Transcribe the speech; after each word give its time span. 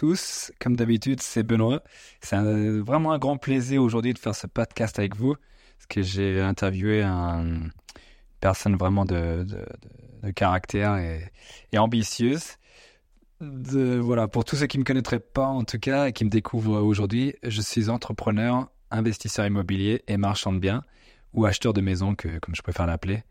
Tous, 0.00 0.50
comme 0.58 0.76
d'habitude 0.76 1.20
c'est 1.20 1.42
Benoît. 1.42 1.82
C'est 2.22 2.38
vraiment 2.78 3.12
un 3.12 3.18
grand 3.18 3.36
plaisir 3.36 3.82
aujourd'hui 3.82 4.14
de 4.14 4.18
faire 4.18 4.34
ce 4.34 4.46
podcast 4.46 4.98
avec 4.98 5.14
vous, 5.14 5.34
parce 5.34 5.86
que 5.90 6.00
j'ai 6.00 6.40
interviewé 6.40 7.02
une 7.02 7.70
personne 8.40 8.76
vraiment 8.76 9.04
de, 9.04 9.44
caractère 10.34 10.96
et, 10.96 11.76
ambitieuse. 11.76 12.56
voilà, 13.40 14.26
pour 14.26 14.46
tous 14.46 14.56
ceux 14.56 14.66
qui 14.66 14.78
ne 14.78 14.84
me 14.84 14.86
connaîtraient 14.86 15.20
pas 15.20 15.48
en 15.48 15.64
tout 15.64 15.78
cas 15.78 16.06
et 16.06 16.14
qui 16.14 16.24
me 16.24 16.30
découvrent 16.30 16.80
aujourd'hui, 16.80 17.34
je 17.42 17.60
suis 17.60 17.90
entrepreneur, 17.90 18.70
investisseur 18.90 19.44
immobilier 19.44 20.02
et 20.08 20.16
marchand 20.16 20.54
de 20.54 20.60
biens, 20.60 20.82
ou 21.34 21.44
acheteur 21.44 21.74
de 21.74 21.82
maison, 21.82 22.14
comme 22.14 22.54
je 22.54 22.62
préfère 22.62 22.86
l'appeler, 22.86 23.22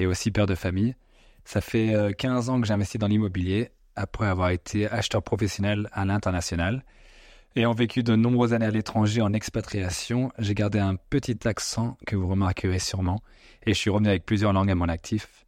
et 0.00 0.06
aussi 0.06 0.32
père 0.32 0.46
de 0.46 0.56
famille. 0.56 0.96
Ça 1.44 1.60
fait 1.60 1.94
15 2.18 2.48
euh, 2.48 2.52
ans 2.52 2.60
que 2.60 2.66
j'investis 2.66 2.98
dans 2.98 3.06
l'immobilier 3.06 3.70
après 3.96 4.26
avoir 4.26 4.50
été 4.50 4.88
acheteur 4.88 5.22
professionnel 5.22 5.88
à 5.92 6.04
l'international. 6.04 6.84
Ayant 7.56 7.72
vécu 7.72 8.02
de 8.02 8.14
nombreuses 8.14 8.52
années 8.52 8.66
à 8.66 8.70
l'étranger 8.70 9.22
en 9.22 9.32
expatriation, 9.32 10.30
j'ai 10.38 10.54
gardé 10.54 10.78
un 10.78 10.96
petit 10.96 11.48
accent 11.48 11.96
que 12.06 12.14
vous 12.14 12.28
remarquerez 12.28 12.78
sûrement, 12.78 13.22
et 13.64 13.72
je 13.72 13.78
suis 13.78 13.90
revenu 13.90 14.08
avec 14.08 14.26
plusieurs 14.26 14.52
langues 14.52 14.70
à 14.70 14.74
mon 14.74 14.88
actif. 14.88 15.46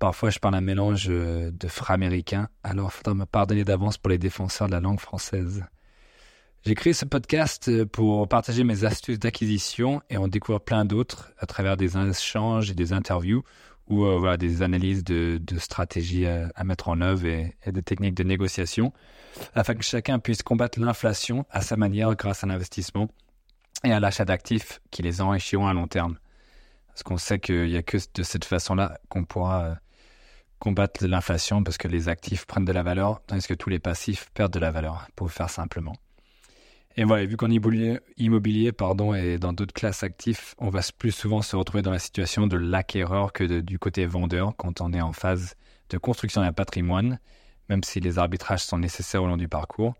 Parfois, 0.00 0.30
je 0.30 0.40
parle 0.40 0.56
un 0.56 0.60
mélange 0.60 1.06
euh, 1.08 1.52
de 1.52 1.68
fra 1.68 1.94
américain, 1.94 2.48
alors 2.64 2.92
faudra 2.92 3.14
me 3.14 3.24
pardonner 3.24 3.62
d'avance 3.62 3.96
pour 3.98 4.10
les 4.10 4.18
défenseurs 4.18 4.66
de 4.66 4.72
la 4.72 4.80
langue 4.80 4.98
française. 4.98 5.64
J'ai 6.66 6.74
créé 6.74 6.92
ce 6.92 7.04
podcast 7.04 7.68
euh, 7.68 7.86
pour 7.86 8.26
partager 8.26 8.64
mes 8.64 8.84
astuces 8.84 9.18
d'acquisition 9.18 10.00
et 10.10 10.16
en 10.16 10.28
découvrir 10.28 10.60
plein 10.60 10.84
d'autres 10.84 11.32
à 11.38 11.46
travers 11.46 11.76
des 11.76 11.96
échanges 11.96 12.70
et 12.70 12.74
des 12.74 12.92
interviews 12.92 13.44
ou 13.88 14.04
euh, 14.04 14.18
voilà, 14.18 14.36
des 14.36 14.62
analyses 14.62 15.04
de, 15.04 15.38
de 15.42 15.58
stratégies 15.58 16.26
à, 16.26 16.64
mettre 16.64 16.88
en 16.88 17.00
œuvre 17.00 17.26
et, 17.26 17.54
et, 17.66 17.72
de 17.72 17.80
techniques 17.80 18.14
de 18.14 18.22
négociation, 18.22 18.92
afin 19.54 19.74
que 19.74 19.82
chacun 19.82 20.18
puisse 20.18 20.42
combattre 20.42 20.80
l'inflation 20.80 21.44
à 21.50 21.60
sa 21.60 21.76
manière 21.76 22.14
grâce 22.14 22.44
à 22.44 22.46
l'investissement 22.46 23.08
et 23.82 23.92
à 23.92 24.00
l'achat 24.00 24.24
d'actifs 24.24 24.80
qui 24.90 25.02
les 25.02 25.20
enrichiront 25.20 25.66
à 25.66 25.74
long 25.74 25.86
terme. 25.86 26.18
Parce 26.88 27.02
qu'on 27.02 27.18
sait 27.18 27.40
qu'il 27.40 27.66
n'y 27.66 27.76
a 27.76 27.82
que 27.82 27.98
de 28.14 28.22
cette 28.22 28.44
façon-là 28.44 28.98
qu'on 29.08 29.24
pourra 29.24 29.64
euh, 29.64 29.74
combattre 30.60 31.04
l'inflation, 31.06 31.62
parce 31.62 31.76
que 31.76 31.88
les 31.88 32.08
actifs 32.08 32.46
prennent 32.46 32.64
de 32.64 32.72
la 32.72 32.82
valeur, 32.82 33.20
tandis 33.26 33.46
que 33.46 33.54
tous 33.54 33.68
les 33.68 33.80
passifs 33.80 34.30
perdent 34.32 34.52
de 34.52 34.60
la 34.60 34.70
valeur, 34.70 35.08
pour 35.16 35.30
faire 35.30 35.50
simplement. 35.50 35.94
Et 36.96 37.02
voilà, 37.02 37.24
vu 37.24 37.36
qu'en 37.36 37.50
immobilier, 37.50 37.98
immobilier 38.16 38.70
pardon, 38.70 39.14
et 39.14 39.36
dans 39.38 39.52
d'autres 39.52 39.74
classes 39.74 40.04
actifs, 40.04 40.54
on 40.58 40.70
va 40.70 40.80
plus 40.96 41.10
souvent 41.10 41.42
se 41.42 41.56
retrouver 41.56 41.82
dans 41.82 41.90
la 41.90 41.98
situation 41.98 42.46
de 42.46 42.56
l'acquéreur 42.56 43.32
que 43.32 43.60
du 43.60 43.78
côté 43.80 44.06
vendeur 44.06 44.54
quand 44.56 44.80
on 44.80 44.92
est 44.92 45.00
en 45.00 45.12
phase 45.12 45.54
de 45.90 45.98
construction 45.98 46.40
d'un 46.40 46.52
patrimoine, 46.52 47.18
même 47.68 47.82
si 47.82 47.98
les 47.98 48.18
arbitrages 48.18 48.62
sont 48.62 48.78
nécessaires 48.78 49.24
au 49.24 49.26
long 49.26 49.36
du 49.36 49.48
parcours. 49.48 49.94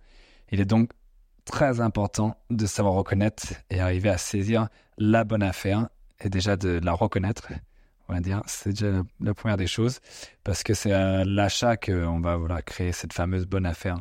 Il 0.52 0.60
est 0.60 0.66
donc 0.66 0.90
très 1.44 1.80
important 1.80 2.36
de 2.50 2.64
savoir 2.64 2.94
reconnaître 2.94 3.54
et 3.70 3.80
arriver 3.80 4.08
à 4.08 4.18
saisir 4.18 4.68
la 4.96 5.24
bonne 5.24 5.42
affaire 5.42 5.88
et 6.20 6.28
déjà 6.28 6.56
de 6.56 6.80
la 6.82 6.92
reconnaître. 6.92 7.48
On 8.08 8.14
va 8.14 8.20
dire, 8.20 8.42
c'est 8.46 8.70
déjà 8.70 9.02
la 9.20 9.34
première 9.34 9.56
des 9.56 9.66
choses 9.66 10.00
parce 10.44 10.62
que 10.62 10.74
c'est 10.74 10.92
à 10.92 11.24
l'achat 11.24 11.76
qu'on 11.76 12.20
va 12.20 12.36
voilà, 12.36 12.62
créer 12.62 12.92
cette 12.92 13.12
fameuse 13.12 13.46
bonne 13.46 13.66
affaire. 13.66 13.98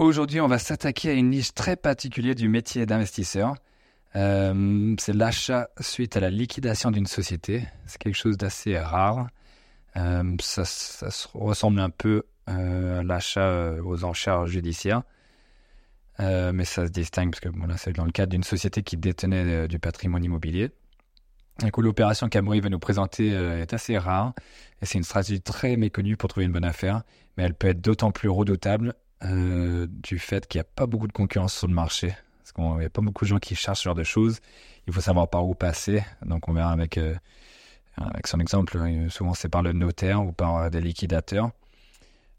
Aujourd'hui, 0.00 0.40
on 0.40 0.46
va 0.46 0.58
s'attaquer 0.58 1.10
à 1.10 1.12
une 1.12 1.28
niche 1.28 1.52
très 1.52 1.76
particulière 1.76 2.34
du 2.34 2.48
métier 2.48 2.86
d'investisseur. 2.86 3.54
Euh, 4.16 4.94
c'est 4.98 5.12
l'achat 5.12 5.68
suite 5.78 6.16
à 6.16 6.20
la 6.20 6.30
liquidation 6.30 6.90
d'une 6.90 7.04
société. 7.04 7.64
C'est 7.84 7.98
quelque 7.98 8.16
chose 8.16 8.38
d'assez 8.38 8.78
rare. 8.78 9.28
Euh, 9.98 10.36
ça, 10.40 10.62
ressemble 11.34 11.80
un 11.80 11.90
peu 11.90 12.22
euh, 12.48 13.00
à 13.00 13.02
l'achat 13.02 13.74
aux 13.84 14.02
enchères 14.04 14.46
judiciaires. 14.46 15.02
mais 16.18 16.64
ça 16.64 16.86
se 16.86 16.90
distingue 16.90 17.32
parce 17.32 17.40
que 17.40 17.50
voilà, 17.50 17.76
c'est 17.76 17.92
dans 17.92 18.06
le 18.06 18.10
cadre 18.10 18.30
d'une 18.30 18.42
société 18.42 18.82
qui 18.82 18.96
détenait 18.96 19.68
du 19.68 19.78
patrimoine 19.78 20.24
immobilier. 20.24 20.70
Du 21.62 21.70
coup, 21.72 21.82
l'opération 21.82 22.30
qu'Amory 22.30 22.60
va 22.60 22.70
nous 22.70 22.78
présenter 22.78 23.32
est 23.32 23.74
assez 23.74 23.98
rare 23.98 24.32
et 24.80 24.86
c'est 24.86 24.96
une 24.96 25.04
stratégie 25.04 25.42
très 25.42 25.76
méconnue 25.76 26.16
pour 26.16 26.30
trouver 26.30 26.46
une 26.46 26.52
bonne 26.52 26.64
affaire, 26.64 27.02
mais 27.36 27.44
elle 27.44 27.52
peut 27.52 27.68
être 27.68 27.82
d'autant 27.82 28.12
plus 28.12 28.30
redoutable 28.30 28.94
euh, 29.22 29.86
du 29.90 30.18
fait 30.18 30.46
qu'il 30.46 30.58
n'y 30.58 30.62
a 30.62 30.68
pas 30.74 30.86
beaucoup 30.86 31.06
de 31.06 31.12
concurrence 31.12 31.54
sur 31.54 31.68
le 31.68 31.74
marché. 31.74 32.14
Parce 32.38 32.52
qu'il 32.52 32.78
n'y 32.78 32.86
a 32.86 32.90
pas 32.90 33.02
beaucoup 33.02 33.24
de 33.24 33.28
gens 33.28 33.38
qui 33.38 33.54
cherchent 33.54 33.80
ce 33.80 33.84
genre 33.84 33.94
de 33.94 34.02
choses. 34.02 34.40
Il 34.86 34.92
faut 34.92 35.00
savoir 35.00 35.28
par 35.28 35.46
où 35.46 35.54
passer. 35.54 36.02
Donc 36.24 36.48
on 36.48 36.54
verra 36.54 36.72
avec, 36.72 36.96
euh, 36.96 37.14
avec 37.98 38.26
son 38.26 38.40
exemple. 38.40 38.78
Hein. 38.78 39.08
Souvent 39.10 39.34
c'est 39.34 39.50
par 39.50 39.62
le 39.62 39.72
notaire 39.72 40.24
ou 40.24 40.32
par 40.32 40.56
euh, 40.56 40.70
des 40.70 40.80
liquidateurs. 40.80 41.50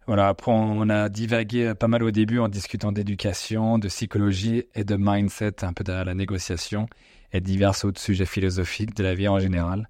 Voilà, 0.07 0.29
après 0.29 0.51
on 0.51 0.89
a 0.89 1.07
divagué 1.09 1.73
pas 1.75 1.87
mal 1.87 2.01
au 2.01 2.09
début 2.09 2.39
en 2.39 2.49
discutant 2.49 2.91
d'éducation, 2.91 3.77
de 3.77 3.87
psychologie 3.87 4.65
et 4.73 4.83
de 4.83 4.95
mindset, 4.97 5.63
un 5.63 5.73
peu 5.73 5.83
de 5.83 5.91
la 5.91 6.15
négociation 6.15 6.87
et 7.31 7.39
divers 7.39 7.85
autres 7.85 8.01
sujets 8.01 8.25
philosophiques 8.25 8.95
de 8.95 9.03
la 9.03 9.13
vie 9.13 9.27
en 9.27 9.39
général. 9.39 9.87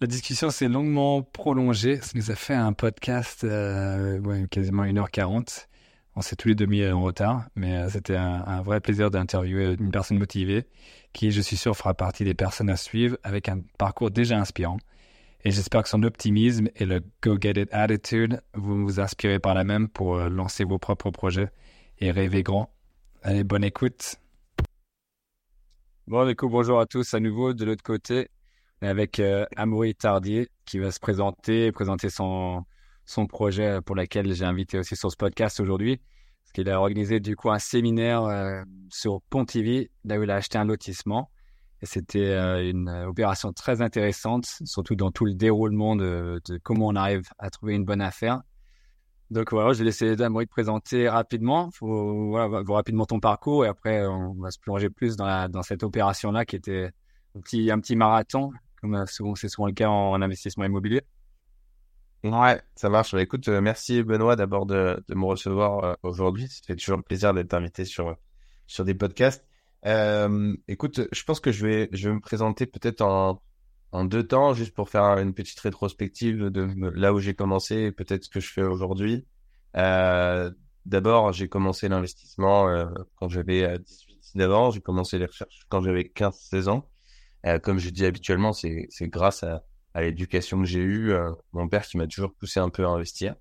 La 0.00 0.06
discussion 0.06 0.50
s'est 0.50 0.68
longuement 0.68 1.22
prolongée. 1.22 2.00
Ça 2.00 2.12
nous 2.14 2.30
a 2.30 2.36
fait 2.36 2.54
un 2.54 2.72
podcast 2.72 3.42
ouais, 3.42 4.46
quasiment 4.48 4.84
1h40. 4.84 5.66
On 6.14 6.20
s'est 6.20 6.36
tous 6.36 6.48
les 6.48 6.54
demi 6.54 6.86
en 6.86 7.00
retard, 7.00 7.46
mais 7.54 7.74
euh, 7.74 7.88
c'était 7.88 8.16
un, 8.16 8.60
vrai 8.60 8.80
plaisir 8.80 9.10
d'interviewer 9.10 9.76
une 9.80 9.90
personne 9.90 10.18
motivée 10.18 10.66
qui, 11.14 11.30
je 11.30 11.40
suis 11.40 11.56
sûr, 11.56 11.74
fera 11.74 11.94
partie 11.94 12.24
des 12.24 12.34
personnes 12.34 12.68
à 12.68 12.76
suivre 12.76 13.16
avec 13.22 13.48
un 13.48 13.60
parcours 13.78 14.10
déjà 14.10 14.38
inspirant. 14.38 14.76
Et 15.44 15.50
j'espère 15.50 15.82
que 15.82 15.88
son 15.88 16.02
optimisme 16.02 16.68
et 16.76 16.84
le 16.84 17.00
go-get-it 17.22 17.68
attitude 17.72 18.42
vont 18.52 18.84
vous 18.84 19.00
inspirer 19.00 19.38
par 19.38 19.54
la 19.54 19.64
même 19.64 19.88
pour 19.88 20.16
euh, 20.16 20.28
lancer 20.28 20.64
vos 20.64 20.78
propres 20.78 21.10
projets 21.10 21.50
et 21.98 22.10
rêver 22.10 22.42
grand. 22.42 22.70
Allez, 23.22 23.42
bonne 23.42 23.64
écoute. 23.64 24.16
Bon, 26.06 26.26
du 26.26 26.36
coup, 26.36 26.48
bonjour 26.50 26.78
à 26.78 26.86
tous 26.86 27.14
à 27.14 27.20
nouveau 27.20 27.54
de 27.54 27.64
l'autre 27.64 27.82
côté 27.82 28.28
avec 28.82 29.18
euh, 29.18 29.46
Amaury 29.56 29.94
Tardier 29.94 30.48
qui 30.66 30.78
va 30.78 30.90
se 30.90 31.00
présenter, 31.00 31.72
présenter 31.72 32.10
son, 32.10 32.64
son 33.04 33.26
projet 33.26 33.80
pour 33.82 33.96
lequel 33.96 34.32
j'ai 34.32 34.44
invité 34.44 34.78
aussi 34.78 34.96
sur 34.96 35.10
ce 35.10 35.16
podcast 35.16 35.60
aujourd'hui. 35.60 36.00
Parce 36.42 36.52
qu'il 36.52 36.68
a 36.68 36.80
organisé 36.80 37.20
du 37.20 37.36
coup 37.36 37.50
un 37.50 37.58
séminaire 37.58 38.24
euh, 38.24 38.62
sur 38.90 39.22
Pontivy, 39.30 39.90
là 40.04 40.18
où 40.18 40.22
il 40.22 40.30
a 40.30 40.36
acheté 40.36 40.58
un 40.58 40.64
lotissement. 40.64 41.30
Et 41.80 41.86
c'était 41.86 42.30
euh, 42.30 42.68
une 42.68 42.88
opération 42.88 43.52
très 43.52 43.82
intéressante, 43.82 44.46
surtout 44.64 44.94
dans 44.94 45.10
tout 45.10 45.24
le 45.24 45.34
déroulement 45.34 45.96
de, 45.96 46.40
comment 46.62 46.88
on 46.88 46.96
arrive 46.96 47.28
à 47.38 47.50
trouver 47.50 47.74
une 47.74 47.84
bonne 47.84 48.00
affaire. 48.00 48.42
Donc 49.30 49.50
voilà, 49.50 49.72
je 49.72 49.78
vais 49.78 49.86
laisser 49.86 50.14
Damory 50.14 50.46
te 50.46 50.50
présenter 50.50 51.08
rapidement, 51.08 51.70
faut, 51.70 52.28
voilà, 52.28 52.62
rapidement 52.68 53.06
ton 53.06 53.18
parcours 53.18 53.64
et 53.64 53.68
après 53.68 54.06
on 54.06 54.34
va 54.34 54.50
se 54.50 54.58
plonger 54.58 54.90
plus 54.90 55.16
dans, 55.16 55.62
cette 55.62 55.82
opération-là 55.82 56.44
qui 56.44 56.56
était 56.56 56.90
un 57.34 57.80
petit, 57.80 57.96
marathon, 57.96 58.50
comme 58.82 58.94
euh, 58.94 59.06
c'est 59.06 59.48
souvent 59.48 59.66
le 59.66 59.72
cas 59.72 59.88
en 59.88 60.20
investissement 60.20 60.64
immobilier. 60.64 61.00
Ouais, 62.24 62.60
ça 62.76 62.88
marche. 62.88 63.12
Bah, 63.12 63.22
écoute, 63.22 63.48
euh, 63.48 63.60
merci 63.60 64.02
Benoît 64.04 64.36
d'abord 64.36 64.64
de, 64.64 65.02
de 65.08 65.14
me 65.14 65.24
recevoir 65.24 65.84
euh, 65.84 65.94
aujourd'hui. 66.04 66.48
Ça 66.48 66.60
fait 66.66 66.76
toujours 66.76 67.02
plaisir 67.02 67.34
d'être 67.34 67.52
invité 67.54 67.84
sur 67.84 68.16
sur 68.68 68.84
des 68.84 68.94
podcasts. 68.94 69.44
Euh, 69.86 70.54
écoute, 70.68 71.00
je 71.10 71.24
pense 71.24 71.40
que 71.40 71.50
je 71.50 71.66
vais 71.66 71.88
je 71.92 72.08
vais 72.08 72.14
me 72.14 72.20
présenter 72.20 72.66
peut-être 72.66 73.00
en 73.02 73.42
en 73.90 74.04
deux 74.04 74.26
temps, 74.26 74.54
juste 74.54 74.72
pour 74.74 74.88
faire 74.88 75.18
une 75.18 75.34
petite 75.34 75.58
rétrospective 75.60 76.46
de 76.46 76.68
là 76.94 77.12
où 77.12 77.18
j'ai 77.18 77.34
commencé 77.34 77.74
et 77.76 77.92
peut-être 77.92 78.24
ce 78.24 78.30
que 78.30 78.40
je 78.40 78.50
fais 78.52 78.62
aujourd'hui. 78.62 79.26
Euh, 79.76 80.50
D'abord, 80.86 81.32
j'ai 81.32 81.48
commencé 81.48 81.88
l'investissement 81.88 82.68
euh, 82.68 82.86
quand 83.16 83.28
j'avais 83.28 83.78
18-19 83.78 84.50
ans. 84.52 84.70
J'ai 84.72 84.80
commencé 84.80 85.16
les 85.18 85.26
recherches 85.26 85.60
quand 85.68 85.80
j'avais 85.82 86.04
15-16 86.04 86.68
ans. 86.68 86.88
comme 87.62 87.78
je 87.78 87.90
dis 87.90 88.04
habituellement, 88.06 88.52
c'est 88.52 88.88
grâce 89.02 89.42
à 89.44 89.64
à 89.94 90.02
l'éducation 90.02 90.60
que 90.60 90.66
j'ai 90.66 90.80
eue, 90.80 91.12
euh, 91.12 91.30
mon 91.52 91.68
père 91.68 91.82
qui 91.82 91.96
m'a 91.96 92.06
toujours 92.06 92.32
poussé 92.34 92.60
un 92.60 92.70
peu 92.70 92.84
à 92.84 92.88
investir. 92.88 93.34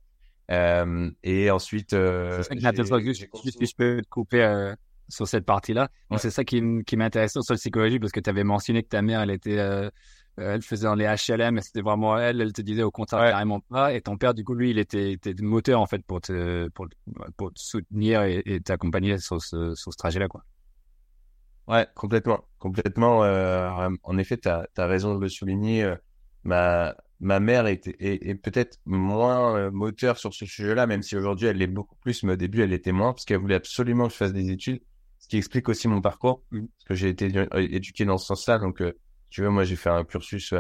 Euh, 0.51 1.09
et 1.24 1.50
ensuite, 1.50 1.94
euh, 1.94 2.44
je 2.44 3.75
peux 3.75 4.01
te 4.01 4.09
couper 4.09 4.74
sur 5.07 5.27
cette 5.27 5.45
partie-là. 5.45 5.89
C'est 6.18 6.31
ça 6.31 6.44
qui, 6.44 6.62
qui 6.86 6.98
m'intéressait 6.98 7.42
sur 7.42 7.53
la 7.53 7.57
psychologie 7.57 8.00
parce 8.00 8.12
que 8.12 8.19
tu 8.19 8.30
avais 8.30 8.44
mentionné 8.44 8.83
que 8.83 8.89
ta 8.89 9.01
mère, 9.01 9.21
elle 9.21 9.31
était, 9.31 9.59
euh, 9.59 9.89
elle 10.38 10.62
faisait 10.62 10.86
dans 10.86 10.95
les 10.95 11.06
HLM, 11.06 11.57
et 11.57 11.62
c'était 11.62 11.81
vraiment 11.81 12.18
elle. 12.18 12.42
Elle 12.42 12.53
te 12.53 12.62
disait 12.62 12.83
au 12.83 12.92
contraire 12.92 13.31
carrément 13.31 13.59
pas. 13.59 13.94
Et 13.94 14.01
ton 14.01 14.18
père, 14.18 14.33
du 14.33 14.44
coup, 14.44 14.53
lui, 14.53 14.71
il 14.71 14.80
était, 14.80 15.12
était 15.12 15.33
moteur 15.42 15.81
en 15.81 15.86
fait 15.86 16.03
pour 16.06 16.21
te, 16.21 16.69
pour, 16.69 16.88
pour 17.38 17.53
te 17.53 17.59
soutenir 17.59 18.24
et, 18.24 18.62
t'accompagner 18.63 19.18
sur 19.18 19.42
ce, 19.42 19.75
sur 19.75 19.92
ce 19.92 19.98
trajet-là, 19.98 20.27
quoi. 20.27 20.44
Ouais, 21.68 21.88
complètement, 21.95 22.44
complètement. 22.59 23.24
Euh, 23.24 23.89
en 24.03 24.18
effet, 24.18 24.38
tu 24.38 24.50
as, 24.50 24.68
as, 24.77 24.88
raison 24.88 25.15
de 25.15 25.21
le 25.21 25.30
souligner 25.30 25.94
ma 26.44 26.96
ma 27.20 27.40
mère 27.40 27.68
était 27.68 27.96
est, 28.00 28.36
peut-être 28.36 28.80
moins 28.86 29.56
euh, 29.56 29.72
moteur 29.72 30.18
sur 30.18 30.34
ce 30.34 30.46
sujet-là, 30.46 30.88
même 30.88 31.04
si 31.04 31.16
aujourd'hui 31.16 31.48
elle 31.48 31.58
l'est 31.58 31.68
beaucoup 31.68 31.96
plus, 31.98 32.24
mais 32.24 32.34
au 32.34 32.36
début 32.36 32.62
elle 32.62 32.74
était 32.74 32.92
moins 32.92 33.14
parce 33.14 33.26
qu'elle 33.26 33.38
voulait 33.38 33.56
absolument 33.56 34.08
que 34.08 34.14
je 34.14 34.18
fasse 34.18 34.34
des 34.34 34.50
études, 34.50 34.82
ce 35.20 35.28
qui 35.28 35.38
explique 35.38 35.70
aussi 35.70 35.88
mon 35.88 36.02
parcours, 36.02 36.44
mmh. 36.52 36.60
parce 36.60 36.86
que 36.88 36.96
j'ai 36.96 37.10
été 37.10 37.32
euh, 37.38 37.48
éduqué 37.54 38.06
dans 38.06 38.18
ce 38.18 38.26
sens-là. 38.28 38.58
Donc, 38.58 38.82
euh, 38.82 38.94
tu 39.30 39.42
vois, 39.42 39.52
moi 39.52 39.64
j'ai 39.64 39.76
fait 39.76 39.90
un 39.90 40.04
cursus, 40.04 40.54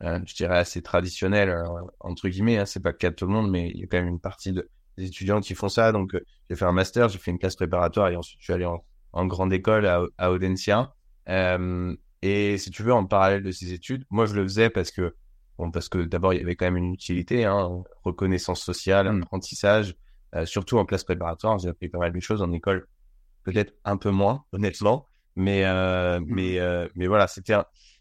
je 0.00 0.34
dirais 0.34 0.58
assez 0.58 0.82
traditionnel 0.82 1.54
entre 2.00 2.28
guillemets. 2.28 2.58
Hein, 2.58 2.66
c'est 2.66 2.80
pas 2.80 2.90
le 2.92 2.96
cas 2.96 3.10
de 3.10 3.14
tout 3.14 3.26
le 3.26 3.32
monde, 3.32 3.50
mais 3.50 3.70
il 3.70 3.80
y 3.80 3.84
a 3.84 3.86
quand 3.86 3.98
même 3.98 4.08
une 4.08 4.20
partie 4.20 4.52
de 4.52 4.68
des 4.96 5.06
étudiants 5.06 5.40
qui 5.40 5.54
font 5.54 5.68
ça. 5.68 5.92
Donc, 5.92 6.16
j'ai 6.50 6.56
fait 6.56 6.64
un 6.64 6.72
master, 6.72 7.08
j'ai 7.08 7.18
fait 7.18 7.30
une 7.30 7.38
classe 7.38 7.54
préparatoire 7.54 8.08
et 8.08 8.16
ensuite 8.16 8.40
je 8.40 8.44
suis 8.44 8.52
allé 8.52 8.64
en, 8.64 8.84
en 9.12 9.26
grande 9.26 9.52
école 9.52 9.86
à, 9.86 10.02
à 10.18 10.30
Audencia. 10.30 10.94
Euh, 11.28 11.94
et 12.22 12.58
si 12.58 12.70
tu 12.70 12.82
veux, 12.82 12.92
en 12.92 13.06
parallèle 13.06 13.42
de 13.42 13.50
ces 13.52 13.72
études, 13.72 14.04
moi 14.10 14.26
je 14.26 14.34
le 14.34 14.42
faisais 14.42 14.70
parce 14.70 14.90
que, 14.90 15.14
bon, 15.56 15.70
parce 15.70 15.88
que 15.88 15.98
d'abord 15.98 16.34
il 16.34 16.40
y 16.40 16.42
avait 16.42 16.56
quand 16.56 16.66
même 16.66 16.76
une 16.76 16.92
utilité, 16.92 17.44
hein, 17.44 17.82
reconnaissance 18.04 18.62
sociale, 18.62 19.10
mmh. 19.12 19.22
apprentissage, 19.22 19.94
euh, 20.34 20.44
surtout 20.46 20.78
en 20.78 20.84
classe 20.84 21.04
préparatoire. 21.04 21.58
J'ai 21.58 21.68
appris 21.68 21.88
pas 21.88 21.98
mal 21.98 22.12
de 22.12 22.20
choses 22.20 22.42
en 22.42 22.52
école, 22.52 22.88
peut-être 23.44 23.74
un 23.84 23.96
peu 23.96 24.10
moins, 24.10 24.44
honnêtement, 24.52 25.06
mais 25.36 25.64
euh, 25.64 26.20
mmh. 26.20 26.24
mais 26.28 26.58
euh, 26.58 26.88
mais 26.96 27.06
voilà, 27.06 27.28
c'était 27.28 27.54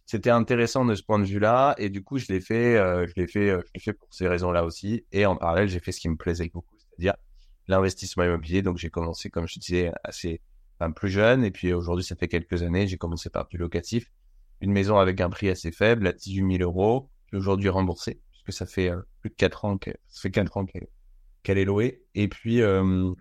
c'était 0.05 0.29
intéressant 0.31 0.85
de 0.85 0.95
ce 0.95 1.03
point 1.03 1.19
de 1.19 1.25
vue-là, 1.25 1.75
et 1.77 1.89
du 1.89 2.03
coup 2.03 2.17
je 2.17 2.27
l'ai 2.29 2.41
fait, 2.41 2.75
je 2.75 3.13
l'ai 3.17 3.27
fait, 3.27 3.49
je 3.49 3.71
l'ai 3.75 3.79
fait 3.81 3.93
pour 3.93 4.07
ces 4.11 4.27
raisons-là 4.27 4.63
aussi. 4.63 5.05
Et 5.11 5.25
en 5.25 5.35
parallèle, 5.35 5.67
j'ai 5.67 5.79
fait 5.79 5.91
ce 5.91 5.99
qui 5.99 6.09
me 6.09 6.15
plaisait 6.15 6.49
beaucoup, 6.53 6.75
c'est-à-dire 6.77 7.15
l'investissement 7.67 8.23
immobilier. 8.23 8.61
Donc 8.61 8.77
j'ai 8.77 8.89
commencé, 8.89 9.29
comme 9.29 9.47
je 9.47 9.59
disais, 9.59 9.91
assez 10.03 10.41
enfin, 10.79 10.91
plus 10.91 11.09
jeune. 11.09 11.44
Et 11.44 11.51
puis 11.51 11.74
aujourd'hui, 11.74 12.03
ça 12.03 12.15
fait 12.15 12.27
quelques 12.27 12.63
années, 12.63 12.88
j'ai 12.88 12.97
commencé 12.97 13.29
par 13.29 13.47
du 13.47 13.57
locatif. 13.57 14.12
Une 14.62 14.71
maison 14.71 14.97
avec 14.97 15.21
un 15.21 15.29
prix 15.29 15.50
assez 15.50 15.71
faible, 15.71 16.07
à 16.07 16.13
18 16.13 16.57
000 16.57 16.63
euros, 16.63 17.09
aujourd'hui 17.33 17.69
remboursée, 17.69 18.21
puisque 18.31 18.53
ça 18.53 18.65
fait 18.65 18.89
euh, 18.89 19.01
plus 19.21 19.29
de 19.29 19.35
4 19.35 19.65
ans 19.65 19.77
que 19.77 19.91
ça 20.07 20.21
fait 20.21 20.31
4 20.31 20.57
ans 20.57 20.65
qu'elle 21.44 21.57
est 21.57 21.65
louée. 21.65 22.03
Et 22.15 22.27
puis, 22.27 22.62
euh, 22.62 23.13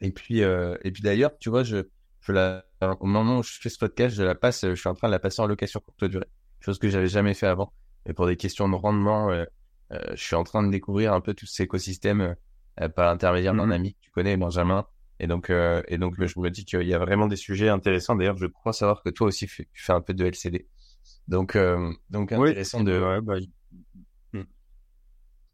et 0.00 0.10
puis, 0.10 0.42
euh, 0.42 0.76
et 0.82 0.90
puis 0.90 1.02
d'ailleurs, 1.02 1.38
tu 1.38 1.50
vois, 1.50 1.62
je, 1.62 1.88
je 2.20 2.32
la, 2.32 2.64
au 3.00 3.06
moment 3.06 3.38
où 3.38 3.42
je 3.42 3.52
fais 3.60 3.68
ce 3.68 3.78
podcast, 3.78 4.16
je 4.16 4.22
la 4.22 4.34
passe, 4.34 4.62
je 4.62 4.74
suis 4.74 4.88
en 4.88 4.94
train 4.94 5.08
de 5.08 5.12
la 5.12 5.20
passer 5.20 5.40
en 5.40 5.46
location 5.46 5.80
courte 5.80 6.04
durée, 6.04 6.26
chose 6.60 6.78
que 6.78 6.88
j'avais 6.88 7.08
jamais 7.08 7.34
fait 7.34 7.46
avant. 7.46 7.72
Et 8.06 8.12
pour 8.12 8.26
des 8.26 8.36
questions 8.36 8.68
de 8.68 8.74
rendement, 8.74 9.30
je 9.90 10.16
suis 10.16 10.34
en 10.34 10.42
train 10.42 10.64
de 10.64 10.70
découvrir 10.72 11.12
un 11.12 11.20
peu 11.20 11.34
tout 11.34 11.46
cet 11.46 11.66
écosystème 11.66 12.34
par 12.96 13.06
l'intermédiaire 13.06 13.54
d'un 13.54 13.66
mmh. 13.66 13.72
ami, 13.72 13.96
tu 14.00 14.10
connais 14.10 14.36
Benjamin, 14.36 14.84
et 15.22 15.28
donc, 15.28 15.50
euh, 15.50 15.82
et 15.86 15.98
donc, 15.98 16.16
je 16.18 16.40
me 16.40 16.50
dis 16.50 16.64
qu'il 16.64 16.82
y 16.82 16.94
a 16.94 16.98
vraiment 16.98 17.28
des 17.28 17.36
sujets 17.36 17.68
intéressants. 17.68 18.16
D'ailleurs, 18.16 18.36
je 18.36 18.46
crois 18.46 18.72
savoir 18.72 19.04
que 19.04 19.08
toi 19.08 19.28
aussi, 19.28 19.46
tu 19.46 19.64
fais 19.72 19.92
un 19.92 20.00
peu 20.00 20.14
de 20.14 20.24
LCD. 20.24 20.66
Donc, 21.28 21.54
euh, 21.54 21.92
donc 22.10 22.32
intéressant 22.32 22.82
de. 22.82 23.00
Ouais, 23.00 23.20
bah, 23.20 23.36
hmm. 24.32 24.42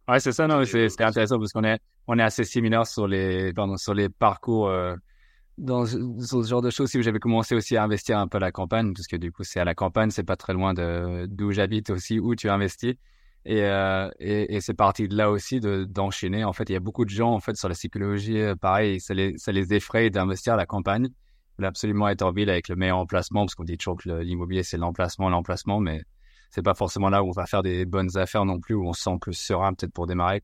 ouais 0.08 0.20
c'est 0.20 0.32
ça. 0.32 0.46
Non, 0.46 0.64
c'est 0.64 1.02
intéressant 1.02 1.38
parce 1.38 1.52
qu'on 1.52 1.64
est, 1.64 1.78
on 2.06 2.18
est 2.18 2.22
assez 2.22 2.44
similaires 2.44 2.86
sur 2.86 3.06
les, 3.06 3.52
pardon, 3.52 3.76
sur 3.76 3.92
les 3.92 4.08
parcours. 4.08 4.68
Euh, 4.68 4.96
dans, 5.58 5.84
ce 5.84 6.42
genre 6.44 6.62
de 6.62 6.70
choses, 6.70 6.88
si 6.88 7.02
j'avais 7.02 7.18
commencé 7.18 7.54
aussi 7.54 7.76
à 7.76 7.82
investir 7.82 8.18
un 8.18 8.26
peu 8.26 8.38
à 8.38 8.40
la 8.40 8.52
campagne, 8.52 8.94
parce 8.94 9.06
que 9.06 9.16
du 9.16 9.32
coup, 9.32 9.44
c'est 9.44 9.60
à 9.60 9.66
la 9.66 9.74
campagne, 9.74 10.08
c'est 10.08 10.24
pas 10.24 10.36
très 10.36 10.54
loin 10.54 10.72
de 10.72 11.26
d'où 11.26 11.52
j'habite 11.52 11.90
aussi, 11.90 12.18
où 12.18 12.34
tu 12.34 12.48
investis. 12.48 12.94
Et, 13.44 13.62
euh, 13.62 14.10
et, 14.18 14.56
et 14.56 14.60
c'est 14.60 14.74
parti 14.74 15.08
de 15.08 15.16
là 15.16 15.30
aussi 15.30 15.60
de, 15.60 15.84
d'enchaîner. 15.84 16.44
En 16.44 16.52
fait, 16.52 16.68
il 16.68 16.72
y 16.72 16.76
a 16.76 16.80
beaucoup 16.80 17.04
de 17.04 17.10
gens 17.10 17.32
en 17.32 17.40
fait 17.40 17.56
sur 17.56 17.68
la 17.68 17.74
psychologie, 17.74 18.40
euh, 18.40 18.54
pareil, 18.54 19.00
ça 19.00 19.14
les, 19.14 19.38
ça 19.38 19.52
les 19.52 19.72
effraie 19.72 20.10
d'investir 20.10 20.56
la 20.56 20.66
campagne. 20.66 21.06
Ils 21.06 21.62
veulent 21.62 21.66
absolument 21.66 22.08
être 22.08 22.22
en 22.22 22.32
ville 22.32 22.50
avec 22.50 22.68
le 22.68 22.76
meilleur 22.76 22.98
emplacement, 22.98 23.46
parce 23.46 23.54
qu'on 23.54 23.64
dit 23.64 23.78
toujours 23.78 23.96
que 23.96 24.10
l'immobilier 24.20 24.62
c'est 24.62 24.76
l'emplacement, 24.76 25.30
l'emplacement, 25.30 25.80
mais 25.80 26.02
c'est 26.50 26.62
pas 26.62 26.74
forcément 26.74 27.08
là 27.08 27.22
où 27.22 27.28
on 27.28 27.32
va 27.32 27.46
faire 27.46 27.62
des 27.62 27.86
bonnes 27.86 28.18
affaires 28.18 28.44
non 28.44 28.60
plus, 28.60 28.74
où 28.74 28.86
on 28.86 28.92
se 28.92 29.02
sent 29.02 29.16
plus 29.20 29.34
serein 29.34 29.72
peut-être 29.72 29.92
pour 29.92 30.06
démarrer. 30.06 30.42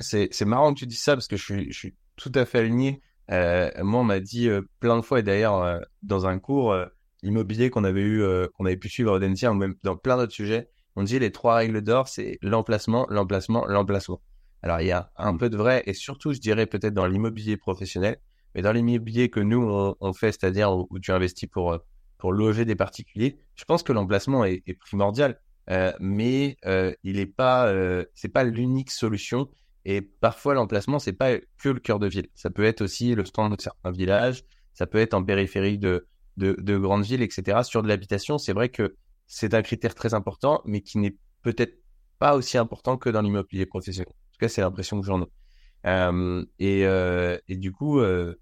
C'est, 0.00 0.28
c'est 0.30 0.44
marrant 0.44 0.72
que 0.72 0.80
tu 0.80 0.86
dis 0.86 0.96
ça 0.96 1.14
parce 1.14 1.26
que 1.26 1.36
je 1.36 1.42
suis, 1.42 1.72
je 1.72 1.78
suis 1.78 1.94
tout 2.16 2.32
à 2.34 2.44
fait 2.44 2.58
aligné. 2.60 3.00
Euh, 3.30 3.70
moi, 3.82 4.00
on 4.00 4.04
m'a 4.04 4.20
dit 4.20 4.48
plein 4.78 4.96
de 4.96 5.02
fois, 5.02 5.20
et 5.20 5.22
d'ailleurs 5.22 5.80
dans 6.02 6.26
un 6.26 6.38
cours 6.38 6.76
immobilier 7.22 7.70
qu'on 7.70 7.84
avait 7.84 8.02
eu, 8.02 8.22
qu'on 8.54 8.66
avait 8.66 8.76
pu 8.76 8.88
suivre 8.88 9.12
à 9.12 9.14
Audencia, 9.14 9.50
ou 9.50 9.54
même 9.54 9.74
dans 9.82 9.96
plein 9.96 10.16
d'autres 10.16 10.32
sujets, 10.32 10.68
on 10.96 11.02
dit 11.02 11.18
les 11.18 11.32
trois 11.32 11.56
règles 11.56 11.82
d'or, 11.82 12.08
c'est 12.08 12.38
l'emplacement, 12.42 13.06
l'emplacement, 13.10 13.66
l'emplacement. 13.66 14.20
Alors, 14.62 14.80
il 14.80 14.86
y 14.86 14.92
a 14.92 15.10
un 15.16 15.36
peu 15.36 15.50
de 15.50 15.56
vrai, 15.56 15.82
et 15.86 15.92
surtout, 15.92 16.32
je 16.32 16.38
dirais 16.38 16.66
peut-être 16.66 16.94
dans 16.94 17.06
l'immobilier 17.06 17.56
professionnel, 17.56 18.18
mais 18.54 18.62
dans 18.62 18.72
l'immobilier 18.72 19.28
que 19.28 19.40
nous, 19.40 19.94
on, 20.00 20.12
fait, 20.12 20.32
c'est-à-dire 20.32 20.72
où, 20.72 20.98
tu 21.00 21.12
investis 21.12 21.48
pour, 21.48 21.72
euh, 21.72 21.78
pour 22.18 22.32
loger 22.32 22.64
des 22.64 22.76
particuliers, 22.76 23.38
je 23.56 23.64
pense 23.64 23.82
que 23.82 23.92
l'emplacement 23.92 24.44
est, 24.44 24.62
primordial, 24.78 25.40
euh, 25.70 25.92
mais 26.00 26.56
euh, 26.64 26.94
il 27.02 27.16
n'est 27.16 27.26
pas, 27.26 27.72
c'est 28.14 28.28
pas 28.28 28.44
l'unique 28.44 28.90
solution. 28.90 29.50
Et 29.84 30.00
parfois, 30.00 30.54
l'emplacement, 30.54 30.98
c'est 30.98 31.12
pas 31.12 31.36
que 31.58 31.68
le 31.68 31.80
cœur 31.80 31.98
de 31.98 32.06
ville. 32.06 32.28
Ça 32.34 32.48
peut 32.48 32.64
être 32.64 32.80
aussi 32.80 33.14
le 33.14 33.26
stand 33.26 33.54
de 33.54 33.60
certains 33.60 33.90
villages, 33.90 34.44
ça 34.72 34.86
peut 34.86 34.98
être 34.98 35.12
en 35.12 35.22
périphérie 35.22 35.76
de, 35.76 36.06
de, 36.38 36.56
de 36.58 36.78
grandes 36.78 37.04
villes, 37.04 37.22
etc. 37.22 37.62
Sur 37.64 37.82
de 37.82 37.88
l'habitation, 37.88 38.38
c'est 38.38 38.54
vrai 38.54 38.70
que 38.70 38.96
c'est 39.34 39.52
un 39.52 39.62
critère 39.62 39.96
très 39.96 40.14
important, 40.14 40.62
mais 40.64 40.80
qui 40.80 40.96
n'est 40.98 41.16
peut-être 41.42 41.82
pas 42.20 42.36
aussi 42.36 42.56
important 42.56 42.96
que 42.96 43.10
dans 43.10 43.20
l'immobilier 43.20 43.66
professionnel. 43.66 44.06
En 44.08 44.32
tout 44.32 44.38
cas, 44.38 44.48
c'est 44.48 44.60
l'impression 44.60 45.00
que 45.00 45.06
j'en 45.06 45.22
ai. 45.22 45.26
Euh, 45.86 46.44
et, 46.60 46.86
euh, 46.86 47.36
et, 47.48 47.56
du 47.56 47.72
coup, 47.72 47.98
euh, 47.98 48.36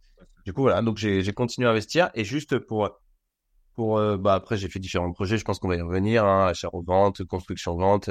du 0.44 0.52
coup, 0.52 0.60
voilà. 0.60 0.82
Donc, 0.82 0.98
j'ai 0.98 1.32
continué 1.32 1.66
à 1.66 1.70
investir. 1.70 2.10
Et 2.12 2.24
juste 2.24 2.58
pour, 2.58 2.90
pour, 3.74 3.98
bah 4.18 4.34
après, 4.34 4.58
j'ai 4.58 4.68
fait 4.68 4.80
différents 4.80 5.12
projets. 5.12 5.38
Je 5.38 5.44
pense 5.46 5.58
qu'on 5.58 5.68
va 5.68 5.76
y 5.76 5.80
revenir. 5.80 6.26
Hein, 6.26 6.48
achat 6.48 6.68
vente, 6.70 7.24
construction 7.24 7.74
vente, 7.74 8.10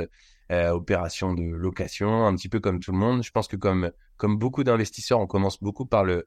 opération 0.49 1.35
de 1.35 1.43
location, 1.43 2.25
un 2.25 2.35
petit 2.35 2.49
peu 2.49 2.59
comme 2.59 2.79
tout 2.79 2.91
le 2.91 2.97
monde. 2.97 3.21
Je 3.21 3.29
pense 3.29 3.47
que 3.47 3.57
comme 3.57 3.91
comme 4.17 4.37
beaucoup 4.37 4.63
d'investisseurs, 4.63 5.19
on 5.19 5.27
commence 5.27 5.61
beaucoup 5.61 5.85
par 5.85 6.03
le 6.03 6.25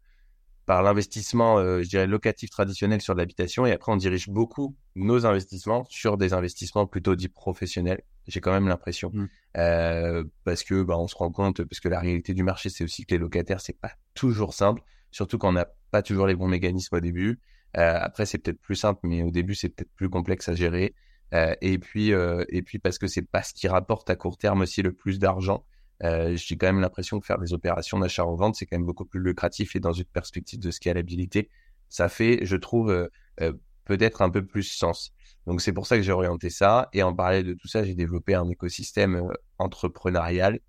par 0.67 0.83
l'investissement, 0.83 1.59
euh, 1.59 1.83
je 1.83 1.89
dirais, 1.89 2.07
locatif 2.07 2.51
traditionnel 2.51 3.01
sur 3.01 3.15
l'habitation. 3.15 3.67
Et 3.67 3.73
après, 3.73 3.93
on 3.93 3.97
dirige 3.97 4.29
beaucoup 4.29 4.77
nos 4.95 5.27
investissements 5.27 5.85
sur 5.89 6.17
des 6.17 6.33
investissements 6.33 6.87
plutôt 6.87 7.17
dits 7.17 7.29
professionnels. 7.29 8.03
J'ai 8.27 8.41
quand 8.41 8.53
même 8.53 8.69
l'impression. 8.69 9.11
Mmh. 9.13 9.29
Euh, 9.59 10.25
parce 10.45 10.65
que 10.65 10.83
bah, 10.83 10.99
on 10.99 11.07
se 11.07 11.17
rend 11.17 11.31
compte, 11.31 11.63
parce 11.65 11.81
que 11.81 11.89
la 11.89 12.01
réalité 12.01 12.35
du 12.35 12.43
marché, 12.43 12.71
c'est 12.71 12.85
aussi 12.85 13.05
que 13.05 13.15
les 13.15 13.19
locataires, 13.19 13.61
c'est 13.61 13.79
pas 13.79 13.93
toujours 14.15 14.55
simple. 14.55 14.83
Surtout 15.11 15.39
quand 15.39 15.51
on 15.51 15.53
n'a 15.53 15.69
pas 15.91 16.03
toujours 16.03 16.27
les 16.27 16.35
bons 16.35 16.49
mécanismes 16.49 16.97
au 16.97 17.01
début. 17.01 17.39
Euh, 17.77 17.99
après, 18.01 18.27
c'est 18.27 18.39
peut-être 18.39 18.61
plus 18.61 18.77
simple, 18.77 19.01
mais 19.05 19.23
au 19.23 19.31
début, 19.31 19.55
c'est 19.55 19.69
peut-être 19.69 19.93
plus 19.95 20.09
complexe 20.09 20.49
à 20.49 20.55
gérer. 20.55 20.95
Euh, 21.35 21.55
et 21.61 21.79
puis, 21.79 22.13
euh, 22.13 22.45
et 22.49 22.63
puis 22.63 22.79
parce 22.79 22.99
que 22.99 23.07
c'est 23.07 23.23
pas 23.23 23.43
ce 23.43 23.53
qui 23.55 23.67
rapporte 23.69 24.09
à 24.11 24.17
court 24.17 24.39
terme 24.39 24.63
aussi 24.63 24.83
le 24.83 24.93
plus 24.93 25.19
d'argent. 25.19 25.65
Euh, 26.05 26.37
j'ai 26.37 26.57
quand 26.57 26.67
même 26.67 26.81
l'impression 26.81 27.19
que 27.19 27.27
faire 27.27 27.39
des 27.39 27.53
opérations 27.53 27.99
d'achat 27.99 28.25
en 28.25 28.35
vente, 28.35 28.57
c'est 28.57 28.67
quand 28.67 28.77
même 28.77 28.87
beaucoup 28.87 29.05
plus 29.05 29.21
lucratif 29.21 29.75
et 29.77 29.81
dans 29.81 29.93
une 29.93 30.05
perspective 30.05 30.61
de 30.61 30.71
scalabilité, 30.71 31.51
ça 31.89 32.09
fait, 32.09 32.41
je 32.43 32.57
trouve, 32.57 32.91
euh, 32.91 33.09
euh, 33.41 33.53
peut-être 33.85 34.23
un 34.23 34.31
peu 34.31 34.45
plus 34.45 34.65
sens. 34.65 35.13
Donc 35.47 35.61
c'est 35.61 35.73
pour 35.73 35.87
ça 35.87 35.97
que 35.97 36.03
j'ai 36.03 36.13
orienté 36.13 36.51
ça. 36.51 36.89
Et 36.93 37.03
en 37.03 37.15
parallèle 37.15 37.45
de 37.45 37.55
tout 37.55 37.69
ça, 37.69 37.85
j'ai 37.85 37.95
développé 37.95 38.35
un 38.35 38.49
écosystème 38.49 39.31
entrepreneurial 39.59 40.61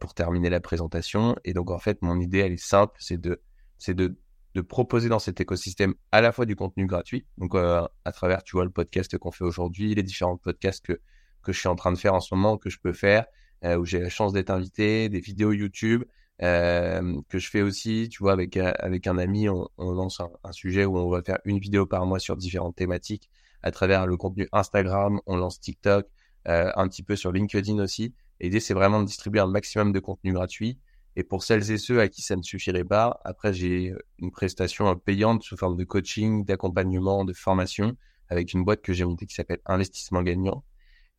pour 0.00 0.12
terminer 0.12 0.50
la 0.50 0.60
présentation. 0.60 1.36
Et 1.44 1.54
donc 1.54 1.70
en 1.70 1.78
fait, 1.78 2.02
mon 2.02 2.18
idée, 2.18 2.38
elle 2.38 2.52
est 2.52 2.56
simple, 2.56 2.96
c'est 2.98 3.20
de, 3.20 3.40
de, 3.86 4.18
de 4.54 4.60
proposer 4.60 5.08
dans 5.08 5.20
cet 5.20 5.40
écosystème 5.40 5.94
à 6.10 6.20
la 6.20 6.32
fois 6.32 6.46
du 6.46 6.56
contenu 6.56 6.86
gratuit, 6.86 7.26
donc 7.38 7.54
à 7.54 8.12
travers, 8.12 8.42
tu 8.42 8.56
vois, 8.56 8.64
le 8.64 8.70
podcast 8.70 9.16
qu'on 9.18 9.30
fait 9.30 9.44
aujourd'hui, 9.44 9.94
les 9.94 10.02
différents 10.02 10.36
podcasts 10.36 10.84
que 10.84 11.00
que 11.42 11.52
je 11.52 11.58
suis 11.58 11.68
en 11.68 11.76
train 11.76 11.92
de 11.92 11.98
faire 11.98 12.14
en 12.14 12.20
ce 12.20 12.34
moment, 12.34 12.58
que 12.58 12.70
je 12.70 12.78
peux 12.78 12.92
faire, 12.92 13.24
où 13.64 13.84
j'ai 13.84 14.00
la 14.00 14.08
chance 14.08 14.32
d'être 14.32 14.50
invité, 14.50 15.08
des 15.08 15.20
vidéos 15.20 15.52
YouTube 15.52 16.04
euh, 16.42 17.20
que 17.28 17.38
je 17.38 17.50
fais 17.50 17.62
aussi, 17.62 18.08
tu 18.10 18.22
vois, 18.22 18.32
avec 18.32 18.56
euh, 18.56 18.72
avec 18.78 19.06
un 19.06 19.18
ami, 19.18 19.48
on, 19.48 19.68
lance 19.78 20.20
un, 20.20 20.30
un, 20.44 20.52
sujet 20.52 20.84
où 20.84 20.96
on 20.96 21.10
va 21.10 21.22
faire 21.22 21.38
une 21.44 21.58
vidéo 21.58 21.84
par 21.86 22.06
mois 22.06 22.20
sur 22.20 22.36
différentes 22.36 22.76
thématiques 22.76 23.28
à 23.62 23.72
travers 23.72 24.06
le 24.06 24.16
contenu 24.16 24.48
Instagram, 24.52 25.20
on 25.26 25.36
lance 25.36 25.58
TikTok, 25.60 26.06
euh, 26.46 26.70
un 26.76 26.86
petit 26.88 27.02
peu 27.02 27.16
sur 27.16 27.32
LinkedIn 27.32 27.82
aussi. 27.82 28.14
L'idée, 28.40 28.60
c'est 28.60 28.74
vraiment 28.74 29.00
de 29.00 29.06
distribuer 29.06 29.40
un 29.40 29.48
maximum 29.48 29.92
de 29.92 29.98
contenu 29.98 30.32
gratuit. 30.32 30.78
Et 31.16 31.24
pour 31.24 31.42
celles 31.42 31.72
et 31.72 31.78
ceux 31.78 32.00
à 32.00 32.08
qui 32.08 32.22
ça 32.22 32.36
ne 32.36 32.42
suffirait 32.42 32.84
pas, 32.84 33.20
après, 33.24 33.52
j'ai 33.52 33.92
une 34.18 34.30
prestation 34.30 34.94
payante 34.96 35.42
sous 35.42 35.56
forme 35.56 35.76
de 35.76 35.82
coaching, 35.82 36.44
d'accompagnement, 36.44 37.24
de 37.24 37.32
formation, 37.32 37.96
avec 38.28 38.52
une 38.52 38.64
boîte 38.64 38.82
que 38.82 38.92
j'ai 38.92 39.04
montée 39.04 39.26
qui 39.26 39.34
s'appelle 39.34 39.58
Investissement 39.66 40.22
Gagnant, 40.22 40.62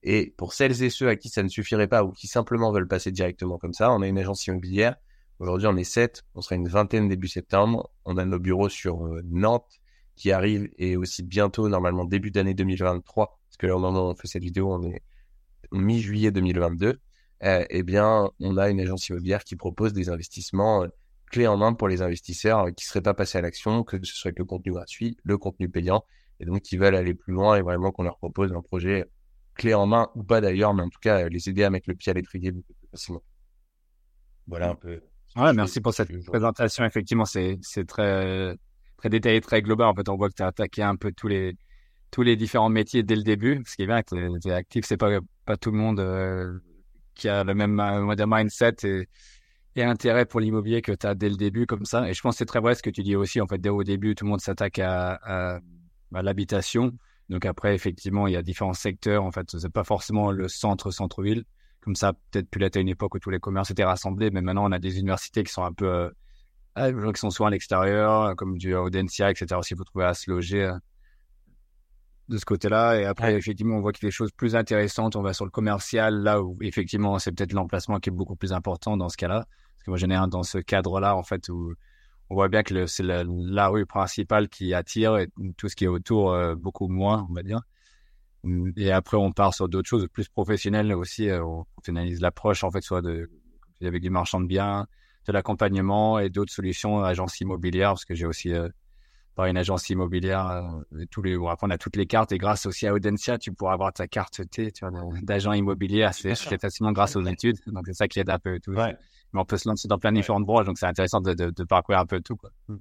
et 0.03 0.33
pour 0.37 0.53
celles 0.53 0.81
et 0.83 0.89
ceux 0.89 1.09
à 1.09 1.15
qui 1.15 1.29
ça 1.29 1.43
ne 1.43 1.49
suffirait 1.49 1.87
pas 1.87 2.03
ou 2.03 2.11
qui 2.11 2.27
simplement 2.27 2.71
veulent 2.71 2.87
passer 2.87 3.11
directement 3.11 3.57
comme 3.57 3.73
ça, 3.73 3.91
on 3.91 4.01
a 4.01 4.07
une 4.07 4.17
agence 4.17 4.45
immobilière. 4.47 4.95
Aujourd'hui, 5.39 5.67
on 5.67 5.77
est 5.77 5.83
sept, 5.83 6.23
on 6.35 6.41
sera 6.41 6.55
une 6.55 6.67
vingtaine 6.67 7.07
début 7.07 7.27
septembre. 7.27 7.89
On 8.05 8.17
a 8.17 8.25
nos 8.25 8.39
bureaux 8.39 8.69
sur 8.69 9.05
euh, 9.05 9.21
Nantes 9.25 9.79
qui 10.15 10.31
arrivent 10.31 10.69
et 10.77 10.97
aussi 10.97 11.23
bientôt, 11.23 11.69
normalement 11.69 12.03
début 12.03 12.29
d'année 12.29 12.53
2023, 12.53 13.39
parce 13.47 13.57
que 13.57 13.67
là, 13.67 13.75
au 13.77 13.79
moment 13.79 14.07
où 14.07 14.11
on 14.11 14.15
fait 14.15 14.27
cette 14.27 14.43
vidéo, 14.43 14.73
on 14.73 14.83
est 14.83 15.01
mi-juillet 15.71 16.31
2022. 16.31 16.99
Euh, 17.43 17.65
eh 17.69 17.83
bien, 17.83 18.29
on 18.39 18.57
a 18.57 18.69
une 18.69 18.81
agence 18.81 19.07
immobilière 19.07 19.43
qui 19.43 19.55
propose 19.55 19.93
des 19.93 20.09
investissements 20.09 20.83
euh, 20.83 20.87
clés 21.31 21.47
en 21.47 21.57
main 21.57 21.73
pour 21.73 21.87
les 21.87 22.01
investisseurs 22.01 22.65
euh, 22.67 22.71
qui 22.71 22.85
seraient 22.85 23.01
pas 23.01 23.13
passés 23.13 23.37
à 23.37 23.41
l'action, 23.41 23.83
que 23.83 23.97
ce 24.03 24.13
soit 24.13 24.29
avec 24.29 24.39
le 24.39 24.45
contenu 24.45 24.73
gratuit, 24.73 25.17
le 25.23 25.37
contenu 25.37 25.69
payant, 25.69 26.03
et 26.39 26.45
donc 26.45 26.61
qui 26.61 26.77
veulent 26.77 26.95
aller 26.95 27.13
plus 27.13 27.33
loin 27.33 27.55
et 27.55 27.61
vraiment 27.61 27.91
qu'on 27.91 28.03
leur 28.03 28.17
propose 28.17 28.51
un 28.51 28.61
projet 28.61 29.05
clé 29.59 29.73
en 29.73 29.85
main 29.85 30.09
ou 30.15 30.23
pas 30.23 30.41
d'ailleurs, 30.41 30.73
mais 30.73 30.83
en 30.83 30.89
tout 30.89 30.99
cas, 31.01 31.27
les 31.29 31.49
aider 31.49 31.63
à 31.63 31.69
mettre 31.69 31.89
le 31.89 31.95
pied 31.95 32.09
à 32.09 32.13
l'étrier 32.13 32.51
beaucoup 32.51 32.73
plus 32.73 32.87
facilement. 32.91 33.23
Voilà 34.47 34.69
un 34.69 34.75
peu. 34.75 35.01
Ouais, 35.35 35.53
merci 35.53 35.79
pour 35.79 35.93
cette 35.93 36.11
présentation. 36.25 36.83
Effectivement, 36.85 37.25
c'est, 37.25 37.59
très, 37.87 38.55
très 38.97 39.09
détaillé, 39.09 39.41
très 39.41 39.61
global. 39.61 39.87
En 39.87 39.93
fait, 39.93 40.09
on 40.09 40.15
voit 40.15 40.29
que 40.29 40.35
tu 40.35 40.43
as 40.43 40.47
attaqué 40.47 40.81
un 40.81 40.95
peu 40.95 41.11
tous 41.11 41.27
les, 41.27 41.55
tous 42.09 42.23
les 42.23 42.35
différents 42.35 42.69
métiers 42.69 43.03
dès 43.03 43.15
le 43.15 43.23
début. 43.23 43.61
Ce 43.67 43.75
qui 43.75 43.83
est 43.83 43.87
bien, 43.87 44.01
que 44.01 44.39
tu 44.39 44.47
es 44.47 44.51
actif. 44.51 44.85
C'est 44.85 44.97
pas, 44.97 45.19
pas 45.45 45.57
tout 45.57 45.71
le 45.71 45.77
monde 45.77 45.99
euh, 45.99 46.57
qui 47.13 47.29
a 47.29 47.43
le 47.43 47.53
même 47.53 47.79
mindset 48.27 48.75
et, 48.83 49.07
et 49.75 49.83
intérêt 49.83 50.25
pour 50.25 50.39
l'immobilier 50.39 50.81
que 50.81 50.91
tu 50.91 51.05
as 51.05 51.15
dès 51.15 51.29
le 51.29 51.35
début 51.35 51.65
comme 51.65 51.85
ça. 51.85 52.09
Et 52.09 52.13
je 52.13 52.21
pense 52.21 52.35
que 52.35 52.39
c'est 52.39 52.45
très 52.45 52.59
vrai 52.59 52.75
ce 52.75 52.81
que 52.81 52.89
tu 52.89 53.03
dis 53.03 53.15
aussi. 53.15 53.39
En 53.39 53.47
fait, 53.47 53.59
dès 53.59 53.69
au 53.69 53.83
début, 53.83 54.15
tout 54.15 54.25
le 54.25 54.31
monde 54.31 54.41
s'attaque 54.41 54.79
à, 54.79 55.13
à, 55.23 55.59
l'habitation. 56.11 56.93
Donc 57.29 57.45
après, 57.45 57.75
effectivement, 57.75 58.27
il 58.27 58.33
y 58.33 58.35
a 58.35 58.41
différents 58.41 58.73
secteurs. 58.73 59.23
En 59.23 59.31
fait, 59.31 59.57
c'est 59.57 59.69
pas 59.69 59.83
forcément 59.83 60.31
le 60.31 60.47
centre, 60.47 60.91
centre-ville. 60.91 61.45
Comme 61.81 61.95
ça, 61.95 62.13
peut-être 62.31 62.49
plus 62.49 62.59
là, 62.59 62.69
à 62.73 62.79
une 62.79 62.89
époque 62.89 63.15
où 63.15 63.19
tous 63.19 63.29
les 63.29 63.39
commerces 63.39 63.71
étaient 63.71 63.85
rassemblés. 63.85 64.31
Mais 64.31 64.41
maintenant, 64.41 64.65
on 64.65 64.71
a 64.71 64.79
des 64.79 64.99
universités 64.99 65.43
qui 65.43 65.53
sont 65.53 65.63
un 65.63 65.71
peu, 65.71 65.87
euh, 65.87 66.09
ah, 66.75 66.91
qui 66.91 67.19
sont 67.19 67.29
souvent 67.29 67.47
à 67.47 67.51
l'extérieur, 67.51 68.35
comme 68.35 68.57
du 68.57 68.73
Audencia, 68.75 69.29
etc. 69.29 69.55
Aussi, 69.57 69.75
vous 69.75 69.83
trouvez 69.83 70.05
à 70.05 70.13
se 70.13 70.29
loger 70.29 70.63
euh, 70.63 70.73
de 72.29 72.37
ce 72.37 72.45
côté-là. 72.45 72.99
Et 72.99 73.05
après, 73.05 73.35
effectivement, 73.35 73.77
on 73.77 73.81
voit 73.81 73.91
qu'il 73.91 74.03
y 74.03 74.07
a 74.07 74.09
des 74.09 74.15
choses 74.15 74.31
plus 74.31 74.55
intéressantes. 74.55 75.15
On 75.15 75.21
va 75.21 75.33
sur 75.33 75.45
le 75.45 75.51
commercial, 75.51 76.15
là 76.21 76.41
où 76.41 76.57
effectivement, 76.61 77.19
c'est 77.19 77.31
peut-être 77.31 77.53
l'emplacement 77.53 77.99
qui 77.99 78.09
est 78.09 78.13
beaucoup 78.13 78.35
plus 78.35 78.53
important 78.53 78.97
dans 78.97 79.09
ce 79.09 79.17
cas-là. 79.17 79.45
Parce 79.45 79.83
que 79.85 79.91
moi, 79.91 79.97
j'en 79.97 80.09
ai 80.09 80.15
un 80.15 80.27
dans 80.27 80.43
ce 80.43 80.57
cadre-là, 80.57 81.15
en 81.15 81.23
fait, 81.23 81.47
où 81.49 81.73
on 82.29 82.35
voit 82.35 82.47
bien 82.47 82.63
que 82.63 82.85
c'est 82.85 83.03
la, 83.03 83.67
rue 83.67 83.85
principale 83.85 84.49
qui 84.49 84.73
attire 84.73 85.17
et 85.17 85.29
tout 85.57 85.69
ce 85.69 85.75
qui 85.75 85.85
est 85.85 85.87
autour, 85.87 86.31
euh, 86.31 86.55
beaucoup 86.55 86.87
moins, 86.87 87.27
on 87.29 87.33
va 87.33 87.43
dire. 87.43 87.61
Et 88.77 88.91
après, 88.91 89.17
on 89.17 89.31
part 89.31 89.53
sur 89.53 89.67
d'autres 89.67 89.89
choses 89.89 90.07
plus 90.11 90.29
professionnelles 90.29 90.93
aussi. 90.93 91.29
Euh, 91.29 91.43
on 91.43 91.65
finalise 91.83 92.21
l'approche, 92.21 92.63
en 92.63 92.71
fait, 92.71 92.81
soit 92.81 93.01
de, 93.01 93.29
avec 93.81 94.01
du 94.01 94.09
marchand 94.09 94.39
de 94.39 94.47
biens, 94.47 94.87
de 95.27 95.33
l'accompagnement 95.33 96.19
et 96.19 96.29
d'autres 96.29 96.53
solutions, 96.53 97.03
agences 97.03 97.39
immobilières, 97.41 97.89
parce 97.89 98.05
que 98.05 98.15
j'ai 98.15 98.25
aussi 98.25 98.53
euh, 98.53 98.69
par 99.35 99.47
une 99.47 99.57
agence 99.57 99.89
immobilière. 99.89 100.47
Euh, 100.47 101.05
tous 101.11 101.21
les, 101.21 101.35
après, 101.35 101.67
on 101.67 101.69
a 101.69 101.77
toutes 101.77 101.97
les 101.97 102.05
cartes 102.05 102.31
et 102.31 102.37
grâce 102.37 102.65
aussi 102.65 102.87
à 102.87 102.93
Audencia, 102.93 103.37
tu 103.37 103.51
pourras 103.51 103.73
avoir 103.73 103.91
ta 103.91 104.07
carte 104.07 104.41
T, 104.49 104.71
tu 104.71 104.85
vois, 104.85 104.97
d'agent 105.21 105.51
immobilier 105.51 106.03
assez, 106.03 106.33
facilement 106.35 106.93
grâce 106.93 107.17
aux 107.17 107.25
études. 107.25 107.57
Donc, 107.67 107.83
c'est 107.87 107.93
ça 107.93 108.07
qui 108.07 108.19
aide 108.19 108.29
un 108.29 108.39
peu 108.39 108.59
tout. 108.59 108.73
Mais 109.33 109.39
on 109.41 109.45
peut 109.45 109.57
se 109.57 109.67
lancer 109.67 109.87
dans 109.87 109.99
plein 109.99 110.11
de 110.11 110.17
différentes 110.17 110.45
branches, 110.45 110.65
donc 110.65 110.77
c'est 110.77 110.85
intéressant 110.85 111.21
de, 111.21 111.33
de, 111.33 111.51
de, 111.51 111.63
parcourir 111.63 111.99
un 111.99 112.05
peu 112.05 112.21
tout, 112.21 112.35
quoi. 112.35 112.49
Mm. 112.67 112.77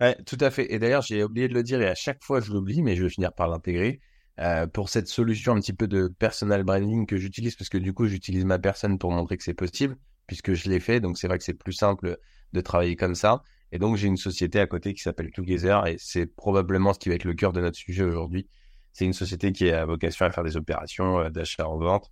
Ouais, 0.00 0.16
tout 0.24 0.38
à 0.40 0.50
fait. 0.50 0.72
Et 0.72 0.78
d'ailleurs, 0.78 1.02
j'ai 1.02 1.22
oublié 1.24 1.48
de 1.48 1.54
le 1.54 1.62
dire 1.62 1.82
et 1.82 1.88
à 1.88 1.94
chaque 1.94 2.22
fois 2.22 2.40
je 2.40 2.52
l'oublie, 2.52 2.82
mais 2.82 2.96
je 2.96 3.02
vais 3.02 3.10
finir 3.10 3.32
par 3.32 3.48
l'intégrer. 3.48 4.00
Euh, 4.38 4.66
pour 4.66 4.88
cette 4.88 5.08
solution 5.08 5.52
un 5.52 5.60
petit 5.60 5.74
peu 5.74 5.86
de 5.86 6.08
personal 6.08 6.64
branding 6.64 7.04
que 7.06 7.18
j'utilise, 7.18 7.56
parce 7.56 7.68
que 7.68 7.76
du 7.76 7.92
coup, 7.92 8.06
j'utilise 8.06 8.46
ma 8.46 8.58
personne 8.58 8.98
pour 8.98 9.10
montrer 9.12 9.36
que 9.36 9.44
c'est 9.44 9.54
possible, 9.54 9.96
puisque 10.26 10.54
je 10.54 10.70
l'ai 10.70 10.80
fait. 10.80 11.00
Donc, 11.00 11.18
c'est 11.18 11.26
vrai 11.28 11.36
que 11.36 11.44
c'est 11.44 11.54
plus 11.54 11.74
simple 11.74 12.16
de 12.52 12.60
travailler 12.62 12.96
comme 12.96 13.14
ça. 13.14 13.42
Et 13.72 13.78
donc, 13.78 13.96
j'ai 13.96 14.08
une 14.08 14.16
société 14.16 14.58
à 14.58 14.66
côté 14.66 14.94
qui 14.94 15.02
s'appelle 15.02 15.30
Together 15.30 15.86
et 15.86 15.96
c'est 15.98 16.26
probablement 16.26 16.94
ce 16.94 16.98
qui 16.98 17.10
va 17.10 17.16
être 17.16 17.24
le 17.24 17.34
cœur 17.34 17.52
de 17.52 17.60
notre 17.60 17.76
sujet 17.76 18.02
aujourd'hui. 18.02 18.48
C'est 18.92 19.04
une 19.04 19.12
société 19.12 19.52
qui 19.52 19.70
a 19.70 19.84
vocation 19.84 20.24
à 20.24 20.30
faire 20.30 20.42
des 20.42 20.56
opérations 20.56 21.20
euh, 21.20 21.30
d'achat 21.30 21.68
en 21.68 21.76
vente 21.78 22.10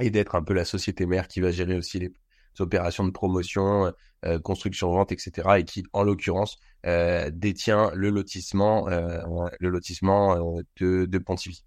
et 0.00 0.10
d'être 0.10 0.34
un 0.34 0.42
peu 0.42 0.54
la 0.54 0.64
société 0.64 1.06
mère 1.06 1.28
qui 1.28 1.40
va 1.40 1.50
gérer 1.50 1.76
aussi 1.76 1.98
les 1.98 2.12
opérations 2.60 3.04
de 3.04 3.10
promotion, 3.10 3.86
euh, 3.86 3.90
euh 4.26 4.38
construction-vente, 4.38 5.12
etc. 5.12 5.48
et 5.58 5.64
qui, 5.64 5.84
en 5.92 6.04
l'occurrence, 6.04 6.58
euh, 6.86 7.30
détient 7.32 7.90
le 7.94 8.10
lotissement, 8.10 8.88
le 8.88 9.68
lotissement 9.68 10.36
de, 10.80 11.06
de 11.06 11.18
Pontivy. 11.18 11.64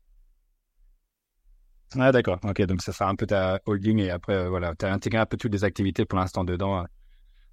Ah 1.97 2.11
d'accord, 2.11 2.39
ok, 2.43 2.61
donc 2.63 2.81
ça 2.81 2.91
sera 2.91 3.09
un 3.09 3.15
peu 3.15 3.25
ta 3.25 3.61
holding 3.65 3.99
et 3.99 4.09
après, 4.09 4.49
voilà, 4.49 4.75
tu 4.75 4.85
as 4.85 4.91
intégré 4.91 5.19
un 5.19 5.25
peu 5.25 5.37
toutes 5.37 5.53
les 5.53 5.63
activités 5.63 6.05
pour 6.05 6.19
l'instant 6.19 6.43
dedans 6.43 6.85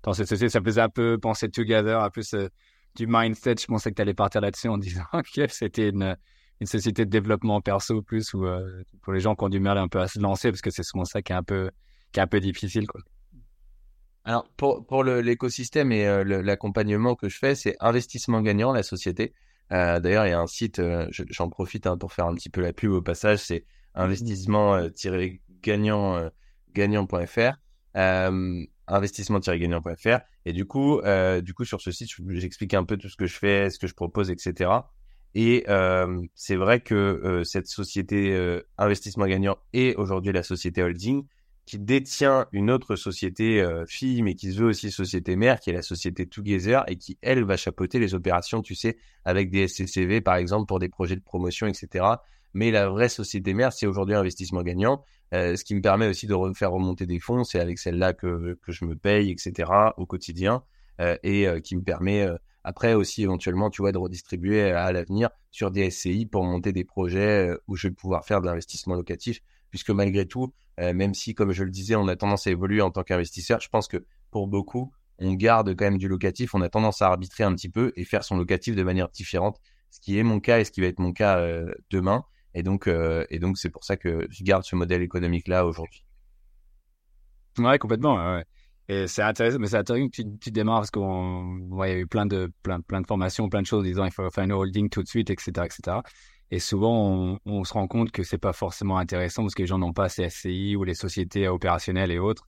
dans 0.02 0.12
cette 0.12 0.28
société. 0.28 0.48
Ça 0.48 0.60
faisait 0.60 0.80
un 0.80 0.88
peu 0.88 1.18
penser 1.18 1.48
Together, 1.48 2.00
un 2.02 2.10
peu 2.10 2.22
du 2.96 3.06
mindset. 3.06 3.56
Je 3.60 3.66
pensais 3.66 3.90
que 3.90 3.96
tu 3.96 4.02
allais 4.02 4.14
partir 4.14 4.40
là-dessus 4.40 4.68
en 4.68 4.78
disant 4.78 5.04
que 5.34 5.46
c'était 5.48 5.90
une, 5.90 6.16
une 6.60 6.66
société 6.66 7.04
de 7.04 7.10
développement 7.10 7.60
perso 7.60 8.02
plus 8.02 8.34
ou 8.34 8.44
pour 9.02 9.12
les 9.12 9.20
gens 9.20 9.36
qui 9.36 9.44
ont 9.44 9.48
du 9.48 9.60
mal 9.60 9.78
un 9.78 9.88
peu 9.88 10.00
à 10.00 10.08
se 10.08 10.18
lancer 10.18 10.50
parce 10.50 10.62
que 10.62 10.70
c'est 10.70 10.82
souvent 10.82 11.04
ça 11.04 11.22
qui 11.22 11.32
est 11.32 11.36
un 11.36 11.44
peu 11.44 11.70
qui 12.12 12.20
est 12.20 12.22
un 12.22 12.26
peu 12.26 12.40
difficile. 12.40 12.86
Alors 14.24 14.48
pour 14.56 14.86
pour 14.86 15.04
l'écosystème 15.04 15.90
et 15.90 16.06
euh, 16.06 16.42
l'accompagnement 16.42 17.16
que 17.16 17.28
je 17.28 17.38
fais, 17.38 17.54
c'est 17.54 17.76
investissement 17.80 18.40
gagnant 18.40 18.72
la 18.72 18.82
société. 18.82 19.32
Euh, 19.72 20.00
D'ailleurs, 20.00 20.26
il 20.26 20.30
y 20.30 20.32
a 20.32 20.40
un 20.40 20.46
site, 20.46 20.78
euh, 20.78 21.08
j'en 21.10 21.48
profite 21.48 21.86
hein, 21.86 21.96
pour 21.96 22.12
faire 22.12 22.26
un 22.26 22.34
petit 22.34 22.50
peu 22.50 22.60
la 22.60 22.72
pub 22.72 22.92
au 22.92 23.02
passage, 23.02 23.40
c'est 23.40 23.64
investissement-gagnant 23.94 26.30
gagnant.fr 26.74 27.52
investissement-gagnant.fr. 28.88 30.18
Et 30.44 30.52
du 30.52 30.66
coup, 30.66 31.00
du 31.42 31.54
coup, 31.54 31.64
sur 31.64 31.80
ce 31.80 31.90
site, 31.90 32.10
j'explique 32.28 32.74
un 32.74 32.84
peu 32.84 32.96
tout 32.96 33.08
ce 33.08 33.16
que 33.16 33.26
je 33.26 33.36
fais, 33.36 33.70
ce 33.70 33.78
que 33.78 33.86
je 33.86 33.94
propose, 33.94 34.30
etc. 34.30 34.70
Et 35.34 35.64
c'est 36.34 36.56
vrai 36.56 36.80
que 36.80 37.42
cette 37.44 37.66
société 37.66 38.60
investissement 38.78 39.26
gagnant 39.26 39.58
est 39.72 39.94
aujourd'hui 39.96 40.32
la 40.32 40.42
société 40.42 40.82
holding 40.82 41.24
qui 41.64 41.78
détient 41.78 42.46
une 42.52 42.70
autre 42.70 42.96
société 42.96 43.60
euh, 43.60 43.86
fille, 43.86 44.22
mais 44.22 44.34
qui 44.34 44.52
se 44.52 44.58
veut 44.58 44.66
aussi 44.66 44.90
société 44.90 45.36
mère, 45.36 45.60
qui 45.60 45.70
est 45.70 45.72
la 45.72 45.82
société 45.82 46.26
Together, 46.26 46.84
et 46.88 46.96
qui, 46.96 47.18
elle, 47.22 47.44
va 47.44 47.56
chapeauter 47.56 47.98
les 47.98 48.14
opérations, 48.14 48.62
tu 48.62 48.74
sais, 48.74 48.98
avec 49.24 49.50
des 49.50 49.68
SCCV, 49.68 50.20
par 50.20 50.36
exemple, 50.36 50.66
pour 50.66 50.80
des 50.80 50.88
projets 50.88 51.16
de 51.16 51.22
promotion, 51.22 51.66
etc. 51.66 52.04
Mais 52.54 52.70
la 52.70 52.88
vraie 52.88 53.08
société 53.08 53.54
mère, 53.54 53.72
c'est 53.72 53.86
aujourd'hui 53.86 54.14
investissement 54.14 54.62
gagnant. 54.62 55.04
Euh, 55.34 55.56
ce 55.56 55.64
qui 55.64 55.74
me 55.74 55.80
permet 55.80 56.08
aussi 56.08 56.26
de 56.26 56.34
faire 56.54 56.72
remonter 56.72 57.06
des 57.06 57.20
fonds. 57.20 57.44
C'est 57.44 57.60
avec 57.60 57.78
celle-là 57.78 58.12
que, 58.12 58.58
je 58.68 58.84
me 58.84 58.96
paye, 58.96 59.30
etc. 59.30 59.70
au 59.96 60.04
quotidien 60.04 60.62
euh, 61.00 61.16
et 61.22 61.46
qui 61.62 61.76
me 61.76 61.82
permet 61.82 62.26
après 62.64 62.92
aussi 62.92 63.22
éventuellement, 63.22 63.70
tu 63.70 63.80
vois, 63.80 63.92
de 63.92 63.98
redistribuer 63.98 64.72
à 64.72 64.92
l'avenir 64.92 65.30
sur 65.50 65.70
des 65.70 65.90
SCI 65.90 66.26
pour 66.26 66.44
monter 66.44 66.72
des 66.72 66.84
projets 66.84 67.50
où 67.66 67.76
je 67.76 67.88
vais 67.88 67.94
pouvoir 67.94 68.26
faire 68.26 68.42
de 68.42 68.46
l'investissement 68.46 68.94
locatif. 68.94 69.40
Puisque 69.72 69.90
malgré 69.90 70.26
tout, 70.26 70.52
même 70.78 71.14
si, 71.14 71.34
comme 71.34 71.52
je 71.52 71.64
le 71.64 71.70
disais, 71.70 71.96
on 71.96 72.06
a 72.06 72.14
tendance 72.14 72.46
à 72.46 72.50
évoluer 72.50 72.80
en 72.80 72.90
tant 72.90 73.02
qu'investisseur, 73.02 73.60
je 73.60 73.68
pense 73.68 73.88
que 73.88 74.04
pour 74.30 74.46
beaucoup, 74.46 74.92
on 75.18 75.32
garde 75.32 75.74
quand 75.74 75.86
même 75.86 75.98
du 75.98 76.08
locatif. 76.08 76.54
On 76.54 76.60
a 76.60 76.68
tendance 76.68 77.02
à 77.02 77.08
arbitrer 77.08 77.42
un 77.42 77.54
petit 77.54 77.70
peu 77.70 77.92
et 77.96 78.04
faire 78.04 78.22
son 78.22 78.36
locatif 78.36 78.76
de 78.76 78.82
manière 78.82 79.08
différente, 79.08 79.58
ce 79.90 79.98
qui 79.98 80.18
est 80.18 80.22
mon 80.22 80.40
cas 80.40 80.60
et 80.60 80.64
ce 80.64 80.70
qui 80.70 80.82
va 80.82 80.88
être 80.88 80.98
mon 80.98 81.12
cas 81.12 81.42
demain. 81.90 82.24
Et 82.54 82.62
donc, 82.62 82.86
euh, 82.86 83.24
et 83.30 83.38
donc 83.38 83.58
c'est 83.58 83.70
pour 83.70 83.84
ça 83.84 83.96
que 83.96 84.26
je 84.30 84.44
garde 84.44 84.64
ce 84.64 84.76
modèle 84.76 85.02
économique 85.02 85.48
là 85.48 85.64
aujourd'hui. 85.66 86.04
Ouais, 87.58 87.78
complètement. 87.78 88.42
Et 88.88 89.06
c'est 89.06 89.22
intéressant, 89.22 89.58
mais 89.58 89.68
c'est 89.68 89.76
intéressant 89.76 90.08
que 90.08 90.22
tu, 90.38 90.50
démarres 90.50 90.80
parce 90.80 90.90
qu'on, 90.90 91.60
ouais, 91.70 91.92
y 91.92 91.94
a 91.94 91.98
eu 91.98 92.06
plein 92.06 92.26
de, 92.26 92.52
plein, 92.62 92.80
plein 92.80 93.00
de 93.00 93.06
formations, 93.06 93.48
plein 93.48 93.62
de 93.62 93.66
choses 93.66 93.84
disant 93.84 94.04
il 94.04 94.10
faut 94.10 94.28
faire 94.30 94.44
une 94.44 94.52
holding 94.52 94.88
tout 94.90 95.02
de 95.02 95.08
suite, 95.08 95.30
etc., 95.30 95.50
etc. 95.64 95.98
Et 96.52 96.58
souvent, 96.58 97.08
on, 97.08 97.38
on 97.46 97.64
se 97.64 97.72
rend 97.72 97.88
compte 97.88 98.12
que 98.12 98.22
c'est 98.22 98.36
pas 98.36 98.52
forcément 98.52 98.98
intéressant 98.98 99.42
parce 99.42 99.54
que 99.54 99.62
les 99.62 99.66
gens 99.66 99.78
n'ont 99.78 99.94
pas 99.94 100.10
ces 100.10 100.28
SCI 100.28 100.76
ou 100.76 100.84
les 100.84 100.92
sociétés 100.92 101.48
opérationnelles 101.48 102.10
et 102.10 102.18
autres. 102.18 102.46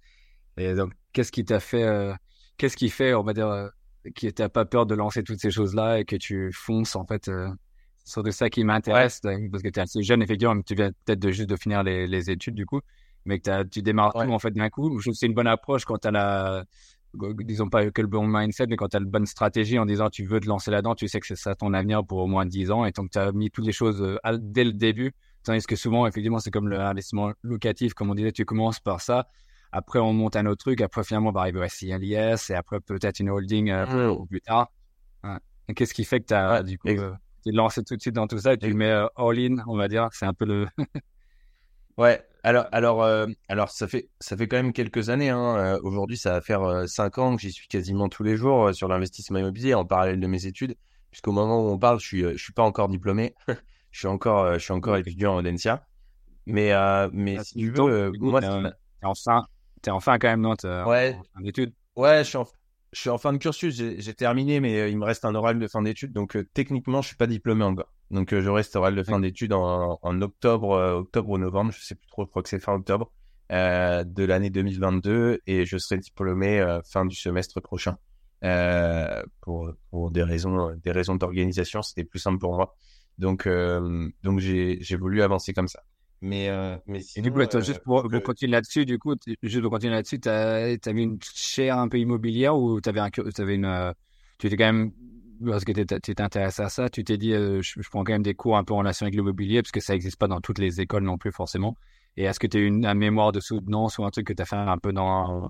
Et 0.58 0.75
donc, 0.75 0.92
qu'est-ce 1.14 1.32
qui 1.32 1.42
t'a 1.42 1.58
fait, 1.58 1.84
euh, 1.84 2.12
qu'est-ce 2.58 2.76
qui 2.76 2.90
fait, 2.90 3.14
on 3.14 3.23
va 3.23 3.32
dire, 3.32 3.49
euh, 3.49 3.68
qui 4.14 4.30
t'as 4.32 4.50
pas 4.50 4.66
peur 4.66 4.84
de 4.84 4.94
lancer 4.94 5.25
toutes 5.25 5.40
ces 5.40 5.50
choses-là 5.50 6.00
et 6.00 6.04
que 6.04 6.16
tu 6.16 6.52
fonces 6.52 6.96
en 6.96 7.06
fait 7.06 7.28
euh, 7.28 7.49
c'est 8.04 8.23
de 8.23 8.30
ça 8.30 8.50
qui 8.50 8.64
m'intéresse, 8.64 9.20
parce 9.23 9.62
que 9.62 9.68
tu 9.70 9.80
es 9.80 9.82
assez 9.82 10.02
jeune, 10.02 10.23
effectivement, 10.23 10.61
tu 10.61 10.75
viens 10.75 10.90
peut-être 11.06 11.20
de 11.20 11.30
juste 11.30 11.49
de 11.49 11.56
finir 11.56 11.82
les, 11.82 12.06
les, 12.06 12.30
études, 12.30 12.54
du 12.54 12.66
coup, 12.66 12.80
mais 13.25 13.40
que 13.40 13.62
tu 13.62 13.80
démarres 13.80 14.12
tout, 14.12 14.18
en 14.18 14.38
fait, 14.38 14.50
d'un 14.50 14.68
coup. 14.68 14.99
Je 14.99 15.04
trouve 15.04 15.14
que 15.14 15.18
c'est 15.18 15.26
une 15.26 15.32
bonne 15.32 15.46
approche 15.46 15.87
quand 15.87 15.96
tu 15.96 16.08
as 16.08 16.11
la, 16.11 16.64
disons 17.38 17.68
pas 17.68 17.90
que 17.90 18.02
le 18.02 18.09
bon 18.09 18.26
mindset, 18.26 18.66
mais 18.68 18.76
quand 18.76 18.88
tu 18.88 18.97
as 18.97 19.00
la 19.00 19.06
bonne 19.06 19.26
stratégie 19.26 19.78
en 19.78 19.87
disant 19.87 20.11
tu 20.11 20.25
veux 20.25 20.40
te 20.40 20.47
lancer 20.47 20.71
là-dedans, 20.71 20.94
tu 20.94 21.09
sais 21.09 21.21
que 21.21 21.26
c'est 21.26 21.37
ça 21.37 21.54
ton 21.54 21.73
avenir 21.73 22.04
pour 22.04 22.18
au 22.18 22.26
moins 22.26 22.47
10 22.47 22.71
ans, 22.71 22.85
et 22.85 22.92
donc 22.92 23.11
tu 23.11 23.18
as 23.18 23.33
mis 23.33 23.50
toutes 23.50 23.66
les 23.66 23.73
choses 23.73 24.02
euh, 24.02 24.38
dès 24.38 24.64
le 24.64 24.73
début. 24.73 25.12
Tandis 25.42 25.66
que 25.66 25.76
souvent, 25.76 26.06
effectivement, 26.06 26.38
c'est 26.38 26.50
comme 26.50 26.68
l'investissement 26.68 27.33
locatif, 27.42 27.92
comme 27.92 28.11
on 28.11 28.14
disait, 28.14 28.33
tu 28.33 28.44
commences 28.44 28.80
par 28.80 29.00
ça, 29.00 29.28
après 29.73 29.99
on 29.99 30.12
monte 30.12 30.37
un 30.37 30.47
autre 30.47 30.64
truc, 30.64 30.80
après 30.80 31.04
finalement 31.04 31.30
on 31.30 31.33
va 31.33 31.40
arriver 31.40 31.61
à 31.61 31.99
l'IS, 31.99 32.50
et 32.50 32.54
après 32.54 32.80
peut-être 32.80 33.21
une 33.21 33.30
holding 33.30 33.71
euh, 33.71 34.14
plus 34.28 34.40
tard. 34.40 34.71
Qu'est-ce 35.75 35.94
qui 35.94 36.04
fait 36.04 36.21
que 36.21 36.26
tu 36.26 36.35
as, 36.35 36.62
du 36.62 36.78
coup, 36.78 36.88
euh, 36.88 37.14
lances 37.47 37.80
tout 37.87 37.97
de 37.97 38.00
suite 38.00 38.14
dans 38.14 38.26
tout 38.26 38.38
ça 38.38 38.52
et 38.52 38.59
tu 38.59 38.68
le 38.68 38.75
mets 38.75 38.90
euh, 38.90 39.06
all-in, 39.16 39.56
on 39.66 39.76
va 39.76 39.88
dire? 39.88 40.09
C'est 40.12 40.26
un 40.26 40.35
peu 40.35 40.44
le. 40.44 40.66
ouais. 41.98 42.24
Alors, 42.42 42.66
alors, 42.72 43.02
euh, 43.02 43.26
alors, 43.48 43.70
ça 43.70 43.88
fait, 43.88 44.10
ça 44.20 44.36
fait 44.36 44.46
quand 44.48 44.56
même 44.56 44.72
quelques 44.72 45.08
années. 45.08 45.30
Hein. 45.30 45.56
Euh, 45.56 45.80
aujourd'hui, 45.82 46.18
ça 46.18 46.32
va 46.32 46.40
faire 46.40 46.88
cinq 46.88 47.18
ans 47.18 47.36
que 47.36 47.42
j'y 47.42 47.52
suis 47.52 47.68
quasiment 47.68 48.08
tous 48.08 48.22
les 48.22 48.36
jours 48.36 48.74
sur 48.74 48.86
l'investissement 48.88 49.38
immobilier 49.38 49.74
en 49.74 49.84
parallèle 49.84 50.20
de 50.20 50.26
mes 50.26 50.46
études. 50.46 50.76
Puisqu'au 51.10 51.32
moment 51.32 51.64
où 51.64 51.70
on 51.70 51.78
parle, 51.78 52.00
je 52.00 52.06
suis, 52.06 52.22
je 52.22 52.42
suis 52.42 52.52
pas 52.52 52.64
encore 52.64 52.88
diplômé. 52.88 53.34
je 53.92 53.98
suis 53.98 54.08
encore, 54.08 54.54
je 54.54 54.58
suis 54.58 54.72
encore 54.72 54.96
étudiant 54.96 55.34
en 55.34 55.38
Audencia. 55.38 55.86
Mais, 56.46 56.72
mais 57.12 57.38
ah, 57.38 57.44
si 57.44 57.54
tu 57.54 57.70
veux, 57.70 58.12
moi, 58.18 58.40
t'es 59.80 59.90
enfin 59.90 60.18
quand 60.18 60.28
même 60.28 60.40
non, 60.40 60.54
ouais. 60.86 61.16
en, 61.36 61.44
études. 61.44 61.72
Ouais, 61.96 62.24
je 62.24 62.28
suis 62.28 62.36
en, 62.36 62.46
je 62.94 63.00
suis 63.00 63.10
en 63.10 63.18
fin 63.18 63.32
de 63.32 63.38
cursus, 63.38 63.74
j'ai 63.74 64.14
terminé, 64.14 64.60
mais 64.60 64.78
euh, 64.80 64.88
il 64.88 64.96
me 64.96 65.04
reste 65.04 65.24
un 65.24 65.34
oral 65.34 65.58
de 65.58 65.66
fin 65.66 65.82
d'études, 65.82 66.12
donc 66.12 66.36
euh, 66.36 66.48
techniquement, 66.54 67.02
je 67.02 67.08
suis 67.08 67.16
pas 67.16 67.26
diplômé 67.26 67.64
encore. 67.64 67.92
Donc 68.11 68.32
euh, 68.32 68.62
cet 68.62 68.76
oral 68.76 68.94
de 68.94 69.02
fin 69.02 69.18
d'études 69.20 69.52
en, 69.52 69.99
en, 70.00 70.23
octobre, 70.23 70.70
octobre 70.99 71.30
ou 71.30 71.38
novembre, 71.38 71.73
je 71.73 71.82
sais 71.82 71.94
plus 71.94 72.06
trop, 72.08 72.25
je 72.25 72.30
crois 72.30 72.42
que 72.42 72.49
c'est 72.49 72.61
fin 72.61 72.75
octobre 72.75 73.12
de 73.50 74.25
l'année 74.25 74.50
2022, 74.50 75.40
et 75.46 75.64
je 75.66 75.78
serai 75.78 75.99
diplômé 75.99 76.64
fin 76.90 77.04
du 77.04 77.14
semestre 77.14 77.61
prochain. 77.61 77.96
pour, 79.40 79.73
pour 79.90 80.11
des 80.11 80.23
raisons, 80.23 80.75
des 80.82 80.90
raisons 80.90 81.14
d'organisation, 81.16 81.82
c'était 81.82 82.04
plus 82.04 82.18
simple 82.18 82.38
pour 82.38 82.54
moi. 82.54 82.75
Donc, 83.18 83.49
donc 84.23 84.38
j'ai 84.40 84.96
voulu 84.96 85.23
avancer 85.23 85.52
comme 85.52 85.68
ça. 85.68 85.82
Mais, 86.25 86.49
euh, 86.49 86.78
mais 86.87 87.00
Et 87.16 87.20
du 87.20 87.30
coup, 87.30 87.40
attends, 87.40 87.58
euh, 87.58 87.61
juste 87.61 87.80
pour, 87.80 88.06
euh, 88.06 88.20
continuer 88.20 88.52
là-dessus, 88.52 88.87
du 88.87 88.99
coup, 88.99 89.14
juste 89.42 89.61
pour 89.61 89.70
continuer 89.70 89.92
là-dessus, 89.92 90.20
t'as, 90.20 90.75
t'avais 90.78 91.02
une 91.02 91.18
chaire 91.20 91.76
un 91.76 91.87
peu 91.87 91.99
immobilière 91.99 92.56
ou 92.56 92.80
t'avais 92.80 93.00
un, 93.00 93.11
t'avais 93.11 93.56
une, 93.56 93.66
euh, 93.66 93.92
tu 94.38 94.46
étais 94.46 94.56
quand 94.56 94.73
même, 94.73 94.92
parce 95.46 95.64
que 95.64 95.72
t'étais, 95.72 96.00
t'étais 96.00 96.22
intéressé 96.22 96.62
à 96.62 96.68
ça, 96.68 96.88
tu 96.88 97.04
t'es 97.04 97.16
dit, 97.18 97.32
euh, 97.32 97.60
je, 97.62 97.80
je 97.80 97.88
prends 97.88 98.04
quand 98.04 98.12
même 98.12 98.22
des 98.22 98.34
cours 98.34 98.56
un 98.56 98.64
peu 98.64 98.74
en 98.74 98.78
relation 98.78 99.04
avec 99.04 99.14
l'immobilier 99.14 99.62
parce 99.62 99.72
que 99.72 99.80
ça 99.80 99.92
n'existe 99.92 100.16
pas 100.18 100.28
dans 100.28 100.40
toutes 100.40 100.58
les 100.58 100.80
écoles 100.80 101.04
non 101.04 101.18
plus 101.18 101.32
forcément. 101.32 101.76
Et 102.16 102.24
est-ce 102.24 102.38
que 102.40 102.46
tu 102.46 102.58
as 102.58 102.60
une, 102.60 102.86
un 102.86 102.94
mémoire 102.94 103.32
de 103.32 103.40
soutenance 103.40 103.98
ou 103.98 104.04
un 104.04 104.10
truc 104.10 104.26
que 104.26 104.32
tu 104.32 104.42
as 104.42 104.46
fait 104.46 104.56
un 104.56 104.78
peu 104.78 104.92
dans, 104.92 105.48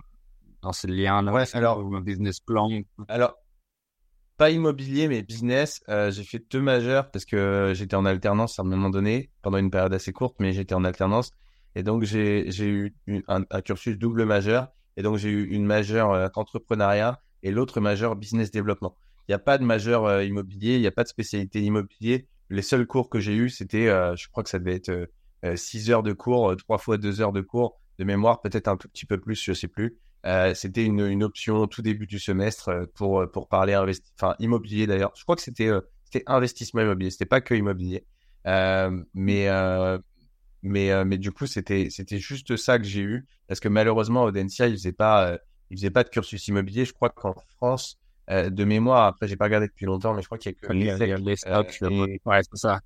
dans 0.62 0.72
ce 0.72 0.86
lien-là? 0.86 1.32
Ouais, 1.32 1.44
alors- 1.54 1.84
ou 1.84 1.94
un 1.94 2.00
business 2.00 2.40
plan? 2.40 2.68
Alors, 3.08 3.34
pas 4.36 4.50
immobilier, 4.50 5.08
mais 5.08 5.22
business. 5.22 5.80
Euh, 5.88 6.10
j'ai 6.10 6.24
fait 6.24 6.42
deux 6.50 6.60
majeurs 6.60 7.10
parce 7.10 7.24
que 7.24 7.72
j'étais 7.74 7.94
en 7.96 8.04
alternance 8.04 8.58
à 8.58 8.62
un 8.62 8.64
moment 8.64 8.90
donné, 8.90 9.30
pendant 9.42 9.58
une 9.58 9.70
période 9.70 9.92
assez 9.94 10.12
courte, 10.12 10.36
mais 10.40 10.52
j'étais 10.52 10.74
en 10.74 10.84
alternance. 10.84 11.30
Et 11.76 11.82
donc, 11.82 12.02
j'ai, 12.04 12.50
j'ai 12.50 12.66
eu 12.68 12.94
une- 13.06 13.22
un, 13.28 13.42
un 13.50 13.60
cursus 13.60 13.96
double 13.98 14.24
majeur. 14.24 14.68
Et 14.96 15.02
donc, 15.02 15.18
j'ai 15.18 15.30
eu 15.30 15.44
une 15.48 15.64
majeure 15.66 16.12
euh, 16.12 16.28
entrepreneuriat 16.34 17.20
et 17.42 17.50
l'autre 17.50 17.80
majeure 17.80 18.16
business 18.16 18.50
développement. 18.50 18.96
Il 19.28 19.32
n'y 19.32 19.34
a 19.34 19.38
pas 19.38 19.58
de 19.58 19.64
majeur 19.64 20.04
euh, 20.04 20.24
immobilier, 20.24 20.74
il 20.74 20.80
n'y 20.80 20.86
a 20.86 20.92
pas 20.92 21.04
de 21.04 21.08
spécialité 21.08 21.60
immobilier. 21.62 22.28
Les 22.50 22.62
seuls 22.62 22.86
cours 22.86 23.08
que 23.08 23.20
j'ai 23.20 23.34
eus, 23.34 23.50
c'était, 23.50 23.88
euh, 23.88 24.14
je 24.16 24.28
crois 24.28 24.42
que 24.42 24.50
ça 24.50 24.58
devait 24.58 24.74
être 24.74 24.90
euh, 24.90 25.06
euh, 25.44 25.56
six 25.56 25.90
heures 25.90 26.02
de 26.02 26.12
cours, 26.12 26.50
euh, 26.50 26.56
trois 26.56 26.78
fois 26.78 26.96
deux 26.96 27.20
heures 27.20 27.32
de 27.32 27.40
cours 27.40 27.78
de 27.98 28.04
mémoire, 28.04 28.40
peut-être 28.40 28.68
un 28.68 28.76
tout 28.76 28.88
petit 28.88 29.06
peu 29.06 29.20
plus, 29.20 29.42
je 29.42 29.52
sais 29.52 29.68
plus. 29.68 29.98
C'était 30.54 30.84
une, 30.84 31.22
option 31.22 31.58
au 31.58 31.66
tout 31.66 31.82
début 31.82 32.06
du 32.06 32.18
semestre 32.18 32.88
pour, 32.94 33.30
pour 33.30 33.46
parler 33.46 33.74
investi 33.74 34.10
enfin, 34.18 34.34
immobilier 34.38 34.86
d'ailleurs. 34.86 35.12
Je 35.16 35.22
crois 35.22 35.36
que 35.36 35.42
c'était 35.42 35.70
investissement 36.26 36.80
immobilier, 36.80 37.10
c'était 37.10 37.26
pas 37.26 37.42
que 37.42 37.54
immobilier. 37.54 38.06
Mais, 38.44 39.48
mais, 40.62 41.04
mais 41.04 41.18
du 41.18 41.30
coup, 41.30 41.46
c'était 41.46 41.90
juste 42.12 42.56
ça 42.56 42.78
que 42.78 42.84
j'ai 42.84 43.02
eu. 43.02 43.26
Parce 43.48 43.60
que 43.60 43.68
malheureusement, 43.68 44.24
Audencia, 44.24 44.66
ils 44.66 44.76
faisaient 44.76 44.92
pas, 44.92 45.38
ils 45.70 45.76
faisaient 45.76 45.90
pas 45.90 46.04
de 46.04 46.08
cursus 46.08 46.48
immobilier. 46.48 46.86
Je 46.86 46.94
crois 46.94 47.10
qu'en 47.10 47.34
France, 47.56 48.00
euh, 48.30 48.50
de 48.50 48.64
mémoire, 48.64 49.06
après, 49.06 49.28
j'ai 49.28 49.36
pas 49.36 49.44
regardé 49.44 49.66
depuis 49.68 49.86
longtemps, 49.86 50.14
mais 50.14 50.22
je 50.22 50.26
crois 50.26 50.38
qu'il 50.38 50.52
y 50.52 50.54
a 50.54 50.58
que 50.58 50.66
les 50.72 51.36
stocks, 51.36 51.78
euh, 51.82 52.06
et- 52.06 52.20
ouais, 52.24 52.40
c'est 52.42 52.56
ça. 52.58 52.80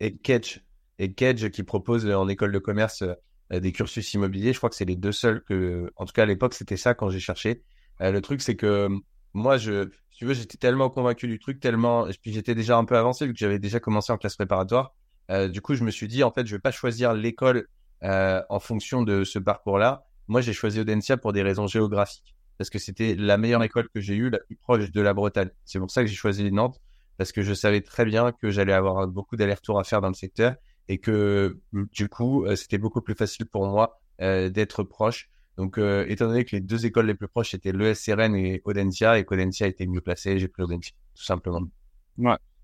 et 0.00 0.16
Kedge 0.16 0.60
et 0.98 1.12
Kedge 1.12 1.50
qui 1.50 1.62
propose 1.62 2.06
euh, 2.06 2.14
en 2.16 2.28
école 2.28 2.52
de 2.52 2.58
commerce 2.58 3.02
des 3.50 3.72
cursus 3.72 4.12
immobiliers. 4.14 4.52
Je 4.52 4.58
crois 4.58 4.70
que 4.70 4.76
c'est 4.76 4.84
les 4.84 4.96
deux 4.96 5.12
seuls 5.12 5.42
que, 5.44 5.90
en 5.96 6.04
tout 6.04 6.12
cas 6.12 6.24
à 6.24 6.26
l'époque, 6.26 6.54
c'était 6.54 6.76
ça 6.76 6.94
quand 6.94 7.10
j'ai 7.10 7.20
cherché. 7.20 7.62
Le 8.00 8.18
truc, 8.20 8.42
c'est 8.42 8.56
que 8.56 8.88
moi, 9.34 9.56
je, 9.56 9.88
si 10.10 10.18
tu 10.18 10.24
veux, 10.26 10.34
j'étais 10.34 10.58
tellement 10.58 10.90
convaincu 10.90 11.28
du 11.28 11.38
truc, 11.38 11.60
tellement, 11.60 12.08
et 12.08 12.12
puis 12.20 12.32
j'étais 12.32 12.54
déjà 12.54 12.76
un 12.76 12.84
peu 12.84 12.96
avancé 12.96 13.26
vu 13.26 13.32
que 13.32 13.38
j'avais 13.38 13.58
déjà 13.58 13.80
commencé 13.80 14.12
en 14.12 14.18
classe 14.18 14.36
préparatoire. 14.36 14.94
Euh, 15.30 15.48
du 15.48 15.60
coup, 15.60 15.74
je 15.74 15.84
me 15.84 15.90
suis 15.90 16.08
dit, 16.08 16.22
en 16.24 16.30
fait, 16.32 16.46
je 16.46 16.54
vais 16.56 16.60
pas 16.60 16.70
choisir 16.70 17.12
l'école 17.14 17.68
euh, 18.02 18.42
en 18.48 18.60
fonction 18.60 19.02
de 19.02 19.24
ce 19.24 19.38
parcours-là. 19.38 20.04
Moi, 20.28 20.40
j'ai 20.40 20.52
choisi 20.52 20.80
Audencia 20.80 21.16
pour 21.16 21.32
des 21.32 21.42
raisons 21.42 21.66
géographiques, 21.66 22.35
parce 22.58 22.70
que 22.70 22.78
c'était 22.78 23.14
la 23.14 23.36
meilleure 23.36 23.62
école 23.62 23.88
que 23.88 24.00
j'ai 24.00 24.14
eue, 24.14 24.30
la 24.30 24.38
plus 24.38 24.56
proche 24.56 24.90
de 24.90 25.00
la 25.00 25.14
Bretagne. 25.14 25.50
C'est 25.64 25.78
pour 25.78 25.90
ça 25.90 26.02
que 26.02 26.08
j'ai 26.08 26.16
choisi 26.16 26.50
Nantes, 26.50 26.80
parce 27.16 27.32
que 27.32 27.42
je 27.42 27.54
savais 27.54 27.80
très 27.80 28.04
bien 28.04 28.32
que 28.32 28.50
j'allais 28.50 28.72
avoir 28.72 29.06
beaucoup 29.08 29.36
d'allers-retours 29.36 29.78
à 29.78 29.84
faire 29.84 30.00
dans 30.00 30.08
le 30.08 30.14
secteur 30.14 30.54
et 30.88 30.98
que 30.98 31.58
du 31.72 32.08
coup, 32.08 32.44
euh, 32.44 32.56
c'était 32.56 32.78
beaucoup 32.78 33.00
plus 33.00 33.14
facile 33.14 33.46
pour 33.46 33.66
moi 33.66 34.00
euh, 34.20 34.48
d'être 34.48 34.82
proche. 34.82 35.28
Donc, 35.56 35.78
euh, 35.78 36.04
étant 36.08 36.26
donné 36.26 36.44
que 36.44 36.54
les 36.54 36.60
deux 36.60 36.86
écoles 36.86 37.06
les 37.06 37.14
plus 37.14 37.28
proches 37.28 37.54
étaient 37.54 37.72
l'ESRN 37.72 38.34
et 38.36 38.60
Audencia, 38.64 39.18
et 39.18 39.24
qu'Audencia 39.24 39.66
était 39.66 39.86
mieux 39.86 40.02
placé, 40.02 40.38
j'ai 40.38 40.48
pris 40.48 40.62
Audencia, 40.62 40.92
tout 41.14 41.24
simplement. 41.24 41.62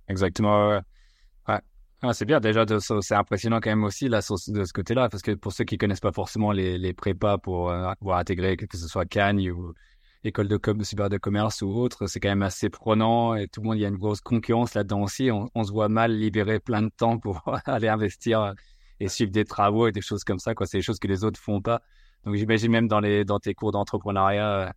Exactement. 0.09 0.69
ouais. 0.69 0.75
Ouais. 0.77 0.83
Ah, 2.05 2.13
c'est 2.13 2.25
bien 2.25 2.41
déjà, 2.41 2.65
c'est 3.01 3.15
impressionnant 3.15 3.61
quand 3.61 3.71
même 3.71 3.85
aussi 3.85 4.09
là, 4.09 4.19
de 4.19 4.65
ce 4.65 4.73
côté-là, 4.73 5.09
parce 5.09 5.23
que 5.23 5.33
pour 5.33 5.53
ceux 5.53 5.63
qui 5.63 5.79
connaissent 5.79 6.01
pas 6.01 6.11
forcément 6.11 6.51
les, 6.51 6.77
les 6.77 6.93
prépas 6.93 7.39
pour 7.39 7.71
euh, 7.71 7.93
pouvoir 8.01 8.19
intégrer, 8.19 8.57
que 8.57 8.77
ce 8.77 8.89
soit 8.89 9.05
Cannes 9.07 9.39
ou 9.51 9.73
école 10.25 10.49
de 10.49 10.57
de 10.57 11.19
commerce 11.19 11.63
ou 11.63 11.69
autre, 11.69 12.09
c'est 12.09 12.19
quand 12.19 12.29
même 12.29 12.43
assez 12.43 12.71
prenant 12.71 13.37
et 13.37 13.47
tout 13.47 13.61
le 13.61 13.69
monde, 13.69 13.77
il 13.79 13.83
y 13.83 13.85
a 13.85 13.89
une 13.89 13.99
grosse 13.99 14.21
concurrence 14.21 14.75
là-dedans 14.75 15.03
aussi. 15.03 15.31
On, 15.31 15.49
on 15.55 15.63
se 15.63 15.71
voit 15.71 15.89
mal 15.89 16.13
libérer 16.13 16.59
plein 16.59 16.83
de 16.83 16.89
temps 16.89 17.19
pour 17.19 17.43
aller 17.67 17.89
investir 17.89 18.55
et 18.99 19.09
suivre 19.09 19.31
des 19.31 19.45
travaux 19.45 19.87
et 19.87 19.93
des 19.93 20.01
choses 20.01 20.25
comme 20.25 20.41
ça, 20.41 20.55
quoi. 20.57 20.67
C'est 20.67 20.79
des 20.79 20.83
choses 20.83 20.99
que 20.99 21.09
les 21.09 21.23
autres 21.23 21.39
font 21.41 21.61
pas. 21.61 21.83
Donc 22.25 22.35
j'imagine 22.35 22.71
même 22.73 22.89
dans 22.89 23.01
les 23.01 23.25
dans 23.25 23.39
tes 23.39 23.55
cours 23.55 23.71
d'entrepreneuriat 23.71 24.61
euh, 24.61 24.71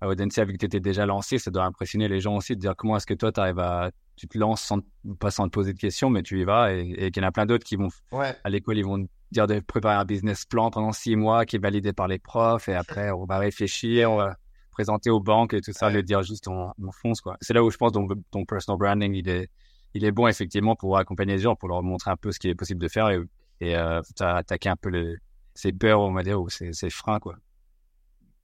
à 0.00 0.08
Audencia, 0.08 0.44
vu 0.44 0.52
que 0.54 0.58
tu 0.58 0.66
étais 0.66 0.80
déjà 0.80 1.06
lancé, 1.06 1.38
ça 1.38 1.50
doit 1.52 1.64
impressionner 1.64 2.08
les 2.08 2.20
gens 2.20 2.36
aussi 2.36 2.56
de 2.56 2.60
dire 2.60 2.74
comment 2.76 2.96
est-ce 2.96 3.06
que 3.06 3.14
toi, 3.14 3.32
tu 3.32 3.40
arrives 3.40 3.60
à, 3.60 3.90
tu 4.16 4.28
te 4.28 4.38
lances 4.38 4.62
sans, 4.62 4.78
pas 5.18 5.30
sans 5.30 5.44
te 5.44 5.50
poser 5.50 5.72
de 5.72 5.78
questions, 5.78 6.10
mais 6.10 6.22
tu 6.22 6.40
y 6.40 6.44
vas 6.44 6.72
et, 6.72 6.88
et 6.96 7.10
qu'il 7.10 7.22
y 7.22 7.24
en 7.24 7.28
a 7.28 7.32
plein 7.32 7.46
d'autres 7.46 7.64
qui 7.64 7.76
vont, 7.76 7.88
Ouais. 8.12 8.34
à 8.44 8.50
l'école, 8.50 8.78
ils 8.78 8.84
vont 8.84 9.04
te 9.04 9.10
dire 9.32 9.46
de 9.46 9.58
préparer 9.60 9.96
un 9.96 10.04
business 10.04 10.44
plan 10.44 10.70
pendant 10.70 10.92
six 10.92 11.16
mois 11.16 11.44
qui 11.46 11.56
est 11.56 11.58
validé 11.58 11.92
par 11.92 12.06
les 12.08 12.18
profs 12.18 12.68
et 12.68 12.74
après, 12.74 13.10
on 13.10 13.24
va 13.24 13.38
réfléchir, 13.38 14.10
on 14.12 14.16
va 14.16 14.36
présenter 14.70 15.10
aux 15.10 15.20
banques 15.20 15.54
et 15.54 15.60
tout 15.60 15.72
ça, 15.72 15.86
Ouais. 15.88 15.92
le 15.94 16.02
dire 16.02 16.22
juste 16.22 16.48
on, 16.48 16.72
on 16.82 16.92
fonce, 16.92 17.20
quoi. 17.20 17.36
C'est 17.40 17.52
là 17.54 17.62
où 17.64 17.70
je 17.70 17.76
pense 17.76 17.92
ton, 17.92 18.06
ton 18.30 18.44
personal 18.44 18.78
branding, 18.78 19.14
il 19.14 19.28
est, 19.28 19.48
il 19.94 20.04
est 20.04 20.12
bon, 20.12 20.26
effectivement, 20.28 20.74
pour 20.76 20.96
accompagner 20.98 21.34
les 21.34 21.38
gens, 21.40 21.54
pour 21.56 21.68
leur 21.68 21.82
montrer 21.82 22.10
un 22.10 22.16
peu 22.16 22.32
ce 22.32 22.38
qu'il 22.38 22.50
est 22.50 22.54
possible 22.56 22.80
de 22.80 22.88
faire 22.88 23.08
et, 23.10 23.20
et 23.60 23.76
euh, 23.76 24.00
attaquer 24.20 24.68
un 24.68 24.76
peu 24.76 24.88
les, 24.90 25.14
ces 25.54 25.72
peurs, 25.72 26.00
on 26.00 26.12
va 26.12 26.22
dire, 26.24 26.40
ou 26.40 26.48
ces, 26.48 26.72
ces 26.72 26.90
freins, 26.90 27.20
quoi. 27.20 27.36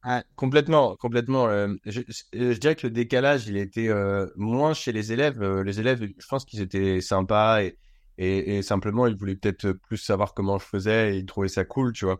Ah, 0.02 0.24
complètement, 0.34 0.96
complètement. 0.96 1.46
euh, 1.48 1.74
je, 1.84 2.00
je- 2.32 2.58
dirais 2.58 2.74
que 2.74 2.86
le 2.86 2.90
décalage, 2.92 3.46
il 3.48 3.56
était 3.58 3.88
euh, 3.88 4.26
moins 4.36 4.72
chez 4.72 4.92
les 4.92 5.12
élèves. 5.12 5.42
Euh, 5.42 5.62
les 5.62 5.78
élèves, 5.78 6.00
je 6.18 6.26
pense 6.26 6.46
qu'ils 6.46 6.62
étaient 6.62 7.02
sympas 7.02 7.62
et, 7.62 7.78
et, 8.16 8.56
et 8.58 8.62
simplement, 8.62 9.06
ils 9.06 9.14
voulaient 9.16 9.36
peut-être 9.36 9.72
plus 9.72 9.98
savoir 9.98 10.32
comment 10.32 10.58
je 10.58 10.64
faisais 10.64 11.14
et 11.14 11.18
ils 11.18 11.26
trouvaient 11.26 11.48
ça 11.48 11.66
cool, 11.66 11.92
tu 11.92 12.06
vois. 12.06 12.18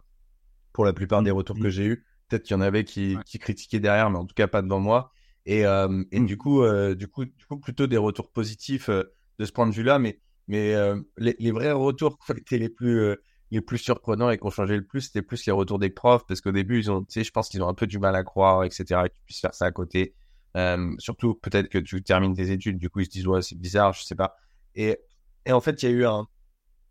Pour 0.73 0.85
la 0.87 0.93
plupart 0.95 1.23
des 1.23 1.31
retours 1.33 1.59
que 1.59 1.71
j'ai 1.71 1.87
eus, 1.87 2.07
peut-être 2.29 2.45
qu'il 2.45 2.55
y 2.55 2.59
en 2.59 2.63
avait 2.63 2.85
qui, 2.85 3.17
Ouais. 3.17 3.23
qui 3.27 3.39
critiquaient 3.39 3.81
derrière, 3.81 4.11
mais 4.11 4.19
en 4.19 4.27
tout 4.27 4.35
cas 4.35 4.49
pas 4.49 4.63
devant 4.63 4.81
moi. 4.81 5.13
Et, 5.47 5.67
euh, 5.67 6.05
et 6.13 6.21
Mm. 6.21 6.27
du 6.27 6.37
coup, 6.39 6.63
euh, 6.63 6.95
du 6.95 7.09
coup, 7.09 7.25
du 7.27 7.47
coup, 7.49 7.59
plutôt 7.59 7.87
des 7.87 7.97
retours 7.99 8.31
positifs 8.33 8.89
euh, 8.91 9.05
de 9.39 9.45
ce 9.47 9.53
point 9.53 9.67
de 9.67 9.75
vue-là. 9.75 9.99
Mais, 9.99 10.21
mais 10.49 10.75
euh, 10.75 11.01
les, 11.19 11.37
les 11.39 11.53
vrais 11.53 11.73
retours 11.73 12.19
qui 12.27 12.33
été 12.33 12.59
les 12.59 12.69
plus 12.69 13.01
euh, 13.01 13.17
les 13.51 13.61
plus 13.61 13.79
surprenants 13.79 14.31
et 14.31 14.39
qui 14.39 14.47
ont 14.47 14.51
changé 14.51 14.77
le 14.77 14.85
plus, 14.85 15.03
c'était 15.03 15.23
plus 15.23 15.45
les 15.47 15.53
retours 15.53 15.79
des 15.79 15.91
profs, 15.91 16.25
parce 16.27 16.41
qu'au 16.41 16.53
début, 16.53 16.79
ils 16.79 16.91
ont, 16.91 17.03
tu 17.03 17.13
sais, 17.13 17.25
je 17.25 17.33
pense 17.33 17.49
qu'ils 17.49 17.63
ont 17.63 17.69
un 17.69 17.75
peu 17.75 17.87
du 17.87 17.99
mal 17.99 18.15
à 18.15 18.23
croire, 18.23 18.65
etc., 18.65 18.85
que 18.85 19.15
tu 19.15 19.23
puisses 19.25 19.41
faire 19.41 19.55
ça 19.55 19.67
à 19.67 19.73
côté. 19.73 20.15
Euh, 20.57 20.95
surtout, 20.99 21.35
peut-être 21.35 21.69
que 21.69 21.79
tu 21.79 22.03
termines 22.03 22.35
tes 22.35 22.51
études, 22.53 22.79
du 22.79 22.91
coup, 22.91 23.01
ils 23.01 23.07
se 23.07 23.11
disent, 23.11 23.27
ouais, 23.27 23.43
c'est 23.43 23.59
bizarre, 23.59 23.93
je 23.93 24.03
sais 24.03 24.15
pas. 24.15 24.37
Et, 24.75 24.99
et 25.47 25.53
en 25.53 25.61
fait, 25.61 25.83
il 25.83 25.89
y 25.89 25.93
a 25.93 25.95
eu 25.95 26.05
un, 26.07 26.27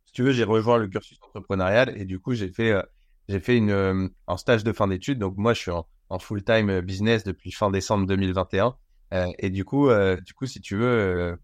si 0.09 0.13
tu 0.13 0.23
veux, 0.23 0.31
j'ai 0.31 0.43
rejoint 0.43 0.79
le 0.79 0.87
cursus 0.87 1.19
entrepreneurial 1.21 1.93
et 1.95 2.03
du 2.03 2.19
coup, 2.19 2.33
j'ai 2.33 2.49
fait, 2.49 2.71
euh, 2.71 2.81
j'ai 3.27 3.39
fait 3.39 3.55
une, 3.55 3.69
euh, 3.69 4.07
un 4.27 4.37
stage 4.37 4.63
de 4.63 4.73
fin 4.73 4.87
d'études. 4.87 5.19
Donc, 5.19 5.35
moi, 5.37 5.53
je 5.53 5.59
suis 5.59 5.71
en, 5.71 5.87
en 6.09 6.17
full-time 6.17 6.81
business 6.81 7.23
depuis 7.23 7.51
fin 7.51 7.69
décembre 7.69 8.07
2021. 8.07 8.75
Euh, 9.13 9.27
et 9.37 9.51
du 9.51 9.65
coup, 9.65 9.89
du 10.25 10.33
coup, 10.33 10.47
si 10.47 10.61
tu 10.61 10.75
veux, 10.75 11.37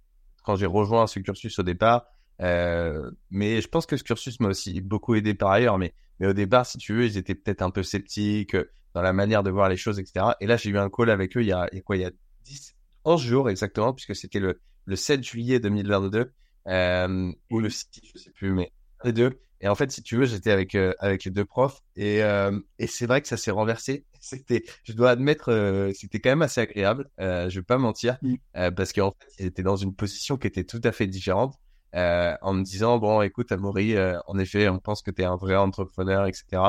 quand 0.44 0.56
j'ai 0.56 0.66
rejoint 0.66 1.06
ce 1.06 1.20
cursus 1.20 1.60
au 1.60 1.64
départ, 1.64 2.08
euh, 2.42 3.10
mais 3.30 3.62
je 3.62 3.68
pense 3.68 3.86
que 3.86 3.98
ce 3.98 4.04
cursus 4.04 4.40
m'a 4.40 4.50
aussi 4.50 4.82
beaucoup 4.82 5.16
aidé 5.16 5.34
par 5.34 5.52
ailleurs. 5.52 5.78
Mais, 5.78 5.94
mais 6.20 6.28
au 6.28 6.34
départ, 6.34 6.66
si 6.66 6.78
tu 6.78 6.94
veux, 6.94 7.06
ils 7.06 7.18
étaient 7.18 7.36
peut-être 7.36 7.62
un 7.62 7.72
peu 7.72 7.84
sceptiques 7.84 8.56
euh, 8.56 8.70
dans 8.94 9.02
la 9.02 9.14
manière 9.14 9.44
de 9.44 9.52
voir 9.52 9.70
les 9.70 9.78
choses, 9.78 10.00
etc. 10.00 10.28
Et 10.40 10.48
là, 10.48 10.58
j'ai 10.58 10.70
eu 10.70 10.78
un 10.78 10.90
call 10.90 11.10
avec 11.10 11.36
eux 11.38 11.42
il 11.42 11.48
y 11.48 11.52
a, 11.52 11.68
il 11.72 11.76
y 11.78 11.80
a 11.80 11.82
quoi, 11.82 11.98
il 11.98 12.02
y 12.02 12.06
a 12.06 12.12
10, 12.46 12.76
11 13.06 13.22
jours 13.22 13.50
exactement, 13.50 13.94
puisque 13.94 14.16
c'était 14.16 14.40
le, 14.40 14.60
le 14.86 14.96
7 14.96 15.24
juillet 15.24 15.60
2022, 15.60 16.32
euh, 16.68 17.32
ou 17.52 17.60
le 17.60 17.70
6, 17.70 17.88
je 18.14 18.20
sais 18.20 18.32
plus, 18.32 18.52
mais 18.54 18.72
des 19.04 19.14
deux. 19.14 19.40
Et 19.62 19.68
en 19.68 19.76
fait, 19.76 19.92
si 19.92 20.04
tu 20.04 20.18
veux, 20.18 20.26
j'étais 20.26 20.52
avec, 20.52 20.76
euh, 20.76 20.94
avec 21.00 21.24
les 21.24 21.32
deux 21.32 21.46
profs 21.46 21.80
et, 21.96 22.22
euh, 22.24 22.60
et 22.78 22.88
c'est 22.88 23.06
vrai 23.08 23.22
que 23.22 23.28
ça 23.28 23.38
s'est 23.38 23.52
renversé. 23.52 24.06
C'était, 24.20 24.64
je 24.84 24.94
dois 24.94 25.12
admettre, 25.12 25.52
euh, 25.52 25.92
c'était 25.94 26.20
quand 26.20 26.30
même 26.32 26.42
assez 26.42 26.60
agréable. 26.62 27.10
Euh, 27.20 27.48
je 27.50 27.60
vais 27.60 27.64
pas 27.64 27.78
mentir, 27.78 28.18
Mm. 28.24 28.36
euh, 28.58 28.72
parce 28.72 28.92
qu'en 28.92 29.12
fait, 29.12 29.28
ils 29.40 29.46
étaient 29.46 29.64
dans 29.64 29.76
une 29.76 29.94
position 29.96 30.38
qui 30.38 30.48
était 30.48 30.64
tout 30.64 30.82
à 30.84 30.92
fait 30.92 31.06
différente, 31.08 31.56
euh, 31.96 32.36
en 32.42 32.54
me 32.54 32.64
disant 32.64 32.98
bon, 32.98 33.22
écoute, 33.22 33.52
Amaury, 33.52 33.96
euh, 33.96 34.20
en 34.28 34.38
effet, 34.38 34.68
on 34.70 34.80
pense 34.80 35.02
que 35.02 35.12
tu 35.12 35.22
es 35.22 35.26
un 35.26 35.38
vrai 35.38 35.56
entrepreneur, 35.56 36.26
etc. 36.28 36.62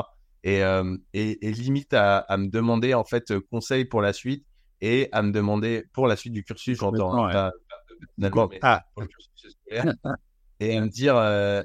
Et, 0.43 0.63
euh, 0.63 0.95
et, 1.13 1.45
et 1.47 1.51
limite 1.51 1.93
à, 1.93 2.19
à 2.19 2.37
me 2.37 2.47
demander 2.47 2.93
en 2.93 3.03
fait 3.03 3.37
conseil 3.51 3.85
pour 3.85 4.01
la 4.01 4.13
suite 4.13 4.45
et 4.81 5.09
à 5.11 5.21
me 5.23 5.31
demander 5.31 5.85
pour 5.93 6.07
la 6.07 6.15
suite 6.15 6.33
du 6.33 6.43
cursus, 6.43 6.77
j'entends, 6.77 7.25
hein, 7.27 7.51
Ouais. 8.17 8.29
mais 8.47 8.59
Ah, 8.61 8.83
pour 8.93 9.01
le 9.01 9.07
cursus 9.07 9.55
scolaire 9.65 9.93
et 10.59 10.77
à 10.77 10.81
me 10.81 10.87
dire 10.87 11.15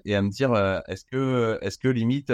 et 0.05 0.14
à 0.14 0.22
me 0.22 0.31
dire 0.31 0.55
est-ce 0.88 1.05
que 1.05 1.59
est-ce 1.62 1.79
que 1.79 1.88
limite 1.88 2.33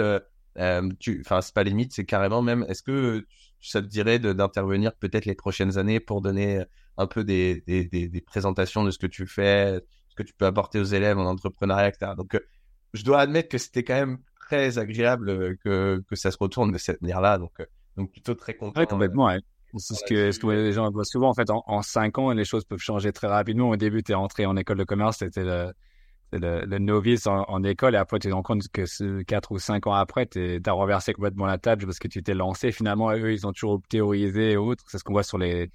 tu 0.99 1.21
enfin 1.25 1.41
c'est 1.41 1.53
pas 1.53 1.63
limite 1.63 1.93
c'est 1.93 2.05
carrément 2.05 2.41
même 2.41 2.65
est-ce 2.67 2.83
que 2.83 3.25
ça 3.61 3.81
te 3.81 3.87
dirait 3.87 4.19
d'intervenir 4.19 4.93
peut-être 4.95 5.25
les 5.25 5.35
prochaines 5.35 5.77
années 5.77 5.99
pour 5.99 6.21
donner 6.21 6.63
un 6.97 7.07
peu 7.07 7.23
des, 7.23 7.61
des, 7.67 7.85
des, 7.85 8.07
des 8.09 8.21
présentations 8.21 8.83
de 8.83 8.91
ce 8.91 8.97
que 8.97 9.07
tu 9.07 9.25
fais 9.27 9.79
que 10.23 10.27
tu 10.29 10.33
peux 10.33 10.45
apporter 10.45 10.79
aux 10.79 10.83
élèves 10.83 11.17
en 11.17 11.25
entrepreneuriat 11.25 11.89
etc 11.89 12.11
donc 12.17 12.35
euh, 12.35 12.39
je 12.93 13.03
dois 13.03 13.19
admettre 13.21 13.49
que 13.49 13.57
c'était 13.57 13.83
quand 13.83 13.95
même 13.95 14.19
très 14.39 14.77
agréable 14.77 15.29
euh, 15.29 15.55
que 15.63 16.03
que 16.07 16.15
ça 16.15 16.31
se 16.31 16.37
retourne 16.39 16.71
de 16.71 16.77
cette 16.77 17.01
manière-là 17.01 17.37
donc 17.37 17.53
euh, 17.59 17.65
donc 17.97 18.11
plutôt 18.11 18.33
très 18.33 18.53
content 18.55 18.79
Ouais, 18.79 18.87
complètement. 18.87 19.25
ouais. 19.25 19.39
C'est 19.77 19.93
ce 19.93 20.03
que, 20.03 20.31
ce 20.31 20.39
que 20.39 20.47
les 20.47 20.71
gens 20.71 20.89
voient 20.89 21.03
souvent. 21.03 21.29
En 21.29 21.33
fait, 21.35 21.49
en, 21.51 21.63
en 21.67 21.81
cinq 21.83 22.17
ans, 22.17 22.31
les 22.31 22.45
choses 22.45 22.65
peuvent 22.65 22.79
changer 22.79 23.11
très 23.11 23.27
rapidement. 23.27 23.69
Au 23.69 23.75
début, 23.75 24.01
tu 24.01 24.13
es 24.13 24.15
rentré 24.15 24.47
en 24.47 24.55
école 24.55 24.77
de 24.77 24.83
commerce, 24.83 25.19
tu 25.19 25.25
étais 25.25 25.43
le, 25.43 25.71
le, 26.31 26.65
le, 26.65 26.79
novice 26.79 27.27
en, 27.27 27.63
école 27.63 27.93
et 27.93 27.97
après 27.97 28.17
tu 28.19 28.29
te 28.29 28.33
rends 28.33 28.41
compte 28.41 28.67
que 28.69 29.21
quatre 29.23 29.51
ou 29.51 29.59
cinq 29.59 29.85
ans 29.85 29.93
après, 29.93 30.25
tu 30.25 30.61
as 30.65 30.71
renversé 30.71 31.13
complètement 31.13 31.45
la 31.45 31.57
table 31.57 31.85
parce 31.85 31.99
que 31.99 32.07
tu 32.07 32.23
t'es 32.23 32.33
lancé. 32.33 32.71
Finalement, 32.71 33.11
eux, 33.11 33.31
ils 33.31 33.45
ont 33.45 33.51
toujours 33.51 33.81
théorisé 33.89 34.51
et 34.51 34.57
autres. 34.57 34.83
C'est 34.87 34.97
ce 34.97 35.03
qu'on 35.03 35.13
voit 35.13 35.23
sur 35.23 35.37
les 35.37 35.69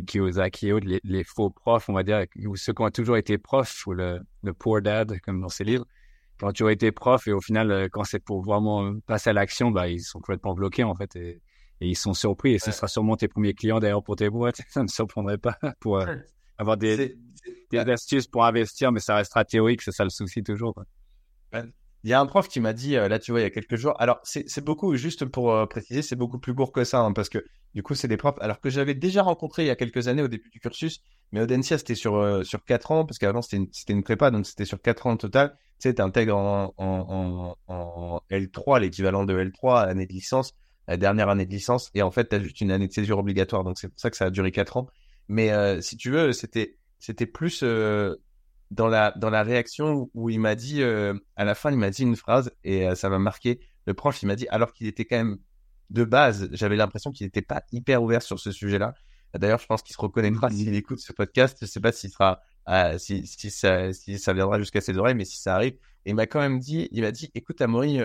Kiyosaki 0.00 0.68
et 0.68 0.72
autres, 0.72 0.86
les, 1.02 1.24
faux 1.24 1.50
profs, 1.50 1.88
on 1.88 1.92
va 1.92 2.02
dire, 2.02 2.24
ou 2.44 2.56
ceux 2.56 2.72
qui 2.72 2.82
ont 2.82 2.90
toujours 2.90 3.16
été 3.16 3.38
profs, 3.38 3.86
ou 3.86 3.92
le, 3.92 4.20
le 4.42 4.52
poor 4.52 4.82
dad, 4.82 5.18
comme 5.20 5.40
dans 5.40 5.48
ces 5.48 5.64
livres, 5.64 5.86
qui 6.38 6.44
ont 6.44 6.52
toujours 6.52 6.70
été 6.70 6.92
profs 6.92 7.26
et 7.28 7.32
au 7.32 7.40
final, 7.40 7.70
euh, 7.70 7.88
quand 7.90 8.04
c'est 8.04 8.18
pour 8.18 8.42
vraiment 8.42 8.94
passer 9.06 9.30
à 9.30 9.32
l'action, 9.32 9.70
bah, 9.70 9.88
ils 9.88 10.00
sont 10.00 10.20
complètement 10.20 10.54
bloqués 10.54 10.84
en 10.84 10.94
fait 10.94 11.14
et, 11.16 11.40
et 11.80 11.88
ils 11.88 11.96
sont 11.96 12.14
surpris. 12.14 12.54
Et 12.54 12.58
ce 12.58 12.72
sera 12.72 12.88
sûrement 12.88 13.16
tes 13.16 13.28
premiers 13.28 13.54
clients 13.54 13.80
d'ailleurs 13.80 14.02
pour 14.02 14.16
tes 14.16 14.28
boîtes. 14.30 14.60
Ça 14.68 14.80
ne 14.80 14.84
me 14.84 14.88
surprendrait 14.88 15.38
pas 15.38 15.58
pour 15.80 15.98
euh, 15.98 16.16
avoir 16.58 16.76
des, 16.76 17.16
des 17.70 17.78
astuces 17.78 18.26
pour 18.26 18.44
investir, 18.44 18.92
mais 18.92 19.00
ça 19.00 19.16
restera 19.16 19.44
théorique, 19.44 19.82
c'est 19.82 19.92
ça 19.92 20.04
le 20.04 20.10
souci 20.10 20.42
toujours. 20.42 20.74
Il 22.06 22.10
y 22.10 22.12
a 22.12 22.20
un 22.20 22.26
prof 22.26 22.46
qui 22.46 22.60
m'a 22.60 22.72
dit, 22.72 22.94
euh, 22.94 23.08
là 23.08 23.18
tu 23.18 23.32
vois, 23.32 23.40
il 23.40 23.42
y 23.42 23.46
a 23.46 23.50
quelques 23.50 23.74
jours, 23.74 24.00
alors 24.00 24.20
c'est 24.22 24.64
beaucoup, 24.64 24.94
juste 24.94 25.24
pour 25.24 25.52
euh, 25.52 25.66
préciser, 25.66 26.02
c'est 26.02 26.14
beaucoup 26.14 26.38
plus 26.38 26.54
court 26.54 26.70
que 26.70 26.84
ça, 26.84 27.00
hein, 27.00 27.12
parce 27.12 27.28
que 27.28 27.44
du 27.74 27.82
coup 27.82 27.96
c'est 27.96 28.06
des 28.06 28.16
profs, 28.16 28.38
alors 28.40 28.60
que 28.60 28.70
j'avais 28.70 28.94
déjà 28.94 29.24
rencontré 29.24 29.64
il 29.64 29.66
y 29.66 29.70
a 29.70 29.74
quelques 29.74 30.06
années 30.06 30.22
au 30.22 30.28
début 30.28 30.48
du 30.48 30.60
cursus, 30.60 31.02
mais 31.32 31.40
Audencia 31.40 31.78
c'était 31.78 31.96
sur, 31.96 32.14
euh, 32.14 32.44
sur 32.44 32.64
4 32.64 32.92
ans, 32.92 33.06
parce 33.06 33.18
qu'avant 33.18 33.42
c'était 33.42 33.92
une, 33.92 34.04
prépa, 34.04 34.30
donc 34.30 34.46
c'était 34.46 34.64
sur 34.64 34.80
4 34.80 35.08
ans 35.08 35.14
au 35.14 35.16
total. 35.16 35.56
Tu 35.80 35.88
sais, 35.88 35.94
tu 35.96 36.00
intègres 36.00 36.36
en, 36.36 36.72
en, 36.76 37.56
en, 37.66 38.20
L3, 38.30 38.78
l'équivalent 38.78 39.24
de 39.24 39.36
L3, 39.36 39.88
année 39.88 40.06
de 40.06 40.12
licence, 40.12 40.52
la 40.86 40.96
dernière 40.96 41.28
année 41.28 41.44
de 41.44 41.50
licence, 41.50 41.90
et 41.94 42.02
en 42.02 42.12
fait 42.12 42.28
tu 42.28 42.36
as 42.36 42.40
juste 42.40 42.60
une 42.60 42.70
année 42.70 42.86
de 42.86 42.92
césure 42.92 43.18
obligatoire, 43.18 43.64
donc 43.64 43.80
c'est 43.80 43.88
pour 43.88 43.98
ça 43.98 44.10
que 44.10 44.16
ça 44.16 44.26
a 44.26 44.30
duré 44.30 44.52
4 44.52 44.76
ans. 44.76 44.86
Mais 45.26 45.50
si 45.82 45.96
tu 45.96 46.12
veux, 46.12 46.32
c'était 46.32 46.76
c'était 47.00 47.26
plus 47.26 47.64
dans 48.70 48.88
la 48.88 49.12
dans 49.12 49.30
la 49.30 49.42
réaction 49.42 50.10
où 50.14 50.30
il 50.30 50.40
m'a 50.40 50.54
dit 50.54 50.82
euh, 50.82 51.14
à 51.36 51.44
la 51.44 51.54
fin 51.54 51.70
il 51.70 51.78
m'a 51.78 51.90
dit 51.90 52.02
une 52.02 52.16
phrase 52.16 52.50
et 52.64 52.86
euh, 52.86 52.94
ça 52.94 53.08
m'a 53.08 53.18
marqué. 53.18 53.60
Le 53.86 53.94
prof 53.94 54.20
il 54.22 54.26
m'a 54.26 54.36
dit 54.36 54.48
alors 54.48 54.72
qu'il 54.72 54.86
était 54.86 55.04
quand 55.04 55.16
même 55.16 55.38
de 55.90 56.04
base 56.04 56.48
j'avais 56.52 56.76
l'impression 56.76 57.12
qu'il 57.12 57.26
n'était 57.26 57.42
pas 57.42 57.62
hyper 57.72 58.02
ouvert 58.02 58.22
sur 58.22 58.40
ce 58.40 58.50
sujet-là. 58.50 58.94
D'ailleurs 59.34 59.60
je 59.60 59.66
pense 59.66 59.82
qu'il 59.82 59.94
se 59.94 60.00
reconnaîtra 60.00 60.50
s'il 60.50 60.74
écoute 60.74 60.98
ce 60.98 61.12
podcast. 61.12 61.58
Je 61.60 61.66
sais 61.66 61.80
pas 61.80 61.92
s'il 61.92 62.10
sera 62.10 62.40
euh, 62.68 62.98
si 62.98 63.26
si 63.26 63.50
ça 63.50 63.92
si 63.92 64.18
ça 64.18 64.32
viendra 64.32 64.58
jusqu'à 64.58 64.80
ses 64.80 64.96
oreilles 64.98 65.14
mais 65.14 65.24
si 65.24 65.40
ça 65.40 65.54
arrive. 65.54 65.74
Et 66.04 66.10
il 66.10 66.14
m'a 66.14 66.26
quand 66.26 66.40
même 66.40 66.58
dit 66.58 66.88
il 66.90 67.02
m'a 67.02 67.12
dit 67.12 67.30
écoute 67.34 67.60
Amaury 67.60 68.00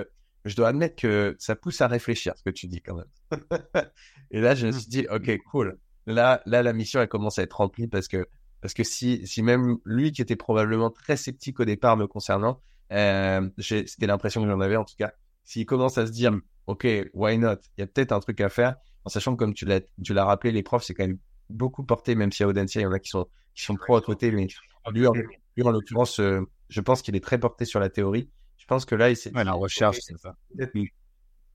je 0.46 0.56
dois 0.56 0.70
admettre 0.70 0.96
que 0.96 1.36
ça 1.40 1.56
pousse 1.56 1.82
à 1.82 1.88
réfléchir 1.88 2.34
ce 2.36 2.44
que 2.44 2.50
tu 2.50 2.68
dis 2.68 2.82
quand 2.82 2.96
même. 2.96 3.32
Et 4.32 4.42
là 4.42 4.54
je 4.54 4.68
me 4.68 4.72
suis 4.72 4.88
dit 4.88 5.08
ok 5.10 5.38
cool. 5.50 5.80
Là 6.06 6.44
là 6.46 6.62
la 6.62 6.74
mission 6.74 7.02
elle 7.02 7.08
commence 7.08 7.40
à 7.40 7.44
être 7.44 7.58
remplie 7.58 7.88
parce 7.88 8.08
que 8.08 8.28
parce 8.62 8.74
que 8.74 8.84
si, 8.84 9.26
si 9.28 9.42
même 9.42 9.78
lui 9.86 10.12
qui 10.12 10.22
était 10.22 10.36
probablement 10.36 10.90
très 10.90 11.18
sceptique 11.18 11.60
au 11.60 11.66
départ 11.66 11.98
me 11.98 12.08
concernant, 12.08 12.62
euh, 12.92 13.50
c'était 13.60 14.08
l'impression 14.08 14.42
que 14.44 14.50
j'en 14.50 14.60
avais 14.60 14.76
en 14.76 14.86
tout 14.86 14.96
cas, 14.98 15.12
s'il 15.44 15.66
commence 15.66 15.98
à 15.98 16.06
se 16.06 16.12
dire, 16.12 16.32
OK, 16.68 16.88
why 17.14 17.38
not? 17.38 17.58
Il 17.78 17.82
y 17.82 17.84
a 17.84 17.88
peut-être 17.88 18.12
un 18.12 18.20
truc 18.20 18.40
à 18.42 18.50
faire, 18.50 18.76
en 19.06 19.10
sachant 19.10 19.34
que 19.36 19.40
comme 19.40 19.54
tu 19.54 19.66
l'as, 19.66 20.26
rappelé, 20.26 20.52
les 20.52 20.64
profs, 20.64 20.84
c'est 20.84 20.94
quand 20.94 21.08
même 21.08 21.18
beaucoup 21.50 21.84
porté, 21.84 22.16
même 22.16 22.32
si 22.32 22.44
à 22.44 22.48
Audencia, 22.48 22.82
il 22.82 22.84
y 22.84 22.88
en 22.88 22.92
a 22.92 23.00
qui 23.00 23.10
sont, 23.10 23.28
qui 23.56 23.64
sont 23.64 23.76
pro 23.76 23.96
à 23.96 24.02
côté, 24.02 24.32
mais 24.32 24.48
lui, 24.92 25.08
en, 25.08 25.14
en 25.14 25.72
l'occurrence, 25.72 26.20
euh, 26.20 26.42
je 26.70 26.82
pense 26.82 27.02
qu'il 27.02 27.16
est 27.16 27.24
très 27.24 27.40
porté 27.40 27.66
sur 27.66 27.80
la 27.80 27.90
théorie. 27.90 28.30
Je 28.58 28.66
pense 28.66 28.86
que 28.86 28.96
là, 28.96 29.10
il 29.10 29.18
s'est... 29.18 29.36
Ouais, 29.36 29.44
la 29.44 29.54
recherche, 29.54 29.98
c'est 30.02 30.18
ça. 30.18 30.36
Il 30.60 30.90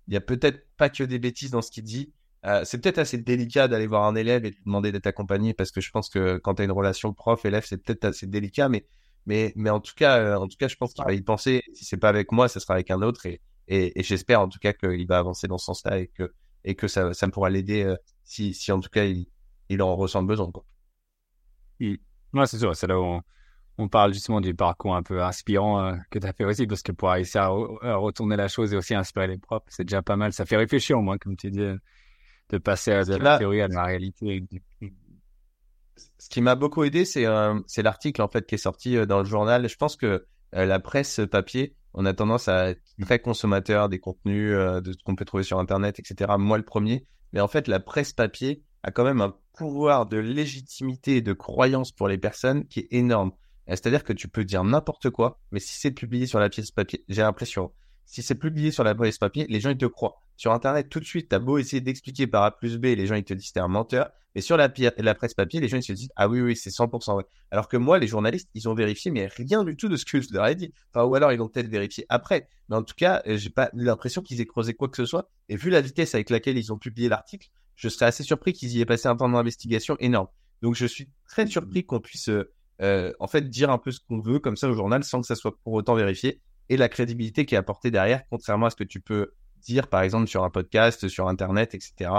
y 0.08 0.16
a 0.16 0.20
peut-être 0.20 0.66
pas 0.76 0.88
que 0.90 1.04
des 1.04 1.18
bêtises 1.18 1.50
dans 1.50 1.62
ce 1.62 1.70
qu'il 1.70 1.84
dit, 1.84 2.12
euh, 2.46 2.62
c'est 2.64 2.80
peut-être 2.80 2.98
assez 2.98 3.18
délicat 3.18 3.66
d'aller 3.66 3.88
voir 3.88 4.04
un 4.04 4.14
élève 4.14 4.44
et 4.44 4.52
de 4.52 4.56
demander 4.64 4.92
d'être 4.92 5.08
accompagné 5.08 5.52
parce 5.52 5.72
que 5.72 5.80
je 5.80 5.90
pense 5.90 6.08
que 6.08 6.38
quand 6.38 6.54
tu 6.54 6.62
as 6.62 6.64
une 6.64 6.72
relation 6.72 7.12
prof-élève, 7.12 7.64
c'est 7.66 7.78
peut-être 7.78 8.04
assez 8.04 8.26
délicat, 8.28 8.68
mais, 8.68 8.86
mais, 9.26 9.52
mais 9.56 9.70
en 9.70 9.80
tout 9.80 9.94
cas, 9.96 10.18
euh, 10.18 10.36
en 10.36 10.46
tout 10.46 10.56
cas, 10.56 10.68
je 10.68 10.76
pense 10.76 10.94
qu'il 10.94 11.04
va 11.04 11.12
y 11.12 11.20
penser. 11.22 11.62
Si 11.74 11.84
c'est 11.84 11.96
pas 11.96 12.08
avec 12.08 12.30
moi, 12.30 12.48
ce 12.48 12.60
sera 12.60 12.74
avec 12.74 12.90
un 12.92 13.02
autre 13.02 13.26
et, 13.26 13.40
et, 13.68 14.02
j'espère 14.04 14.40
en 14.40 14.48
tout 14.48 14.60
cas 14.60 14.72
qu'il 14.72 15.06
va 15.08 15.18
avancer 15.18 15.48
dans 15.48 15.58
ce 15.58 15.64
sens-là 15.64 15.98
et 15.98 16.06
que, 16.06 16.32
et 16.64 16.76
que 16.76 16.86
ça, 16.86 17.12
ça 17.14 17.26
pourra 17.28 17.50
l'aider 17.50 17.82
euh, 17.82 17.96
si, 18.22 18.54
si 18.54 18.70
en 18.70 18.78
tout 18.78 18.90
cas 18.90 19.04
il, 19.04 19.26
il 19.68 19.82
en 19.82 19.96
ressent 19.96 20.22
besoin. 20.22 20.52
Quoi. 20.52 20.64
Ouais, 21.80 22.46
c'est 22.46 22.58
sûr, 22.58 22.76
c'est 22.76 22.86
là 22.86 23.00
où 23.00 23.20
on, 23.78 23.88
parle 23.88 24.14
justement 24.14 24.40
du 24.40 24.54
parcours 24.54 24.94
un 24.94 25.02
peu 25.02 25.20
inspirant 25.20 25.98
que 26.10 26.20
tu 26.20 26.26
as 26.26 26.32
fait 26.32 26.44
aussi, 26.44 26.66
parce 26.68 26.82
que 26.82 26.92
pour 26.92 27.10
réussir 27.10 27.42
à, 27.42 27.96
retourner 27.96 28.36
la 28.36 28.46
chose 28.46 28.72
et 28.72 28.76
aussi 28.76 28.94
inspirer 28.94 29.26
les 29.26 29.38
profs, 29.38 29.64
c'est 29.66 29.84
déjà 29.84 30.00
pas 30.00 30.16
mal. 30.16 30.32
Ça 30.32 30.46
fait 30.46 30.56
réfléchir 30.56 30.96
au 30.96 31.02
moins, 31.02 31.18
comme 31.18 31.36
tu 31.36 31.50
dis 31.50 31.60
de 32.50 32.58
passer 32.58 32.92
à 32.92 33.04
de 33.04 33.16
la 33.16 33.38
théorie 33.38 33.60
à 33.60 33.68
la 33.68 33.84
réalité. 33.84 34.44
Ce 36.18 36.28
qui 36.28 36.40
m'a 36.40 36.54
beaucoup 36.54 36.84
aidé, 36.84 37.04
c'est 37.04 37.26
euh, 37.26 37.58
l'article 37.78 38.22
en 38.22 38.28
fait 38.28 38.46
qui 38.46 38.56
est 38.56 38.58
sorti 38.58 38.96
euh, 38.96 39.06
dans 39.06 39.18
le 39.18 39.24
journal. 39.24 39.68
Je 39.68 39.76
pense 39.76 39.96
que 39.96 40.26
euh, 40.54 40.64
la 40.64 40.78
presse 40.78 41.20
papier, 41.30 41.74
on 41.94 42.04
a 42.04 42.12
tendance 42.12 42.48
à 42.48 42.70
être 42.70 42.82
très 43.00 43.18
consommateur 43.18 43.88
des 43.88 43.98
contenus, 43.98 44.52
de 44.52 44.92
ce 44.92 44.98
qu'on 45.04 45.16
peut 45.16 45.24
trouver 45.24 45.42
sur 45.42 45.58
Internet, 45.58 45.98
etc. 45.98 46.34
Moi 46.38 46.58
le 46.58 46.64
premier. 46.64 47.06
Mais 47.32 47.40
en 47.40 47.48
fait, 47.48 47.68
la 47.68 47.80
presse 47.80 48.12
papier 48.12 48.62
a 48.82 48.90
quand 48.90 49.04
même 49.04 49.20
un 49.20 49.34
pouvoir 49.54 50.06
de 50.06 50.18
légitimité 50.18 51.16
et 51.16 51.22
de 51.22 51.32
croyance 51.32 51.92
pour 51.92 52.08
les 52.08 52.18
personnes 52.18 52.66
qui 52.66 52.80
est 52.80 52.88
énorme. 52.90 53.32
C'est-à-dire 53.66 54.04
que 54.04 54.12
tu 54.12 54.28
peux 54.28 54.44
dire 54.44 54.62
n'importe 54.62 55.10
quoi, 55.10 55.40
mais 55.50 55.58
si 55.58 55.78
c'est 55.80 55.90
publié 55.90 56.26
sur 56.26 56.38
la 56.38 56.48
pièce 56.48 56.70
papier, 56.70 57.04
j'ai 57.08 57.22
l'impression, 57.22 57.72
si 58.06 58.22
c'est 58.22 58.36
publié 58.36 58.70
sur 58.70 58.84
la 58.84 58.94
presse 58.94 59.18
papier, 59.18 59.46
les 59.48 59.60
gens 59.60 59.70
ils 59.70 59.76
te 59.76 59.84
croient. 59.84 60.16
Sur 60.36 60.52
Internet, 60.52 60.88
tout 60.88 61.00
de 61.00 61.04
suite, 61.04 61.28
t'as 61.28 61.38
beau 61.38 61.58
essayer 61.58 61.80
d'expliquer 61.80 62.26
par 62.26 62.44
A 62.44 62.56
plus 62.56 62.78
B, 62.78 62.84
les 62.84 63.06
gens 63.06 63.16
ils 63.16 63.24
te 63.24 63.34
disent 63.34 63.52
t'es 63.52 63.60
un 63.60 63.68
menteur. 63.68 64.10
Et 64.36 64.42
sur 64.42 64.58
la, 64.58 64.70
la 64.98 65.14
presse 65.14 65.32
papier, 65.32 65.60
les 65.60 65.68
gens 65.68 65.78
ils 65.78 65.82
se 65.82 65.92
disent 65.92 66.10
ah 66.14 66.28
oui 66.28 66.40
oui 66.40 66.56
c'est 66.56 66.70
100% 66.70 67.14
vrai. 67.14 67.24
Alors 67.50 67.68
que 67.68 67.76
moi, 67.76 67.98
les 67.98 68.06
journalistes, 68.06 68.48
ils 68.54 68.68
ont 68.68 68.74
vérifié 68.74 69.10
mais 69.10 69.26
rien 69.26 69.64
du 69.64 69.76
tout 69.76 69.88
de 69.88 69.96
ce 69.96 70.04
que 70.04 70.20
je 70.20 70.28
leur 70.32 70.46
ai 70.46 70.54
dit. 70.54 70.72
Enfin 70.92 71.04
ou 71.04 71.14
alors 71.14 71.32
ils 71.32 71.38
l'ont 71.38 71.48
peut-être 71.48 71.68
vérifié 71.68 72.06
après. 72.08 72.48
Mais 72.68 72.76
en 72.76 72.82
tout 72.82 72.94
cas, 72.96 73.22
euh, 73.26 73.36
j'ai 73.36 73.50
pas 73.50 73.70
l'impression 73.72 74.22
qu'ils 74.22 74.40
aient 74.40 74.46
creusé 74.46 74.74
quoi 74.74 74.88
que 74.88 74.96
ce 74.96 75.06
soit. 75.06 75.30
Et 75.48 75.56
vu 75.56 75.70
la 75.70 75.80
vitesse 75.80 76.14
avec 76.14 76.30
laquelle 76.30 76.58
ils 76.58 76.72
ont 76.72 76.78
publié 76.78 77.08
l'article, 77.08 77.48
je 77.76 77.88
serais 77.88 78.06
assez 78.06 78.22
surpris 78.22 78.52
qu'ils 78.52 78.76
y 78.76 78.80
aient 78.80 78.86
passé 78.86 79.08
un 79.08 79.16
temps 79.16 79.28
d'investigation 79.28 79.96
énorme. 80.00 80.28
Donc 80.62 80.74
je 80.74 80.86
suis 80.86 81.08
très 81.28 81.46
surpris 81.46 81.84
qu'on 81.84 82.00
puisse 82.00 82.28
euh, 82.28 82.52
euh, 82.82 83.12
en 83.20 83.26
fait 83.26 83.48
dire 83.48 83.70
un 83.70 83.78
peu 83.78 83.90
ce 83.90 84.00
qu'on 84.00 84.20
veut 84.20 84.38
comme 84.38 84.56
ça 84.56 84.68
au 84.68 84.74
journal 84.74 85.02
sans 85.02 85.22
que 85.22 85.26
ça 85.26 85.34
soit 85.34 85.56
pour 85.64 85.72
autant 85.72 85.94
vérifié 85.94 86.40
et 86.68 86.76
la 86.76 86.88
crédibilité 86.88 87.46
qui 87.46 87.54
est 87.54 87.58
apportée 87.58 87.90
derrière, 87.90 88.22
contrairement 88.28 88.66
à 88.66 88.70
ce 88.70 88.76
que 88.76 88.84
tu 88.84 89.00
peux 89.00 89.32
dire, 89.62 89.88
par 89.88 90.02
exemple, 90.02 90.26
sur 90.26 90.44
un 90.44 90.50
podcast, 90.50 91.08
sur 91.08 91.28
Internet, 91.28 91.74
etc. 91.74 92.10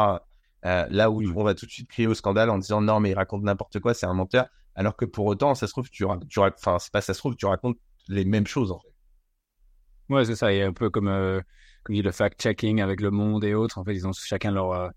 Euh, 0.65 0.85
là 0.89 1.11
où 1.11 1.21
on 1.35 1.43
va 1.43 1.53
tout 1.53 1.65
de 1.65 1.71
suite 1.71 1.89
crier 1.89 2.07
au 2.07 2.13
scandale 2.13 2.49
en 2.49 2.57
disant 2.57 2.81
non, 2.81 2.99
mais 2.99 3.11
il 3.11 3.13
raconte 3.13 3.43
n'importe 3.43 3.79
quoi, 3.79 3.93
c'est 3.93 4.05
un 4.05 4.13
menteur. 4.13 4.47
Alors 4.75 4.95
que 4.95 5.05
pour 5.05 5.25
autant, 5.25 5.55
ça 5.55 5.67
se 5.67 5.71
trouve, 5.71 5.89
tu, 5.89 6.05
tu 6.29 6.39
enfin, 6.39 6.77
c'est 6.79 6.91
pas 6.91 7.01
ça 7.01 7.13
se 7.13 7.19
trouve, 7.19 7.35
tu 7.35 7.45
racontes 7.45 7.77
les 8.07 8.25
mêmes 8.25 8.47
choses, 8.47 8.71
en 8.71 8.79
fait. 8.79 8.93
Ouais, 10.09 10.25
c'est 10.25 10.35
ça. 10.35 10.53
Il 10.53 10.59
y 10.59 10.61
a 10.61 10.67
un 10.67 10.73
peu 10.73 10.89
comme, 10.89 11.09
euh, 11.09 11.41
comme 11.83 11.95
dit 11.95 12.01
le 12.01 12.11
fact-checking 12.11 12.81
avec 12.81 13.01
le 13.01 13.11
monde 13.11 13.43
et 13.43 13.53
autres. 13.53 13.77
En 13.77 13.83
fait, 13.83 13.93
ils 13.93 14.07
ont 14.07 14.13
chacun 14.13 14.51
leur, 14.51 14.71
euh, 14.71 14.89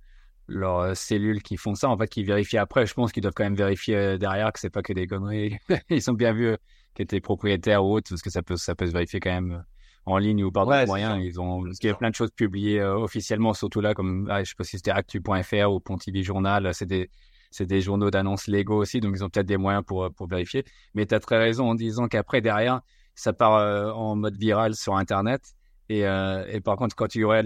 leurs 0.46 0.96
cellules 0.96 1.42
qui 1.42 1.56
font 1.56 1.74
ça, 1.74 1.88
en 1.88 1.98
fait, 1.98 2.08
qui 2.08 2.22
vérifient 2.22 2.58
après. 2.58 2.86
Je 2.86 2.94
pense 2.94 3.10
qu'ils 3.10 3.22
doivent 3.22 3.34
quand 3.34 3.44
même 3.44 3.56
vérifier 3.56 4.18
derrière 4.18 4.52
que 4.52 4.60
c'est 4.60 4.70
pas 4.70 4.82
que 4.82 4.92
des 4.92 5.06
conneries. 5.06 5.58
Ils 5.90 6.02
sont 6.02 6.12
bien 6.12 6.32
vus 6.32 6.56
qui 6.94 7.02
étaient 7.02 7.20
propriétaires 7.20 7.84
ou 7.84 7.94
autres, 7.94 8.08
parce 8.10 8.22
que 8.22 8.30
ça 8.30 8.42
peut, 8.42 8.56
ça 8.56 8.74
peut 8.74 8.86
se 8.86 8.92
vérifier 8.92 9.20
quand 9.20 9.30
même 9.30 9.64
en 10.06 10.18
ligne 10.18 10.44
ou 10.44 10.50
par 10.50 10.66
d'autres 10.66 10.86
moyens. 10.86 11.18
Ils 11.22 11.40
ont, 11.40 11.62
parce 11.64 11.78
qu'il 11.78 11.88
y 11.88 11.92
a 11.92 11.96
plein 11.96 12.10
de 12.10 12.14
choses 12.14 12.30
publiées 12.30 12.80
euh, 12.80 12.96
officiellement, 12.96 13.54
surtout 13.54 13.80
là, 13.80 13.94
comme, 13.94 14.28
ah, 14.30 14.42
je 14.42 14.50
sais 14.50 14.54
pas 14.56 14.64
si 14.64 14.76
c'était 14.76 14.90
actu.fr 14.90 15.70
ou 15.70 15.80
Pontivy 15.80 16.22
Journal, 16.24 16.72
c'est 16.74 16.86
des, 16.86 17.10
c'est 17.50 17.66
des 17.66 17.80
journaux 17.80 18.10
d'annonces 18.10 18.46
légaux 18.46 18.78
aussi, 18.78 19.00
donc 19.00 19.14
ils 19.16 19.24
ont 19.24 19.28
peut-être 19.28 19.46
des 19.46 19.56
moyens 19.56 19.84
pour, 19.84 20.04
euh, 20.04 20.10
pour 20.10 20.26
vérifier. 20.26 20.64
Mais 20.94 21.06
tu 21.06 21.14
as 21.14 21.20
très 21.20 21.38
raison 21.38 21.70
en 21.70 21.74
disant 21.74 22.08
qu'après, 22.08 22.40
derrière, 22.40 22.80
ça 23.14 23.32
part 23.32 23.56
euh, 23.56 23.92
en 23.92 24.16
mode 24.16 24.36
viral 24.36 24.74
sur 24.74 24.96
Internet. 24.96 25.42
Et, 25.88 26.02
et 26.02 26.60
par 26.60 26.76
contre, 26.76 26.94
quand 26.94 27.08
tu 27.08 27.24
aurais 27.24 27.42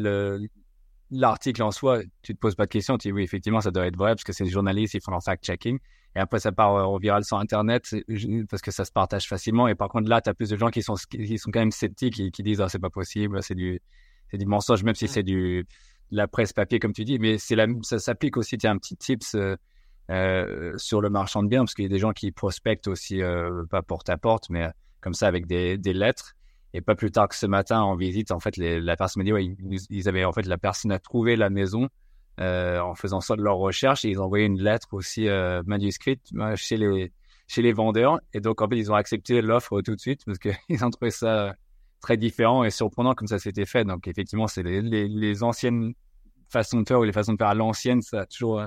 l'article 1.11 1.63
en 1.63 1.71
soi, 1.71 2.01
tu 2.21 2.35
te 2.35 2.39
poses 2.39 2.55
pas 2.55 2.67
de 2.67 2.71
questions. 2.71 2.99
Tu 2.99 3.09
dis 3.09 3.13
oui, 3.13 3.23
effectivement, 3.23 3.63
ça 3.63 3.71
doit 3.71 3.87
être 3.87 3.97
vrai 3.97 4.11
parce 4.11 4.23
que 4.23 4.35
c'est 4.35 4.45
des 4.45 4.51
journalistes, 4.51 4.93
ils 4.93 5.01
font 5.01 5.13
leur 5.13 5.23
fact-checking. 5.23 5.79
Et 6.17 6.21
après, 6.21 6.39
ça 6.39 6.53
part 6.53 6.73
en 6.89 6.97
viral 6.99 7.25
sur 7.25 7.39
Internet 7.39 7.95
parce 8.49 8.63
que 8.63 8.71
ça 8.71 8.85
se 8.85 8.93
partage 8.93 9.27
facilement. 9.29 9.67
Et 9.67 9.75
par 9.75 9.89
contre, 9.89 10.09
là, 10.09 10.21
tu 10.21 10.31
as 10.31 10.35
plus 10.35 10.49
de 10.49 10.57
gens 10.57 10.71
qui 10.71 10.83
sont, 10.83 10.95
qui 10.95 11.39
sont 11.39 11.51
quand 11.51 11.61
même 11.61 11.73
sceptiques 11.73 12.21
et 12.21 12.31
qui 12.31 12.43
disent, 12.43 12.61
ah, 12.61 12.69
c'est 12.69 12.79
pas 12.79 12.91
possible, 12.91 13.43
c'est 13.43 13.57
du, 13.57 13.81
c'est 14.31 14.39
du 14.39 14.47
mensonge, 14.47 14.85
même 14.85 14.95
si 14.95 15.09
c'est 15.09 15.25
du, 15.25 15.67
la 16.11 16.29
presse 16.29 16.53
papier, 16.53 16.79
comme 16.79 16.93
tu 16.93 17.05
dis. 17.05 17.19
Mais 17.19 17.39
c'est 17.39 17.57
la, 17.57 17.67
ça 17.83 17.99
s'applique 17.99 18.37
aussi, 18.37 18.59
tu 18.59 18.67
as 18.67 18.71
un 18.71 18.79
petit 18.79 18.97
tips, 18.97 19.35
euh, 19.35 19.57
euh, 20.11 20.75
sur 20.77 21.01
le 21.01 21.09
marchand 21.11 21.43
de 21.43 21.49
biens 21.49 21.61
parce 21.61 21.75
qu'il 21.75 21.85
y 21.85 21.87
a 21.87 21.91
des 21.91 21.99
gens 21.99 22.13
qui 22.13 22.31
prospectent 22.31 22.89
aussi, 22.89 23.23
euh, 23.23 23.65
pas 23.71 23.83
porte 23.83 24.09
à 24.11 24.19
porte, 24.19 24.51
mais 24.51 24.69
comme 25.01 25.15
ça 25.15 25.27
avec 25.27 25.47
des, 25.47 25.79
des 25.79 25.95
lettres. 25.95 26.35
Et 26.75 26.81
pas 26.81 26.95
plus 26.95 27.11
tard 27.11 27.29
que 27.29 27.37
ce 27.37 27.47
matin 27.47 27.81
en 27.81 27.95
visite, 27.97 28.33
en 28.33 28.41
fait, 28.41 28.57
les, 28.57 28.81
la 28.81 28.97
personne 28.97 29.21
m'a 29.21 29.25
dit, 29.25 29.33
ouais, 29.33 29.45
ils, 29.45 29.79
ils, 29.91 30.09
avaient, 30.09 30.25
en 30.25 30.33
fait, 30.33 30.47
la 30.47 30.59
personne 30.59 30.91
a 30.91 30.99
trouvé 30.99 31.37
la 31.37 31.49
maison 31.49 31.89
euh, 32.41 32.81
en 32.81 32.95
faisant 32.95 33.21
ça 33.21 33.37
de 33.37 33.43
leur 33.43 33.57
recherche. 33.57 34.05
Et 34.05 34.11
ils 34.11 34.21
ont 34.21 34.25
envoyé 34.25 34.47
une 34.47 34.61
lettre 34.61 34.89
aussi 34.93 35.29
euh, 35.29 35.63
manuscrite 35.67 36.23
euh, 36.37 36.57
chez 36.57 36.77
les 36.77 37.13
chez 37.47 37.63
les 37.63 37.73
vendeurs. 37.73 38.21
Et 38.33 38.41
donc, 38.41 38.63
en 38.63 38.69
fait, 38.69 38.79
ils 38.79 38.91
ont 38.91 38.95
accepté 38.95 39.43
l'offre 39.43 39.83
tout 39.83 39.95
de 39.95 40.01
suite 40.01 40.25
parce 40.25 40.39
qu'ils 40.39 40.55
ont 40.85 40.91
trouvé 40.91 41.11
ça 41.11 41.55
très 42.01 42.17
différent 42.17 42.65
et 42.65 42.71
surprenant 42.71 43.15
comme 43.15 43.29
ça 43.29 43.39
s'était 43.39 43.67
fait. 43.67 43.85
Donc, 43.85 44.09
effectivement, 44.09 44.47
c'est 44.47 44.63
les, 44.63 44.81
les, 44.81 45.09
les, 45.09 45.43
anciennes 45.43 45.93
façons 46.49 46.81
de 46.81 46.89
faire 46.89 47.01
ou 47.01 47.05
les 47.05 47.13
façons 47.13 47.35
de 47.35 47.39
faire 47.39 47.49
à 47.49 47.55
l'ancienne, 47.55 48.01
ça 48.03 48.21
a 48.21 48.27
toujours, 48.27 48.63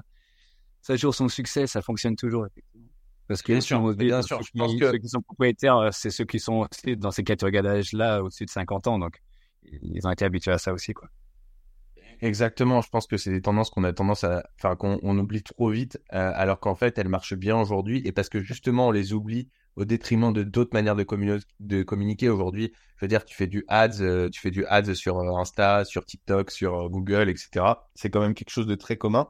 ça 0.81 0.93
a 0.93 0.95
toujours 0.95 1.15
son 1.15 1.27
succès, 1.27 1.65
ça 1.65 1.81
fonctionne 1.81 2.15
toujours. 2.15 2.45
Effectivement. 2.45 2.87
Parce 3.27 3.41
que 3.41 3.51
bien 3.51 3.61
sûr, 3.61 3.93
bien 3.95 4.21
sûr, 4.21 4.41
je 4.41 4.51
pense 4.57 4.73
que 4.75 4.91
ceux 4.91 4.97
qui 4.99 5.09
sont 5.09 5.21
propriétaires, 5.21 5.89
c'est 5.91 6.09
ceux 6.11 6.25
qui 6.25 6.39
sont 6.39 6.67
aussi 6.71 6.95
dans 6.95 7.11
ces 7.11 7.23
catégories 7.23 7.61
d'âge-là, 7.61 8.23
au-dessus 8.23 8.45
de 8.45 8.49
50 8.49 8.87
ans. 8.87 8.99
Donc, 8.99 9.21
ils 9.63 10.05
ont 10.07 10.11
été 10.11 10.23
habitués 10.23 10.51
à 10.51 10.57
ça 10.57 10.71
aussi, 10.71 10.93
quoi. 10.93 11.09
Exactement, 12.21 12.81
je 12.81 12.89
pense 12.89 13.05
que 13.05 13.17
c'est 13.17 13.29
des 13.29 13.41
tendances 13.41 13.69
qu'on 13.69 13.83
a 13.83 13.93
tendance 13.93 14.23
à, 14.23 14.43
enfin 14.55 14.75
qu'on 14.75 14.99
on 15.03 15.17
oublie 15.19 15.43
trop 15.43 15.69
vite, 15.69 16.01
euh, 16.13 16.31
alors 16.33 16.59
qu'en 16.59 16.73
fait 16.73 16.97
elles 16.97 17.09
marchent 17.09 17.35
bien 17.35 17.59
aujourd'hui, 17.59 18.01
et 18.05 18.11
parce 18.11 18.27
que 18.29 18.41
justement 18.41 18.87
on 18.87 18.91
les 18.91 19.13
oublie 19.13 19.49
au 19.75 19.85
détriment 19.85 20.33
de 20.33 20.41
d'autres 20.41 20.73
manières 20.73 20.95
de, 20.95 21.05
de 21.59 21.83
communiquer 21.83 22.29
aujourd'hui. 22.29 22.73
Je 22.95 23.05
veux 23.05 23.07
dire, 23.07 23.23
tu 23.23 23.35
fais 23.35 23.45
du 23.45 23.63
ads, 23.67 24.01
euh, 24.01 24.29
tu 24.29 24.41
fais 24.41 24.49
du 24.49 24.65
ads 24.65 24.95
sur 24.95 25.19
euh, 25.19 25.37
Insta, 25.37 25.85
sur 25.85 26.05
TikTok, 26.05 26.49
sur 26.49 26.89
Google, 26.89 27.29
etc. 27.29 27.65
C'est 27.93 28.09
quand 28.09 28.21
même 28.21 28.33
quelque 28.33 28.49
chose 28.49 28.65
de 28.65 28.73
très 28.73 28.97
commun, 28.97 29.27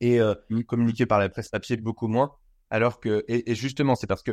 et 0.00 0.18
mmh. 0.18 0.62
communiquer 0.64 1.06
par 1.06 1.18
la 1.20 1.28
presse 1.28 1.50
papier 1.50 1.76
beaucoup 1.76 2.08
moins. 2.08 2.32
Alors 2.70 2.98
que, 3.00 3.24
et, 3.28 3.50
et 3.50 3.54
justement, 3.54 3.94
c'est 3.94 4.06
parce 4.06 4.22
que 4.22 4.32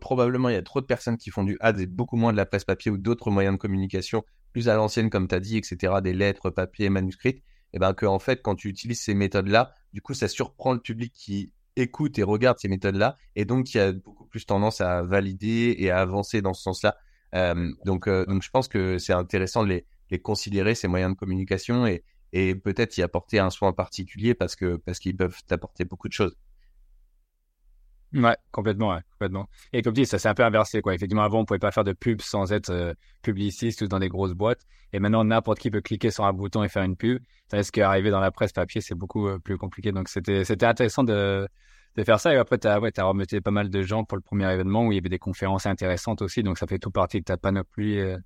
probablement 0.00 0.48
il 0.48 0.52
y 0.52 0.58
a 0.58 0.62
trop 0.62 0.80
de 0.80 0.86
personnes 0.86 1.16
qui 1.16 1.30
font 1.30 1.44
du 1.44 1.56
ads 1.60 1.78
et 1.78 1.86
beaucoup 1.86 2.16
moins 2.16 2.32
de 2.32 2.36
la 2.36 2.46
presse 2.46 2.64
papier 2.64 2.90
ou 2.90 2.98
d'autres 2.98 3.30
moyens 3.30 3.56
de 3.56 3.58
communication 3.58 4.24
plus 4.52 4.68
à 4.68 4.74
l'ancienne, 4.74 5.10
comme 5.10 5.28
tu 5.28 5.34
as 5.34 5.40
dit, 5.40 5.56
etc., 5.56 5.94
des 6.02 6.12
lettres, 6.12 6.50
papier, 6.50 6.90
manuscrites, 6.90 7.38
et 7.38 7.76
eh 7.76 7.78
ben 7.78 7.94
que 7.94 8.04
en 8.04 8.18
fait, 8.18 8.42
quand 8.42 8.54
tu 8.54 8.68
utilises 8.68 9.00
ces 9.00 9.14
méthodes-là, 9.14 9.74
du 9.94 10.02
coup, 10.02 10.12
ça 10.12 10.28
surprend 10.28 10.74
le 10.74 10.78
public 10.78 11.12
qui 11.14 11.54
écoute 11.76 12.18
et 12.18 12.22
regarde 12.22 12.58
ces 12.58 12.68
méthodes-là, 12.68 13.16
et 13.34 13.46
donc 13.46 13.64
qui 13.64 13.78
a 13.78 13.92
beaucoup 13.92 14.26
plus 14.26 14.44
tendance 14.44 14.82
à 14.82 15.02
valider 15.02 15.74
et 15.78 15.90
à 15.90 16.00
avancer 16.00 16.42
dans 16.42 16.52
ce 16.52 16.62
sens-là. 16.62 16.96
Euh, 17.34 17.72
donc, 17.86 18.08
euh, 18.08 18.26
donc, 18.26 18.42
je 18.42 18.50
pense 18.50 18.68
que 18.68 18.98
c'est 18.98 19.14
intéressant 19.14 19.64
de 19.64 19.70
les, 19.70 19.86
les, 20.10 20.18
considérer 20.20 20.74
ces 20.74 20.86
moyens 20.86 21.14
de 21.14 21.18
communication 21.18 21.86
et, 21.86 22.04
et 22.34 22.54
peut-être 22.54 22.98
y 22.98 23.02
apporter 23.02 23.38
un 23.38 23.48
soin 23.48 23.72
particulier 23.72 24.34
parce 24.34 24.54
que 24.54 24.76
parce 24.76 24.98
qu'ils 24.98 25.16
peuvent 25.16 25.42
t'apporter 25.46 25.86
beaucoup 25.86 26.08
de 26.08 26.12
choses. 26.12 26.36
Ouais, 28.14 28.36
complètement, 28.50 28.90
ouais, 28.90 29.00
complètement. 29.12 29.48
Et 29.72 29.80
comme 29.80 29.94
tu 29.94 30.02
dis, 30.02 30.06
ça 30.06 30.18
s'est 30.18 30.28
un 30.28 30.34
peu 30.34 30.44
inversé, 30.44 30.82
quoi. 30.82 30.94
Effectivement, 30.94 31.22
avant, 31.22 31.40
on 31.40 31.44
pouvait 31.46 31.58
pas 31.58 31.70
faire 31.70 31.84
de 31.84 31.94
pub 31.94 32.20
sans 32.20 32.52
être 32.52 32.68
euh, 32.68 32.92
publiciste 33.22 33.80
ou 33.80 33.86
dans 33.88 33.98
des 33.98 34.10
grosses 34.10 34.34
boîtes. 34.34 34.66
Et 34.92 34.98
maintenant, 34.98 35.24
n'importe 35.24 35.60
qui 35.60 35.70
peut 35.70 35.80
cliquer 35.80 36.10
sur 36.10 36.26
un 36.26 36.32
bouton 36.34 36.62
et 36.62 36.68
faire 36.68 36.82
une 36.82 36.96
pub. 36.96 37.22
Ce 37.50 37.72
qu'arriver 37.72 38.10
dans 38.10 38.20
la 38.20 38.30
presse 38.30 38.52
papier, 38.52 38.82
c'est 38.82 38.94
beaucoup 38.94 39.28
euh, 39.28 39.38
plus 39.38 39.56
compliqué. 39.56 39.92
Donc, 39.92 40.10
c'était, 40.10 40.44
c'était 40.44 40.66
intéressant 40.66 41.04
de, 41.04 41.48
de 41.96 42.04
faire 42.04 42.20
ça. 42.20 42.34
Et 42.34 42.36
après, 42.36 42.58
t'as, 42.58 42.80
ouais, 42.80 42.92
t'as 42.92 43.04
remonté 43.04 43.40
pas 43.40 43.50
mal 43.50 43.70
de 43.70 43.82
gens 43.82 44.04
pour 44.04 44.16
le 44.16 44.22
premier 44.22 44.52
événement 44.52 44.86
où 44.86 44.92
il 44.92 44.96
y 44.96 44.98
avait 44.98 45.08
des 45.08 45.18
conférences 45.18 45.64
intéressantes 45.64 46.20
aussi. 46.20 46.42
Donc, 46.42 46.58
ça 46.58 46.66
fait 46.66 46.78
tout 46.78 46.90
partie 46.90 47.20
de 47.20 47.24
ta 47.24 47.38
panoplie 47.38 47.98
euh, 47.98 48.18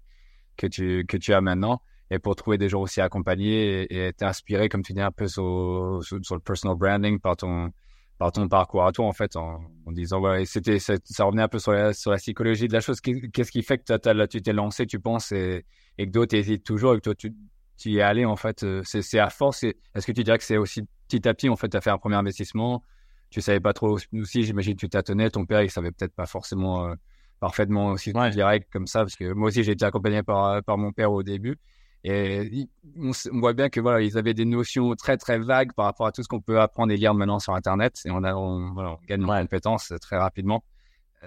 que 0.57 0.67
tu, 0.67 1.07
que 1.07 1.17
tu 1.17 1.33
as 1.33 1.41
maintenant. 1.41 1.81
Et 2.11 2.19
pour 2.19 2.35
trouver 2.35 2.59
des 2.59 2.69
gens 2.69 2.83
aussi 2.83 3.01
accompagnés 3.01 3.83
et, 3.83 4.09
et 4.09 4.25
inspiré, 4.25 4.69
comme 4.69 4.83
tu 4.83 4.95
dis, 4.95 5.01
un 5.01 5.13
peu 5.13 5.29
sur, 5.29 6.01
sur 6.03 6.35
le 6.35 6.41
personal 6.41 6.77
branding 6.77 7.21
par 7.21 7.37
ton, 7.37 7.71
par 8.19 8.33
ton 8.33 8.49
parcours 8.49 8.87
à 8.87 8.93
toi 8.93 9.07
en 9.07 9.13
fait 9.13 9.37
en, 9.37 9.61
disant 9.89 10.21
ouais 10.21 10.45
c'était 10.47 10.79
ça, 10.79 10.95
revenait 11.21 11.43
un 11.43 11.49
peu 11.49 11.59
sur 11.59 11.73
la, 11.73 11.93
sur 11.93 12.11
la 12.11 12.17
psychologie 12.17 12.69
de 12.69 12.73
la 12.73 12.81
chose. 12.81 13.01
Qu'est-ce 13.01 13.51
qui 13.51 13.63
fait 13.63 13.79
que 13.79 14.09
là 14.11 14.27
tu 14.27 14.41
t'es 14.43 14.53
lancé 14.53 14.87
tu 14.87 14.99
penses 14.99 15.33
et, 15.33 15.65
et 15.99 16.07
que 16.07 16.11
d'autres 16.13 16.35
hésitent 16.35 16.65
toujours 16.65 16.95
et 16.95 16.97
que 16.97 17.03
toi 17.03 17.15
tu, 17.15 17.35
tu 17.77 17.91
y 17.91 17.99
es 17.99 18.03
allé 18.03 18.25
en 18.25 18.37
fait 18.37 18.63
euh, 18.63 18.83
c'est 18.85 19.19
à 19.19 19.31
force 19.31 19.65
est-ce 19.65 20.07
que 20.07 20.13
tu 20.13 20.25
dirais 20.25 20.39
que 20.39 20.45
c'est 20.45 20.57
aussi 20.57 20.83
petit 21.09 21.29
à 21.29 21.35
petit 21.35 21.49
en 21.49 21.57
fait 21.57 21.69
tu 21.69 21.77
as 21.77 21.81
fait 21.81 21.91
un 21.91 21.99
premier 21.99 22.17
investissement? 22.17 22.83
Tu 23.31 23.41
savais 23.41 23.61
pas 23.61 23.73
trop 23.73 23.99
aussi 24.13 24.43
j'imagine 24.45 24.75
que 24.75 24.81
tu 24.81 24.89
t'attendais 24.89 25.31
ton 25.31 25.45
père 25.45 25.63
il 25.63 25.71
savait 25.71 25.91
peut-être 25.93 26.15
pas 26.15 26.27
forcément 26.27 26.87
euh, 26.87 26.95
parfaitement 27.41 27.89
aussi 27.89 28.13
direct 28.13 28.73
comme 28.73 28.87
ça 28.87 29.01
parce 29.01 29.17
que 29.17 29.33
moi 29.33 29.49
aussi 29.49 29.63
j'ai 29.63 29.73
été 29.73 29.85
accompagné 29.85 30.23
par 30.23 30.63
par 30.63 30.79
mon 30.79 30.93
père 30.93 31.13
au 31.13 31.23
début 31.23 31.59
et 32.09 32.69
on, 32.97 33.11
voit 33.41 33.53
bien 33.53 33.69
que 33.69 33.81
voilà, 33.81 34.01
ils 34.01 34.17
avaient 34.17 34.35
des 34.35 34.45
notions 34.45 34.95
très 34.95 35.17
très 35.17 35.39
vagues 35.39 35.73
par 35.73 35.87
rapport 35.87 36.07
à 36.07 36.13
tout 36.13 36.23
ce 36.23 36.29
qu'on 36.29 36.41
peut 36.41 36.61
apprendre 36.61 36.93
et 36.93 36.97
lire 36.97 37.15
maintenant 37.15 37.41
sur 37.41 37.55
Internet. 37.55 38.01
Et 38.05 38.11
on, 38.11 38.23
a, 38.23 38.35
on, 38.35 38.73
voilà, 38.75 38.93
on 38.93 38.99
gagne 39.09 39.25
en 39.25 39.41
compétences 39.41 39.93
très 40.01 40.17
rapidement. 40.17 40.63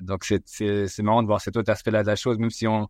Donc 0.01 0.23
c'est 0.45 0.99
marrant 0.99 1.21
de 1.21 1.27
voir 1.27 1.41
cet 1.41 1.57
autre 1.57 1.71
aspect-là 1.71 2.03
de 2.03 2.07
la 2.07 2.15
chose, 2.15 2.37
même 2.37 2.49
si 2.49 2.67
on 2.67 2.87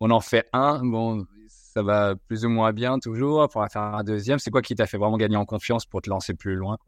on 0.00 0.10
en 0.10 0.20
fait 0.20 0.46
un, 0.52 0.84
bon, 0.84 1.26
ça 1.48 1.82
va 1.82 2.14
plus 2.28 2.44
ou 2.44 2.48
moins 2.48 2.72
bien 2.72 2.98
toujours. 2.98 3.40
On 3.40 3.48
pourra 3.48 3.68
faire 3.68 3.82
un 3.82 4.04
deuxième. 4.04 4.38
C'est 4.38 4.50
quoi 4.50 4.62
qui 4.62 4.74
t'a 4.74 4.86
fait 4.86 4.98
vraiment 4.98 5.16
gagner 5.16 5.36
en 5.36 5.44
confiance 5.44 5.86
pour 5.86 6.02
te 6.02 6.10
lancer 6.10 6.34
plus 6.34 6.54
loin? 6.54 6.78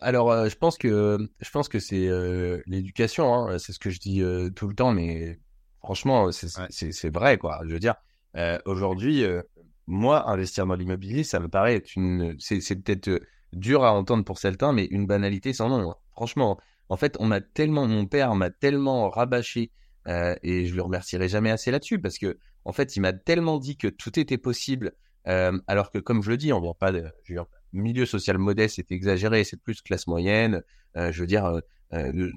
Alors, 0.00 0.30
euh, 0.32 0.48
je 0.48 0.56
pense 0.56 0.78
que 0.78 1.18
je 1.40 1.50
pense 1.50 1.68
que 1.68 1.78
c'est 1.78 2.08
euh, 2.08 2.62
l'éducation. 2.66 3.34
Hein. 3.34 3.58
C'est 3.58 3.72
ce 3.72 3.78
que 3.78 3.90
je 3.90 4.00
dis 4.00 4.22
euh, 4.22 4.50
tout 4.50 4.66
le 4.66 4.74
temps, 4.74 4.92
mais 4.92 5.38
franchement, 5.80 6.30
c'est 6.32 7.14
vrai, 7.14 7.38
quoi. 7.38 7.60
Je 7.66 7.72
veux 7.72 7.80
dire, 7.80 7.94
euh, 8.36 8.58
aujourd'hui, 8.64 9.24
euh, 9.24 9.42
moi, 9.86 10.28
investir 10.30 10.66
dans 10.66 10.74
l'immobilier, 10.74 11.24
ça 11.24 11.40
me 11.40 11.48
paraît 11.48 11.76
être 11.76 11.94
une, 11.94 12.36
c'est, 12.38 12.58
peut-être 12.82 13.08
euh, 13.08 13.20
dur 13.52 13.84
à 13.84 13.92
entendre 13.92 14.24
pour 14.24 14.38
certains, 14.38 14.72
mais 14.72 14.86
une 14.86 15.06
banalité 15.06 15.52
sans 15.52 15.68
nom. 15.68 15.90
Hein. 15.90 15.96
Franchement, 16.12 16.58
en 16.88 16.96
fait, 16.96 17.16
on 17.20 17.26
m'a 17.26 17.40
tellement, 17.40 17.86
mon 17.86 18.06
père 18.06 18.34
m'a 18.34 18.50
tellement 18.50 19.08
rabâché, 19.08 19.70
et 20.06 20.66
je 20.66 20.74
le 20.74 20.82
remercierai 20.82 21.30
jamais 21.30 21.50
assez 21.50 21.70
là-dessus, 21.70 21.98
parce 21.98 22.18
que, 22.18 22.38
en 22.66 22.72
fait, 22.72 22.94
il 22.94 23.00
m'a 23.00 23.14
tellement 23.14 23.58
dit 23.58 23.78
que 23.78 23.88
tout 23.88 24.18
était 24.18 24.36
possible, 24.36 24.92
alors 25.24 25.90
que, 25.90 25.98
comme 25.98 26.22
je 26.22 26.30
le 26.30 26.36
dis, 26.36 26.52
on 26.52 26.60
voit 26.60 26.74
pas 26.74 26.92
de, 26.92 27.04
je 27.24 27.32
dire, 27.32 27.46
milieu 27.72 28.04
social 28.04 28.36
modeste, 28.36 28.76
c'est 28.76 28.92
exagéré, 28.92 29.44
c'est 29.44 29.56
plus 29.56 29.80
classe 29.80 30.06
moyenne, 30.06 30.62
je 30.94 31.18
veux 31.18 31.26
dire, 31.26 31.58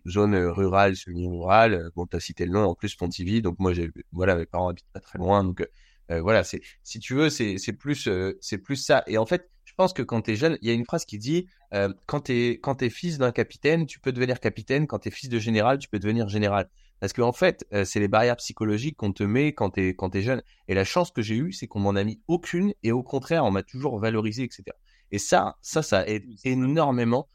zone 0.07 0.36
rurale, 0.36 0.95
semi-rurale. 0.95 1.89
Bon, 1.93 2.05
tu 2.05 2.15
as 2.15 2.21
cité 2.21 2.45
le 2.45 2.53
nom 2.53 2.63
en 2.63 2.73
plus 2.73 2.95
Pontivy, 2.95 3.41
donc 3.41 3.60
moi, 3.60 3.73
voilà, 4.13 4.36
mes 4.36 4.45
parents 4.45 4.69
habitent 4.69 4.91
pas 4.93 5.01
très 5.01 5.19
loin, 5.19 5.43
donc 5.43 5.67
euh, 6.11 6.21
voilà, 6.21 6.43
c'est 6.43 6.61
si 6.83 6.99
tu 6.99 7.13
veux, 7.13 7.29
c'est 7.29 7.57
plus 7.77 8.07
euh, 8.07 8.37
c'est 8.41 8.57
plus 8.57 8.75
ça. 8.75 9.03
Et 9.07 9.17
en 9.17 9.25
fait, 9.25 9.49
je 9.65 9.73
pense 9.75 9.93
que 9.93 10.01
quand 10.01 10.21
tu 10.23 10.31
es 10.31 10.35
jeune, 10.35 10.57
il 10.61 10.67
y 10.67 10.71
a 10.71 10.73
une 10.73 10.85
phrase 10.85 11.05
qui 11.05 11.17
dit 11.17 11.47
euh, 11.73 11.93
quand 12.05 12.29
quand 12.61 12.75
t'es 12.75 12.89
fils 12.89 13.17
d'un 13.17 13.31
capitaine, 13.31 13.85
tu 13.85 13.99
peux 13.99 14.11
devenir 14.11 14.39
capitaine. 14.39 14.87
Quand 14.87 14.99
t'es 14.99 15.11
fils 15.11 15.29
de 15.29 15.39
général, 15.39 15.77
tu 15.79 15.89
peux 15.89 15.99
devenir 15.99 16.29
général. 16.29 16.69
Parce 16.99 17.13
que 17.13 17.21
en 17.21 17.31
fait, 17.31 17.65
c'est 17.85 17.99
les 17.99 18.07
barrières 18.07 18.37
psychologiques 18.37 18.97
qu'on 18.97 19.13
te 19.13 19.23
met 19.23 19.53
quand 19.53 19.71
t'es 19.71 19.93
quand 19.93 20.09
t'es 20.09 20.23
jeune. 20.23 20.41
Et 20.67 20.73
la 20.73 20.83
chance 20.83 21.11
que 21.11 21.21
j'ai 21.21 21.35
eue, 21.35 21.51
c'est 21.51 21.67
qu'on 21.67 21.79
m'en 21.79 21.95
a 21.95 22.03
mis 22.03 22.21
aucune, 22.27 22.73
et 22.81 22.91
au 22.91 23.03
contraire, 23.03 23.45
on 23.45 23.51
m'a 23.51 23.63
toujours 23.63 23.99
valorisé, 23.99 24.43
etc. 24.43 24.63
Et 25.11 25.19
ça, 25.19 25.57
ça, 25.61 25.83
ça 25.83 26.07
aide 26.07 26.25
énormément 26.43 27.29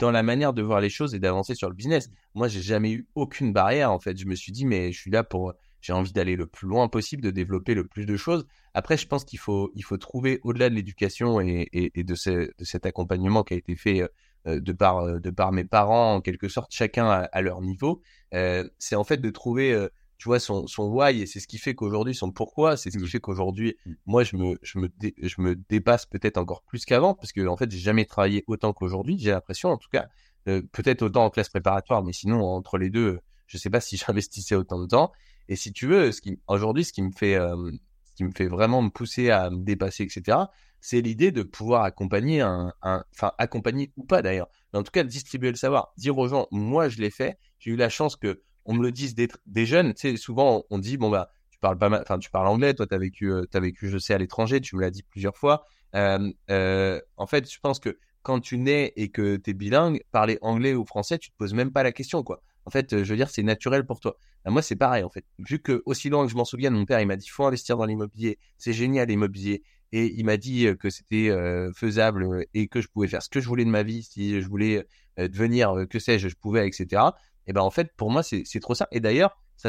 dans 0.00 0.10
la 0.10 0.22
manière 0.22 0.52
de 0.52 0.62
voir 0.62 0.80
les 0.80 0.90
choses 0.90 1.14
et 1.14 1.18
d'avancer 1.18 1.54
sur 1.54 1.68
le 1.68 1.74
business. 1.74 2.10
Moi, 2.34 2.48
j'ai 2.48 2.62
jamais 2.62 2.92
eu 2.92 3.06
aucune 3.14 3.52
barrière. 3.52 3.92
En 3.92 3.98
fait, 4.00 4.16
je 4.16 4.26
me 4.26 4.34
suis 4.34 4.52
dit, 4.52 4.64
mais 4.64 4.92
je 4.92 4.98
suis 4.98 5.10
là 5.10 5.22
pour 5.24 5.52
j'ai 5.80 5.92
envie 5.92 6.12
d'aller 6.12 6.36
le 6.36 6.46
plus 6.46 6.68
loin 6.68 6.88
possible, 6.88 7.22
de 7.22 7.30
développer 7.30 7.74
le 7.74 7.86
plus 7.86 8.06
de 8.06 8.16
choses. 8.16 8.46
Après, 8.74 8.96
je 8.96 9.06
pense 9.06 9.24
qu'il 9.24 9.38
faut, 9.38 9.72
il 9.74 9.82
faut 9.82 9.96
trouver 9.96 10.40
au-delà 10.42 10.70
de 10.70 10.74
l'éducation 10.74 11.40
et, 11.40 11.68
et, 11.72 11.98
et 11.98 12.04
de, 12.04 12.14
ce, 12.14 12.30
de, 12.30 12.64
cet 12.64 12.86
accompagnement 12.86 13.42
qui 13.42 13.54
a 13.54 13.56
été 13.56 13.74
fait 13.76 14.02
euh, 14.46 14.60
de 14.60 14.72
par, 14.72 14.98
euh, 15.00 15.18
de 15.18 15.30
par 15.30 15.52
mes 15.52 15.64
parents, 15.64 16.14
en 16.14 16.20
quelque 16.22 16.48
sorte, 16.48 16.72
chacun 16.72 17.10
à, 17.10 17.40
leur 17.42 17.60
niveau. 17.60 18.00
Euh, 18.32 18.68
c'est 18.78 18.96
en 18.96 19.04
fait 19.04 19.18
de 19.18 19.28
trouver, 19.28 19.72
euh, 19.72 19.88
tu 20.16 20.28
vois, 20.28 20.38
son, 20.38 20.66
son 20.66 20.84
why 20.84 21.20
et 21.20 21.26
c'est 21.26 21.40
ce 21.40 21.46
qui 21.46 21.58
fait 21.58 21.74
qu'aujourd'hui, 21.74 22.14
son 22.14 22.32
pourquoi, 22.32 22.78
c'est 22.78 22.90
ce 22.90 22.96
qui 22.96 23.04
mmh. 23.04 23.08
fait 23.08 23.20
qu'aujourd'hui, 23.20 23.76
mmh. 23.84 23.92
moi, 24.06 24.24
je 24.24 24.36
me, 24.36 24.58
je 24.62 24.78
me, 24.78 24.88
je 25.22 25.40
me 25.42 25.56
dépasse 25.68 26.06
peut-être 26.06 26.38
encore 26.38 26.62
plus 26.62 26.86
qu'avant 26.86 27.12
parce 27.14 27.32
que 27.32 27.46
en 27.46 27.56
fait, 27.58 27.70
j'ai 27.70 27.78
jamais 27.78 28.06
travaillé 28.06 28.44
autant 28.46 28.72
qu'aujourd'hui. 28.72 29.18
J'ai 29.18 29.30
l'impression, 29.30 29.68
en 29.68 29.76
tout 29.76 29.90
cas, 29.92 30.08
peut-être 30.44 31.02
autant 31.02 31.26
en 31.26 31.30
classe 31.30 31.50
préparatoire, 31.50 32.02
mais 32.02 32.14
sinon 32.14 32.42
entre 32.42 32.78
les 32.78 32.88
deux, 32.88 33.20
je 33.46 33.58
sais 33.58 33.68
pas 33.68 33.80
si 33.80 33.96
j'investissais 34.06 34.54
autant 34.54 34.80
de 34.80 34.86
temps. 34.86 35.12
Et 35.50 35.56
si 35.56 35.72
tu 35.72 35.86
veux, 35.88 36.12
ce 36.12 36.20
qui, 36.22 36.40
aujourd'hui, 36.46 36.84
ce 36.84 36.92
qui 36.92 37.02
me 37.02 37.10
fait, 37.10 37.34
ce 37.34 38.14
qui 38.14 38.24
me 38.24 38.30
fait 38.30 38.46
vraiment 38.46 38.80
me 38.82 38.88
pousser 38.88 39.30
à 39.30 39.50
me 39.50 39.64
dépasser, 39.64 40.04
etc., 40.04 40.38
c'est 40.80 41.02
l'idée 41.02 41.32
de 41.32 41.42
pouvoir 41.42 41.82
accompagner 41.82 42.40
un, 42.40 42.72
enfin, 42.82 43.32
accompagner 43.36 43.92
ou 43.96 44.04
pas 44.04 44.22
d'ailleurs, 44.22 44.48
mais 44.72 44.78
en 44.78 44.82
tout 44.82 44.92
cas, 44.92 45.02
distribuer 45.02 45.50
le 45.50 45.56
savoir, 45.56 45.92
dire 45.98 46.16
aux 46.16 46.28
gens, 46.28 46.46
moi, 46.52 46.88
je 46.88 47.00
l'ai 47.00 47.10
fait, 47.10 47.36
j'ai 47.58 47.72
eu 47.72 47.76
la 47.76 47.90
chance 47.90 48.16
que 48.16 48.40
on 48.64 48.74
me 48.74 48.82
le 48.82 48.92
dise 48.92 49.14
des, 49.14 49.28
des 49.44 49.66
jeunes, 49.66 49.92
tu 49.92 50.12
sais, 50.12 50.16
souvent, 50.16 50.64
on 50.70 50.78
dit, 50.78 50.96
bon, 50.96 51.10
bah, 51.10 51.30
tu 51.50 51.58
parles 51.58 51.76
pas 51.78 51.88
mal, 51.88 52.00
enfin, 52.02 52.18
tu 52.18 52.30
parles 52.30 52.46
anglais, 52.46 52.72
toi, 52.72 52.86
t'as 52.86 52.98
vécu, 52.98 53.32
t'as 53.50 53.60
vécu, 53.60 53.90
je 53.90 53.98
sais, 53.98 54.14
à 54.14 54.18
l'étranger, 54.18 54.60
tu 54.60 54.76
me 54.76 54.80
l'as 54.80 54.90
dit 54.90 55.02
plusieurs 55.02 55.36
fois. 55.36 55.64
En 55.92 57.26
fait, 57.26 57.52
je 57.52 57.58
pense 57.60 57.80
que 57.80 57.98
quand 58.22 58.38
tu 58.38 58.56
nais 58.56 58.92
et 58.96 59.10
que 59.10 59.36
tu 59.36 59.50
es 59.50 59.54
bilingue, 59.54 60.02
parler 60.12 60.38
anglais 60.42 60.74
ou 60.74 60.84
français, 60.84 61.18
tu 61.18 61.30
te 61.30 61.36
poses 61.36 61.54
même 61.54 61.72
pas 61.72 61.82
la 61.82 61.90
question, 61.90 62.22
quoi. 62.22 62.40
En 62.70 62.72
fait, 62.72 63.02
je 63.02 63.10
veux 63.10 63.16
dire, 63.16 63.28
c'est 63.28 63.42
naturel 63.42 63.84
pour 63.84 63.98
toi. 63.98 64.16
Bah, 64.44 64.52
moi, 64.52 64.62
c'est 64.62 64.76
pareil, 64.76 65.02
en 65.02 65.08
fait. 65.08 65.24
Vu 65.40 65.58
que, 65.58 65.82
aussi 65.86 66.08
loin 66.08 66.24
que 66.24 66.30
je 66.30 66.36
m'en 66.36 66.44
souviens, 66.44 66.70
mon 66.70 66.84
père, 66.84 67.00
il 67.00 67.06
m'a 67.08 67.16
dit, 67.16 67.26
faut 67.26 67.44
investir 67.44 67.76
dans 67.76 67.84
l'immobilier. 67.84 68.38
C'est 68.58 68.72
génial, 68.72 69.08
l'immobilier. 69.08 69.64
Et 69.90 70.14
il 70.16 70.24
m'a 70.24 70.36
dit 70.36 70.68
euh, 70.68 70.76
que 70.76 70.88
c'était 70.88 71.30
euh, 71.30 71.72
faisable 71.72 72.22
euh, 72.22 72.44
et 72.54 72.68
que 72.68 72.80
je 72.80 72.86
pouvais 72.86 73.08
faire 73.08 73.24
ce 73.24 73.28
que 73.28 73.40
je 73.40 73.48
voulais 73.48 73.64
de 73.64 73.70
ma 73.70 73.82
vie, 73.82 74.04
si 74.04 74.40
je 74.40 74.48
voulais 74.48 74.86
devenir, 75.18 75.74
que 75.90 75.98
sais-je, 75.98 76.28
je 76.28 76.36
pouvais, 76.36 76.64
etc. 76.68 77.02
Et 77.48 77.52
ben, 77.52 77.62
en 77.62 77.72
fait, 77.72 77.92
pour 77.96 78.08
moi, 78.08 78.22
c'est 78.22 78.60
trop 78.60 78.76
ça. 78.76 78.86
Et 78.92 79.00
d'ailleurs, 79.00 79.36
ça 79.56 79.68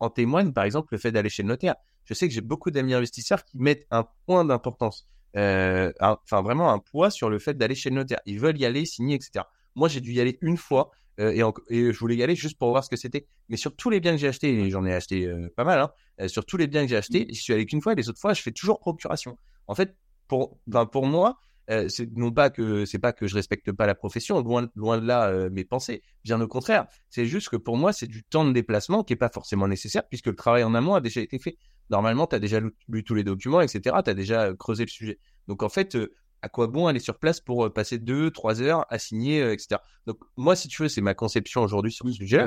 en 0.00 0.08
témoigne, 0.08 0.54
par 0.54 0.64
exemple, 0.64 0.88
le 0.92 0.98
fait 0.98 1.12
d'aller 1.12 1.28
chez 1.28 1.42
le 1.42 1.48
notaire. 1.48 1.74
Je 2.06 2.14
sais 2.14 2.26
que 2.26 2.32
j'ai 2.32 2.40
beaucoup 2.40 2.70
d'amis 2.70 2.94
investisseurs 2.94 3.44
qui 3.44 3.58
mettent 3.58 3.86
un 3.90 4.08
point 4.24 4.46
d'importance, 4.46 5.06
enfin, 5.34 6.42
vraiment 6.42 6.72
un 6.72 6.78
poids 6.78 7.10
sur 7.10 7.28
le 7.28 7.38
fait 7.38 7.58
d'aller 7.58 7.74
chez 7.74 7.90
le 7.90 7.96
notaire. 7.96 8.20
Ils 8.24 8.40
veulent 8.40 8.58
y 8.58 8.64
aller, 8.64 8.86
signer, 8.86 9.16
etc. 9.16 9.44
Moi, 9.78 9.88
j'ai 9.88 10.00
dû 10.00 10.12
y 10.12 10.20
aller 10.20 10.38
une 10.42 10.56
fois 10.56 10.90
euh, 11.20 11.52
et, 11.68 11.92
je 11.92 11.98
voulais 11.98 12.16
y 12.16 12.22
aller 12.22 12.36
juste 12.36 12.58
pour 12.58 12.70
voir 12.70 12.84
ce 12.84 12.90
que 12.90 12.96
c'était. 12.96 13.26
Mais 13.48 13.56
sur 13.56 13.74
tous 13.74 13.90
les 13.90 14.00
biens 14.00 14.12
que 14.12 14.18
j'ai 14.18 14.28
achetés, 14.28 14.52
et 14.52 14.70
j'en 14.70 14.84
ai 14.84 14.92
acheté 14.92 15.26
euh, 15.26 15.48
pas 15.56 15.64
mal, 15.64 15.80
hein, 15.80 15.90
euh, 16.20 16.28
sur 16.28 16.44
tous 16.44 16.56
les 16.56 16.66
biens 16.66 16.82
que 16.82 16.88
j'ai 16.88 16.96
achetés, 16.96 17.24
mmh. 17.24 17.34
je 17.34 17.40
suis 17.40 17.52
allé 17.52 17.66
qu'une 17.66 17.80
fois 17.80 17.92
et 17.92 17.96
les 17.96 18.08
autres 18.08 18.20
fois, 18.20 18.34
je 18.34 18.42
fais 18.42 18.52
toujours 18.52 18.78
procuration. 18.78 19.38
En 19.66 19.74
fait, 19.74 19.96
pour, 20.28 20.58
ben 20.66 20.86
pour 20.86 21.06
moi, 21.06 21.38
euh, 21.70 21.88
c'est 21.88 22.10
non 22.16 22.32
pas 22.32 22.48
que 22.48 22.86
c'est 22.86 22.98
pas 22.98 23.12
que 23.12 23.26
je 23.26 23.34
respecte 23.34 23.72
pas 23.72 23.86
la 23.86 23.94
profession, 23.94 24.40
loin 24.40 24.70
loin 24.74 24.98
de 24.98 25.06
là 25.06 25.28
euh, 25.28 25.50
mes 25.50 25.64
pensées, 25.64 26.02
bien 26.24 26.40
au 26.40 26.48
contraire. 26.48 26.86
C'est 27.10 27.26
juste 27.26 27.50
que 27.50 27.56
pour 27.56 27.76
moi 27.76 27.92
c'est 27.92 28.06
du 28.06 28.24
temps 28.24 28.44
de 28.46 28.52
déplacement 28.52 29.04
qui 29.04 29.12
est 29.12 29.16
pas 29.16 29.28
forcément 29.28 29.68
nécessaire 29.68 30.08
puisque 30.08 30.28
le 30.28 30.36
travail 30.36 30.64
en 30.64 30.74
amont 30.74 30.94
a 30.94 31.00
déjà 31.00 31.20
été 31.20 31.38
fait. 31.38 31.58
Normalement, 31.90 32.26
tu 32.26 32.36
as 32.36 32.38
déjà 32.38 32.60
lu, 32.60 33.04
tous 33.04 33.14
les 33.14 33.24
documents, 33.24 33.60
etc. 33.60 33.96
Tu 34.04 34.10
as 34.10 34.14
déjà 34.14 34.52
creusé 34.54 34.84
le 34.84 34.90
sujet. 34.90 35.18
Donc 35.46 35.62
en 35.62 35.68
fait, 35.68 35.96
à 36.42 36.48
quoi 36.48 36.66
bon 36.66 36.86
aller 36.86 37.00
sur 37.00 37.18
place 37.18 37.40
pour 37.40 37.72
passer 37.72 37.98
deux, 37.98 38.30
trois 38.30 38.62
heures 38.62 38.86
à 38.90 38.98
signer, 38.98 39.52
etc. 39.52 39.80
Donc 40.06 40.18
moi, 40.36 40.54
si 40.54 40.68
tu 40.68 40.82
veux, 40.82 40.88
c'est 40.88 41.00
ma 41.00 41.14
conception 41.14 41.62
aujourd'hui 41.62 41.92
sur 41.92 42.06
ce 42.06 42.12
sujet. 42.12 42.46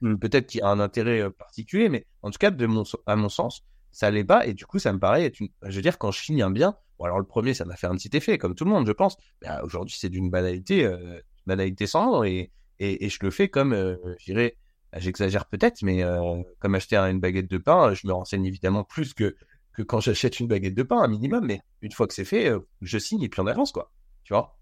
Mmh. 0.00 0.16
Peut-être 0.16 0.48
qu'il 0.48 0.60
y 0.60 0.62
a 0.62 0.68
un 0.68 0.80
intérêt 0.80 1.30
particulier, 1.30 1.88
mais 1.88 2.06
en 2.22 2.30
tout 2.30 2.38
cas, 2.38 2.50
de 2.50 2.66
mon, 2.66 2.84
à 3.06 3.16
mon 3.16 3.28
sens, 3.28 3.64
ça 3.92 4.10
l'est 4.10 4.24
pas. 4.24 4.46
Et 4.46 4.54
du 4.54 4.66
coup, 4.66 4.78
ça 4.78 4.92
me 4.92 4.98
paraît 4.98 5.24
être 5.24 5.38
une... 5.38 5.48
Je 5.62 5.76
veux 5.76 5.82
dire, 5.82 5.98
quand 5.98 6.10
je 6.10 6.20
finis 6.20 6.42
un 6.42 6.50
bien, 6.50 6.76
bon, 6.98 7.04
alors 7.04 7.20
le 7.20 7.26
premier, 7.26 7.54
ça 7.54 7.64
m'a 7.64 7.76
fait 7.76 7.86
un 7.86 7.94
petit 7.94 8.10
effet, 8.16 8.38
comme 8.38 8.54
tout 8.54 8.64
le 8.64 8.70
monde, 8.70 8.86
je 8.86 8.92
pense. 8.92 9.16
Bah, 9.42 9.60
aujourd'hui, 9.62 9.96
c'est 9.98 10.08
d'une 10.08 10.30
banalité, 10.30 10.84
euh, 10.84 11.20
banalité 11.46 11.86
sans 11.86 12.24
et, 12.24 12.50
et, 12.80 13.04
et, 13.04 13.08
je 13.08 13.18
le 13.22 13.30
fais 13.30 13.48
comme, 13.48 13.72
euh, 13.72 13.96
je 14.18 14.32
dirais, 14.32 14.56
bah, 14.92 14.98
j'exagère 14.98 15.46
peut-être, 15.46 15.82
mais 15.82 16.02
euh, 16.02 16.42
comme 16.58 16.74
acheter 16.74 16.96
une 16.96 17.20
baguette 17.20 17.50
de 17.50 17.58
pain, 17.58 17.94
je 17.94 18.06
me 18.06 18.12
renseigne 18.12 18.46
évidemment 18.46 18.82
plus 18.82 19.14
que, 19.14 19.36
que 19.74 19.82
quand 19.82 20.00
j'achète 20.00 20.40
une 20.40 20.46
baguette 20.46 20.74
de 20.74 20.82
pain, 20.82 20.98
un 20.98 21.08
minimum. 21.08 21.44
Mais 21.46 21.60
une 21.80 21.92
fois 21.92 22.06
que 22.06 22.14
c'est 22.14 22.24
fait, 22.24 22.52
je 22.80 22.98
signe 22.98 23.22
et 23.22 23.28
puis 23.28 23.40
on 23.40 23.46
avance, 23.46 23.72
quoi. 23.72 23.92
Tu 24.24 24.34
vois? 24.34 24.58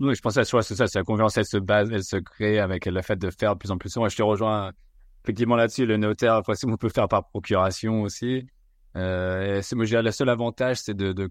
Oui, 0.00 0.14
je 0.14 0.20
pense 0.20 0.34
que 0.34 0.42
c'est 0.42 0.74
ça, 0.74 0.88
c'est 0.88 0.98
la 0.98 1.04
confiance, 1.04 1.36
elle 1.36 1.46
se 1.46 1.56
base, 1.56 1.90
elle 1.92 2.02
se 2.02 2.16
crée 2.16 2.58
avec 2.58 2.86
le 2.86 3.02
fait 3.02 3.16
de 3.16 3.30
faire 3.30 3.54
de 3.54 3.58
plus 3.58 3.70
en 3.70 3.78
plus 3.78 3.90
souvent. 3.90 4.08
Je 4.08 4.16
te 4.16 4.22
rejoins 4.22 4.72
effectivement 5.24 5.56
là-dessus, 5.56 5.86
le 5.86 5.96
notaire, 5.96 6.42
on 6.66 6.76
peut 6.76 6.88
faire 6.88 7.08
par 7.08 7.28
procuration 7.28 8.02
aussi. 8.02 8.46
Euh, 8.96 9.62
moi, 9.72 9.84
le 9.86 10.10
seul 10.10 10.28
avantage, 10.28 10.78
c'est 10.78 10.94
de, 10.94 11.12
de, 11.12 11.28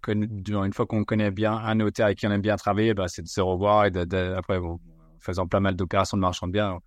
une 0.47 0.73
fois 0.73 0.86
qu'on 0.86 1.03
connaît 1.03 1.32
bien 1.32 1.53
un 1.53 1.75
notaire 1.75 2.08
et 2.08 2.15
qu'on 2.15 2.32
aime 2.32 2.41
bien 2.41 2.56
travailler, 2.56 2.93
bah, 2.93 3.08
c'est 3.08 3.21
de 3.21 3.27
se 3.27 3.41
revoir 3.41 3.86
et 3.86 3.91
de, 3.91 4.34
après, 4.34 4.60
bon, 4.60 4.79
faisant 5.19 5.47
pas 5.47 5.60
mal 5.60 5.75
d'opérations 5.75 6.17
de 6.17 6.21
marchand 6.21 6.47
de 6.47 6.53
biens, 6.53 6.79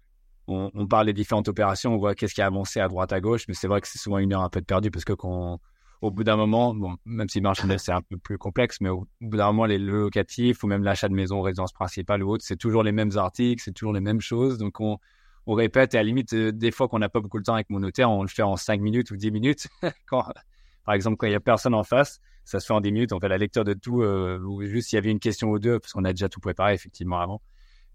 on, 0.49 0.71
on, 0.75 0.87
parle 0.87 1.07
des 1.07 1.13
différentes 1.13 1.49
opérations, 1.49 1.95
on 1.95 1.99
voit 1.99 2.15
qu'est-ce 2.15 2.35
qui 2.35 2.43
a 2.43 2.47
avancé 2.47 2.81
à 2.81 2.89
droite, 2.89 3.13
à 3.13 3.21
gauche, 3.21 3.45
mais 3.49 3.55
c'est 3.55 3.69
vrai 3.69 3.81
que 3.81 3.89
c'est 3.89 3.99
souvent 3.99 4.19
une 4.19 4.33
heure 4.33 4.43
un 4.43 4.49
peu 4.49 4.61
perdue 4.61 4.91
parce 4.91 5.05
que 5.05 5.13
quand, 5.13 5.61
au 6.03 6.11
bout 6.11 6.25
d'un 6.25 6.37
moment, 6.37 6.75
bon, 6.75 6.97
même 7.05 7.29
si 7.29 7.39
le 7.39 7.45
marchand 7.45 7.65
de 7.65 7.69
biens 7.69 7.79
c'est 7.79 7.93
un 7.93 8.03
peu 8.03 8.17
plus 8.17 8.39
complexe, 8.39 8.81
mais 8.81 8.89
au 8.89 9.07
bout 9.21 9.37
d'un 9.37 9.47
moment, 9.47 9.67
les 9.67 9.79
locatifs 9.79 10.63
ou 10.63 10.67
même 10.67 10.85
l'achat 10.85 11.09
de 11.09 11.15
maison, 11.15 11.41
résidence 11.41 11.73
principale 11.73 12.23
ou 12.23 12.31
autre, 12.31 12.45
c'est 12.47 12.57
toujours 12.57 12.83
les 12.83 12.93
mêmes 12.93 13.17
articles, 13.17 13.63
c'est 13.63 13.73
toujours 13.73 13.93
les 13.93 14.01
mêmes 14.01 14.21
choses, 14.21 14.59
donc 14.59 14.81
on, 14.81 14.99
on 15.47 15.55
répète 15.55 15.95
et 15.95 15.99
à 15.99 16.03
la 16.03 16.07
limite, 16.07 16.33
euh, 16.35 16.53
des 16.53 16.71
fois 16.71 16.89
qu'on 16.89 16.99
n'a 16.99 17.09
pas 17.09 17.21
beaucoup 17.21 17.39
de 17.39 17.45
temps 17.45 17.55
avec 17.55 17.71
mon 17.71 17.81
notaire, 17.81 18.11
on 18.11 18.23
le 18.23 18.29
fait 18.29 18.43
en 18.43 18.57
5 18.57 18.81
minutes 18.81 19.11
ou 19.11 19.17
10 19.17 19.31
minutes. 19.31 19.69
par 20.11 20.95
exemple, 20.95 21.17
quand 21.17 21.27
il 21.27 21.33
y 21.33 21.37
a 21.37 21.41
personne 21.41 21.75
en 21.75 21.85
face, 21.85 22.21
ça 22.45 22.61
se 22.61 22.67
fait 22.67 22.73
en 22.73 22.81
10 22.81 22.93
minutes. 22.93 23.13
On 23.13 23.21
fait 23.21 23.29
la 23.29 23.39
lecture 23.39 23.65
de 23.65 23.75
tout, 23.75 24.03
euh, 24.03 24.39
ou 24.41 24.65
juste 24.65 24.89
s'il 24.89 24.97
y 24.97 24.99
avait 24.99 25.11
une 25.11 25.21
question 25.21 25.51
ou 25.51 25.59
deux, 25.59 25.79
parce 25.79 25.93
qu'on 25.93 26.05
a 26.05 26.13
déjà 26.13 26.29
tout 26.29 26.41
préparé 26.41 26.75
effectivement 26.75 27.21
avant. 27.21 27.41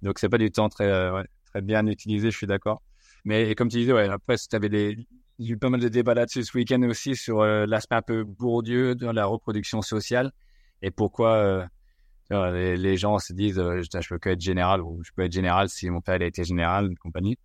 Donc 0.02 0.20
c'est 0.20 0.30
pas 0.30 0.38
du 0.38 0.52
temps 0.52 0.70
très 0.70 0.86
euh, 0.86 1.24
très 1.46 1.62
bien 1.62 1.86
utilisé, 1.88 2.32
je 2.32 2.38
suis 2.38 2.48
d'accord. 2.48 2.82
Mais 3.26 3.54
comme 3.56 3.68
tu 3.70 3.78
disais, 3.78 3.94
ouais, 3.94 4.10
après, 4.10 4.38
tu 4.38 4.56
avais 4.56 4.70
des, 4.70 4.98
j'ai 5.42 5.54
eu 5.54 5.58
pas 5.58 5.70
mal 5.70 5.80
de 5.80 5.90
débats 5.90 6.14
là-dessus 6.14 6.44
ce 6.44 6.58
week-end 6.58 6.82
aussi 6.84 7.16
sur 7.16 7.44
l'aspect 7.44 7.96
un 7.96 8.02
peu 8.02 8.24
bourdieu 8.24 8.96
de 8.96 9.08
la 9.08 9.26
reproduction 9.26 9.82
sociale 9.82 10.32
et 10.82 10.92
pourquoi 10.92 11.68
les, 12.32 12.98
gens 12.98 13.20
se 13.20 13.34
disent, 13.34 13.60
euh, 13.60 13.82
je, 13.82 14.10
peux 14.10 14.18
que 14.18 14.30
être 14.30 14.42
général 14.42 14.82
ou 14.82 15.02
je 15.04 15.12
peux 15.16 15.24
être 15.24 15.32
général 15.32 15.70
si 15.70 15.90
mon 15.90 16.02
père 16.02 16.22
a 16.22 16.26
été 16.26 16.44
général, 16.44 16.88
une 16.88 16.98
compagnie. 16.98 17.38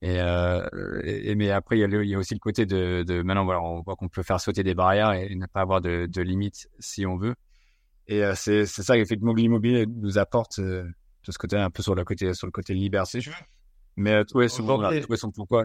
Et, 0.00 0.20
euh, 0.20 0.68
et, 1.02 1.34
mais 1.34 1.50
après, 1.50 1.78
il 1.78 1.80
y, 1.80 1.84
a 1.84 2.02
il 2.02 2.08
y, 2.08 2.14
a 2.14 2.18
aussi 2.18 2.34
le 2.34 2.38
côté 2.38 2.66
de, 2.66 3.02
de 3.02 3.22
maintenant, 3.22 3.44
voilà, 3.44 3.60
on 3.60 3.80
voit 3.80 3.96
qu'on 3.96 4.08
peut 4.08 4.22
faire 4.22 4.40
sauter 4.40 4.62
des 4.62 4.74
barrières 4.74 5.12
et, 5.12 5.34
ne 5.34 5.46
pas 5.46 5.60
avoir 5.60 5.80
de, 5.80 6.06
de 6.06 6.22
limites 6.22 6.68
si 6.78 7.04
on 7.04 7.16
veut. 7.16 7.34
Et 8.06 8.22
euh, 8.22 8.34
c'est 8.34 8.66
ça 8.66 8.96
qu'effectivement 8.96 9.34
l'immobilier 9.34 9.86
nous 9.86 10.18
apporte 10.18 10.60
euh, 10.60 10.84
de 10.84 11.32
ce 11.32 11.36
côté 11.36 11.56
un 11.56 11.70
peu 11.70 11.82
sur 11.82 11.94
le 11.94 12.04
côté 12.04 12.32
sur 12.32 12.46
le 12.46 12.52
côté 12.52 12.74
liberté. 12.74 13.20
Mais 13.96 14.12
euh, 14.12 14.24
trouver 14.24 14.48
son, 14.48 14.62
voilà, 14.62 14.98
trouver 15.00 15.18
son 15.18 15.30
pourquoi. 15.32 15.64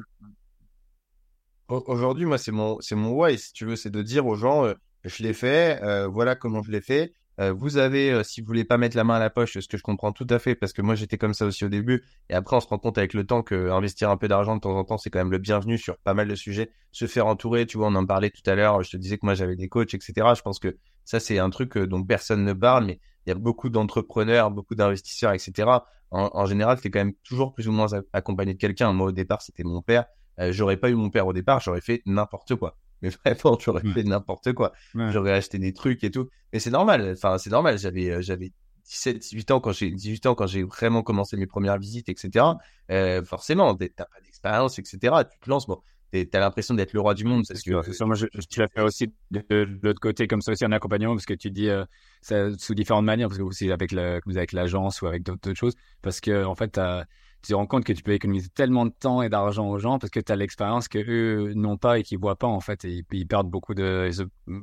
Aujourd'hui, 1.68 2.26
moi, 2.26 2.38
c'est 2.38 2.52
mon 2.52 2.80
c'est 2.82 2.96
mon 2.96 3.12
why, 3.12 3.38
si 3.38 3.54
tu 3.54 3.66
veux, 3.66 3.76
c'est 3.76 3.90
de 3.90 4.02
dire 4.02 4.26
aux 4.28 4.36
gens, 4.36 4.66
euh, 4.66 4.74
je 5.04 5.24
l'ai 5.24 5.34
fait, 5.34 5.82
voilà 6.08 6.36
comment 6.36 6.62
je 6.62 6.72
l'ai 6.72 6.82
fait 6.82 7.14
euh, 7.40 7.52
vous 7.52 7.78
avez, 7.78 8.12
euh, 8.12 8.24
si 8.24 8.42
vous 8.42 8.48
voulez 8.48 8.64
pas 8.64 8.78
mettre 8.78 8.96
la 8.96 9.04
main 9.04 9.16
à 9.16 9.20
la 9.20 9.32
poche, 9.32 9.58
ce 9.58 9.68
que 9.68 9.78
je 9.78 9.82
comprends 9.82 10.12
tout 10.12 10.28
à 10.30 10.38
fait, 10.38 10.54
parce 10.54 10.72
que 10.72 10.82
moi 10.82 10.94
j'étais 10.96 11.18
comme 11.18 11.34
ça 11.34 11.46
aussi 11.46 11.66
au 11.66 11.70
début, 11.70 12.04
et 12.30 12.36
après 12.36 12.56
on 12.56 12.60
se 12.60 12.68
rend 12.68 12.78
compte 12.78 12.98
avec 13.00 13.14
le 13.14 13.26
temps 13.26 13.42
que 13.42 13.72
investir 13.72 14.10
un 14.12 14.18
peu 14.18 14.28
d'argent 14.28 14.56
de 14.56 14.62
temps 14.62 14.78
en 14.78 14.84
temps, 14.84 14.98
c'est 14.98 15.10
quand 15.10 15.20
même 15.20 15.32
le 15.32 15.40
bienvenu 15.40 15.78
sur 15.78 15.98
pas 15.98 16.14
mal 16.14 16.28
de 16.28 16.36
sujets. 16.36 16.72
Se 16.92 17.08
faire 17.08 17.26
entourer, 17.26 17.66
tu 17.66 17.78
vois, 17.78 17.88
on 17.88 17.96
en 17.96 18.06
parlait 18.06 18.30
tout 18.30 18.48
à 18.48 18.54
l'heure, 18.54 18.84
je 18.84 18.92
te 18.92 18.98
disais 18.98 19.18
que 19.18 19.26
moi 19.26 19.34
j'avais 19.34 19.56
des 19.56 19.68
coachs, 19.68 19.94
etc. 19.94 20.14
Je 20.36 20.42
pense 20.42 20.60
que 20.60 20.78
ça 21.06 21.20
c'est 21.20 21.40
un 21.40 21.50
truc 21.50 21.76
euh, 21.78 21.88
dont 21.88 22.04
personne 22.04 22.44
ne 22.44 22.54
parle, 22.54 22.86
mais 22.86 23.00
il 23.26 23.30
y 23.30 23.32
a 23.32 23.36
beaucoup 23.36 23.70
d'entrepreneurs, 23.70 24.52
beaucoup 24.52 24.76
d'investisseurs, 24.76 25.34
etc. 25.34 25.70
En, 26.12 26.46
général, 26.46 26.80
tu 26.80 26.90
es 26.90 26.92
quand 26.92 27.00
même 27.00 27.16
toujours 27.24 27.56
plus 27.56 27.68
ou 27.68 27.72
moins 27.72 27.88
accompagné 28.12 28.54
de 28.54 28.60
quelqu'un. 28.60 28.94
Moi 28.94 29.08
au 29.08 29.12
départ, 29.12 29.42
c'était 29.42 29.64
mon 29.64 29.82
père. 29.82 30.06
J'aurais 30.38 30.78
pas 30.78 30.90
eu 30.90 30.96
mon 30.96 31.10
père 31.10 31.28
au 31.28 31.34
départ, 31.34 31.60
j'aurais 31.60 31.82
fait 31.82 32.02
n'importe 32.06 32.56
quoi 32.56 32.78
mais 33.04 33.10
vraiment, 33.10 33.58
tu 33.58 33.70
aurais 33.70 33.84
fait 33.84 34.04
n'importe 34.04 34.54
quoi. 34.54 34.72
J'aurais 34.96 35.34
acheté 35.34 35.60
des 35.60 35.74
trucs 35.74 36.04
et 36.06 36.12
tout. 36.12 36.30
Mais 36.54 36.60
c'est 36.60 36.72
normal. 36.72 37.12
Enfin, 37.18 37.38
c'est 37.38 37.50
normal. 37.50 37.78
J'avais, 37.78 38.10
euh, 38.10 38.22
j'avais 38.22 38.54
17, 38.86 39.18
18 39.18 39.52
ans 39.52 39.60
quand 39.60 39.74
j'ai 39.74 39.92
18 39.92 40.26
ans 40.28 40.36
quand 40.36 40.48
j'ai 40.48 40.64
vraiment 40.64 41.04
commencé 41.04 41.36
mes 41.36 41.46
premières 41.46 41.78
visites, 41.78 42.08
etc. 42.08 42.46
Euh, 42.92 43.22
forcément, 43.24 43.76
t'as 43.76 44.06
pas 44.06 44.22
d'expérience, 44.24 44.80
etc. 44.80 44.98
Tu 45.30 45.40
te 45.40 45.50
lances, 45.50 45.68
bon, 45.68 45.82
t'as 46.12 46.40
l'impression 46.40 46.76
d'être 46.76 46.94
le 46.94 47.02
roi 47.02 47.14
du 47.14 47.26
monde 47.26 47.44
parce 47.46 47.62
que. 47.62 47.92
Ça, 47.92 48.06
moi, 48.06 48.16
je, 48.16 48.26
tu 48.50 48.62
l'as 48.62 48.70
fait 48.70 48.82
aussi 48.82 49.14
de, 49.32 49.68
l'autre 49.82 50.00
côté 50.00 50.28
comme 50.28 50.42
ça 50.42 50.54
aussi 50.54 50.66
en 50.66 50.72
accompagnement 50.72 51.14
parce 51.14 51.26
que 51.26 51.34
tu 51.34 51.52
dis 51.52 51.68
euh, 51.68 51.84
ça, 52.22 52.58
sous 52.58 52.74
différentes 52.74 53.06
manières 53.06 53.28
parce 53.28 53.38
que 53.38 53.44
aussi 53.44 53.70
avec 53.70 53.92
la, 53.92 54.22
avec 54.26 54.54
l'agence 54.54 55.02
ou 55.02 55.08
avec 55.08 55.24
d'autres 55.24 55.54
choses 55.56 55.74
parce 56.02 56.22
que 56.22 56.46
en 56.46 56.56
fait 56.56 56.70
t'as 56.70 57.04
tu 57.44 57.52
te 57.52 57.54
rends 57.56 57.68
compte 57.68 57.84
que 57.84 57.92
tu 57.92 58.04
peux 58.04 58.14
économiser 58.14 58.48
tellement 58.50 58.86
de 58.86 58.94
temps 58.98 59.22
et 59.22 59.30
d'argent 59.30 59.68
aux 59.70 59.78
gens 59.78 60.00
parce 60.00 60.10
que 60.10 60.22
tu 60.22 60.32
as 60.32 60.36
l'expérience 60.38 60.88
que 60.88 60.98
eux 60.98 61.54
n'ont 61.54 61.78
pas 61.78 62.00
et 62.00 62.04
qu'ils 62.04 62.18
voient 62.18 62.38
pas 62.38 62.48
en 62.48 62.62
fait 62.62 62.86
et 62.86 63.04
ils, 63.12 63.28
perdent 63.28 63.50
beaucoup 63.50 63.74
de 63.74 64.10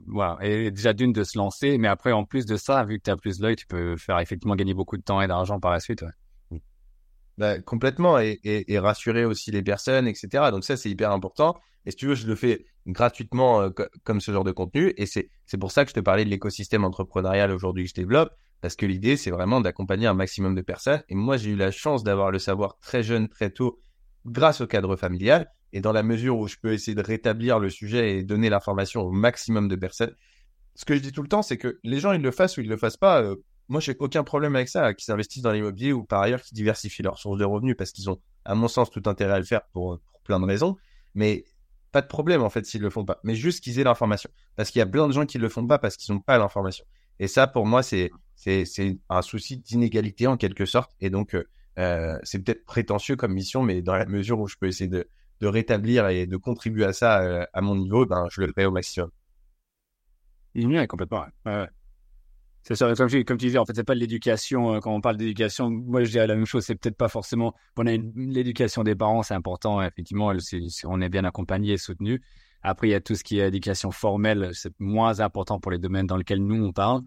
voilà. 0.06 0.38
Et 0.40 0.70
déjà 0.70 0.94
d'une 0.94 1.12
de 1.12 1.22
se 1.22 1.36
lancer 1.36 1.76
mais 1.76 1.88
après 1.88 2.12
en 2.12 2.24
plus 2.24 2.46
de 2.46 2.56
ça 2.56 2.82
vu 2.84 2.98
que 2.98 3.04
tu 3.04 3.10
as 3.10 3.16
plus 3.16 3.38
l'œil 3.40 3.56
tu 3.56 3.66
peux 3.66 3.96
faire 3.96 4.18
effectivement 4.18 4.56
gagner 4.56 4.72
beaucoup 4.72 4.96
de 4.96 5.02
temps 5.02 5.20
et 5.20 5.26
d'argent 5.26 5.60
par 5.60 5.72
la 5.72 5.80
suite 5.80 6.02
ouais. 6.02 6.60
Bah, 7.36 7.60
complètement 7.60 8.18
et, 8.18 8.38
rassurer 8.78 9.24
aussi 9.24 9.50
les 9.50 9.62
personnes 9.62 10.08
etc 10.08 10.44
donc 10.50 10.64
ça 10.64 10.76
c'est 10.76 10.90
hyper 10.90 11.12
important. 11.12 11.56
Et 11.86 11.90
si 11.90 11.96
tu 11.98 12.06
veux 12.06 12.14
je 12.14 12.26
le 12.26 12.34
fais 12.34 12.64
gratuitement 12.86 13.62
euh, 13.62 13.70
comme 14.04 14.20
ce 14.20 14.32
genre 14.32 14.44
de 14.44 14.52
contenu. 14.52 14.92
Et 14.96 15.06
c'est 15.06 15.28
pour 15.58 15.72
ça 15.72 15.84
que 15.84 15.90
je 15.90 15.94
te 15.94 16.00
parlais 16.00 16.24
de 16.24 16.30
l'écosystème 16.30 16.84
entrepreneurial 16.84 17.50
aujourd'hui 17.50 17.84
que 17.84 17.90
je 17.90 17.94
développe 17.94 18.30
parce 18.60 18.76
que 18.76 18.86
l'idée, 18.86 19.16
c'est 19.16 19.30
vraiment 19.30 19.60
d'accompagner 19.60 20.06
un 20.06 20.14
maximum 20.14 20.54
de 20.54 20.60
personnes. 20.60 21.02
Et 21.08 21.14
moi, 21.14 21.36
j'ai 21.36 21.50
eu 21.50 21.56
la 21.56 21.70
chance 21.70 22.04
d'avoir 22.04 22.30
le 22.30 22.38
savoir 22.38 22.78
très 22.78 23.02
jeune, 23.02 23.28
très 23.28 23.50
tôt, 23.50 23.80
grâce 24.26 24.60
au 24.60 24.66
cadre 24.66 24.96
familial. 24.96 25.50
Et 25.72 25.80
dans 25.80 25.92
la 25.92 26.02
mesure 26.02 26.38
où 26.38 26.46
je 26.46 26.56
peux 26.60 26.72
essayer 26.72 26.94
de 26.94 27.02
rétablir 27.02 27.58
le 27.58 27.70
sujet 27.70 28.18
et 28.18 28.24
donner 28.24 28.50
l'information 28.50 29.02
au 29.02 29.10
maximum 29.10 29.68
de 29.68 29.76
personnes, 29.76 30.14
ce 30.74 30.84
que 30.84 30.94
je 30.94 31.00
dis 31.00 31.12
tout 31.12 31.22
le 31.22 31.28
temps, 31.28 31.42
c'est 31.42 31.56
que 31.56 31.78
les 31.84 32.00
gens, 32.00 32.12
ils 32.12 32.20
le 32.20 32.30
fassent 32.30 32.56
ou 32.58 32.60
ils 32.60 32.68
le 32.68 32.76
fassent 32.76 32.96
pas. 32.96 33.22
Euh, 33.22 33.36
moi, 33.68 33.80
j'ai 33.80 33.96
aucun 33.98 34.24
problème 34.24 34.56
avec 34.56 34.68
ça, 34.68 34.92
qu'ils 34.94 35.04
s'investissent 35.04 35.42
dans 35.42 35.52
l'immobilier 35.52 35.92
ou 35.92 36.04
par 36.04 36.20
ailleurs 36.20 36.42
qu'ils 36.42 36.56
diversifient 36.56 37.02
leurs 37.02 37.18
sources 37.18 37.38
de 37.38 37.44
revenus 37.44 37.76
parce 37.78 37.92
qu'ils 37.92 38.10
ont, 38.10 38.20
à 38.44 38.54
mon 38.54 38.68
sens, 38.68 38.90
tout 38.90 39.02
intérêt 39.06 39.34
à 39.34 39.38
le 39.38 39.44
faire 39.44 39.62
pour, 39.72 40.00
pour 40.00 40.20
plein 40.22 40.40
de 40.40 40.44
raisons. 40.44 40.76
Mais 41.14 41.44
pas 41.92 42.02
de 42.02 42.06
problème, 42.06 42.42
en 42.42 42.50
fait, 42.50 42.66
s'ils 42.66 42.82
le 42.82 42.90
font 42.90 43.04
pas. 43.04 43.20
Mais 43.24 43.34
juste 43.34 43.62
qu'ils 43.62 43.78
aient 43.78 43.84
l'information. 43.84 44.30
Parce 44.56 44.70
qu'il 44.70 44.80
y 44.80 44.82
a 44.82 44.86
plein 44.86 45.06
de 45.08 45.12
gens 45.12 45.24
qui 45.24 45.38
le 45.38 45.48
font 45.48 45.66
pas 45.66 45.78
parce 45.78 45.96
qu'ils 45.96 46.14
n'ont 46.14 46.20
pas 46.20 46.38
l'information. 46.38 46.84
Et 47.18 47.28
ça, 47.28 47.46
pour 47.46 47.66
moi, 47.66 47.82
c'est 47.82 48.10
c'est 48.40 48.98
un 49.08 49.22
souci 49.22 49.58
d'inégalité 49.58 50.26
en 50.26 50.36
quelque 50.36 50.64
sorte. 50.64 50.92
Et 51.00 51.10
donc, 51.10 51.34
euh, 51.34 51.44
euh, 51.78 52.18
c'est 52.22 52.42
peut-être 52.42 52.64
prétentieux 52.64 53.16
comme 53.16 53.32
mission, 53.34 53.62
mais 53.62 53.82
dans 53.82 53.94
la 53.94 54.06
mesure 54.06 54.40
où 54.40 54.48
je 54.48 54.56
peux 54.58 54.66
essayer 54.66 54.88
de, 54.88 55.06
de 55.40 55.46
rétablir 55.46 56.08
et 56.08 56.26
de 56.26 56.36
contribuer 56.36 56.84
à 56.84 56.92
ça 56.92 57.20
euh, 57.20 57.44
à 57.52 57.60
mon 57.60 57.76
niveau, 57.76 58.06
ben, 58.06 58.26
je 58.30 58.40
le 58.40 58.48
ferai 58.48 58.64
au 58.64 58.70
maximum. 58.70 59.10
Oui, 60.54 60.86
complètement. 60.86 61.26
Ouais. 61.44 61.68
C'est 62.62 62.74
ça, 62.74 62.92
comme, 62.94 63.08
comme, 63.24 63.38
tu 63.38 63.46
disais, 63.46 63.58
en 63.58 63.64
fait, 63.64 63.74
c'est 63.74 63.84
pas 63.84 63.94
l'éducation. 63.94 64.80
Quand 64.80 64.94
on 64.94 65.00
parle 65.00 65.16
d'éducation, 65.16 65.70
moi, 65.70 66.04
je 66.04 66.10
dirais 66.10 66.26
la 66.26 66.34
même 66.34 66.44
chose. 66.44 66.64
C'est 66.64 66.74
peut-être 66.74 66.96
pas 66.96 67.08
forcément. 67.08 67.54
On 67.76 67.84
l'éducation 67.84 68.84
des 68.84 68.94
parents, 68.94 69.22
c'est 69.22 69.34
important. 69.34 69.80
Effectivement, 69.80 70.32
on 70.84 71.00
est 71.00 71.08
bien 71.08 71.24
accompagné 71.24 71.74
et 71.74 71.78
soutenu. 71.78 72.20
Après, 72.62 72.88
il 72.88 72.90
y 72.90 72.94
a 72.94 73.00
tout 73.00 73.14
ce 73.14 73.24
qui 73.24 73.38
est 73.38 73.48
éducation 73.48 73.90
formelle. 73.90 74.50
C'est 74.52 74.78
moins 74.78 75.20
important 75.20 75.58
pour 75.58 75.70
les 75.70 75.78
domaines 75.78 76.06
dans 76.06 76.18
lesquels 76.18 76.44
nous 76.44 76.62
on 76.62 76.72
parle. 76.72 77.02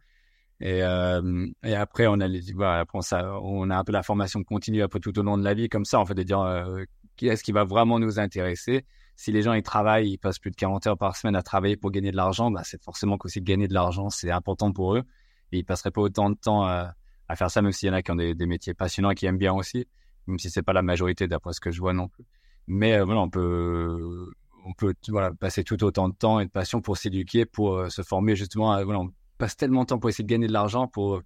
Et, 0.63 0.81
euh, 0.81 1.45
et 1.63 1.75
après, 1.75 2.07
on 2.07 2.21
a 2.21 2.27
les, 2.27 2.53
voilà, 2.53 2.79
après 2.79 3.01
ça, 3.01 3.37
on 3.41 3.69
a 3.69 3.77
un 3.77 3.83
peu 3.83 3.91
la 3.91 4.01
formation 4.01 4.43
continue 4.45 4.81
après 4.81 5.01
tout 5.01 5.17
au 5.19 5.21
long 5.21 5.37
de 5.37 5.43
la 5.43 5.53
vie, 5.53 5.67
comme 5.67 5.83
ça, 5.83 5.99
en 5.99 6.05
fait, 6.05 6.13
de 6.13 6.23
dire 6.23 6.39
euh, 6.39 6.85
qu'est-ce 7.17 7.43
qui 7.43 7.51
va 7.51 7.65
vraiment 7.65 7.99
nous 7.99 8.17
intéresser? 8.17 8.85
Si 9.17 9.33
les 9.33 9.41
gens 9.41 9.51
ils 9.51 9.61
travaillent, 9.61 10.11
ils 10.11 10.17
passent 10.17 10.39
plus 10.39 10.51
de 10.51 10.55
40 10.55 10.87
heures 10.87 10.97
par 10.97 11.17
semaine 11.17 11.35
à 11.35 11.43
travailler 11.43 11.75
pour 11.75 11.91
gagner 11.91 12.11
de 12.11 12.15
l'argent, 12.15 12.49
bah, 12.49 12.61
c'est 12.63 12.81
forcément 12.81 13.17
qu'aussi 13.17 13.41
gagner 13.41 13.67
de 13.67 13.73
l'argent, 13.73 14.09
c'est 14.09 14.31
important 14.31 14.71
pour 14.71 14.95
eux. 14.95 15.03
Et 15.51 15.57
ils 15.59 15.65
passeraient 15.65 15.91
pas 15.91 16.01
autant 16.01 16.29
de 16.29 16.35
temps 16.35 16.63
à, 16.63 16.93
à 17.27 17.35
faire 17.35 17.51
ça, 17.51 17.61
même 17.61 17.73
s'il 17.73 17.87
y 17.87 17.91
en 17.91 17.95
a 17.95 18.01
qui 18.01 18.11
ont 18.11 18.15
des, 18.15 18.33
métiers 18.45 18.73
passionnants 18.73 19.11
et 19.11 19.15
qui 19.15 19.25
aiment 19.25 19.37
bien 19.37 19.53
aussi, 19.53 19.85
même 20.27 20.39
si 20.39 20.49
c'est 20.49 20.63
pas 20.63 20.73
la 20.73 20.81
majorité 20.81 21.27
d'après 21.27 21.51
ce 21.51 21.59
que 21.59 21.71
je 21.71 21.81
vois 21.81 21.93
non 21.93 22.07
plus. 22.07 22.23
Mais 22.67 22.93
euh, 22.93 23.03
voilà, 23.03 23.19
on 23.19 23.29
peut 23.29 24.31
on 24.65 24.73
peut 24.73 24.93
voilà 25.09 25.33
passer 25.33 25.65
tout 25.65 25.83
autant 25.83 26.07
de 26.07 26.15
temps 26.15 26.39
et 26.39 26.45
de 26.45 26.49
passion 26.49 26.79
pour 26.81 26.95
s'éduquer, 26.95 27.45
pour 27.45 27.75
euh, 27.75 27.89
se 27.89 28.01
former 28.01 28.37
justement. 28.37 28.81
voilà, 28.85 29.01
passe 29.37 29.57
tellement 29.57 29.81
de 29.81 29.87
temps 29.87 29.99
pour 29.99 30.09
essayer 30.09 30.23
de 30.23 30.29
gagner 30.29 30.47
de 30.47 30.53
l'argent 30.53 30.87
pour 30.87 31.21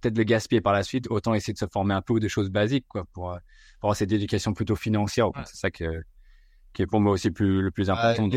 peut-être 0.00 0.16
le 0.16 0.24
gaspiller 0.24 0.60
par 0.60 0.72
la 0.72 0.82
suite, 0.82 1.06
autant 1.10 1.34
essayer 1.34 1.52
de 1.52 1.58
se 1.58 1.66
former 1.66 1.94
un 1.94 2.02
peu 2.02 2.14
ou 2.14 2.20
des 2.20 2.28
choses 2.28 2.50
basiques, 2.50 2.86
quoi, 2.88 3.04
pour, 3.12 3.32
euh, 3.32 3.38
pour 3.80 3.88
avoir 3.88 3.96
cette 3.96 4.12
éducation 4.12 4.52
plutôt 4.54 4.76
financière. 4.76 5.30
C'est 5.44 5.56
ça 5.56 5.70
que, 5.70 6.02
qui 6.72 6.82
est 6.82 6.86
pour 6.86 7.00
moi 7.00 7.12
aussi 7.12 7.30
plus, 7.30 7.62
le 7.62 7.70
plus 7.70 7.90
important. 7.90 8.28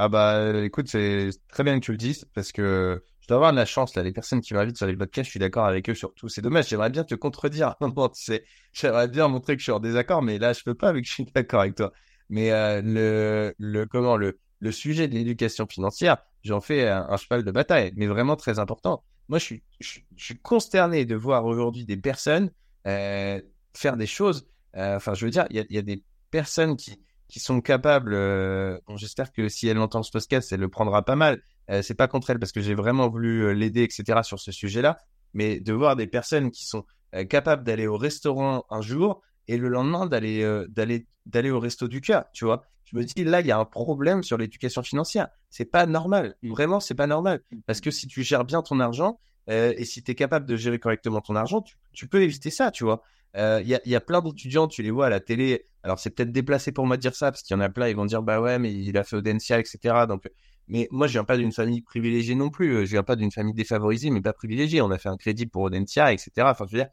Ah 0.00 0.08
bah 0.08 0.52
écoute, 0.62 0.86
c'est 0.88 1.30
très 1.48 1.64
bien 1.64 1.78
que 1.80 1.84
tu 1.84 1.90
le 1.90 1.96
dises 1.98 2.24
parce 2.32 2.52
que 2.52 3.02
je 3.18 3.26
dois 3.26 3.38
avoir 3.38 3.50
de 3.50 3.56
la 3.56 3.64
chance 3.64 3.96
là. 3.96 4.04
Les 4.04 4.12
personnes 4.12 4.40
qui 4.40 4.54
m'invitent 4.54 4.76
sur 4.76 4.86
les 4.86 4.96
podcasts, 4.96 5.26
je 5.26 5.30
suis 5.32 5.40
d'accord 5.40 5.66
avec 5.66 5.90
eux 5.90 5.94
sur 5.94 6.14
tout. 6.14 6.28
C'est 6.28 6.40
dommage. 6.40 6.68
J'aimerais 6.68 6.90
bien 6.90 7.02
te 7.02 7.16
contredire. 7.16 7.74
j'aimerais 8.72 9.08
bien 9.08 9.26
montrer 9.26 9.56
que 9.56 9.58
je 9.58 9.64
suis 9.64 9.72
en 9.72 9.80
désaccord, 9.80 10.22
mais 10.22 10.38
là 10.38 10.52
je 10.52 10.62
peux 10.62 10.76
pas 10.76 10.92
vu 10.92 11.02
que 11.02 11.08
je 11.08 11.14
suis 11.14 11.24
d'accord 11.24 11.62
avec 11.62 11.74
toi. 11.74 11.92
Mais 12.28 12.52
euh, 12.52 12.80
le, 12.80 13.54
le 13.58 13.86
comment 13.86 14.16
le 14.16 14.38
le 14.60 14.72
sujet 14.72 15.08
de 15.08 15.14
l'éducation 15.14 15.66
financière, 15.66 16.18
j'en 16.48 16.60
fais 16.60 16.88
un, 16.88 17.16
cheval 17.16 17.44
de 17.44 17.50
bataille, 17.50 17.92
mais 17.96 18.06
vraiment 18.06 18.36
très 18.36 18.58
important. 18.58 19.04
Moi, 19.28 19.38
je 19.38 19.44
suis, 19.44 19.62
je, 19.80 20.34
consterné 20.42 21.04
de 21.04 21.14
voir 21.14 21.44
aujourd'hui 21.44 21.84
des 21.84 21.98
personnes 21.98 22.50
euh, 22.86 23.40
faire 23.74 23.96
des 23.96 24.06
choses. 24.06 24.48
Euh, 24.76 24.96
enfin, 24.96 25.14
je 25.14 25.24
veux 25.26 25.30
dire, 25.30 25.46
il 25.50 25.66
y 25.68 25.78
a, 25.78 25.82
des 25.82 26.02
personnes 26.30 26.76
qui, 26.76 26.98
sont 27.36 27.60
capables. 27.60 28.14
Euh, 28.14 28.78
J'espère 28.96 29.32
que 29.32 29.48
si 29.48 29.68
elle 29.68 29.78
entend 29.78 30.02
ce 30.02 30.10
podcast, 30.10 30.50
elle 30.52 30.60
le 30.60 30.68
prendra 30.68 31.04
pas 31.04 31.16
mal. 31.16 31.42
C'est 31.82 31.94
pas 31.94 32.08
contre 32.08 32.30
elle 32.30 32.38
parce 32.38 32.52
que 32.52 32.62
j'ai 32.62 32.74
vraiment 32.74 33.10
voulu 33.10 33.54
l'aider, 33.54 33.82
etc. 33.82 34.20
sur 34.22 34.40
ce 34.40 34.50
sujet-là. 34.52 34.96
Mais 35.34 35.60
de 35.60 35.74
voir 35.74 35.96
des 35.96 36.06
personnes 36.06 36.50
qui 36.50 36.64
sont 36.64 36.86
capables 37.28 37.62
d'aller 37.62 37.86
au 37.86 37.98
restaurant 37.98 38.64
un 38.70 38.80
jour 38.80 39.20
et 39.48 39.58
le 39.58 39.68
lendemain 39.68 40.06
d'aller 40.06 41.50
au 41.50 41.60
resto 41.60 41.86
du 41.86 42.00
cœur, 42.00 42.24
tu 42.32 42.46
vois 42.46 42.62
je 42.90 42.96
me 42.96 43.04
dis 43.04 43.24
là, 43.24 43.40
il 43.40 43.46
y 43.46 43.50
a 43.50 43.58
un 43.58 43.64
problème 43.64 44.22
sur 44.22 44.38
l'éducation 44.38 44.82
financière. 44.82 45.28
C'est 45.50 45.66
pas 45.66 45.86
normal. 45.86 46.36
Vraiment, 46.42 46.80
c'est 46.80 46.94
pas 46.94 47.06
normal. 47.06 47.42
Parce 47.66 47.80
que 47.80 47.90
si 47.90 48.06
tu 48.06 48.22
gères 48.22 48.44
bien 48.44 48.62
ton 48.62 48.80
argent 48.80 49.20
euh, 49.50 49.74
et 49.76 49.84
si 49.84 50.02
tu 50.02 50.12
es 50.12 50.14
capable 50.14 50.46
de 50.46 50.56
gérer 50.56 50.78
correctement 50.78 51.20
ton 51.20 51.36
argent, 51.36 51.62
tu, 51.92 52.08
peux 52.08 52.22
éviter 52.22 52.50
ça, 52.50 52.70
tu 52.70 52.84
vois. 52.84 53.02
Euh, 53.36 53.60
il 53.62 53.68
y, 53.68 53.74
a, 53.74 53.80
y, 53.84 53.94
a, 53.94 54.00
plein 54.00 54.22
d'étudiants, 54.22 54.68
tu 54.68 54.82
les 54.82 54.90
vois 54.90 55.06
à 55.06 55.10
la 55.10 55.20
télé. 55.20 55.66
Alors, 55.82 55.98
c'est 55.98 56.10
peut-être 56.10 56.32
déplacé 56.32 56.72
pour 56.72 56.86
moi 56.86 56.96
de 56.96 57.02
dire 57.02 57.14
ça, 57.14 57.30
parce 57.30 57.42
qu'il 57.42 57.54
y 57.54 57.58
en 57.58 57.60
a 57.60 57.68
plein, 57.68 57.88
ils 57.88 57.96
vont 57.96 58.06
dire, 58.06 58.22
bah 58.22 58.40
ouais, 58.40 58.58
mais 58.58 58.72
il 58.72 58.96
a 58.96 59.04
fait 59.04 59.16
Audencia, 59.16 59.58
etc. 59.58 60.06
Donc, 60.08 60.28
mais 60.66 60.88
moi, 60.90 61.06
je 61.06 61.12
viens 61.12 61.24
pas 61.24 61.36
d'une 61.36 61.52
famille 61.52 61.82
privilégiée 61.82 62.34
non 62.34 62.50
plus. 62.50 62.86
Je 62.86 62.90
viens 62.90 63.02
pas 63.02 63.16
d'une 63.16 63.30
famille 63.30 63.54
défavorisée, 63.54 64.10
mais 64.10 64.22
pas 64.22 64.32
privilégiée. 64.32 64.80
On 64.80 64.90
a 64.90 64.98
fait 64.98 65.08
un 65.08 65.16
crédit 65.16 65.46
pour 65.46 65.62
Audencia, 65.62 66.12
etc. 66.12 66.30
Enfin, 66.38 66.64
je 66.66 66.76
veux 66.76 66.82
dire, 66.82 66.90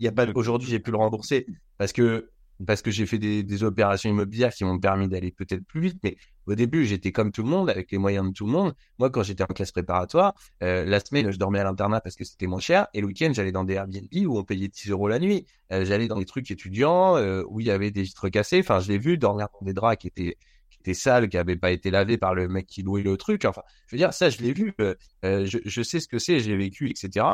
il 0.00 0.04
y 0.04 0.08
a 0.08 0.12
pas, 0.12 0.26
aujourd'hui, 0.34 0.68
j'ai 0.68 0.80
pu 0.80 0.90
le 0.90 0.96
rembourser 0.96 1.46
parce 1.78 1.92
que 1.92 2.31
parce 2.66 2.82
que 2.82 2.90
j'ai 2.90 3.06
fait 3.06 3.18
des, 3.18 3.64
opérations 3.64 4.10
immobilières 4.10 4.52
qui 4.52 4.64
m'ont 4.64 4.78
permis 4.78 5.08
d'aller 5.08 5.30
peut-être 5.30 5.64
plus 5.64 5.80
vite. 5.80 5.98
Mais 6.02 6.16
au 6.46 6.54
début, 6.54 6.84
j'étais 6.84 7.12
comme 7.12 7.30
tout 7.30 7.42
le 7.42 7.48
monde, 7.48 7.70
avec 7.70 7.90
les 7.92 7.98
moyens 7.98 8.26
de 8.26 8.32
tout 8.32 8.46
le 8.46 8.52
monde. 8.52 8.74
Moi, 8.98 9.10
quand 9.10 9.22
j'étais 9.22 9.42
en 9.42 9.46
classe 9.46 9.72
préparatoire, 9.72 10.34
euh, 10.62 10.84
la 10.84 11.00
semaine, 11.00 11.30
je 11.30 11.38
dormais 11.38 11.60
à 11.60 11.64
l'internat 11.64 12.00
parce 12.00 12.16
que 12.16 12.24
c'était 12.24 12.46
moins 12.46 12.60
cher. 12.60 12.88
Et 12.94 13.00
le 13.00 13.06
week-end, 13.06 13.30
j'allais 13.32 13.52
dans 13.52 13.64
des 13.64 13.74
Airbnb 13.74 14.08
où 14.26 14.38
on 14.38 14.44
payait 14.44 14.68
10 14.68 14.90
euros 14.90 15.08
la 15.08 15.18
nuit. 15.18 15.46
Euh, 15.72 15.84
j'allais 15.84 16.08
dans 16.08 16.18
des 16.18 16.24
trucs 16.24 16.50
étudiants 16.50 17.16
euh, 17.16 17.44
où 17.48 17.60
il 17.60 17.66
y 17.66 17.70
avait 17.70 17.90
des 17.90 18.02
vitres 18.02 18.28
cassées. 18.28 18.60
Enfin, 18.60 18.80
je 18.80 18.88
l'ai 18.88 18.98
vu 18.98 19.18
dormir 19.18 19.48
dans 19.60 19.64
des 19.64 19.74
draps 19.74 19.98
qui 19.98 20.08
étaient 20.08 20.94
sales, 20.94 21.28
qui 21.28 21.36
n'avaient 21.36 21.56
pas 21.56 21.70
été 21.70 21.90
lavés 21.90 22.18
par 22.18 22.34
le 22.34 22.48
mec 22.48 22.66
qui 22.66 22.82
louait 22.82 23.02
le 23.02 23.16
truc. 23.16 23.44
Enfin, 23.44 23.62
je 23.86 23.96
veux 23.96 23.98
dire, 23.98 24.12
ça, 24.12 24.30
je 24.30 24.38
l'ai 24.38 24.52
vu. 24.52 24.74
je, 25.22 25.58
je 25.64 25.82
sais 25.82 26.00
ce 26.00 26.08
que 26.08 26.18
c'est, 26.18 26.40
j'ai 26.40 26.56
vécu, 26.56 26.90
etc. 26.90 27.24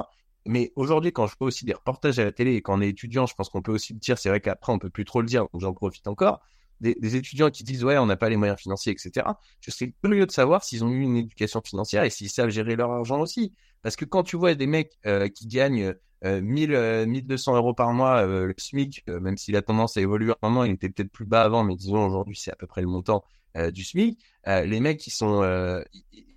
Mais 0.48 0.72
aujourd'hui, 0.76 1.12
quand 1.12 1.26
je 1.26 1.34
fais 1.38 1.44
aussi 1.44 1.64
des 1.64 1.74
reportages 1.74 2.18
à 2.18 2.24
la 2.24 2.32
télé 2.32 2.54
et 2.54 2.62
quand 2.62 2.78
on 2.78 2.80
est 2.80 2.88
étudiant, 2.88 3.26
je 3.26 3.34
pense 3.34 3.48
qu'on 3.48 3.62
peut 3.62 3.72
aussi 3.72 3.92
le 3.92 3.98
dire, 3.98 4.18
c'est 4.18 4.28
vrai 4.28 4.40
qu'après, 4.40 4.72
on 4.72 4.78
peut 4.78 4.90
plus 4.90 5.04
trop 5.04 5.20
le 5.20 5.26
dire, 5.26 5.42
donc 5.52 5.60
j'en 5.60 5.72
profite 5.72 6.06
encore. 6.08 6.40
Des, 6.80 7.16
étudiants 7.16 7.50
qui 7.50 7.64
disent, 7.64 7.84
ouais, 7.84 7.98
on 7.98 8.06
n'a 8.06 8.16
pas 8.16 8.28
les 8.28 8.36
moyens 8.36 8.58
financiers, 8.58 8.92
etc. 8.92 9.26
Je 9.60 9.70
serais 9.72 9.92
curieux 10.02 10.26
de 10.26 10.30
savoir 10.30 10.62
s'ils 10.62 10.84
ont 10.84 10.90
eu 10.90 11.02
une 11.02 11.16
éducation 11.16 11.60
financière 11.60 12.04
et 12.04 12.10
s'ils 12.10 12.30
savent 12.30 12.50
gérer 12.50 12.76
leur 12.76 12.92
argent 12.92 13.20
aussi. 13.20 13.52
Parce 13.82 13.96
que 13.96 14.04
quand 14.04 14.22
tu 14.22 14.36
vois 14.36 14.54
des 14.54 14.68
mecs 14.68 14.96
euh, 15.04 15.28
qui 15.28 15.48
gagnent 15.48 15.94
euh, 16.24 16.40
1000, 16.40 17.06
1200 17.06 17.52
euh, 17.52 17.56
euros 17.56 17.74
par 17.74 17.92
mois, 17.92 18.26
euh, 18.26 18.46
le 18.46 18.54
SMIC, 18.56 19.06
même 19.06 19.36
s'il 19.36 19.56
a 19.56 19.62
tendance 19.62 19.96
à 19.96 20.00
évoluer 20.00 20.32
un 20.42 20.48
moment, 20.48 20.64
il 20.64 20.72
était 20.72 20.88
peut-être 20.88 21.12
plus 21.12 21.26
bas 21.26 21.42
avant, 21.42 21.62
mais 21.62 21.76
disons 21.76 22.06
aujourd'hui, 22.06 22.36
c'est 22.36 22.50
à 22.50 22.56
peu 22.56 22.66
près 22.66 22.80
le 22.80 22.88
montant 22.88 23.24
du 23.72 23.82
SMIC. 23.82 24.20
les 24.46 24.80
mecs 24.80 24.98
qui 24.98 25.10
sont, 25.10 25.42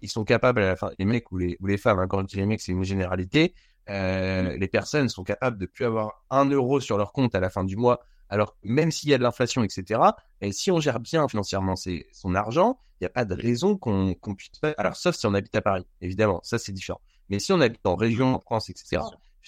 ils 0.01 0.09
sont 0.09 0.23
capables, 0.23 0.61
la 0.61 0.75
les 0.97 1.05
mecs 1.05 1.31
ou 1.31 1.37
les, 1.37 1.55
ou 1.59 1.67
les 1.67 1.77
femmes, 1.77 1.99
hein, 1.99 2.07
quand 2.07 2.21
je 2.21 2.25
dis 2.25 2.37
les 2.37 2.47
mecs, 2.47 2.61
c'est 2.61 2.71
une 2.71 2.83
généralité, 2.83 3.53
euh, 3.89 4.57
les 4.57 4.67
personnes 4.67 5.09
sont 5.09 5.23
capables 5.23 5.57
de 5.57 5.65
plus 5.65 5.85
avoir 5.85 6.23
un 6.29 6.45
euro 6.45 6.79
sur 6.79 6.97
leur 6.97 7.11
compte 7.11 7.35
à 7.35 7.39
la 7.39 7.49
fin 7.49 7.63
du 7.63 7.75
mois. 7.75 8.01
Alors, 8.29 8.55
même 8.63 8.91
s'il 8.91 9.09
y 9.09 9.13
a 9.13 9.17
de 9.17 9.23
l'inflation, 9.23 9.63
etc., 9.63 9.99
et 10.39 10.51
si 10.51 10.71
on 10.71 10.79
gère 10.79 10.99
bien 10.99 11.27
financièrement 11.27 11.75
son 11.75 12.35
argent, 12.35 12.79
il 12.99 13.03
n'y 13.03 13.07
a 13.07 13.09
pas 13.09 13.25
de 13.25 13.33
raison 13.33 13.77
qu'on 13.77 14.15
puisse 14.37 14.59
pas. 14.61 14.73
Alors, 14.77 14.95
sauf 14.95 15.15
si 15.15 15.25
on 15.25 15.33
habite 15.33 15.55
à 15.55 15.61
Paris, 15.61 15.85
évidemment, 15.99 16.39
ça 16.43 16.57
c'est 16.57 16.71
différent. 16.71 17.01
Mais 17.29 17.39
si 17.39 17.51
on 17.51 17.59
habite 17.59 17.85
en 17.85 17.95
région, 17.95 18.35
en 18.35 18.39
France, 18.39 18.69
etc., 18.69 19.01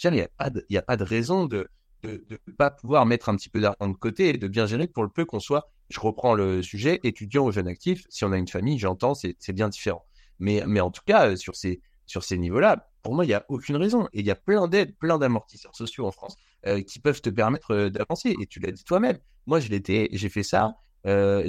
il 0.06 0.12
n'y 0.12 0.22
a, 0.22 0.28
pas 0.38 0.50
de, 0.50 0.66
a 0.76 0.82
pas 0.82 0.98
de 0.98 1.04
raison 1.04 1.46
de 1.46 1.70
ne 2.04 2.54
pas 2.58 2.72
pouvoir 2.72 3.06
mettre 3.06 3.30
un 3.30 3.36
petit 3.36 3.50
peu 3.50 3.62
d'argent 3.62 3.88
de 3.88 3.96
côté 3.96 4.30
et 4.30 4.38
de 4.38 4.48
bien 4.48 4.66
gérer 4.66 4.88
pour 4.88 5.04
le 5.04 5.10
peu 5.10 5.24
qu'on 5.24 5.40
soit, 5.40 5.70
je 5.90 6.00
reprends 6.00 6.34
le 6.34 6.62
sujet, 6.62 7.00
étudiant 7.04 7.46
ou 7.46 7.52
jeune 7.52 7.68
actif. 7.68 8.06
Si 8.10 8.26
on 8.26 8.32
a 8.32 8.38
une 8.38 8.48
famille, 8.48 8.80
j'entends, 8.80 9.14
c'est 9.14 9.54
bien 9.54 9.70
différent. 9.70 10.06
Mais, 10.40 10.64
mais 10.66 10.80
en 10.80 10.92
tout 10.92 11.04
cas, 11.06 11.30
euh, 11.30 11.36
sur 11.36 11.56
ces, 11.56 11.82
sur 12.06 12.24
ces 12.24 12.38
niveaux-là, 12.38 12.90
pour 13.04 13.14
moi, 13.14 13.26
il 13.26 13.28
n'y 13.28 13.34
a 13.34 13.46
aucune 13.50 13.76
raison. 13.76 14.08
Et 14.14 14.22
il 14.22 14.26
y 14.26 14.32
a 14.32 14.36
plein 14.36 14.68
d'aides, 14.68 14.96
plein 14.98 15.18
d'amortisseurs 15.20 15.76
sociaux 15.76 16.08
en 16.08 16.12
France 16.12 16.36
euh, 16.66 16.82
qui 16.82 17.00
peuvent 17.00 17.22
te 17.22 17.30
permettre 17.30 17.72
euh, 17.72 17.90
d'avancer. 17.90 18.36
Et 18.42 18.48
tu 18.48 18.60
l'as 18.60 18.72
dit 18.72 18.84
toi-même. 18.84 19.18
Moi, 19.46 19.60
j'ai 19.60 20.30
fait 20.30 20.44
ça. 20.44 20.76
Euh, 21.06 21.44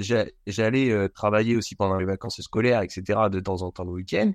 J'allais 0.46 1.09
travailler 1.11 1.57
aussi 1.57 1.76
pendant 1.76 1.96
les 1.96 2.05
vacances 2.05 2.40
scolaires, 2.42 2.82
etc., 2.82 3.20
de 3.30 3.38
temps 3.38 3.62
en 3.62 3.70
temps 3.70 3.84
le 3.84 3.92
week-end. 3.92 4.32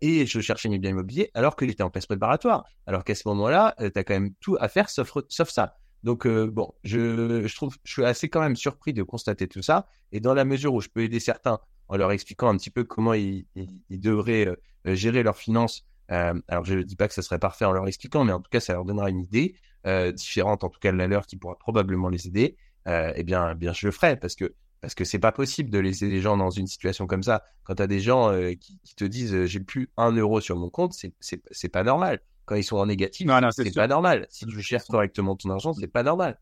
Et 0.00 0.26
je 0.26 0.40
cherchais 0.40 0.68
mes 0.68 0.80
biens 0.80 0.90
immobiliers 0.90 1.30
alors 1.34 1.54
que 1.54 1.64
j'étais 1.64 1.84
en 1.84 1.90
classe 1.90 2.06
préparatoire. 2.06 2.64
Alors 2.86 3.04
qu'à 3.04 3.14
ce 3.14 3.28
moment-là, 3.28 3.76
tu 3.78 3.84
as 3.94 4.02
quand 4.02 4.14
même 4.14 4.34
tout 4.40 4.56
à 4.58 4.68
faire 4.68 4.90
sauf, 4.90 5.12
ça. 5.30 5.76
Donc, 6.02 6.26
bon, 6.26 6.74
je, 6.82 7.54
trouve, 7.54 7.76
je 7.84 7.92
suis 7.92 8.04
assez 8.04 8.28
quand 8.28 8.40
même 8.40 8.56
surpris 8.56 8.92
de 8.92 9.04
constater 9.04 9.46
tout 9.46 9.62
ça. 9.62 9.86
Et 10.10 10.18
dans 10.18 10.34
la 10.34 10.44
mesure 10.44 10.74
où 10.74 10.80
je 10.80 10.88
peux 10.88 11.02
aider 11.02 11.20
certains 11.20 11.60
en 11.86 11.96
leur 11.96 12.10
expliquant 12.10 12.48
un 12.48 12.56
petit 12.56 12.70
peu 12.70 12.82
comment 12.82 13.14
ils 13.14 13.46
devraient 13.88 14.48
gérer 14.86 15.22
leurs 15.22 15.36
finances 15.36 15.84
euh, 16.10 16.34
alors, 16.48 16.64
je 16.64 16.74
ne 16.74 16.82
dis 16.82 16.96
pas 16.96 17.08
que 17.08 17.14
ça 17.14 17.22
serait 17.22 17.38
parfait 17.38 17.64
en 17.64 17.72
leur 17.72 17.86
expliquant, 17.86 18.24
mais 18.24 18.32
en 18.32 18.40
tout 18.40 18.50
cas, 18.50 18.60
ça 18.60 18.72
leur 18.72 18.84
donnera 18.84 19.10
une 19.10 19.20
idée 19.20 19.54
euh, 19.86 20.12
différente, 20.12 20.64
en 20.64 20.68
tout 20.68 20.80
cas 20.80 20.92
de 20.92 20.96
la 20.96 21.06
leur, 21.06 21.26
qui 21.26 21.36
pourra 21.36 21.56
probablement 21.56 22.08
les 22.08 22.26
aider. 22.26 22.56
Euh, 22.86 23.12
eh 23.16 23.22
bien, 23.22 23.54
bien, 23.54 23.72
je 23.72 23.86
le 23.86 23.92
ferai 23.92 24.16
parce 24.16 24.34
que 24.34 24.54
parce 24.80 24.94
que 24.94 25.04
c'est 25.04 25.18
pas 25.18 25.32
possible 25.32 25.70
de 25.70 25.78
laisser 25.80 26.08
les 26.08 26.20
gens 26.20 26.36
dans 26.36 26.50
une 26.50 26.68
situation 26.68 27.06
comme 27.06 27.24
ça. 27.24 27.42
Quand 27.64 27.74
tu 27.74 27.82
as 27.82 27.86
des 27.88 28.00
gens 28.00 28.30
euh, 28.30 28.52
qui, 28.52 28.78
qui, 28.84 28.94
te 28.94 29.04
disent 29.04 29.34
euh, 29.34 29.44
j'ai 29.44 29.58
plus 29.58 29.90
un 29.96 30.12
euro 30.12 30.40
sur 30.40 30.56
mon 30.56 30.70
compte, 30.70 30.94
c'est 30.94 31.12
c'est 31.20 31.68
pas 31.68 31.82
normal. 31.82 32.20
Quand 32.44 32.54
ils 32.54 32.64
sont 32.64 32.76
en 32.76 32.86
négatif, 32.86 33.28
c'est 33.50 33.74
pas 33.74 33.88
normal. 33.88 34.26
Si 34.30 34.46
tu 34.46 34.60
gères 34.60 34.84
correctement 34.84 35.36
ton 35.36 35.50
argent, 35.50 35.74
c'est 35.74 35.88
pas 35.88 36.02
normal. 36.02 36.38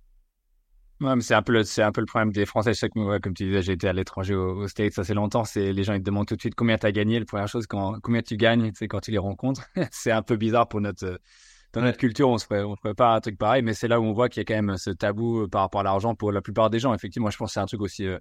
Ouais, 1.00 1.14
mais 1.14 1.20
c'est 1.20 1.34
un 1.34 1.42
peu 1.42 1.52
le, 1.52 1.62
c'est 1.62 1.82
un 1.82 1.92
peu 1.92 2.00
le 2.00 2.06
problème 2.06 2.32
des 2.32 2.46
Français. 2.46 2.72
Je 2.72 2.78
sais 2.78 2.88
que, 2.88 2.98
ouais, 2.98 3.20
comme 3.20 3.34
tu 3.34 3.44
disais, 3.44 3.60
j'ai 3.60 3.72
été 3.72 3.86
à 3.86 3.92
l'étranger 3.92 4.34
au, 4.34 4.66
States 4.66 4.92
c'est 5.02 5.12
longtemps. 5.14 5.44
C'est 5.44 5.72
les 5.72 5.84
gens 5.84 5.92
ils 5.92 6.00
te 6.00 6.04
demandent 6.04 6.26
tout 6.26 6.36
de 6.36 6.40
suite 6.40 6.54
combien 6.54 6.78
tu 6.78 6.86
as 6.86 6.92
gagné. 6.92 7.18
La 7.18 7.26
première 7.26 7.48
chose, 7.48 7.66
quand, 7.66 8.00
combien 8.00 8.22
tu 8.22 8.36
gagnes, 8.38 8.70
c'est 8.74 8.88
quand 8.88 9.00
tu 9.00 9.10
les 9.10 9.18
rencontres. 9.18 9.62
c'est 9.92 10.10
un 10.10 10.22
peu 10.22 10.36
bizarre 10.36 10.68
pour 10.68 10.80
notre 10.80 11.20
dans 11.74 11.82
notre 11.82 11.98
culture. 11.98 12.30
On 12.30 12.38
se 12.38 12.46
ferait, 12.46 12.62
on 12.62 12.76
ferait 12.76 12.94
pas 12.94 13.14
un 13.14 13.20
truc 13.20 13.36
pareil, 13.36 13.62
mais 13.62 13.74
c'est 13.74 13.88
là 13.88 14.00
où 14.00 14.04
on 14.04 14.14
voit 14.14 14.30
qu'il 14.30 14.40
y 14.40 14.42
a 14.42 14.44
quand 14.44 14.62
même 14.62 14.78
ce 14.78 14.88
tabou 14.90 15.42
euh, 15.42 15.48
par 15.48 15.62
rapport 15.62 15.82
à 15.82 15.84
l'argent 15.84 16.14
pour 16.14 16.32
la 16.32 16.40
plupart 16.40 16.70
des 16.70 16.78
gens. 16.78 16.94
Effectivement, 16.94 17.28
je 17.30 17.36
pense 17.36 17.50
que 17.50 17.54
c'est 17.54 17.60
un 17.60 17.66
truc 17.66 17.82
aussi 17.82 18.06
euh, 18.06 18.18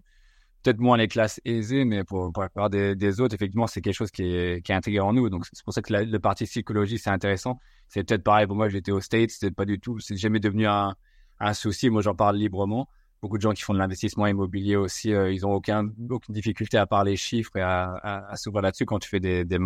peut-être 0.63 0.79
moins 0.79 0.97
les 0.97 1.07
classes 1.07 1.39
aisées, 1.45 1.85
mais 1.85 2.03
pour, 2.03 2.33
pour 2.33 2.43
la 2.43 2.49
plupart 2.49 2.69
des, 2.69 2.95
des 2.95 3.21
autres, 3.21 3.35
effectivement, 3.35 3.67
c'est 3.67 3.81
quelque 3.81 3.95
chose 3.95 4.11
qui 4.11 4.23
est, 4.23 4.65
qui 4.65 4.73
est 4.73 4.75
intégré 4.75 4.99
en 4.99 5.13
nous. 5.13 5.29
Donc 5.29 5.45
c'est 5.51 5.63
pour 5.63 5.73
ça 5.73 5.81
que 5.81 5.93
la, 5.93 6.03
le 6.03 6.19
parti 6.19 6.45
psychologie 6.45 6.99
c'est 6.99 7.09
intéressant. 7.09 7.59
C'est 7.87 8.03
peut-être 8.03 8.23
pareil 8.23 8.47
pour 8.47 8.57
moi. 8.57 8.67
J'étais 8.67 8.91
au 8.91 8.99
States, 8.99 9.29
c'était 9.31 9.51
pas 9.51 9.65
du 9.65 9.79
tout. 9.79 9.99
C'est 9.99 10.17
jamais 10.17 10.41
devenu 10.41 10.67
un 10.67 10.95
un 11.39 11.53
souci. 11.53 11.89
Moi, 11.89 12.01
j'en 12.01 12.15
parle 12.15 12.37
librement 12.37 12.87
beaucoup 13.25 13.37
de 13.37 13.41
gens 13.41 13.53
qui 13.53 13.63
font 13.63 13.73
de 13.73 13.79
l'investissement 13.79 14.27
immobilier 14.27 14.75
aussi, 14.75 15.11
euh, 15.11 15.31
ils 15.31 15.47
ont 15.47 15.51
aucun, 15.51 15.89
aucune 16.11 16.35
difficulté 16.35 16.77
à 16.77 16.85
parler 16.85 17.15
chiffres 17.15 17.55
et 17.57 17.61
à, 17.61 17.93
à, 18.03 18.31
à 18.31 18.35
s'ouvrir 18.35 18.61
là-dessus 18.61 18.85
quand 18.85 18.99
tu 18.99 19.09
fais 19.09 19.19
des, 19.19 19.43
des, 19.43 19.57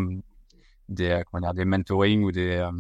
des, 0.87 1.09
euh, 1.09 1.23
comment 1.29 1.41
dire, 1.41 1.53
des 1.53 1.65
mentoring 1.65 2.23
ou 2.23 2.31
des, 2.31 2.51
euh, 2.51 2.71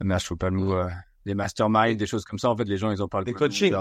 je 0.00 0.18
sais 0.18 0.36
pas 0.36 0.48
euh, 0.48 0.88
des 1.24 1.34
masterminds, 1.34 1.96
des 1.96 2.06
choses 2.06 2.24
comme 2.24 2.38
ça. 2.38 2.50
En 2.50 2.56
fait, 2.56 2.64
les 2.64 2.76
gens, 2.76 2.90
ils 2.90 3.00
en 3.00 3.08
parlent 3.08 3.24
des 3.24 3.32
coaching. 3.32 3.72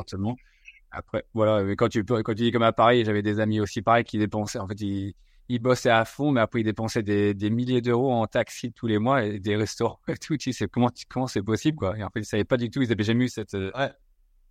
Après, 0.92 1.26
voilà, 1.34 1.64
mais 1.64 1.76
quand 1.76 1.90
tu, 1.90 2.06
quand 2.06 2.24
tu 2.24 2.36
dis 2.36 2.52
comme 2.52 2.64
à 2.64 2.74
Paris, 2.74 3.04
j'avais 3.04 3.22
des 3.22 3.40
amis 3.40 3.60
aussi 3.60 3.82
pareil 3.82 4.06
qui 4.06 4.18
dépensaient, 4.18 4.60
en 4.60 4.68
fait, 4.68 4.80
ils, 4.80 5.14
ils 5.56 5.60
bossaient 5.60 5.90
à 5.90 6.06
fond, 6.06 6.32
mais 6.32 6.42
après, 6.42 6.62
ils 6.62 6.64
dépensaient 6.64 7.04
des, 7.04 7.34
des 7.34 7.50
milliers 7.50 7.82
d'euros 7.82 8.12
en 8.12 8.28
taxi 8.28 8.72
tous 8.72 8.88
les 8.88 9.00
mois 9.00 9.24
et 9.24 9.40
des 9.40 9.56
restaurants 9.56 10.00
et 10.08 10.18
tout. 10.18 10.38
Tu 10.38 10.54
sais, 10.54 10.68
comment, 10.68 10.90
comment 11.10 11.28
c'est 11.28 11.44
possible, 11.44 11.78
quoi? 11.78 11.98
Et 11.98 12.04
en 12.04 12.10
fait, 12.10 12.22
ils 12.22 12.26
savaient 12.26 12.44
pas 12.44 12.58
du 12.58 12.70
tout, 12.70 12.82
ils 12.82 12.92
avaient 12.92 13.04
jamais 13.04 13.26
eu 13.26 13.30
cette, 13.30 13.54
ouais 13.54 13.92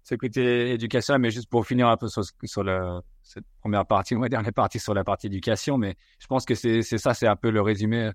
ce 0.03 0.15
côté 0.15 0.73
éducation, 0.73 1.19
mais 1.19 1.31
juste 1.31 1.49
pour 1.49 1.67
finir 1.67 1.89
un 1.89 1.97
peu 1.97 2.09
sur, 2.09 2.23
sur 2.45 2.65
la, 2.65 3.01
cette 3.23 3.45
première 3.61 3.87
partie, 3.87 4.15
on 4.17 4.21
va 4.21 4.29
dire, 4.29 4.43
partie 4.55 4.79
sur 4.79 4.95
la 4.95 5.05
partie 5.05 5.27
éducation, 5.27 5.79
mais 5.79 5.97
je 6.19 6.27
pense 6.27 6.45
que 6.45 6.55
c'est 6.55 6.83
ça, 6.83 7.15
c'est 7.15 7.27
un 7.27 7.37
peu 7.37 7.51
le 7.51 7.61
résumé 7.61 8.11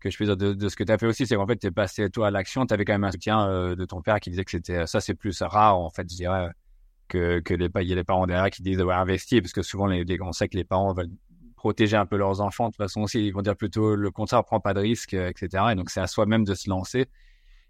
que 0.00 0.10
je 0.10 0.16
fais 0.16 0.26
de, 0.26 0.34
de 0.34 0.68
ce 0.68 0.76
que 0.76 0.84
tu 0.84 0.92
as 0.92 0.98
fait 0.98 1.06
aussi, 1.06 1.26
c'est 1.26 1.36
qu'en 1.36 1.46
fait, 1.46 1.56
tu 1.56 1.66
es 1.66 1.70
passé 1.70 2.08
toi 2.10 2.28
à 2.28 2.30
l'action, 2.30 2.66
tu 2.66 2.74
avais 2.74 2.84
quand 2.84 2.92
même 2.92 3.04
un 3.04 3.10
soutien 3.10 3.48
euh, 3.48 3.74
de 3.74 3.84
ton 3.84 4.02
père 4.02 4.20
qui 4.20 4.30
disait 4.30 4.44
que 4.44 4.50
c'était 4.50 4.86
ça, 4.86 5.00
c'est 5.00 5.14
plus 5.14 5.40
rare, 5.42 5.78
en 5.78 5.90
fait, 5.90 6.06
je 6.10 6.16
dirais, 6.16 6.50
que, 7.08 7.40
que 7.40 7.54
les, 7.54 7.68
il 7.76 7.88
y 7.88 7.92
a 7.92 7.96
les 7.96 8.04
parents 8.04 8.26
derrière 8.26 8.50
qui 8.50 8.62
disent 8.62 8.80
ouais, 8.80 8.94
investir, 8.94 9.40
parce 9.40 9.52
que 9.52 9.62
souvent, 9.62 9.86
les, 9.86 10.04
on 10.20 10.32
sait 10.32 10.48
que 10.48 10.56
les 10.56 10.64
parents 10.64 10.92
veulent 10.92 11.10
protéger 11.66 11.96
un 11.96 12.06
peu 12.06 12.16
leurs 12.16 12.40
enfants. 12.40 12.66
De 12.66 12.70
toute 12.70 12.76
façon 12.76 13.02
aussi, 13.02 13.26
ils 13.26 13.32
vont 13.32 13.42
dire 13.42 13.56
plutôt 13.56 13.96
le 13.96 14.10
contraire, 14.10 14.44
prends 14.44 14.60
pas 14.60 14.72
de 14.72 14.80
risques, 14.80 15.14
etc. 15.14 15.64
Et 15.72 15.74
donc 15.74 15.90
c'est 15.90 16.00
à 16.00 16.06
soi-même 16.06 16.44
de 16.44 16.54
se 16.54 16.70
lancer. 16.70 17.06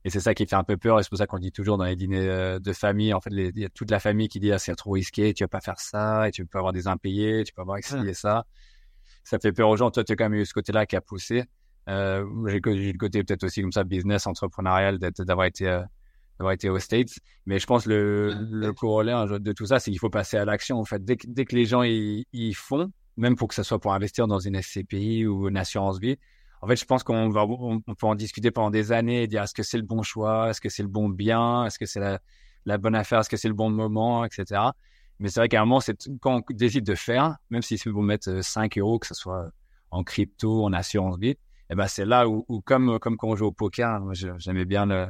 Et 0.05 0.11
c'est 0.11 0.21
ça 0.21 0.35
qui 0.35 0.47
fait 0.47 0.55
un 0.55 0.65
peu 0.65 0.77
peur. 0.77 1.01
Et 1.01 1.03
c'est 1.03 1.09
pour 1.09 1.19
ça 1.19 1.27
qu'on 1.27 1.39
dit 1.39 1.51
toujours 1.51 1.79
dans 1.79 1.85
les 1.85 1.97
dîners 1.97 2.29
euh, 2.29 2.59
de 2.59 2.73
famille, 2.73 3.13
en 3.15 3.21
fait, 3.21 3.31
il 3.33 3.59
y 3.59 3.65
a 3.65 3.69
toute 3.71 3.91
la 3.91 3.99
famille 3.99 4.29
qui 4.29 4.39
dit 4.39 4.53
ah, 4.53 4.59
c'est 4.59 4.75
trop 4.77 4.93
risqué, 4.93 5.33
tu 5.33 5.45
vas 5.45 5.49
pas 5.49 5.61
faire 5.63 5.81
ça, 5.81 6.29
et 6.29 6.31
tu 6.31 6.45
peux 6.47 6.59
avoir 6.59 6.73
des 6.73 6.87
impayés, 6.87 7.43
tu 7.45 7.55
peux 7.55 7.63
avoir 7.63 7.79
ci 7.83 7.97
et 8.07 8.15
ça. 8.15 8.45
Ça 9.25 9.39
fait 9.39 9.53
peur 9.53 9.69
aux 9.69 9.77
gens. 9.77 9.91
Toi, 9.91 10.05
tu 10.05 10.13
as 10.13 10.17
quand 10.17 10.29
même 10.29 10.41
eu 10.41 10.47
ce 10.47 10.55
côté-là 10.55 10.87
qui 10.87 10.95
a 10.95 11.01
poussé. 11.01 11.45
Euh, 11.89 12.25
j'ai 12.47 12.61
le 12.61 12.99
côté 12.99 13.25
peut-être 13.25 13.45
aussi 13.45 13.63
comme 13.63 13.73
ça 13.73 13.85
business 13.85 14.27
entrepreneurial 14.27 14.99
d'avoir 14.99 15.47
été 15.47 15.69
euh, 15.69 15.83
d'avoir 16.39 16.53
été 16.53 16.69
aux 16.69 16.79
States. 16.79 17.19
Mais 17.47 17.59
je 17.59 17.67
pense 17.67 17.87
le, 17.87 18.35
le 18.51 18.73
corollaire 18.73 19.27
de 19.41 19.53
tout 19.53 19.67
ça, 19.67 19.81
c'est 19.81 19.91
qu'il 19.91 20.01
faut 20.01 20.11
passer 20.11 20.37
à 20.37 20.45
l'action. 20.45 20.79
En 20.79 20.85
fait, 20.85 21.05
dès 21.05 21.17
que, 21.17 21.27
dès 21.27 21.45
que 21.47 21.57
les 21.57 21.65
gens 21.65 21.83
ils, 21.83 22.55
font, 22.55 22.93
même 23.17 23.37
pour 23.37 23.49
que 23.49 23.55
ce 23.55 23.63
soit 23.63 23.79
pour 23.79 23.93
investir 23.93 24.27
dans 24.27 24.39
une 24.39 24.61
SCPI 24.61 25.27
ou 25.27 25.49
une 25.49 25.57
assurance 25.57 25.99
vie, 25.99 26.17
en 26.63 26.67
fait, 26.69 26.77
je 26.77 26.85
pense 26.85 27.03
qu'on 27.03 27.29
va, 27.29 27.45
on, 27.45 27.81
peut 27.81 28.07
en 28.07 28.15
discuter 28.15 28.51
pendant 28.51 28.71
des 28.71 28.93
années 28.93 29.23
et 29.23 29.27
dire 29.27 29.43
est-ce 29.43 29.55
que 29.55 29.63
c'est 29.63 29.77
le 29.77 29.85
bon 29.85 30.03
choix, 30.03 30.51
est-ce 30.51 30.61
que 30.61 30.69
c'est 30.69 30.83
le 30.83 30.89
bon 30.89 31.09
bien, 31.09 31.67
est-ce 31.67 31.79
que 31.79 31.87
c'est 31.87 32.01
la, 32.01 32.19
la, 32.65 32.79
bonne 32.79 32.95
affaire, 32.95 33.21
est-ce 33.21 33.29
que 33.29 33.37
c'est 33.37 33.49
le 33.49 33.55
bon 33.55 33.71
moment, 33.71 34.25
etc. 34.25 34.63
Mais 35.19 35.29
c'est 35.29 35.41
vrai 35.41 35.49
qu'à 35.49 35.61
un 35.61 35.65
moment, 35.65 35.81
c'est 35.81 35.97
quand 36.21 36.37
on 36.37 36.55
décide 36.55 36.85
de 36.85 36.95
faire, 36.95 37.37
même 37.51 37.63
si 37.63 37.79
c'est 37.79 37.91
vous 37.91 38.03
mettre 38.03 38.43
5 38.43 38.79
euros, 38.79 38.99
que 38.99 39.07
ce 39.07 39.15
soit 39.15 39.51
en 39.91 40.03
crypto, 40.03 40.65
en 40.65 40.73
assurance 40.73 41.19
vie, 41.19 41.37
eh 41.71 41.75
ben 41.75 41.87
c'est 41.89 42.05
là 42.05 42.29
où, 42.29 42.45
comme 42.65 42.99
comme 42.99 43.17
quand 43.17 43.29
on 43.29 43.37
joue 43.37 43.47
au 43.47 43.53
poker, 43.53 44.01
j'aimais 44.15 44.65
bien 44.65 44.87
le, 44.87 45.09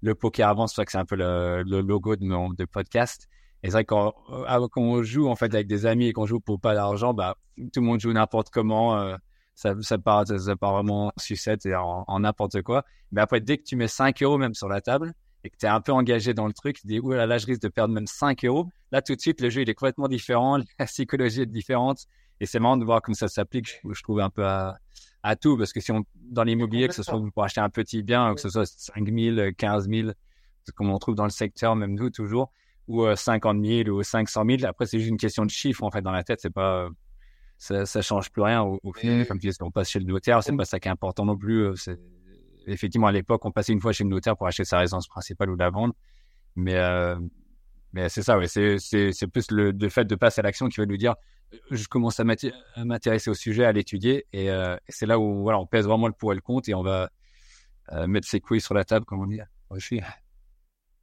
le 0.00 0.14
poker 0.14 0.48
avant, 0.48 0.66
c'est 0.66 0.76
vrai 0.76 0.86
que 0.86 0.92
c'est 0.92 0.98
un 0.98 1.04
peu 1.04 1.16
le, 1.16 1.62
le, 1.64 1.80
logo 1.80 2.16
de 2.16 2.24
mon 2.24 2.50
de 2.50 2.64
podcast. 2.64 3.28
Et 3.62 3.70
c'est 3.70 3.72
vrai 3.72 3.86
euh, 3.90 4.68
quand 4.68 4.80
on 4.80 5.02
joue 5.02 5.28
en 5.28 5.36
fait 5.36 5.54
avec 5.54 5.66
des 5.66 5.86
amis 5.86 6.06
et 6.06 6.12
qu'on 6.12 6.26
joue 6.26 6.40
pour 6.40 6.60
pas 6.60 6.74
d'argent, 6.74 7.14
bah 7.14 7.36
tout 7.56 7.80
le 7.80 7.86
monde 7.86 8.00
joue 8.00 8.12
n'importe 8.12 8.50
comment. 8.50 8.98
Euh, 8.98 9.16
ça, 9.54 9.74
ça, 9.82 9.98
part, 9.98 10.26
ça 10.26 10.56
part 10.56 10.72
vraiment 10.72 11.12
sucette 11.18 11.66
et 11.66 11.74
en, 11.74 12.20
n'importe 12.20 12.62
quoi. 12.62 12.84
Mais 13.12 13.20
après, 13.20 13.40
dès 13.40 13.58
que 13.58 13.64
tu 13.64 13.76
mets 13.76 13.88
5 13.88 14.22
euros 14.22 14.38
même 14.38 14.54
sur 14.54 14.68
la 14.68 14.80
table 14.80 15.12
et 15.44 15.50
que 15.50 15.56
tu 15.56 15.66
es 15.66 15.68
un 15.68 15.80
peu 15.80 15.92
engagé 15.92 16.32
dans 16.34 16.46
le 16.46 16.52
truc, 16.52 16.80
tu 16.80 16.86
dis, 16.86 17.00
ouh 17.00 17.12
là 17.12 17.26
là, 17.26 17.38
je 17.38 17.46
risque 17.46 17.60
de 17.60 17.68
perdre 17.68 17.92
même 17.92 18.06
5 18.06 18.44
euros. 18.44 18.68
Là, 18.92 19.02
tout 19.02 19.14
de 19.14 19.20
suite, 19.20 19.40
le 19.40 19.50
jeu, 19.50 19.62
il 19.62 19.68
est 19.68 19.74
complètement 19.74 20.08
différent, 20.08 20.58
la 20.78 20.86
psychologie 20.86 21.42
est 21.42 21.46
différente. 21.46 22.06
Et 22.40 22.46
c'est 22.46 22.58
marrant 22.58 22.76
de 22.76 22.84
voir 22.84 23.02
comme 23.02 23.14
ça 23.14 23.28
s'applique, 23.28 23.80
je, 23.88 24.02
trouve 24.02 24.20
un 24.20 24.30
peu 24.30 24.44
à, 24.44 24.78
à 25.22 25.36
tout. 25.36 25.56
Parce 25.56 25.72
que 25.72 25.80
si 25.80 25.92
on, 25.92 26.04
dans 26.14 26.42
l'immobilier, 26.44 26.88
que 26.88 26.94
ce 26.94 27.02
soit 27.02 27.20
pour 27.32 27.44
acheter 27.44 27.60
un 27.60 27.70
petit 27.70 28.02
bien, 28.02 28.34
que 28.34 28.40
ce 28.40 28.48
soit 28.48 28.66
5 28.66 29.08
000, 29.08 29.52
15 29.56 29.88
000, 29.88 30.10
comme 30.74 30.90
on 30.90 30.98
trouve 30.98 31.14
dans 31.14 31.24
le 31.24 31.30
secteur, 31.30 31.76
même 31.76 31.94
nous, 31.94 32.10
toujours, 32.10 32.50
ou 32.88 33.14
50 33.14 33.56
euh, 33.56 33.84
000 33.84 33.96
ou 33.96 34.02
500 34.02 34.44
000, 34.46 34.64
après, 34.64 34.86
c'est 34.86 34.98
juste 34.98 35.10
une 35.10 35.16
question 35.16 35.44
de 35.44 35.50
chiffres, 35.50 35.82
en 35.82 35.90
fait, 35.90 36.02
dans 36.02 36.12
la 36.12 36.24
tête. 36.24 36.40
C'est 36.40 36.52
pas, 36.52 36.88
ça, 37.58 37.86
ça 37.86 38.02
change 38.02 38.30
plus 38.30 38.42
rien 38.42 38.62
au, 38.62 38.80
au 38.82 38.92
final. 38.92 39.26
Comme 39.26 39.38
tu 39.38 39.48
dis, 39.48 39.56
on 39.60 39.70
passe 39.70 39.90
chez 39.90 39.98
le 39.98 40.06
notaire, 40.06 40.42
c'est 40.42 40.56
pas 40.56 40.64
ça 40.64 40.80
qui 40.80 40.88
est 40.88 40.92
important 40.92 41.24
non 41.24 41.36
plus. 41.36 41.66
Euh, 41.66 41.74
effectivement 42.66 43.08
à 43.08 43.12
l'époque, 43.12 43.44
on 43.44 43.50
passait 43.50 43.72
une 43.72 43.80
fois 43.80 43.92
chez 43.92 44.04
le 44.04 44.10
notaire 44.10 44.36
pour 44.36 44.46
acheter 44.46 44.64
sa 44.64 44.78
résidence 44.78 45.08
principale 45.08 45.50
ou 45.50 45.56
la 45.56 45.70
vendre, 45.70 45.94
mais 46.56 46.76
euh, 46.76 47.16
mais 47.92 48.08
c'est 48.08 48.22
ça, 48.22 48.38
ouais. 48.38 48.48
C'est 48.48 48.78
c'est 48.78 49.26
plus 49.26 49.50
le, 49.50 49.70
le, 49.70 49.88
fait 49.88 50.04
de 50.04 50.14
passer 50.14 50.40
à 50.40 50.42
l'action 50.42 50.68
qui 50.68 50.80
va 50.80 50.86
nous 50.86 50.96
dire, 50.96 51.14
euh, 51.52 51.58
je 51.70 51.86
commence 51.88 52.18
à 52.20 52.24
m'intéresser 52.24 53.30
au 53.30 53.34
sujet, 53.34 53.64
à 53.64 53.72
l'étudier, 53.72 54.26
et, 54.32 54.50
euh, 54.50 54.76
c'est 54.88 55.06
là 55.06 55.18
où 55.18 55.42
voilà, 55.42 55.58
on 55.58 55.66
pèse 55.66 55.86
vraiment 55.86 56.06
le 56.06 56.14
pour 56.14 56.32
et 56.32 56.34
le 56.34 56.40
contre, 56.40 56.68
et 56.70 56.74
on 56.74 56.82
va 56.82 57.10
euh, 57.92 58.06
mettre 58.06 58.26
ses 58.26 58.40
couilles 58.40 58.60
sur 58.60 58.74
la 58.74 58.84
table, 58.84 59.04
comme 59.04 59.20
on 59.20 59.26
dit. 59.26 59.40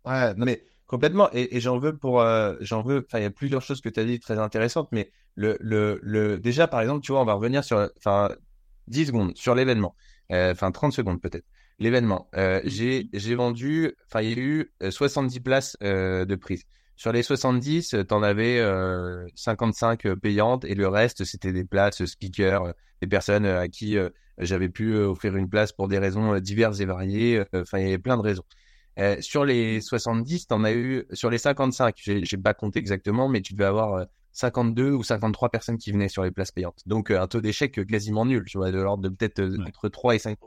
Ouais, 0.06 0.34
non 0.36 0.46
mais 0.46 0.64
Complètement. 0.90 1.30
Et, 1.34 1.56
et 1.56 1.60
j'en 1.60 1.78
veux 1.78 1.96
pour, 1.96 2.20
euh, 2.20 2.56
j'en 2.62 2.82
veux. 2.82 3.06
Enfin, 3.06 3.20
il 3.20 3.22
y 3.22 3.26
a 3.26 3.30
plusieurs 3.30 3.62
choses 3.62 3.80
que 3.80 3.90
tu 3.90 4.00
as 4.00 4.06
dit 4.06 4.20
très 4.20 4.40
intéressantes, 4.40 4.90
mais 4.92 5.12
le, 5.36 5.56
le, 5.60 6.00
le, 6.02 6.40
déjà, 6.40 6.68
par 6.68 6.82
exemple, 6.82 7.02
tu 7.06 7.12
vois, 7.12 7.22
on 7.22 7.26
va 7.26 7.34
revenir 7.34 7.64
sur, 7.64 7.88
enfin, 7.98 8.30
10 8.88 9.06
secondes 9.06 9.38
sur 9.38 9.54
l'événement. 9.54 9.96
Euh, 10.32 10.52
enfin, 10.52 10.72
30 10.72 10.92
secondes 10.92 11.22
peut-être. 11.22 11.46
L'événement. 11.78 12.28
Euh, 12.36 12.60
j'ai, 12.66 13.08
j'ai 13.14 13.36
vendu, 13.36 13.94
enfin, 14.08 14.22
il 14.22 14.30
y 14.32 14.34
a 14.34 14.44
eu 14.44 14.74
70 14.90 15.40
places 15.42 15.78
de 15.80 16.36
prise. 16.36 16.64
Sur 16.96 17.12
les 17.12 17.22
70, 17.22 17.90
tu 17.90 18.14
en 18.14 18.24
avais 18.24 18.60
55 19.36 20.16
payantes 20.16 20.66
et 20.66 20.74
le 20.74 20.88
reste, 20.88 21.24
c'était 21.24 21.54
des 21.54 21.66
places 21.66 22.04
speakers, 22.04 22.74
des 23.02 23.08
personnes 23.08 23.46
à 23.46 23.68
qui 23.70 23.96
j'avais 24.40 24.70
pu 24.70 24.96
offrir 24.96 25.36
une 25.38 25.50
place 25.50 25.72
pour 25.72 25.88
des 25.88 26.00
raisons 26.00 26.38
diverses 26.40 26.80
et 26.82 26.86
variées. 26.86 27.44
Enfin, 27.54 27.78
il 27.78 27.86
y 27.86 27.88
avait 27.88 28.00
plein 28.00 28.18
de 28.18 28.24
raisons. 28.24 28.44
Euh, 29.00 29.16
sur 29.22 29.46
les 29.46 29.80
70, 29.80 30.48
tu 30.48 30.54
en 30.54 30.64
as 30.64 30.74
eu, 30.74 31.06
sur 31.14 31.30
les 31.30 31.38
55, 31.38 31.96
j'ai 31.98 32.38
pas 32.38 32.54
compté 32.54 32.80
exactement, 32.80 33.30
mais 33.30 33.42
tu 33.42 33.54
devais 33.54 33.66
avoir 33.66 34.06
52 34.34 34.84
euh, 34.84 34.96
ou 34.96 35.04
53 35.04 35.50
personnes 35.50 35.78
qui 35.78 35.92
venaient 35.92 36.10
sur 36.10 36.24
les 36.24 36.32
places 36.32 36.52
payantes. 36.52 36.82
Donc 36.86 37.10
euh, 37.10 37.22
un 37.22 37.28
taux 37.28 37.40
d'échec 37.40 37.86
quasiment 37.88 38.26
nul, 38.26 38.44
tu 38.46 38.58
vois, 38.58 38.72
de 38.72 38.80
l'ordre 38.80 39.04
de 39.04 39.10
peut-être 39.10 39.42
entre 39.66 39.90
3 39.90 40.16
et 40.16 40.20
5 40.20 40.38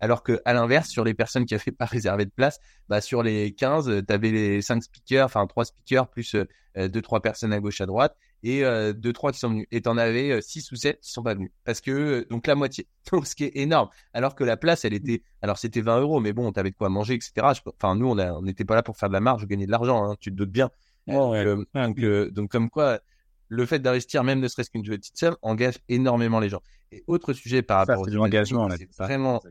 alors 0.00 0.24
que 0.24 0.40
à 0.44 0.52
l'inverse, 0.52 0.88
sur 0.88 1.04
les 1.04 1.14
personnes 1.14 1.44
qui 1.44 1.54
n'avaient 1.54 1.70
pas 1.78 1.84
réservé 1.84 2.24
de 2.24 2.32
place, 2.34 2.58
bah 2.88 3.00
sur 3.00 3.22
les 3.22 3.54
15, 3.54 4.04
tu 4.06 4.12
avais 4.12 4.32
les 4.32 4.62
5 4.62 4.82
speakers, 4.82 5.26
enfin 5.26 5.46
3 5.46 5.66
speakers 5.66 6.08
plus 6.08 6.34
2 6.76 6.90
3 7.02 7.20
personnes 7.20 7.52
à 7.52 7.60
gauche 7.60 7.80
à 7.80 7.86
droite 7.86 8.16
et 8.42 8.64
euh, 8.64 8.92
deux 8.92 9.12
trois 9.12 9.32
qui 9.32 9.38
sont 9.38 9.50
venus. 9.50 9.66
Et 9.70 9.82
t'en 9.82 9.96
avais 9.96 10.30
euh, 10.30 10.40
six 10.40 10.70
ou 10.72 10.76
sept 10.76 11.00
qui 11.00 11.10
sont 11.10 11.22
pas 11.22 11.34
venus. 11.34 11.50
Parce 11.64 11.80
que 11.80 11.90
euh, 11.90 12.26
donc 12.28 12.46
la 12.46 12.54
moitié. 12.54 12.86
Donc 13.12 13.26
ce 13.26 13.34
qui 13.34 13.44
est 13.44 13.56
énorme. 13.56 13.88
Alors 14.12 14.34
que 14.34 14.44
la 14.44 14.56
place 14.56 14.84
elle 14.84 14.94
était 14.94 15.22
alors 15.42 15.58
c'était 15.58 15.80
20 15.80 16.00
euros 16.00 16.20
mais 16.20 16.32
bon 16.32 16.50
t'avais 16.52 16.70
de 16.70 16.76
quoi 16.76 16.88
manger 16.88 17.14
etc 17.14 17.32
enfin 17.66 17.96
nous 17.96 18.08
on 18.08 18.42
n'était 18.42 18.64
pas 18.64 18.76
là 18.76 18.82
pour 18.82 18.96
faire 18.96 19.08
de 19.08 19.14
la 19.14 19.20
marge 19.20 19.44
gagner 19.46 19.66
de 19.66 19.72
l'argent 19.72 20.04
hein, 20.04 20.16
tu 20.20 20.30
te 20.30 20.36
doutes 20.36 20.52
bien 20.52 20.70
donc, 21.08 21.98
donc, 22.00 22.48
comme 22.48 22.70
quoi 22.70 23.00
le 23.48 23.66
fait 23.66 23.80
d'investir 23.80 24.22
même 24.22 24.38
ne 24.38 24.46
serait-ce 24.46 24.70
qu'une 24.70 24.84
petite 24.84 25.18
somme 25.18 25.36
engage 25.42 25.74
énormément 25.88 26.38
les 26.38 26.48
gens. 26.48 26.62
Et 26.92 27.02
autre 27.08 27.32
sujet 27.32 27.62
par 27.62 27.78
rapport 27.78 28.06
au 28.06 28.16
engagement 28.18 28.68
c'est 28.70 28.88
vraiment 28.96 29.42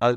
un, 0.00 0.16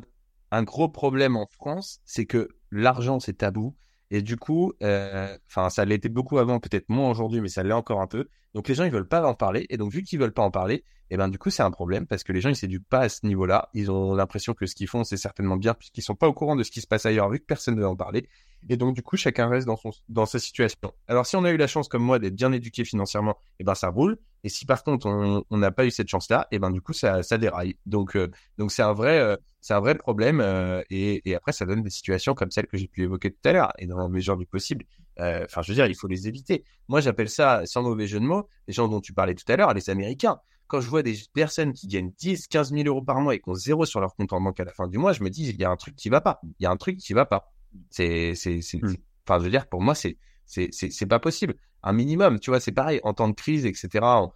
un 0.51 0.63
gros 0.63 0.87
problème 0.87 1.35
en 1.35 1.47
France 1.47 1.99
c'est 2.05 2.25
que 2.25 2.47
l'argent 2.71 3.19
c'est 3.19 3.39
tabou 3.39 3.75
et 4.11 4.21
du 4.21 4.37
coup, 4.37 4.73
euh, 4.83 5.35
enfin, 5.47 5.69
ça 5.69 5.85
l'était 5.85 6.09
beaucoup 6.09 6.37
avant, 6.37 6.59
peut-être 6.59 6.89
moins 6.89 7.09
aujourd'hui, 7.09 7.41
mais 7.41 7.49
ça 7.49 7.63
l'est 7.63 7.73
encore 7.73 8.01
un 8.01 8.07
peu. 8.07 8.27
Donc 8.53 8.67
les 8.67 8.75
gens 8.75 8.83
ils 8.83 8.91
veulent 8.91 9.07
pas 9.07 9.25
en 9.25 9.33
parler, 9.33 9.65
et 9.69 9.77
donc 9.77 9.91
vu 9.91 10.03
qu'ils 10.03 10.19
veulent 10.19 10.33
pas 10.33 10.43
en 10.43 10.51
parler, 10.51 10.83
et 11.13 11.15
eh 11.15 11.17
ben 11.19 11.27
du 11.27 11.37
coup 11.37 11.51
c'est 11.51 11.61
un 11.61 11.69
problème 11.69 12.07
parce 12.07 12.23
que 12.23 12.33
les 12.33 12.41
gens 12.41 12.49
ils 12.49 12.55
s'éduquent 12.55 12.89
pas 12.89 13.01
à 13.01 13.07
ce 13.07 13.23
niveau-là. 13.27 13.69
Ils 13.75 13.91
ont 13.91 14.15
l'impression 14.15 14.55
que 14.55 14.65
ce 14.65 14.73
qu'ils 14.73 14.87
font 14.87 15.03
c'est 15.03 15.15
certainement 15.15 15.57
bien 15.57 15.75
puisqu'ils 15.75 16.01
sont 16.01 16.15
pas 16.15 16.27
au 16.27 16.33
courant 16.33 16.55
de 16.55 16.63
ce 16.63 16.71
qui 16.71 16.81
se 16.81 16.87
passe 16.87 17.05
ailleurs 17.05 17.29
vu 17.29 17.37
que 17.37 17.45
personne 17.45 17.75
ne 17.75 17.81
veut 17.81 17.87
en 17.87 17.95
parler. 17.95 18.27
Et 18.67 18.77
donc 18.77 18.95
du 18.95 19.03
coup 19.03 19.15
chacun 19.15 19.47
reste 19.47 19.67
dans 19.67 19.75
son 19.75 19.91
dans 20.09 20.25
sa 20.25 20.39
situation. 20.39 20.91
Alors 21.07 21.27
si 21.27 21.35
on 21.35 21.43
a 21.43 21.51
eu 21.51 21.57
la 21.57 21.67
chance 21.67 21.87
comme 21.87 22.01
moi 22.01 22.17
d'être 22.17 22.33
bien 22.33 22.51
éduqué 22.51 22.83
financièrement, 22.83 23.33
et 23.33 23.57
eh 23.59 23.63
ben 23.63 23.75
ça 23.75 23.89
roule. 23.89 24.17
Et 24.43 24.49
si 24.49 24.65
par 24.65 24.83
contre 24.83 25.05
on 25.07 25.57
n'a 25.57 25.69
pas 25.69 25.85
eu 25.85 25.91
cette 25.91 26.07
chance-là, 26.07 26.47
et 26.49 26.55
eh 26.55 26.59
ben 26.59 26.71
du 26.71 26.81
coup 26.81 26.93
ça 26.93 27.21
ça 27.21 27.37
déraille. 27.37 27.77
Donc 27.85 28.15
euh, 28.15 28.31
donc 28.57 28.71
c'est 28.71 28.81
un 28.81 28.93
vrai 28.93 29.19
euh, 29.19 29.37
c'est 29.61 29.75
un 29.75 29.81
vrai 29.81 29.93
problème 29.93 30.41
euh, 30.41 30.81
et, 30.89 31.21
après 31.35 31.51
ça 31.51 31.67
donne 31.67 31.83
des 31.83 31.91
situations 31.91 32.33
comme 32.33 32.49
celles 32.49 32.65
que 32.65 32.77
j'ai 32.77 32.87
pu 32.87 33.03
évoquer 33.03 33.29
tout 33.29 33.47
à 33.47 33.53
l'heure 33.53 33.71
et 33.77 33.85
dans 33.85 33.99
la 33.99 34.07
mesure 34.07 34.35
du 34.35 34.47
possible. 34.47 34.83
Enfin 35.19 35.61
je 35.61 35.67
veux 35.67 35.75
dire 35.75 35.85
il 35.85 35.95
faut 35.95 36.07
les 36.07 36.27
éviter. 36.27 36.63
Moi 36.87 37.01
j'appelle 37.01 37.29
ça 37.29 37.67
sans 37.67 37.83
mauvais 37.83 38.07
jeu 38.07 38.19
de 38.19 38.25
mots 38.25 38.49
les 38.67 38.73
gens 38.73 38.87
dont 38.87 38.99
tu 38.99 39.13
parlais 39.13 39.35
tout 39.35 39.49
à 39.51 39.55
l'heure, 39.55 39.75
les 39.75 39.91
Américains. 39.91 40.39
Quand 40.73 40.81
je 40.81 40.89
vois 40.89 41.03
des 41.03 41.13
personnes 41.35 41.71
qui 41.71 41.85
gagnent 41.85 42.11
10, 42.17 42.47
15 42.47 42.71
000 42.71 42.87
euros 42.87 43.03
par 43.03 43.21
mois 43.21 43.35
et 43.35 43.39
qui 43.39 43.47
ont 43.47 43.53
zéro 43.53 43.85
sur 43.85 43.99
leur 43.99 44.15
compte 44.15 44.33
en 44.33 44.41
banque 44.41 44.59
à 44.59 44.63
la 44.63 44.73
fin 44.73 44.87
du 44.87 44.97
mois, 44.97 45.13
je 45.13 45.21
me 45.21 45.29
dis, 45.29 45.47
il 45.47 45.55
y 45.61 45.63
a 45.63 45.69
un 45.69 45.75
truc 45.75 45.95
qui 45.95 46.09
va 46.09 46.19
pas. 46.19 46.41
Il 46.59 46.63
y 46.63 46.65
a 46.65 46.71
un 46.71 46.77
truc 46.77 46.97
qui 46.97 47.13
va 47.13 47.27
pas. 47.27 47.53
C'est, 47.91 48.33
hmm. 48.33 48.95
enfin, 49.23 49.37
je 49.37 49.43
veux 49.43 49.51
dire, 49.51 49.67
pour 49.67 49.83
moi, 49.83 49.93
c'est, 49.93 50.17
c'est, 50.47 50.71
c'est, 50.71 51.05
pas 51.05 51.19
possible. 51.19 51.53
Un 51.83 51.93
minimum, 51.93 52.39
tu 52.39 52.49
vois, 52.49 52.59
c'est 52.59 52.71
pareil. 52.71 52.99
En 53.03 53.13
temps 53.13 53.29
de 53.29 53.35
crise, 53.35 53.67
etc., 53.67 53.87
on, 54.01 54.31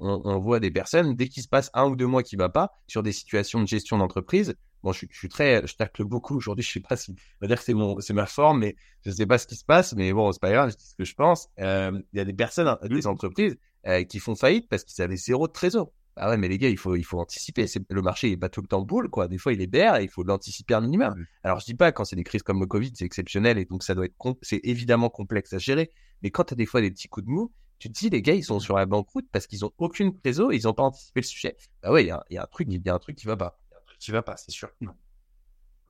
on, 0.00 0.22
on 0.24 0.38
voit 0.40 0.58
des 0.58 0.72
personnes, 0.72 1.14
dès 1.14 1.28
qu'il 1.28 1.44
se 1.44 1.48
passe 1.48 1.70
un 1.72 1.84
ou 1.84 1.94
deux 1.94 2.08
mois 2.08 2.24
qui 2.24 2.34
va 2.34 2.48
pas, 2.48 2.72
sur 2.88 3.04
des 3.04 3.12
situations 3.12 3.60
de 3.60 3.68
gestion 3.68 3.98
d'entreprise, 3.98 4.56
bon, 4.82 4.92
je, 4.92 5.06
je, 5.08 5.16
suis 5.16 5.28
très, 5.28 5.64
je 5.66 5.76
tacle 5.76 6.04
beaucoup 6.04 6.36
aujourd'hui, 6.36 6.64
je 6.64 6.72
sais 6.72 6.80
pas 6.80 6.96
si, 6.96 7.12
on 7.12 7.14
va 7.42 7.46
dire 7.46 7.58
que 7.58 7.64
c'est 7.64 7.74
mon, 7.74 8.00
c'est 8.00 8.12
ma 8.12 8.26
forme, 8.26 8.58
mais 8.58 8.76
je 9.04 9.12
sais 9.12 9.26
pas 9.26 9.38
ce 9.38 9.46
qui 9.46 9.54
se 9.54 9.64
passe, 9.64 9.94
mais 9.94 10.12
bon, 10.12 10.32
c'est 10.32 10.40
pas 10.40 10.50
grave, 10.50 10.70
je 10.70 10.76
dis 10.76 10.86
ce 10.86 10.94
que 10.94 11.04
je 11.04 11.14
pense. 11.14 11.48
Euh, 11.60 11.92
il 12.12 12.18
y 12.18 12.20
a 12.20 12.24
des 12.24 12.32
personnes, 12.32 12.68
hein, 12.68 12.78
des 12.82 13.06
entreprises, 13.06 13.56
euh, 13.86 14.04
qui 14.04 14.18
font 14.18 14.34
faillite 14.34 14.68
parce 14.68 14.84
qu'ils 14.84 15.02
avaient 15.02 15.16
zéro 15.16 15.46
de 15.46 15.52
trésor. 15.52 15.92
Ah 16.18 16.30
ouais, 16.30 16.38
mais 16.38 16.48
les 16.48 16.56
gars, 16.56 16.70
il 16.70 16.78
faut, 16.78 16.96
il 16.96 17.04
faut 17.04 17.18
anticiper. 17.20 17.66
Le 17.90 18.00
marché 18.00 18.30
est 18.30 18.36
pas 18.38 18.48
tout 18.48 18.62
le 18.62 18.66
temps 18.66 18.80
boule, 18.80 19.10
quoi. 19.10 19.28
Des 19.28 19.36
fois, 19.36 19.52
il 19.52 19.60
est 19.60 19.66
berre 19.66 19.96
et 19.96 20.04
il 20.04 20.08
faut 20.08 20.22
l'anticiper 20.22 20.72
un 20.72 20.80
minimum. 20.80 21.26
Alors, 21.42 21.60
je 21.60 21.66
dis 21.66 21.74
pas, 21.74 21.92
quand 21.92 22.06
c'est 22.06 22.16
des 22.16 22.24
crises 22.24 22.42
comme 22.42 22.58
le 22.58 22.66
Covid, 22.66 22.90
c'est 22.94 23.04
exceptionnel 23.04 23.58
et 23.58 23.66
donc 23.66 23.82
ça 23.82 23.94
doit 23.94 24.06
être, 24.06 24.14
c'est 24.40 24.60
évidemment 24.64 25.10
complexe 25.10 25.52
à 25.52 25.58
gérer. 25.58 25.90
Mais 26.22 26.30
quand 26.30 26.44
tu 26.44 26.54
as 26.54 26.56
des 26.56 26.64
fois 26.64 26.80
des 26.80 26.90
petits 26.90 27.08
coups 27.08 27.26
de 27.26 27.30
mou, 27.30 27.52
tu 27.78 27.92
te 27.92 27.98
dis, 27.98 28.08
les 28.08 28.22
gars, 28.22 28.32
ils 28.32 28.44
sont 28.44 28.60
sur 28.60 28.76
la 28.76 28.86
banqueroute 28.86 29.26
parce 29.30 29.46
qu'ils 29.46 29.66
ont 29.66 29.72
aucune 29.76 30.18
trésor 30.18 30.52
et 30.52 30.56
ils 30.56 30.66
ont 30.66 30.72
pas 30.72 30.84
anticipé 30.84 31.20
le 31.20 31.26
sujet. 31.26 31.56
Bah 31.82 31.92
ouais, 31.92 32.04
il 32.04 32.06
y 32.06 32.10
a, 32.10 32.24
y 32.30 32.38
a, 32.38 32.44
un 32.44 32.46
truc, 32.46 32.68
il 32.70 32.80
y 32.82 32.88
a 32.88 32.94
un 32.94 32.98
truc 32.98 33.16
qui 33.16 33.26
va 33.26 33.36
pas. 33.36 33.58
Il 33.68 33.72
y 33.72 33.74
a 33.74 33.78
un 33.78 33.84
truc 33.84 33.98
qui 33.98 34.10
va 34.10 34.22
pas, 34.22 34.38
c'est 34.38 34.52
sûr. 34.52 34.70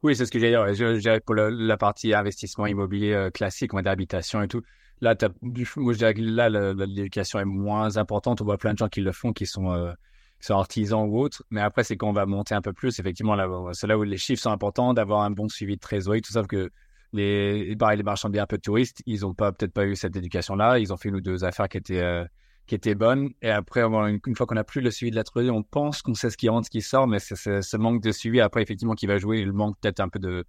Oui, 0.03 0.17
c'est 0.17 0.27
ce 0.27 0.33
que 0.33 0.41
j'allais 0.41 0.53
dire. 0.53 0.75
Je, 0.75 1.19
pour 1.21 1.35
la 1.35 1.77
partie 1.77 2.13
investissement 2.15 2.67
immobilier 2.67 3.13
euh, 3.13 3.31
classique, 3.31 3.73
on 3.75 3.77
va 3.77 3.83
dire 3.83 3.93
habitation 3.93 4.43
et 4.43 4.49
tout. 4.49 4.63
Là, 5.01 5.15
moi, 5.43 5.93
je 5.93 5.99
dirais 5.99 6.15
que 6.15 6.23
là, 6.23 6.49
l'éducation 6.49 7.39
est 7.39 7.45
moins 7.45 7.97
importante. 7.97 8.41
On 8.41 8.45
voit 8.45 8.59
plein 8.59 8.73
de 8.73 8.79
gens 8.79 8.89
qui 8.89 9.01
le 9.01 9.13
font, 9.13 9.33
qui 9.33 9.47
sont, 9.47 9.71
euh, 9.73 9.93
sont 10.41 10.55
artisans 10.55 11.07
ou 11.09 11.19
autres. 11.19 11.45
Mais 11.51 11.61
après, 11.61 11.85
c'est 11.85 11.97
quand 11.97 12.09
on 12.09 12.13
va 12.13 12.27
monter 12.27 12.55
un 12.55 12.63
peu 12.63 12.73
plus, 12.73 12.99
effectivement, 12.99 13.35
là, 13.35 13.49
c'est 13.73 13.87
là 13.87 13.99
où 13.99 14.03
les 14.03 14.17
chiffres 14.17 14.43
sont 14.43 14.51
importants, 14.51 14.95
d'avoir 14.95 15.23
un 15.23 15.31
bon 15.31 15.49
suivi 15.49 15.77
de 15.77 15.81
trésorerie, 15.81 16.23
tout 16.23 16.33
ça, 16.33 16.43
que 16.45 16.71
les, 17.13 17.77
pareil, 17.77 17.99
les 17.99 18.03
marchands 18.03 18.31
bien 18.31 18.45
un 18.45 18.47
peu 18.47 18.59
touristes, 18.59 19.03
ils 19.07 19.25
ont 19.27 19.35
pas, 19.35 19.53
peut-être 19.53 19.73
pas 19.73 19.87
eu 19.87 19.97
cette 19.97 20.17
éducation-là. 20.17 20.79
Ils 20.79 20.93
ont 20.93 20.97
fait 20.97 21.11
une 21.11 21.17
ou 21.17 21.21
deux 21.21 21.45
affaires 21.45 21.69
qui 21.69 21.77
étaient, 21.77 22.03
euh, 22.03 22.25
qui 22.67 22.75
était 22.75 22.95
bonne. 22.95 23.31
Et 23.43 23.51
après, 23.51 23.83
une, 23.83 24.19
une 24.27 24.35
fois 24.35 24.47
qu'on 24.47 24.57
a 24.57 24.65
plus 24.65 24.81
le 24.81 24.91
suivi 24.91 25.11
de 25.11 25.17
la 25.17 25.25
trésorerie, 25.25 25.51
on 25.51 25.63
pense 25.63 26.01
qu'on 26.01 26.15
sait 26.15 26.31
ce 26.31 26.39
qui 26.39 26.49
rentre, 26.49 26.67
ce 26.67 26.71
qui 26.71 26.81
sort, 26.83 27.07
mais 27.07 27.19
c'est 27.19 27.63
ce 27.63 27.77
manque 27.77 28.03
de 28.03 28.13
suivi 28.13 28.41
après, 28.41 28.63
effectivement, 28.63 28.95
qui 28.95 29.07
va 29.07 29.19
jouer. 29.19 29.41
Il 29.41 29.53
manque 29.53 29.77
peut-être 29.81 30.01
un 30.01 30.09
peu 30.09 30.19
de 30.19 30.45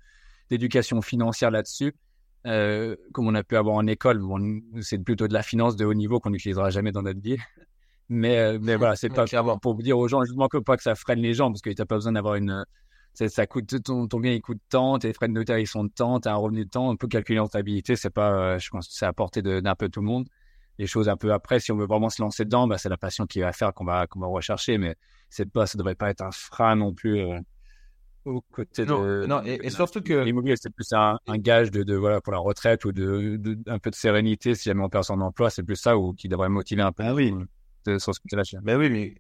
d'éducation 0.50 1.02
financière 1.02 1.52
là-dessus. 1.52 1.94
Euh, 2.48 2.96
comme 3.12 3.28
on 3.28 3.36
a 3.36 3.44
pu 3.44 3.58
avoir 3.58 3.76
en 3.76 3.86
école, 3.88 4.20
bon, 4.20 4.62
c'est 4.82 5.00
plutôt 5.00 5.28
de 5.28 5.34
la 5.34 5.44
finance 5.44 5.76
de 5.76 5.86
haut 5.86 5.94
niveau 5.94 6.20
qu'on 6.20 6.30
n'utilisera 6.30 6.70
jamais 6.70 6.92
dans 6.92 7.02
notre 7.02 7.22
vie. 7.22 7.38
Mais, 8.10 8.38
euh, 8.38 8.58
mais 8.62 8.78
voilà, 8.78 8.96
c'est 8.96 9.10
pas 9.10 9.26
pour 9.62 9.76
dire 9.76 9.98
aux 9.98 10.08
gens, 10.08 10.24
je 10.24 10.32
ne 10.32 10.38
manque 10.38 10.58
pas 10.64 10.78
que 10.78 10.84
ça 10.84 10.96
freine 10.96 11.20
les 11.20 11.34
gens 11.34 11.52
parce 11.52 11.62
que 11.62 11.70
tu 11.70 11.76
n'as 11.78 11.86
pas 11.86 11.96
besoin 11.96 12.14
d'avoir 12.14 12.36
une. 12.36 12.64
Ça, 13.16 13.46
coûte 13.48 13.84
ton, 13.84 14.08
ton 14.08 14.22
bien, 14.22 14.32
il 14.32 14.40
coûte 14.42 14.62
tant, 14.70 14.98
tes 14.98 15.12
frais 15.12 15.28
de 15.28 15.34
notaire 15.34 15.60
ils 15.60 15.68
sont 15.68 15.84
de 15.84 15.90
temps, 15.90 16.22
tu 16.22 16.30
as 16.30 16.32
un 16.32 16.38
revenu 16.38 16.64
de 16.64 16.70
temps, 16.70 16.90
on 16.90 16.96
peut 16.96 17.10
calculer 17.10 17.40
en 17.40 17.48
stabilité, 17.48 17.98
c'est 17.98 18.10
pas, 18.10 18.32
euh, 18.32 18.60
je 18.60 18.70
pense, 18.70 18.88
c'est 18.90 19.06
à 19.06 19.12
portée 19.12 19.42
d'un 19.42 19.76
peu 19.76 19.90
tout 19.90 20.00
le 20.00 20.08
monde 20.08 20.30
les 20.78 20.88
choses 20.88 21.10
un 21.10 21.18
peu 21.18 21.34
après. 21.34 21.60
Si 21.60 21.72
on 21.74 21.76
veut 21.76 21.86
vraiment 21.86 22.10
se 22.10 22.22
lancer 22.22 22.46
dedans, 22.46 22.66
bah, 22.66 22.78
c'est 22.78 22.88
la 22.88 22.96
passion 22.96 23.26
qui 23.26 23.42
va 23.42 23.52
faire 23.52 23.74
qu'on 23.74 23.84
va, 23.84 24.08
qu'on 24.08 24.22
va 24.22 24.28
rechercher, 24.28 24.78
mais 24.78 24.96
c'est 25.30 25.52
pas, 25.52 25.66
ça 25.68 25.78
devrait 25.78 25.96
pas 25.96 26.10
être 26.10 26.22
un 26.22 26.32
frein 26.32 26.78
non 26.78 26.94
plus 26.94 27.26
euh, 28.28 28.34
au 28.34 28.42
côté 28.52 28.86
de. 28.86 29.26
Non, 29.26 29.42
et, 29.44 29.70
surtout 29.70 30.02
que 30.02 30.14
l'immobilier 30.14 30.56
c'est 30.60 30.70
plus 30.70 30.92
un, 30.94 31.18
gage 31.38 31.72
de, 31.72 31.84
de, 31.84 31.96
voilà 31.96 32.22
pour 32.22 32.34
la 32.34 32.40
retraite 32.40 32.86
ou 32.86 32.92
de, 32.92 33.38
de, 33.38 33.58
un 33.68 33.80
peu 33.80 33.90
de 33.90 33.96
sérénité 33.96 34.56
si 34.56 34.66
jamais 34.66 34.84
on 34.84 34.90
perd 34.90 35.04
son 35.04 35.22
emploi, 35.22 35.50
c'est 35.50 35.64
plus 35.64 35.76
ça 35.76 35.98
ou 35.98 36.14
qui 36.14 36.28
devrait 36.28 36.50
motiver 36.50 36.82
un 36.82 36.92
peu. 36.92 37.04
Ah 37.04 37.14
oui. 37.14 37.34
De, 37.86 37.98
sur 38.00 38.14
ce 38.14 38.20
côté-là. 38.20 38.44
Mais 38.64 38.76
oui, 38.76 38.90
mais 38.90 39.16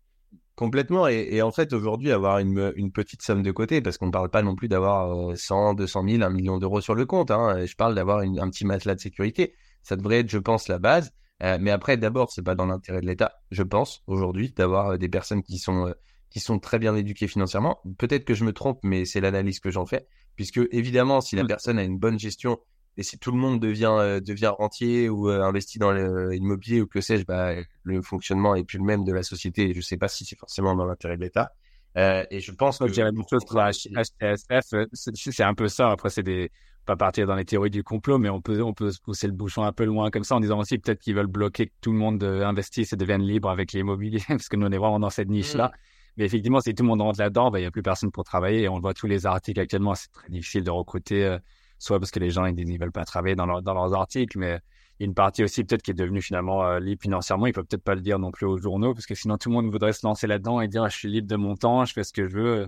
complètement. 0.55 1.07
Et, 1.07 1.41
en 1.41 1.51
fait, 1.51 1.71
aujourd'hui, 1.71 2.11
avoir 2.11 2.39
une, 2.39 2.73
une, 2.75 2.91
petite 2.91 3.21
somme 3.21 3.43
de 3.43 3.51
côté, 3.51 3.81
parce 3.81 3.97
qu'on 3.97 4.07
ne 4.07 4.11
parle 4.11 4.29
pas 4.29 4.41
non 4.41 4.55
plus 4.55 4.67
d'avoir 4.67 5.37
100, 5.37 5.75
200 5.75 6.03
000, 6.05 6.23
1 6.23 6.29
million 6.31 6.57
d'euros 6.57 6.81
sur 6.81 6.95
le 6.95 7.05
compte. 7.05 7.31
Hein, 7.31 7.65
je 7.65 7.75
parle 7.75 7.95
d'avoir 7.95 8.19
un 8.19 8.49
petit 8.49 8.65
matelas 8.65 8.95
de 8.95 8.99
sécurité. 8.99 9.53
Ça 9.83 9.95
devrait 9.95 10.19
être, 10.19 10.29
je 10.29 10.39
pense, 10.39 10.67
la 10.67 10.79
base. 10.79 11.13
Euh, 11.43 11.57
mais 11.61 11.71
après, 11.71 11.97
d'abord, 11.97 12.31
c'est 12.31 12.41
pas 12.41 12.55
dans 12.55 12.65
l'intérêt 12.65 13.01
de 13.01 13.05
l'État, 13.05 13.33
je 13.51 13.63
pense, 13.63 14.03
aujourd'hui, 14.07 14.51
d'avoir 14.51 14.91
euh, 14.91 14.97
des 14.97 15.09
personnes 15.09 15.43
qui 15.43 15.59
sont 15.59 15.87
euh, 15.87 15.93
qui 16.37 16.43
sont 16.43 16.59
très 16.59 16.79
bien 16.79 16.95
éduquées 16.95 17.27
financièrement. 17.27 17.79
Peut-être 17.97 18.25
que 18.25 18.33
je 18.33 18.43
me 18.43 18.53
trompe, 18.53 18.79
mais 18.83 19.05
c'est 19.05 19.21
l'analyse 19.21 19.59
que 19.59 19.71
j'en 19.71 19.85
fais, 19.85 20.07
puisque 20.35 20.59
évidemment, 20.71 21.21
si 21.21 21.35
la 21.35 21.43
mmh. 21.43 21.47
personne 21.47 21.79
a 21.79 21.83
une 21.83 21.97
bonne 21.97 22.19
gestion 22.19 22.59
et 22.95 23.03
si 23.03 23.17
tout 23.17 23.31
le 23.31 23.37
monde 23.37 23.59
devient 23.59 24.19
devient 24.23 24.53
rentier 24.57 25.07
ou 25.09 25.29
investit 25.29 25.77
dans 25.77 25.91
l'immobilier 25.91 26.81
ou 26.81 26.87
que 26.87 27.01
sais-je, 27.01 27.25
bah, 27.25 27.53
le 27.83 28.01
fonctionnement 28.01 28.55
est 28.55 28.63
plus 28.63 28.77
le 28.79 28.83
même 28.83 29.03
de 29.03 29.13
la 29.13 29.23
société. 29.23 29.73
Je 29.73 29.81
sais 29.81 29.97
pas 29.97 30.07
si 30.07 30.25
c'est 30.25 30.37
forcément 30.37 30.75
dans 30.75 30.85
l'intérêt 30.85 31.15
de 31.15 31.21
l'État. 31.21 31.53
Euh, 31.97 32.23
et 32.29 32.39
je 32.39 32.51
pense 32.51 32.77
que. 32.77 32.87
Je 32.87 32.93
dirais 32.93 33.11
chose 33.29 33.43
pour 33.45 33.57
la 33.57 33.71
HTSF, 33.71 34.87
c'est 34.93 35.43
un 35.43 35.53
peu 35.55 35.67
ça. 35.67 35.91
Après, 35.91 36.09
c'est 36.09 36.23
des, 36.23 36.51
pas 36.85 36.95
partir 36.95 37.25
dans 37.27 37.35
les 37.35 37.45
théories 37.45 37.69
du 37.69 37.83
complot, 37.83 38.19
mais 38.19 38.29
on 38.29 38.41
peut, 38.41 38.61
on 38.61 38.73
peut 38.73 38.91
se 38.91 39.01
pousser 39.01 39.27
le 39.27 39.33
bouchon 39.33 39.63
un 39.63 39.71
peu 39.71 39.85
loin 39.85 40.09
comme 40.11 40.23
ça 40.23 40.35
en 40.35 40.39
disant 40.39 40.59
aussi 40.59 40.77
peut-être 40.77 40.99
qu'ils 40.99 41.15
veulent 41.15 41.27
bloquer 41.27 41.67
que 41.67 41.73
tout 41.81 41.91
le 41.91 41.97
monde 41.97 42.23
euh, 42.23 42.45
investisse 42.45 42.93
et 42.93 42.95
devienne 42.95 43.23
libre 43.23 43.49
avec 43.49 43.73
l'immobilier, 43.73 44.21
parce 44.27 44.47
que 44.47 44.55
nous 44.55 44.67
on 44.67 44.71
est 44.71 44.77
vraiment 44.77 44.99
dans 44.99 45.09
cette 45.09 45.29
niche-là. 45.29 45.67
Mm. 45.67 45.96
Mais 46.17 46.25
effectivement, 46.25 46.59
si 46.61 46.73
tout 46.73 46.83
le 46.83 46.89
monde 46.89 47.01
rentre 47.01 47.19
là-dedans, 47.19 47.51
bah, 47.51 47.59
il 47.59 47.63
n'y 47.63 47.67
a 47.67 47.71
plus 47.71 47.83
personne 47.83 48.11
pour 48.11 48.23
travailler. 48.23 48.63
Et 48.63 48.69
on 48.69 48.79
voit 48.79 48.93
tous 48.93 49.07
les 49.07 49.25
articles 49.25 49.59
actuellement, 49.59 49.95
c'est 49.95 50.11
très 50.11 50.29
difficile 50.29 50.63
de 50.63 50.71
recruter, 50.71 51.25
euh, 51.25 51.39
soit 51.79 51.99
parce 51.99 52.11
que 52.11 52.19
les 52.19 52.31
gens 52.31 52.45
ils 52.45 52.55
ne 52.55 52.79
veulent 52.79 52.91
pas 52.91 53.05
travailler 53.05 53.35
dans, 53.35 53.61
dans 53.61 53.73
leurs 53.73 53.93
articles, 53.93 54.37
mais 54.37 54.59
il 54.99 55.03
y 55.03 55.05
a 55.05 55.07
une 55.07 55.13
partie 55.13 55.43
aussi 55.43 55.63
peut-être 55.63 55.83
qui 55.83 55.91
est 55.91 55.93
devenue 55.93 56.21
finalement 56.21 56.65
euh, 56.65 56.79
libre 56.79 57.01
financièrement. 57.01 57.45
Il 57.45 57.51
ne 57.51 57.55
faut 57.55 57.63
peut-être 57.63 57.83
pas 57.83 57.95
le 57.95 58.01
dire 58.01 58.17
non 58.17 58.31
plus 58.31 58.47
aux 58.47 58.57
journaux, 58.57 58.93
parce 58.93 59.05
que 59.05 59.15
sinon 59.15 59.37
tout 59.37 59.49
le 59.49 59.55
monde 59.55 59.71
voudrait 59.71 59.93
se 59.93 60.05
lancer 60.05 60.25
là-dedans 60.25 60.59
et 60.61 60.67
dire 60.67 60.83
ah, 60.83 60.89
je 60.89 60.97
suis 60.97 61.09
libre 61.09 61.27
de 61.27 61.35
mon 61.35 61.55
temps, 61.55 61.85
je 61.85 61.93
fais 61.93 62.03
ce 62.03 62.13
que 62.13 62.27
je 62.27 62.35
veux. 62.35 62.67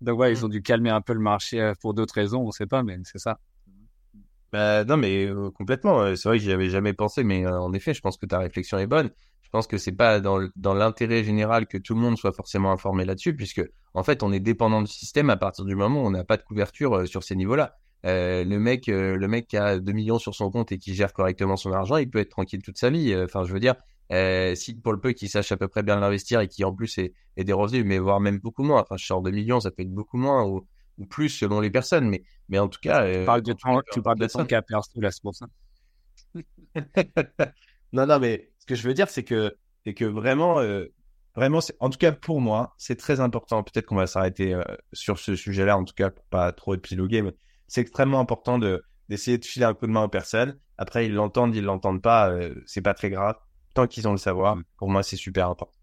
Donc 0.00 0.18
ouais, 0.18 0.32
ils 0.32 0.40
mm. 0.40 0.44
ont 0.44 0.48
dû 0.48 0.62
calmer 0.62 0.90
un 0.90 1.00
peu 1.00 1.12
le 1.12 1.20
marché 1.20 1.72
pour 1.80 1.94
d'autres 1.94 2.14
raisons, 2.14 2.42
on 2.42 2.46
ne 2.48 2.52
sait 2.52 2.66
pas, 2.66 2.82
mais 2.82 2.98
c'est 3.04 3.18
ça. 3.18 3.38
Bah, 4.54 4.84
non, 4.84 4.96
mais 4.96 5.26
euh, 5.26 5.50
complètement. 5.50 6.14
C'est 6.14 6.28
vrai 6.28 6.38
que 6.38 6.44
j'y 6.44 6.52
avais 6.52 6.70
jamais 6.70 6.92
pensé, 6.92 7.24
mais 7.24 7.44
euh, 7.44 7.60
en 7.60 7.72
effet, 7.72 7.92
je 7.92 8.00
pense 8.00 8.16
que 8.16 8.24
ta 8.24 8.38
réflexion 8.38 8.78
est 8.78 8.86
bonne. 8.86 9.10
Je 9.54 9.58
pense 9.58 9.68
que 9.68 9.78
c'est 9.78 9.92
pas 9.92 10.18
dans, 10.18 10.48
dans 10.56 10.74
l'intérêt 10.74 11.22
général 11.22 11.68
que 11.68 11.78
tout 11.78 11.94
le 11.94 12.00
monde 12.00 12.18
soit 12.18 12.32
forcément 12.32 12.72
informé 12.72 13.04
là-dessus, 13.04 13.36
puisque 13.36 13.62
en 13.94 14.02
fait, 14.02 14.24
on 14.24 14.32
est 14.32 14.40
dépendant 14.40 14.82
du 14.82 14.90
système 14.90 15.30
à 15.30 15.36
partir 15.36 15.64
du 15.64 15.76
moment 15.76 16.02
où 16.02 16.06
on 16.08 16.10
n'a 16.10 16.24
pas 16.24 16.36
de 16.36 16.42
couverture 16.42 16.96
euh, 16.96 17.06
sur 17.06 17.22
ces 17.22 17.36
niveaux-là. 17.36 17.76
le 18.02 18.56
mec, 18.58 18.88
le 18.88 19.28
mec 19.28 19.46
qui 19.46 19.56
a 19.56 19.78
2 19.78 19.92
millions 19.92 20.18
sur 20.18 20.34
son 20.34 20.50
compte 20.50 20.72
et 20.72 20.78
qui 20.78 20.92
gère 20.92 21.12
correctement 21.12 21.56
son 21.56 21.72
argent, 21.72 21.98
il 21.98 22.10
peut 22.10 22.18
être 22.18 22.30
tranquille 22.30 22.62
toute 22.62 22.78
sa 22.78 22.90
vie. 22.90 23.14
Enfin, 23.14 23.44
je 23.44 23.52
veux 23.52 23.60
dire, 23.60 23.76
si 24.56 24.74
pour 24.74 24.92
le 24.92 24.98
peu 24.98 25.12
qu'il 25.12 25.28
sache 25.28 25.52
à 25.52 25.56
peu 25.56 25.68
près 25.68 25.84
bien 25.84 26.00
l'investir 26.00 26.40
et 26.40 26.48
qui 26.48 26.64
en 26.64 26.74
plus 26.74 26.98
est, 26.98 27.14
des 27.36 27.52
revenus, 27.52 27.84
mais 27.84 28.00
voire 28.00 28.18
même 28.18 28.40
beaucoup 28.40 28.64
moins. 28.64 28.80
Enfin, 28.80 28.96
je 28.96 29.06
sors 29.06 29.22
2 29.22 29.30
millions, 29.30 29.60
ça 29.60 29.70
peut 29.70 29.84
être 29.84 29.94
beaucoup 29.94 30.18
moins. 30.18 30.42
Ou, 30.44 30.66
ou 30.98 31.06
plus 31.06 31.28
selon 31.28 31.60
les 31.60 31.70
personnes. 31.70 32.08
Mais, 32.08 32.24
mais 32.48 32.58
en 32.58 32.66
tout 32.66 32.80
cas. 32.82 33.04
tu 33.04 33.18
euh, 33.18 33.24
parles 33.24 33.42
de 33.42 33.52
ton, 33.52 33.80
tu 33.92 34.02
parles 34.02 34.18
de 34.18 34.26
ton 34.26 34.44
cas 34.46 34.62
perso, 34.62 35.00
là, 35.00 35.12
c'est 35.12 35.22
pour 35.22 35.36
ça. 35.36 35.46
non, 37.92 38.06
non, 38.06 38.18
mais 38.18 38.50
ce 38.64 38.66
que 38.66 38.74
je 38.76 38.88
veux 38.88 38.94
dire, 38.94 39.10
c'est 39.10 39.24
que, 39.24 39.54
c'est 39.84 39.92
que 39.92 40.06
vraiment, 40.06 40.58
euh, 40.58 40.86
vraiment, 41.36 41.60
en 41.80 41.90
tout 41.90 41.98
cas 41.98 42.12
pour 42.12 42.40
moi, 42.40 42.74
c'est 42.78 42.96
très 42.96 43.20
important. 43.20 43.62
Peut-être 43.62 43.84
qu'on 43.84 43.96
va 43.96 44.06
s'arrêter 44.06 44.54
euh, 44.54 44.62
sur 44.94 45.18
ce 45.18 45.36
sujet-là, 45.36 45.76
en 45.76 45.84
tout 45.84 45.92
cas, 45.94 46.08
pour 46.08 46.24
pas 46.26 46.50
trop 46.52 46.74
épiloguer, 46.74 47.20
mais 47.20 47.34
c'est 47.68 47.82
extrêmement 47.82 48.20
important 48.20 48.58
de, 48.58 48.82
d'essayer 49.10 49.36
de 49.36 49.44
filer 49.44 49.66
un 49.66 49.74
coup 49.74 49.86
de 49.86 49.92
main 49.92 50.04
aux 50.04 50.08
personnes. 50.08 50.58
Après, 50.78 51.04
ils 51.04 51.12
l'entendent, 51.12 51.54
ils 51.54 51.62
l'entendent 51.62 52.00
pas, 52.00 52.34
c'est 52.64 52.80
pas 52.80 52.94
très 52.94 53.10
grave. 53.10 53.36
Tant 53.74 53.86
qu'ils 53.86 54.08
ont 54.08 54.12
le 54.12 54.18
savoir, 54.18 54.56
mm. 54.56 54.64
pour 54.78 54.88
moi, 54.88 55.02
c'est 55.02 55.16
super 55.16 55.50
important. 55.50 55.74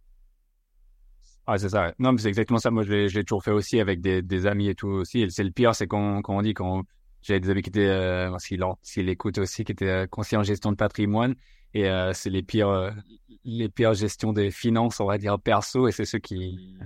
Ah, 1.45 1.59
c'est 1.59 1.69
ça. 1.69 1.93
Non, 1.99 2.13
mais 2.13 2.17
c'est 2.17 2.29
exactement 2.29 2.59
ça. 2.59 2.71
Moi, 2.71 2.83
je 2.83 2.93
l'ai 2.93 3.23
toujours 3.23 3.43
fait 3.43 3.51
aussi 3.51 3.79
avec 3.79 4.01
des, 4.01 4.23
des, 4.23 4.47
amis 4.47 4.69
et 4.69 4.75
tout 4.75 4.87
aussi. 4.87 5.21
Et 5.21 5.29
c'est 5.29 5.43
le 5.43 5.51
pire, 5.51 5.75
c'est 5.75 5.85
quand, 5.85 6.21
quand 6.23 6.35
on 6.35 6.41
dit, 6.41 6.55
quand 6.55 6.83
j'avais 7.21 7.39
des 7.39 7.49
amis 7.51 7.61
qui 7.61 7.69
étaient, 7.69 7.85
euh, 7.85 8.35
s'ils 8.39 9.09
écoutent 9.09 9.37
aussi, 9.37 9.63
qui 9.63 9.71
étaient 9.71 9.85
euh, 9.85 10.07
conseillers 10.07 10.39
en 10.39 10.43
gestion 10.43 10.71
de 10.71 10.77
patrimoine. 10.77 11.35
Et 11.73 11.89
euh, 11.89 12.13
c'est 12.13 12.29
les 12.29 12.43
pires, 12.43 12.69
euh, 12.69 12.91
les 13.43 13.69
pires 13.69 13.93
gestions 13.93 14.33
des 14.33 14.51
finances, 14.51 14.99
on 14.99 15.05
va 15.05 15.17
dire, 15.17 15.39
perso. 15.39 15.87
Et 15.87 15.91
c'est 15.91 16.05
ceux 16.05 16.19
qui, 16.19 16.77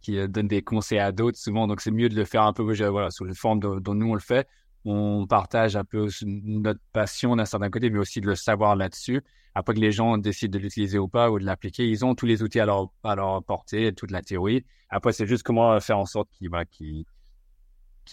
qui 0.00 0.28
donnent 0.28 0.48
des 0.48 0.62
conseils 0.62 0.98
à 0.98 1.12
d'autres 1.12 1.38
souvent. 1.38 1.66
Donc, 1.66 1.80
c'est 1.80 1.90
mieux 1.90 2.08
de 2.08 2.16
le 2.16 2.24
faire 2.24 2.42
un 2.42 2.52
peu, 2.52 2.62
voilà, 2.62 3.10
sous 3.10 3.24
la 3.24 3.34
forme 3.34 3.60
dont 3.60 3.94
nous 3.94 4.10
on 4.10 4.14
le 4.14 4.20
fait. 4.20 4.48
On 4.84 5.26
partage 5.26 5.76
un 5.76 5.84
peu 5.84 6.08
notre 6.24 6.80
passion 6.92 7.36
d'un 7.36 7.44
certain 7.44 7.70
côté, 7.70 7.90
mais 7.90 7.98
aussi 7.98 8.20
de 8.20 8.26
le 8.26 8.36
savoir 8.36 8.76
là-dessus 8.76 9.22
après 9.58 9.74
que 9.74 9.80
les 9.80 9.90
gens 9.90 10.18
décident 10.18 10.56
de 10.56 10.62
l'utiliser 10.62 10.98
ou 10.98 11.08
pas 11.08 11.32
ou 11.32 11.40
de 11.40 11.44
l'appliquer, 11.44 11.84
ils 11.88 12.04
ont 12.04 12.14
tous 12.14 12.26
les 12.26 12.44
outils 12.44 12.60
à 12.60 12.66
leur, 12.66 12.92
à 13.02 13.16
leur 13.16 13.42
portée, 13.42 13.92
toute 13.92 14.12
la 14.12 14.22
théorie. 14.22 14.64
Après, 14.88 15.12
c'est 15.12 15.26
juste 15.26 15.42
comment 15.42 15.80
faire 15.80 15.98
en 15.98 16.06
sorte 16.06 16.30
qu'ils 16.30 16.48
voilà, 16.48 16.64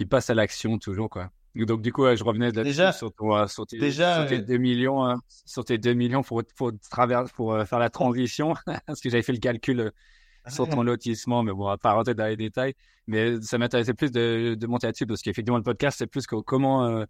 passent 0.09 0.29
à 0.31 0.33
l'action 0.33 0.79
toujours. 0.79 1.07
quoi. 1.07 1.29
Donc, 1.55 1.81
du 1.81 1.93
coup, 1.93 2.03
je 2.13 2.23
revenais 2.23 2.51
déjà, 2.51 2.91
sur, 2.91 3.13
sur, 3.47 3.65
tes, 3.65 3.79
déjà, 3.79 4.25
2 4.25 4.57
millions, 4.57 5.05
hein, 5.05 5.21
sur 5.45 5.63
tes 5.63 5.77
2 5.77 5.93
millions 5.93 6.21
pour, 6.21 6.43
pour, 6.57 6.73
pour 7.33 7.53
euh, 7.53 7.65
faire 7.65 7.79
la 7.79 7.89
transition, 7.89 8.55
parce 8.87 8.99
que 8.99 9.09
j'avais 9.09 9.23
fait 9.23 9.31
le 9.31 9.39
calcul 9.39 9.79
euh, 9.79 9.89
sur 10.49 10.67
ton 10.67 10.83
lotissement, 10.83 11.43
mais 11.43 11.53
bon, 11.53 11.63
on 11.63 11.69
va 11.69 11.77
pas 11.77 11.93
rentrer 11.93 12.13
dans 12.13 12.25
les 12.25 12.35
détails. 12.35 12.73
Mais 13.07 13.39
ça 13.41 13.57
m'intéressait 13.57 13.93
plus 13.93 14.11
de, 14.11 14.55
de 14.59 14.67
monter 14.67 14.87
là-dessus, 14.87 15.05
parce 15.05 15.21
qu'effectivement, 15.21 15.57
le 15.57 15.63
podcast, 15.63 15.97
c'est 15.99 16.07
plus 16.07 16.27
que 16.27 16.35
comment... 16.35 16.85
Euh, 16.85 17.05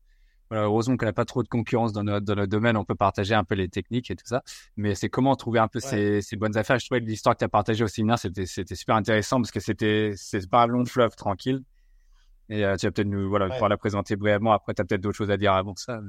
voilà, 0.51 0.65
heureusement 0.65 0.95
qu'on 0.95 1.07
n'a 1.07 1.13
pas 1.13 1.25
trop 1.25 1.41
de 1.41 1.47
concurrence 1.47 1.91
dans 1.91 2.03
notre, 2.03 2.23
dans 2.23 2.35
notre 2.35 2.51
domaine, 2.51 2.77
on 2.77 2.85
peut 2.85 2.93
partager 2.93 3.33
un 3.33 3.43
peu 3.43 3.55
les 3.55 3.67
techniques 3.67 4.11
et 4.11 4.15
tout 4.15 4.27
ça. 4.27 4.43
Mais 4.77 4.93
c'est 4.93 5.09
comment 5.09 5.35
trouver 5.35 5.57
un 5.57 5.67
peu 5.67 5.79
ces, 5.79 6.21
ces, 6.21 6.35
bonnes 6.35 6.55
affaires. 6.55 6.77
Je 6.77 6.85
trouvais 6.85 7.01
que 7.01 7.07
l'histoire 7.07 7.33
que 7.33 7.39
tu 7.39 7.45
as 7.45 7.49
partagée 7.49 7.83
au 7.83 7.87
séminaire, 7.87 8.19
c'était, 8.19 8.45
super 8.45 8.95
intéressant 8.95 9.37
parce 9.37 9.49
que 9.49 9.59
c'était, 9.59 10.13
c'est 10.15 10.47
pas 10.47 10.61
un 10.61 10.67
long 10.67 10.85
fleuve 10.85 11.15
tranquille. 11.15 11.63
Et 12.49 12.65
euh, 12.65 12.75
tu 12.75 12.85
vas 12.85 12.91
peut-être 12.91 13.07
nous, 13.07 13.29
voilà, 13.29 13.49
pouvoir 13.49 13.69
la 13.69 13.77
présenter 13.77 14.15
brièvement. 14.15 14.53
Après, 14.53 14.73
tu 14.73 14.81
as 14.81 14.85
peut-être 14.85 15.01
d'autres 15.01 15.17
choses 15.17 15.31
à 15.31 15.37
dire 15.37 15.53
avant 15.53 15.75
ça. 15.75 16.01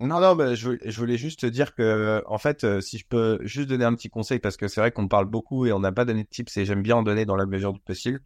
Non, 0.00 0.20
non, 0.20 0.34
bah, 0.34 0.54
je, 0.54 0.72
je, 0.84 0.98
voulais 0.98 1.16
juste 1.16 1.40
te 1.40 1.46
dire 1.46 1.74
que, 1.74 2.22
en 2.26 2.36
fait, 2.38 2.64
euh, 2.64 2.80
si 2.80 2.98
je 2.98 3.06
peux 3.06 3.38
juste 3.42 3.68
donner 3.68 3.84
un 3.84 3.94
petit 3.94 4.10
conseil, 4.10 4.38
parce 4.38 4.56
que 4.56 4.68
c'est 4.68 4.80
vrai 4.80 4.90
qu'on 4.90 5.08
parle 5.08 5.26
beaucoup 5.26 5.66
et 5.66 5.72
on 5.72 5.80
n'a 5.80 5.92
pas 5.92 6.04
donné 6.04 6.24
de 6.24 6.28
tips 6.28 6.56
et 6.56 6.64
j'aime 6.64 6.82
bien 6.82 6.96
en 6.96 7.02
donner 7.02 7.24
dans 7.24 7.36
la 7.36 7.46
mesure 7.46 7.72
du 7.72 7.80
possible. 7.80 8.20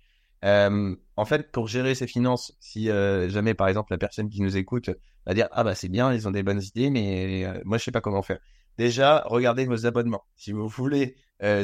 Euh, 0.45 0.95
en 1.17 1.25
fait, 1.25 1.51
pour 1.51 1.67
gérer 1.69 1.95
ses 1.95 2.07
finances, 2.07 2.57
si 2.61 2.91
euh, 2.91 3.29
jamais, 3.29 3.55
par 3.55 3.69
exemple, 3.69 3.93
la 3.93 3.99
personne 3.99 4.29
qui 4.29 4.41
nous 4.41 4.57
écoute 4.57 4.91
va 5.27 5.35
dire 5.35 5.49
ah 5.53 5.65
bah 5.65 5.75
c'est 5.75 5.89
bien, 5.89 6.13
ils 6.13 6.29
ont 6.29 6.31
des 6.31 6.43
bonnes 6.43 6.63
idées, 6.63 6.91
mais 6.91 7.45
euh, 7.45 7.61
moi 7.65 7.79
je 7.79 7.85
sais 7.85 7.91
pas 7.91 8.01
comment 8.01 8.23
faire. 8.23 8.39
Déjà, 8.79 9.25
regardez 9.27 9.67
vos 9.67 9.87
abonnements. 9.87 10.25
Si 10.37 10.53
vous 10.53 10.69
voulez 10.69 11.17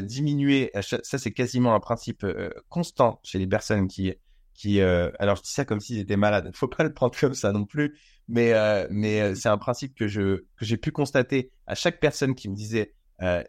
diminuer, 0.02 0.70
ça 0.80 1.18
c'est 1.18 1.32
quasiment 1.32 1.74
un 1.74 1.80
principe 1.80 2.24
constant 2.68 3.20
chez 3.24 3.38
les 3.38 3.46
personnes 3.46 3.88
qui 3.88 4.12
qui. 4.54 4.80
alors 4.80 5.36
je 5.36 5.42
dis 5.42 5.52
ça 5.52 5.64
comme 5.64 5.80
s'ils 5.80 5.98
étaient 5.98 6.16
malades. 6.16 6.50
Faut 6.54 6.68
pas 6.68 6.84
le 6.84 6.92
prendre 6.92 7.14
comme 7.18 7.34
ça 7.34 7.52
non 7.52 7.64
plus, 7.64 7.98
mais 8.28 8.52
mais 8.90 9.34
c'est 9.34 9.48
un 9.48 9.58
principe 9.58 9.94
que 9.94 10.08
je 10.08 10.44
que 10.56 10.64
j'ai 10.64 10.76
pu 10.76 10.92
constater 10.92 11.50
à 11.66 11.74
chaque 11.74 12.00
personne 12.00 12.34
qui 12.34 12.48
me 12.48 12.54
disait 12.54 12.94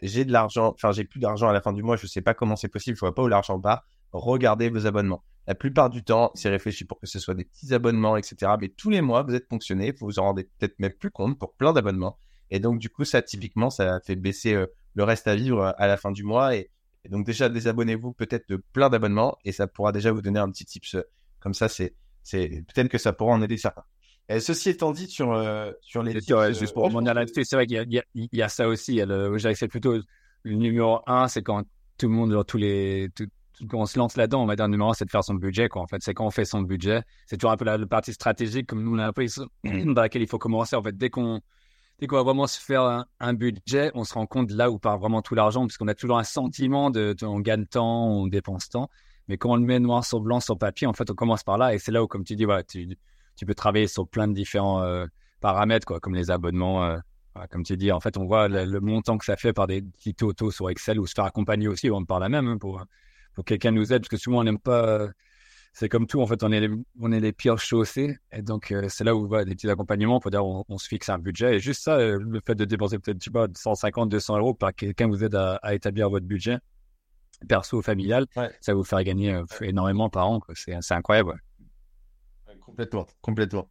j'ai 0.02 0.26
de 0.26 0.32
l'argent, 0.32 0.74
enfin 0.74 0.92
j'ai 0.92 1.06
plus 1.06 1.20
d'argent 1.20 1.48
à 1.48 1.54
la 1.54 1.62
fin 1.62 1.74
du 1.74 1.84
mois, 1.84 1.96
je 1.96 2.08
sais 2.08 2.22
pas 2.22 2.34
comment 2.34 2.56
c'est 2.56 2.70
possible, 2.70 2.96
je 2.96 3.02
vois 3.02 3.16
pas 3.16 3.24
où 3.24 3.28
l'argent 3.28 3.60
part 3.60 3.86
regardez 4.20 4.70
vos 4.70 4.86
abonnements. 4.88 5.24
La 5.48 5.56
plupart 5.56 5.90
du 5.90 6.04
temps, 6.04 6.32
c'est 6.34 6.50
réfléchi 6.50 6.86
pour 6.86 7.00
que 7.00 7.08
ce 7.08 7.20
soit 7.20 7.36
des 7.36 7.46
petits 7.46 7.74
abonnements, 7.74 8.18
etc. 8.18 8.54
Mais 8.60 8.70
tous 8.70 8.90
les 8.90 9.02
mois, 9.02 9.24
vous 9.24 9.36
êtes 9.36 9.48
fonctionné, 9.48 9.92
vous 9.92 10.08
vous 10.08 10.20
en 10.20 10.24
rendez 10.24 10.44
peut-être 10.44 10.80
même 10.80 10.94
plus 10.94 11.12
compte 11.12 11.38
pour 11.38 11.54
plein 11.54 11.74
d'abonnements. 11.74 12.18
Et 12.50 12.60
donc, 12.60 12.80
du 12.80 12.90
coup, 12.90 13.06
ça, 13.06 13.22
typiquement, 13.22 13.70
ça 13.70 14.00
fait 14.06 14.16
baisser 14.16 14.54
euh, 14.54 14.68
le 14.94 15.04
reste 15.04 15.28
à 15.28 15.36
vivre 15.36 15.62
euh, 15.62 15.72
à 15.78 15.88
la 15.88 15.98
fin 15.98 16.12
du 16.12 16.24
mois. 16.24 16.56
Et, 16.56 16.70
donc, 17.10 17.26
déjà, 17.26 17.50
désabonnez-vous 17.50 18.14
peut-être 18.14 18.50
de 18.50 18.58
plein 18.74 18.90
d'abonnements 18.90 19.38
et 19.46 19.52
ça 19.52 19.68
pourra 19.68 19.92
déjà 19.92 20.12
vous 20.12 20.22
donner 20.22 20.40
un 20.40 20.50
petit 20.50 20.66
tips. 20.66 20.96
Euh, 20.96 21.04
comme 21.40 21.54
ça, 21.54 21.68
c'est, 21.68 21.96
c'est, 22.24 22.64
peut-être 22.74 22.88
que 22.88 22.98
ça 22.98 23.14
pourra 23.14 23.34
en 23.34 23.42
aider 23.42 23.58
certains. 23.58 23.84
Et 24.28 24.40
ceci 24.40 24.70
étant 24.70 24.92
dit, 24.92 25.08
sur, 25.08 25.28
sur 25.82 26.02
les. 26.02 26.14
juste 26.14 26.74
pour 26.74 26.90
là-dessus, 26.90 27.46
c'est 27.46 27.56
vrai 27.56 27.68
qu'il 27.68 28.02
y, 28.16 28.30
y, 28.32 28.42
a 28.42 28.50
ça 28.50 28.68
aussi. 28.68 29.00
J'essaie 29.36 29.68
plutôt 29.68 30.00
le 30.42 30.56
numéro 30.56 31.02
un, 31.06 31.28
c'est 31.28 31.44
quand 31.44 31.64
tout 31.98 32.08
le 32.08 32.14
monde, 32.14 32.46
tous 32.48 32.58
les, 32.58 33.10
quand 33.70 33.80
on 33.80 33.86
se 33.86 33.98
lance 33.98 34.18
là-dedans, 34.18 34.44
on 34.44 34.46
va 34.46 34.56
dire 34.56 34.68
numéro 34.68 34.90
un, 34.90 34.94
c'est 34.94 35.06
de 35.06 35.10
faire 35.10 35.24
son 35.24 35.36
budget, 35.36 35.70
quoi. 35.70 35.82
En 35.82 35.88
fait, 35.88 36.02
c'est 36.02 36.14
quand 36.14 36.26
on 36.26 36.32
fait 36.32 36.46
son 36.46 36.62
budget. 36.62 37.02
C'est 37.26 37.38
toujours 37.38 37.52
un 37.52 37.58
peu 37.58 37.66
la, 37.66 37.78
partie 37.86 38.14
stratégique, 38.14 38.68
comme 38.68 38.84
nous, 38.84 38.96
on 38.96 39.00
a 39.00 39.12
dans 39.64 40.02
laquelle 40.02 40.22
il 40.22 40.28
faut 40.28 40.38
commencer. 40.38 40.76
En 40.76 40.84
fait, 40.84 40.96
dès 40.96 41.10
qu'on, 41.10 41.42
dès 42.00 42.08
qu'on 42.08 42.16
va 42.18 42.24
vraiment 42.24 42.48
se 42.48 42.60
faire 42.60 43.06
un, 43.20 43.34
budget, 43.34 43.92
on 43.94 44.04
se 44.04 44.14
rend 44.14 44.26
compte 44.26 44.52
là 44.52 44.70
où 44.72 44.80
part 44.80 44.98
vraiment 44.98 45.22
tout 45.22 45.36
l'argent, 45.36 45.62
parce 45.62 45.78
qu'on 45.78 45.88
a 45.88 45.96
toujours 45.96 46.18
un 46.18 46.24
sentiment 46.24 46.90
de, 46.90 47.16
on 47.24 47.40
gagne 47.40 47.66
temps, 47.66 48.08
on 48.08 48.28
dépense 48.28 48.70
temps. 48.70 48.90
Mais 49.28 49.38
quand 49.38 49.52
on 49.52 49.56
le 49.56 49.64
met 49.64 49.80
noir 49.80 50.06
sur 50.06 50.20
blanc 50.20 50.40
sur 50.40 50.58
papier, 50.58 50.88
en 50.88 50.94
fait, 50.94 51.10
on 51.10 51.16
commence 51.16 51.44
par 51.44 51.58
là, 51.58 51.74
et 51.74 51.80
c'est 51.80 51.92
là 51.92 52.04
où, 52.04 52.08
comme 52.08 52.24
tu 52.24 52.36
dis, 52.36 52.46
tu, 53.36 53.46
peux 53.46 53.56
travailler 53.56 53.88
sur 53.88 54.08
plein 54.08 54.28
de 54.28 54.34
différents 54.34 54.82
euh, 54.84 55.06
paramètres, 55.42 55.88
quoi, 55.88 56.00
comme 56.00 56.16
les 56.16 56.32
abonnements. 56.32 56.86
Euh, 56.86 56.98
comme 57.50 57.64
tu 57.64 57.76
dis, 57.76 57.92
en 57.92 58.00
fait, 58.00 58.18
on 58.18 58.26
voit 58.26 58.48
le, 58.48 58.80
montant 58.80 59.18
que 59.18 59.26
ça 59.26 59.36
fait 59.36 59.52
par 59.52 59.68
des 59.68 59.82
petits 59.82 60.16
totaux 60.16 60.52
sur 60.52 60.70
Excel 60.70 61.00
ou 61.00 61.06
se 61.06 61.14
faire 61.14 61.26
accompagner 61.26 61.68
aussi, 61.68 61.90
on 61.92 62.06
parle 62.06 62.22
la 62.22 62.30
même 62.30 62.48
hein, 62.48 62.58
pour 62.58 62.82
pour 63.36 63.46
quelqu'un 63.46 63.72
nous 63.72 63.94
aide, 63.94 64.02
parce 64.02 64.10
que 64.10 64.18
souvent 64.18 64.40
on 64.40 64.44
n'aime 64.44 64.60
pas. 64.60 64.86
Euh, 64.88 65.10
c'est 65.78 65.90
comme 65.90 66.08
tout, 66.08 66.22
en 66.22 66.26
fait, 66.26 66.42
on 66.42 66.54
est 66.54 66.62
les, 66.62 66.70
on 67.02 67.12
est 67.12 67.20
les 67.20 67.34
pires 67.34 67.60
chaussés. 67.60 68.18
Et 68.32 68.42
donc, 68.42 68.72
euh, 68.72 68.88
c'est 68.88 69.04
là 69.04 69.14
où 69.14 69.26
on 69.26 69.28
va 69.28 69.44
des 69.44 69.56
petits 69.56 69.70
accompagnements 69.70 70.22
pour 70.22 70.32
dire 70.32 70.46
on, 70.46 70.64
on, 70.70 70.78
se 70.78 70.88
fixe 70.88 71.10
un 71.10 71.20
budget. 71.20 71.58
Et 71.58 71.60
juste 71.60 71.84
ça, 71.84 71.98
euh, 71.98 72.18
le 72.18 72.40
fait 72.40 72.56
de 72.56 72.64
dépenser 72.64 72.98
peut-être, 72.98 73.20
tu 73.20 73.30
sais 73.30 73.48
150, 73.54 74.08
200 74.08 74.38
euros 74.38 74.54
par 74.54 74.74
quelqu'un 74.74 75.10
vous 75.10 75.26
aide 75.26 75.36
à, 75.36 75.60
établir 75.74 76.10
votre 76.10 76.26
budget 76.26 76.60
perso 77.50 77.80
ou 77.80 77.82
familial, 77.82 78.26
ça 78.34 78.72
va 78.72 78.74
vous 78.74 78.86
faire 78.86 79.04
gagner 79.04 79.38
énormément 79.60 80.10
par 80.10 80.30
an. 80.30 80.40
C'est, 80.54 80.78
c'est 80.80 80.94
incroyable. 80.94 81.38
Complètement, 82.62 83.06
complètement. 83.20 83.70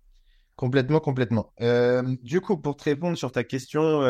Complètement, 0.56 1.00
complètement. 1.00 1.52
du 2.22 2.42
coup, 2.42 2.58
pour 2.58 2.76
te 2.76 2.84
répondre 2.84 3.16
sur 3.16 3.32
ta 3.32 3.44
question, 3.44 4.02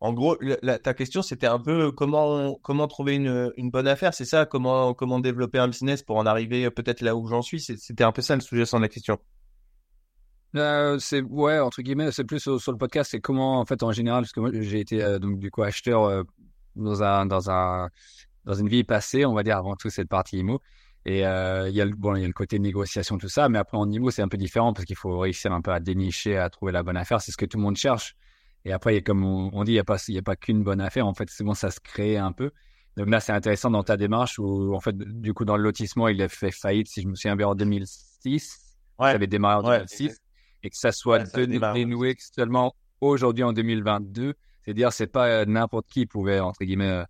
en 0.00 0.14
gros, 0.14 0.36
ta 0.82 0.94
question, 0.94 1.20
c'était 1.20 1.46
un 1.46 1.58
peu 1.58 1.92
comment 1.92 2.54
comment 2.62 2.88
trouver 2.88 3.16
une, 3.16 3.52
une 3.58 3.70
bonne 3.70 3.86
affaire, 3.86 4.14
c'est 4.14 4.24
ça 4.24 4.46
Comment 4.46 4.94
comment 4.94 5.20
développer 5.20 5.58
un 5.58 5.68
business 5.68 6.02
pour 6.02 6.16
en 6.16 6.24
arriver 6.24 6.64
euh, 6.64 6.70
peut-être 6.70 7.02
là 7.02 7.14
où 7.14 7.26
j'en 7.26 7.42
suis 7.42 7.60
C'était 7.60 8.04
un 8.04 8.12
peu 8.12 8.22
ça 8.22 8.34
le 8.34 8.40
sujet 8.40 8.64
de 8.64 8.78
la 8.78 8.88
question. 8.88 9.18
Euh, 10.56 10.98
c'est 10.98 11.20
ouais 11.20 11.58
entre 11.58 11.82
guillemets, 11.82 12.10
c'est 12.12 12.24
plus 12.24 12.40
sur, 12.40 12.72
le 12.72 12.78
podcast, 12.78 13.10
c'est 13.10 13.20
comment 13.20 13.60
en 13.60 13.66
fait 13.66 13.82
en 13.82 13.92
général, 13.92 14.22
parce 14.22 14.32
que 14.32 14.40
moi 14.40 14.50
j'ai 14.54 14.80
été 14.80 15.02
euh, 15.02 15.18
donc 15.18 15.38
du 15.38 15.50
coup 15.50 15.62
acheteur 15.62 16.24
dans 16.76 17.02
un 17.02 17.26
dans 17.26 17.50
un 17.50 17.90
dans 18.46 18.54
une 18.54 18.68
vie 18.68 18.84
passée, 18.84 19.26
on 19.26 19.34
va 19.34 19.42
dire 19.42 19.58
avant 19.58 19.76
tout 19.76 19.90
cette 19.90 20.08
partie 20.08 20.38
IMO. 20.38 20.62
Et 21.04 21.18
il 21.18 21.74
y 21.74 21.80
a 21.80 21.84
le 21.84 21.94
bon, 21.94 22.16
il 22.16 22.22
y 22.22 22.24
a 22.24 22.26
le 22.26 22.32
côté 22.32 22.58
négociation 22.58 23.18
tout 23.18 23.28
ça, 23.28 23.50
mais 23.50 23.58
après 23.58 23.76
en 23.76 23.90
IMO 23.90 24.10
c'est 24.10 24.22
un 24.22 24.28
peu 24.28 24.38
différent 24.38 24.72
parce 24.72 24.86
qu'il 24.86 24.96
faut 24.96 25.18
réussir 25.18 25.52
un 25.52 25.60
peu 25.60 25.72
à 25.72 25.80
dénicher, 25.80 26.38
à 26.38 26.48
trouver 26.48 26.72
la 26.72 26.82
bonne 26.82 26.96
affaire. 26.96 27.20
C'est 27.20 27.32
ce 27.32 27.36
que 27.36 27.44
tout 27.44 27.58
le 27.58 27.64
monde 27.64 27.76
cherche. 27.76 28.16
Et 28.64 28.72
après, 28.72 29.00
comme 29.02 29.24
on, 29.24 29.64
dit, 29.64 29.72
il 29.72 29.74
n'y 29.74 29.80
a 29.80 29.84
pas, 29.84 29.96
il 30.08 30.14
y 30.14 30.18
a 30.18 30.22
pas 30.22 30.36
qu'une 30.36 30.62
bonne 30.62 30.80
affaire. 30.80 31.06
En 31.06 31.14
fait, 31.14 31.28
c'est 31.30 31.44
bon, 31.44 31.54
ça 31.54 31.70
se 31.70 31.80
crée 31.80 32.18
un 32.18 32.32
peu. 32.32 32.50
Donc 32.96 33.08
là, 33.08 33.20
c'est 33.20 33.32
intéressant 33.32 33.70
dans 33.70 33.82
ta 33.82 33.96
démarche 33.96 34.38
où, 34.38 34.74
en 34.74 34.80
fait, 34.80 34.96
du 34.96 35.32
coup, 35.32 35.44
dans 35.44 35.56
le 35.56 35.62
lotissement, 35.62 36.08
il 36.08 36.20
a 36.20 36.28
fait 36.28 36.50
faillite, 36.50 36.88
si 36.88 37.02
je 37.02 37.08
me 37.08 37.14
souviens 37.14 37.36
bien, 37.36 37.48
en 37.48 37.54
2006. 37.54 38.76
Ouais. 38.98 39.06
Ça 39.06 39.14
avait 39.14 39.26
démarré 39.26 39.56
en 39.56 39.62
2006. 39.62 40.20
Et 40.62 40.68
que 40.68 40.76
ça 40.76 40.92
soit 40.92 41.20
dénoué 41.72 42.16
seulement 42.18 42.74
aujourd'hui 43.00 43.44
en 43.44 43.52
2022. 43.52 44.34
C'est-à-dire, 44.62 44.92
c'est 44.92 45.06
pas 45.06 45.26
euh, 45.28 45.44
n'importe 45.46 45.86
qui 45.88 46.04
pouvait, 46.04 46.40
entre 46.40 46.64
guillemets, 46.64 46.90
euh, 46.90 47.04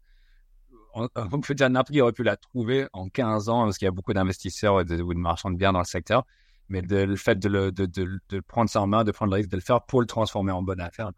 on, 1.16 1.40
peut 1.40 1.54
dire 1.54 1.68
n'importe 1.68 1.92
qui 1.92 2.00
aurait 2.00 2.12
pu 2.12 2.22
la 2.22 2.36
trouver 2.36 2.86
en 2.92 3.08
15 3.08 3.48
ans 3.48 3.64
parce 3.64 3.78
qu'il 3.78 3.86
y 3.86 3.88
a 3.88 3.92
beaucoup 3.92 4.12
d'investisseurs 4.12 4.76
ou 4.76 4.84
de 4.84 5.18
marchands 5.18 5.50
de 5.50 5.56
biens 5.56 5.72
dans 5.72 5.80
le 5.80 5.84
secteur. 5.84 6.24
Mais 6.68 6.82
le 6.82 7.16
fait 7.16 7.36
de, 7.36 7.48
le, 7.48 7.72
de, 7.72 7.86
de, 7.86 8.20
de, 8.28 8.40
prendre 8.40 8.70
ça 8.70 8.80
en 8.80 8.86
main, 8.86 9.02
de 9.02 9.10
prendre 9.10 9.32
le 9.32 9.38
risque 9.38 9.50
de 9.50 9.56
le 9.56 9.62
faire 9.62 9.82
pour 9.82 10.00
le 10.00 10.06
transformer 10.06 10.52
en 10.52 10.62
bonne 10.62 10.80
affaire, 10.80 11.10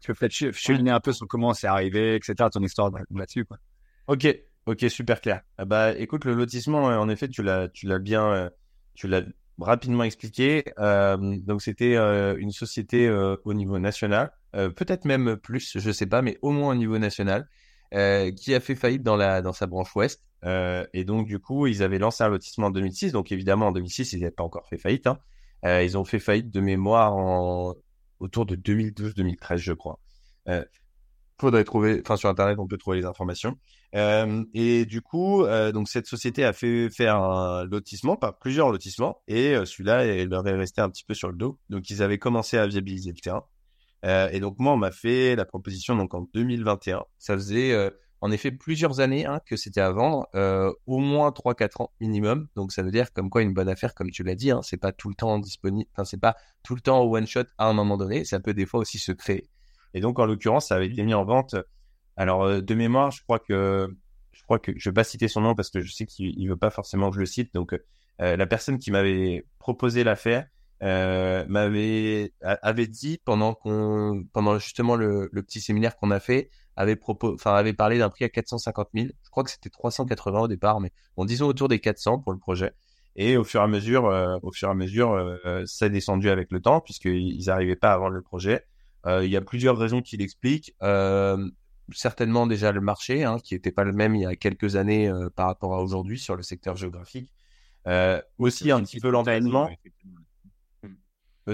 tu 0.00 0.12
peux 0.12 0.14
peut-être 0.14 0.52
cheminer 0.54 0.90
un 0.90 1.00
peu 1.00 1.12
sur 1.12 1.26
comment 1.26 1.54
c'est 1.54 1.66
arrivé, 1.66 2.14
etc., 2.14 2.34
ton 2.52 2.62
histoire 2.62 2.90
là-dessus. 3.10 3.44
Quoi. 3.44 3.58
Ok, 4.06 4.26
ok, 4.66 4.86
super 4.88 5.20
clair. 5.20 5.42
Ah 5.58 5.64
bah, 5.64 5.96
écoute, 5.96 6.24
le 6.24 6.34
lotissement, 6.34 6.84
en 6.84 7.08
effet, 7.08 7.28
tu 7.28 7.42
l'as, 7.42 7.68
tu 7.68 7.86
l'as 7.86 7.98
bien, 7.98 8.32
euh, 8.32 8.50
tu 8.94 9.08
l'as 9.08 9.22
rapidement 9.58 10.04
expliqué. 10.04 10.64
Euh, 10.78 11.16
donc, 11.18 11.62
c'était 11.62 11.96
euh, 11.96 12.36
une 12.38 12.52
société 12.52 13.10
au 13.44 13.54
niveau 13.54 13.78
national, 13.78 14.32
peut-être 14.52 15.04
même 15.04 15.36
plus, 15.36 15.78
je 15.78 15.90
sais 15.90 16.06
pas, 16.06 16.22
mais 16.22 16.38
au 16.42 16.52
moins 16.52 16.72
au 16.72 16.76
niveau 16.76 16.98
national, 16.98 17.48
qui 17.90 18.54
a 18.54 18.60
fait 18.60 18.74
faillite 18.74 19.02
dans 19.02 19.16
la 19.16 19.42
dans 19.42 19.52
sa 19.52 19.66
branche 19.66 19.94
ouest. 19.96 20.22
et 20.44 21.04
donc, 21.04 21.26
du 21.26 21.40
coup, 21.40 21.66
ils 21.66 21.82
avaient 21.82 21.98
lancé 21.98 22.22
un 22.22 22.28
lotissement 22.28 22.68
en 22.68 22.70
2006. 22.70 23.12
Donc, 23.12 23.32
évidemment, 23.32 23.68
en 23.68 23.72
2006, 23.72 24.12
ils 24.12 24.20
n'avaient 24.20 24.30
pas 24.30 24.44
encore 24.44 24.66
fait 24.68 24.78
faillite. 24.78 25.08
Hein. 25.08 25.18
ils 25.82 25.98
ont 25.98 26.04
fait 26.04 26.20
faillite 26.20 26.50
de 26.50 26.60
mémoire 26.60 27.16
en 27.16 27.74
autour 28.20 28.46
de 28.46 28.56
2012-2013, 28.56 29.56
je 29.56 29.72
crois. 29.72 29.98
Euh, 30.48 30.64
faudrait 31.40 31.64
trouver, 31.64 32.00
enfin 32.04 32.16
sur 32.16 32.28
internet 32.28 32.58
on 32.58 32.66
peut 32.66 32.78
trouver 32.78 32.98
les 32.98 33.04
informations. 33.04 33.56
Euh, 33.94 34.44
et 34.54 34.84
du 34.84 35.00
coup, 35.00 35.44
euh, 35.44 35.72
donc 35.72 35.88
cette 35.88 36.06
société 36.06 36.44
a 36.44 36.52
fait 36.52 36.90
faire 36.90 37.16
un 37.16 37.64
lotissement, 37.64 38.16
pas 38.16 38.32
plusieurs 38.32 38.70
lotissements, 38.70 39.22
et 39.28 39.54
euh, 39.54 39.64
celui-là, 39.64 40.04
il 40.04 40.28
leur 40.28 40.46
est 40.46 40.56
resté 40.56 40.80
un 40.80 40.90
petit 40.90 41.04
peu 41.04 41.14
sur 41.14 41.28
le 41.28 41.36
dos. 41.36 41.58
Donc 41.70 41.88
ils 41.90 42.02
avaient 42.02 42.18
commencé 42.18 42.58
à 42.58 42.66
viabiliser 42.66 43.10
le 43.10 43.20
terrain. 43.20 43.44
Et 44.32 44.38
donc 44.38 44.56
moi, 44.58 44.74
on 44.74 44.76
m'a 44.76 44.92
fait 44.92 45.34
la 45.34 45.44
proposition 45.44 45.96
donc 45.96 46.14
en 46.14 46.28
2021. 46.32 47.04
Ça 47.18 47.34
faisait 47.34 47.90
en 48.20 48.30
effet 48.30 48.50
plusieurs 48.50 49.00
années 49.00 49.26
hein, 49.26 49.40
que 49.46 49.56
c'était 49.56 49.80
à 49.80 49.90
vendre, 49.90 50.26
euh, 50.34 50.72
au 50.86 50.98
moins 50.98 51.30
3-4 51.30 51.82
ans 51.82 51.92
minimum. 52.00 52.48
Donc 52.56 52.72
ça 52.72 52.82
veut 52.82 52.90
dire 52.90 53.12
comme 53.12 53.30
quoi 53.30 53.42
une 53.42 53.54
bonne 53.54 53.68
affaire, 53.68 53.94
comme 53.94 54.10
tu 54.10 54.22
l'as 54.22 54.34
dit, 54.34 54.50
hein, 54.50 54.60
c'est 54.62 54.76
pas 54.76 54.92
tout 54.92 55.08
le 55.08 55.14
temps 55.14 55.38
disponible, 55.38 55.88
enfin 55.92 56.04
c'est 56.04 56.20
pas 56.20 56.36
tout 56.62 56.74
le 56.74 56.80
temps 56.80 57.02
one 57.02 57.26
shot 57.26 57.44
à 57.58 57.66
un 57.66 57.72
moment 57.72 57.96
donné, 57.96 58.24
ça 58.24 58.40
peut 58.40 58.54
des 58.54 58.66
fois 58.66 58.80
aussi 58.80 58.98
se 58.98 59.12
créer. 59.12 59.48
Et 59.94 60.00
donc 60.00 60.18
en 60.18 60.26
l'occurrence, 60.26 60.68
ça 60.68 60.76
avait 60.76 60.88
été 60.88 61.02
mis 61.02 61.14
en 61.14 61.24
vente. 61.24 61.54
Alors 62.16 62.42
euh, 62.42 62.60
de 62.60 62.74
mémoire, 62.74 63.10
je 63.10 63.22
crois 63.22 63.38
que 63.38 63.88
je 64.32 64.42
crois 64.42 64.58
que 64.58 64.72
je 64.76 64.88
vais 64.88 64.94
pas 64.94 65.04
citer 65.04 65.28
son 65.28 65.40
nom 65.40 65.54
parce 65.54 65.70
que 65.70 65.80
je 65.80 65.92
sais 65.92 66.06
qu'il 66.06 66.48
veut 66.48 66.56
pas 66.56 66.70
forcément 66.70 67.10
que 67.10 67.16
je 67.16 67.20
le 67.20 67.26
cite. 67.26 67.54
Donc 67.54 67.72
euh, 68.20 68.36
la 68.36 68.46
personne 68.46 68.78
qui 68.78 68.90
m'avait 68.90 69.46
proposé 69.58 70.04
l'affaire 70.04 70.46
m'avait 70.80 72.32
avait 72.40 72.86
dit 72.86 73.18
pendant 73.24 73.54
qu'on 73.54 74.24
pendant 74.32 74.58
justement 74.58 74.96
le 74.96 75.28
petit 75.42 75.60
séminaire 75.60 75.96
qu'on 75.96 76.10
a 76.10 76.20
fait 76.20 76.50
avait 76.78 77.72
parlé 77.72 77.98
d'un 77.98 78.08
prix 78.08 78.24
à 78.24 78.28
450 78.28 78.88
000 78.94 79.08
je 79.24 79.30
crois 79.30 79.44
que 79.44 79.50
c'était 79.50 79.70
380 79.70 80.40
au 80.40 80.48
départ 80.48 80.80
mais 80.80 80.92
bon 81.16 81.24
disons 81.24 81.46
autour 81.46 81.68
des 81.68 81.80
400 81.80 82.20
pour 82.20 82.32
le 82.32 82.38
projet. 82.38 82.72
Et 83.16 83.36
au 83.36 83.44
fur 83.44 83.60
et 83.60 83.64
à 83.64 83.66
mesure 83.66 84.06
euh, 84.06 84.38
au 84.42 84.52
fur 84.52 84.68
et 84.68 84.70
à 84.70 84.74
mesure 84.74 85.12
euh, 85.12 85.62
ça 85.66 85.86
a 85.86 85.88
descendu 85.88 86.30
avec 86.30 86.52
le 86.52 86.60
temps 86.60 86.80
puisqu'ils 86.80 87.44
n'arrivaient 87.46 87.76
pas 87.76 87.92
à 87.92 87.98
vendre 87.98 88.14
le 88.14 88.22
projet. 88.22 88.64
Il 89.06 89.30
y 89.30 89.36
a 89.36 89.40
plusieurs 89.40 89.78
raisons 89.78 90.02
qui 90.02 90.18
l'expliquent. 90.18 90.74
Certainement 91.92 92.46
déjà 92.46 92.72
le 92.72 92.82
marché 92.82 93.24
hein, 93.24 93.38
qui 93.42 93.54
était 93.54 93.72
pas 93.72 93.84
le 93.84 93.94
même 93.94 94.14
il 94.14 94.22
y 94.22 94.26
a 94.26 94.36
quelques 94.36 94.76
années 94.76 95.10
par 95.34 95.46
rapport 95.46 95.74
à 95.74 95.82
aujourd'hui 95.82 96.18
sur 96.18 96.36
le 96.36 96.42
secteur 96.42 96.76
géographique. 96.76 97.32
Aussi 98.36 98.70
un 98.70 98.82
petit 98.82 99.00
peu 99.00 99.08
l'environnement 99.08 99.70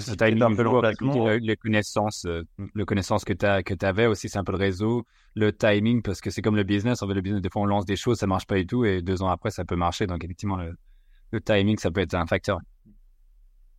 tu 0.01 0.24
as 0.24 0.47
un 0.47 0.55
peu 0.55 0.62
le, 0.62 1.36
les 1.38 1.57
connaissances, 1.57 2.24
euh, 2.26 2.42
le 2.59 2.84
connaissance 2.84 3.24
que 3.24 3.32
tu 3.32 3.47
que 3.64 3.86
avais 3.86 4.07
aussi, 4.07 4.28
c'est 4.28 4.38
un 4.38 4.45
peu 4.45 4.53
le 4.53 4.59
réseau, 4.59 5.05
le 5.34 5.53
timing, 5.53 6.03
parce 6.03 6.20
que 6.20 6.30
c'est 6.30 6.42
comme 6.42 6.57
le 6.57 6.64
business. 6.64 7.03
En 7.03 7.09
fait, 7.09 7.14
le 7.14 7.20
business, 7.20 7.42
des 7.42 7.51
fois, 7.51 7.62
on 7.62 7.66
lance 7.66 7.84
des 7.84 7.97
choses, 7.97 8.18
ça 8.18 8.26
marche 8.26 8.47
pas 8.47 8.57
du 8.57 8.66
tout, 8.66 8.84
et 8.84 9.03
deux 9.03 9.22
ans 9.22 9.28
après, 9.28 9.51
ça 9.51 9.64
peut 9.64 9.76
marcher. 9.76 10.07
Donc, 10.07 10.24
effectivement, 10.24 10.57
le, 10.57 11.40
timing, 11.40 11.78
ça 11.78 11.90
peut 11.90 12.01
être 12.01 12.14
un 12.14 12.26
facteur. 12.26 12.59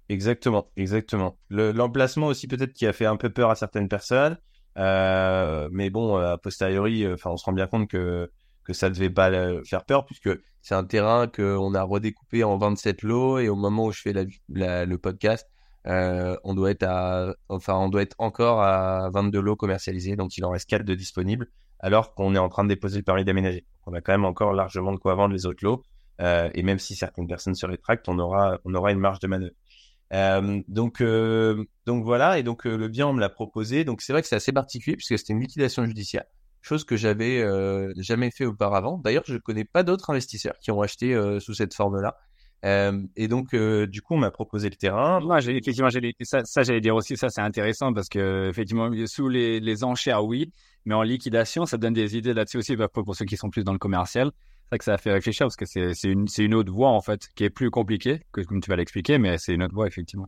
Exactement, 0.09 0.71
exactement. 0.75 1.37
L'emplacement 1.49 2.27
aussi, 2.27 2.47
peut-être, 2.47 2.73
qui 2.73 2.85
a 2.85 2.93
fait 2.93 3.05
un 3.05 3.17
peu 3.17 3.29
peur 3.29 3.49
à 3.49 3.55
certaines 3.55 3.87
personnes. 3.87 4.37
Euh, 4.77 5.69
mais 5.71 5.89
bon, 5.89 6.17
a 6.17 6.37
posteriori, 6.37 7.07
enfin, 7.07 7.31
on 7.31 7.37
se 7.37 7.45
rend 7.45 7.53
bien 7.53 7.67
compte 7.67 7.89
que 7.89 8.29
que 8.65 8.73
ça 8.73 8.89
devait 8.89 9.11
pas 9.11 9.31
faire 9.63 9.85
peur 9.85 10.05
puisque 10.05 10.29
c'est 10.61 10.73
un 10.73 10.83
terrain 10.83 11.27
qu'on 11.27 11.73
a 11.75 11.83
redécoupé 11.83 12.43
en 12.43 12.57
27 12.57 13.03
lots 13.03 13.37
et 13.37 13.47
au 13.47 13.55
moment 13.55 13.85
où 13.85 13.91
je 13.91 14.01
fais 14.01 14.13
le 14.49 14.95
podcast, 14.97 15.47
euh, 15.87 16.35
on 16.43 16.53
doit 16.55 16.71
être 16.71 16.83
à, 16.83 17.35
enfin, 17.49 17.75
on 17.75 17.89
doit 17.89 18.01
être 18.01 18.15
encore 18.17 18.61
à 18.61 19.09
22 19.11 19.39
lots 19.39 19.55
commercialisés, 19.55 20.15
donc 20.15 20.37
il 20.37 20.45
en 20.45 20.49
reste 20.49 20.69
4 20.69 20.83
de 20.83 20.95
disponibles, 20.95 21.47
alors 21.79 22.15
qu'on 22.15 22.33
est 22.35 22.39
en 22.39 22.49
train 22.49 22.63
de 22.63 22.69
déposer 22.69 22.97
le 22.97 23.03
permis 23.03 23.23
d'aménager. 23.23 23.65
On 23.85 23.93
a 23.93 24.01
quand 24.01 24.13
même 24.13 24.25
encore 24.25 24.53
largement 24.53 24.93
de 24.93 24.97
quoi 24.97 25.15
vendre 25.15 25.33
les 25.33 25.45
autres 25.45 25.63
lots, 25.63 25.83
euh, 26.21 26.49
et 26.53 26.63
même 26.63 26.79
si 26.79 26.95
certaines 26.95 27.27
personnes 27.27 27.55
se 27.55 27.65
rétractent, 27.65 28.09
on 28.09 28.17
aura, 28.17 28.59
on 28.65 28.73
aura 28.73 28.91
une 28.91 28.99
marge 28.99 29.19
de 29.19 29.27
manœuvre. 29.27 29.53
Euh, 30.13 30.61
donc, 30.67 31.03
donc 31.85 32.03
voilà, 32.03 32.39
et 32.39 32.43
donc 32.43 32.65
le 32.65 32.87
bien 32.87 33.07
on 33.07 33.13
me 33.13 33.19
l'a 33.19 33.29
proposé. 33.29 33.83
Donc 33.83 34.01
c'est 34.01 34.13
vrai 34.13 34.21
que 34.21 34.27
c'est 34.27 34.35
assez 34.35 34.53
particulier 34.53 34.95
puisque 34.95 35.17
c'était 35.17 35.33
une 35.33 35.41
liquidation 35.41 35.85
judiciaire, 35.85 36.25
chose 36.61 36.83
que 36.83 36.95
j'avais 36.95 37.43
jamais 37.97 38.31
fait 38.31 38.45
auparavant. 38.45 38.97
D'ailleurs, 38.97 39.23
je 39.27 39.37
connais 39.37 39.65
pas 39.65 39.83
d'autres 39.83 40.09
investisseurs 40.09 40.57
qui 40.59 40.71
ont 40.71 40.81
acheté 40.81 41.15
sous 41.39 41.53
cette 41.53 41.75
forme-là. 41.75 42.17
Euh, 42.65 43.03
et 43.15 43.27
donc, 43.27 43.53
euh, 43.53 43.85
du 43.85 44.01
coup, 44.01 44.15
on 44.15 44.17
m'a 44.17 44.31
proposé 44.31 44.69
le 44.69 44.75
terrain. 44.75 45.19
Moi, 45.19 45.39
j'ai, 45.39 45.55
effectivement, 45.55 45.89
ça, 46.23 46.43
ça 46.45 46.63
j'allais 46.63 46.81
dire 46.81 46.95
aussi, 46.95 47.15
ça 47.15 47.29
c'est 47.29 47.41
intéressant 47.41 47.93
parce 47.93 48.09
que 48.09 48.49
effectivement, 48.49 48.89
sous 49.05 49.29
les, 49.29 49.59
les, 49.59 49.83
enchères, 49.83 50.25
oui, 50.25 50.51
mais 50.85 50.95
en 50.95 51.03
liquidation, 51.03 51.67
ça 51.67 51.77
donne 51.77 51.93
des 51.93 52.17
idées 52.17 52.33
là-dessus 52.33 52.57
aussi 52.57 52.75
pour, 52.75 53.15
ceux 53.15 53.25
qui 53.25 53.37
sont 53.37 53.51
plus 53.51 53.63
dans 53.63 53.73
le 53.73 53.77
commercial. 53.77 54.31
C'est 54.33 54.69
vrai 54.69 54.77
que 54.79 54.83
ça 54.83 54.93
a 54.95 54.97
fait 54.97 55.11
réfléchir 55.11 55.45
parce 55.45 55.55
que 55.55 55.65
c'est, 55.65 56.09
une, 56.09 56.25
une 56.39 56.55
autre 56.55 56.71
voie 56.71 56.89
en 56.89 57.01
fait 57.01 57.29
qui 57.35 57.43
est 57.43 57.51
plus 57.51 57.69
compliquée 57.69 58.21
que 58.31 58.41
comme 58.41 58.61
tu 58.61 58.69
vas 58.71 58.77
l'expliquer, 58.77 59.19
mais 59.19 59.37
c'est 59.37 59.53
une 59.53 59.61
autre 59.61 59.75
voie 59.75 59.85
effectivement. 59.85 60.27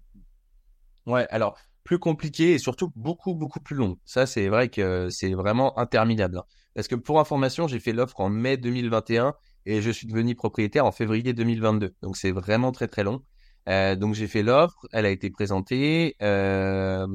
Ouais, 1.08 1.26
alors 1.32 1.58
plus 1.84 1.98
compliqué 1.98 2.52
et 2.52 2.58
surtout 2.60 2.92
beaucoup 2.96 3.34
beaucoup 3.34 3.62
plus 3.62 3.76
long. 3.76 3.98
Ça, 4.06 4.28
c'est 4.28 4.48
vrai 4.48 4.70
que 4.70 5.08
c'est 5.10 5.34
vraiment 5.34 5.80
interminable. 5.80 6.38
Hein. 6.38 6.44
Parce 6.76 6.88
que 6.88 6.94
pour 6.94 7.20
information, 7.20 7.68
j'ai 7.68 7.80
fait 7.80 7.94
l'offre 7.94 8.20
en 8.20 8.30
mai 8.30 8.58
2021 8.58 9.34
et 9.68 9.82
je 9.82 9.92
suis 9.92 10.08
devenu 10.08 10.34
propriétaire 10.34 10.86
en 10.86 10.92
février 10.92 11.34
2022. 11.34 11.94
Donc 12.02 12.18
c'est 12.18 12.32
vraiment 12.32 12.72
très 12.72 12.88
très 12.88 13.04
long. 13.04 13.22
Euh, 13.68 13.96
donc 13.96 14.16
j'ai 14.16 14.28
fait 14.28 14.44
l'offre, 14.44 14.88
elle 14.94 15.06
a 15.06 15.10
été 15.10 15.30
présentée 15.30 16.16
euh, 16.22 17.06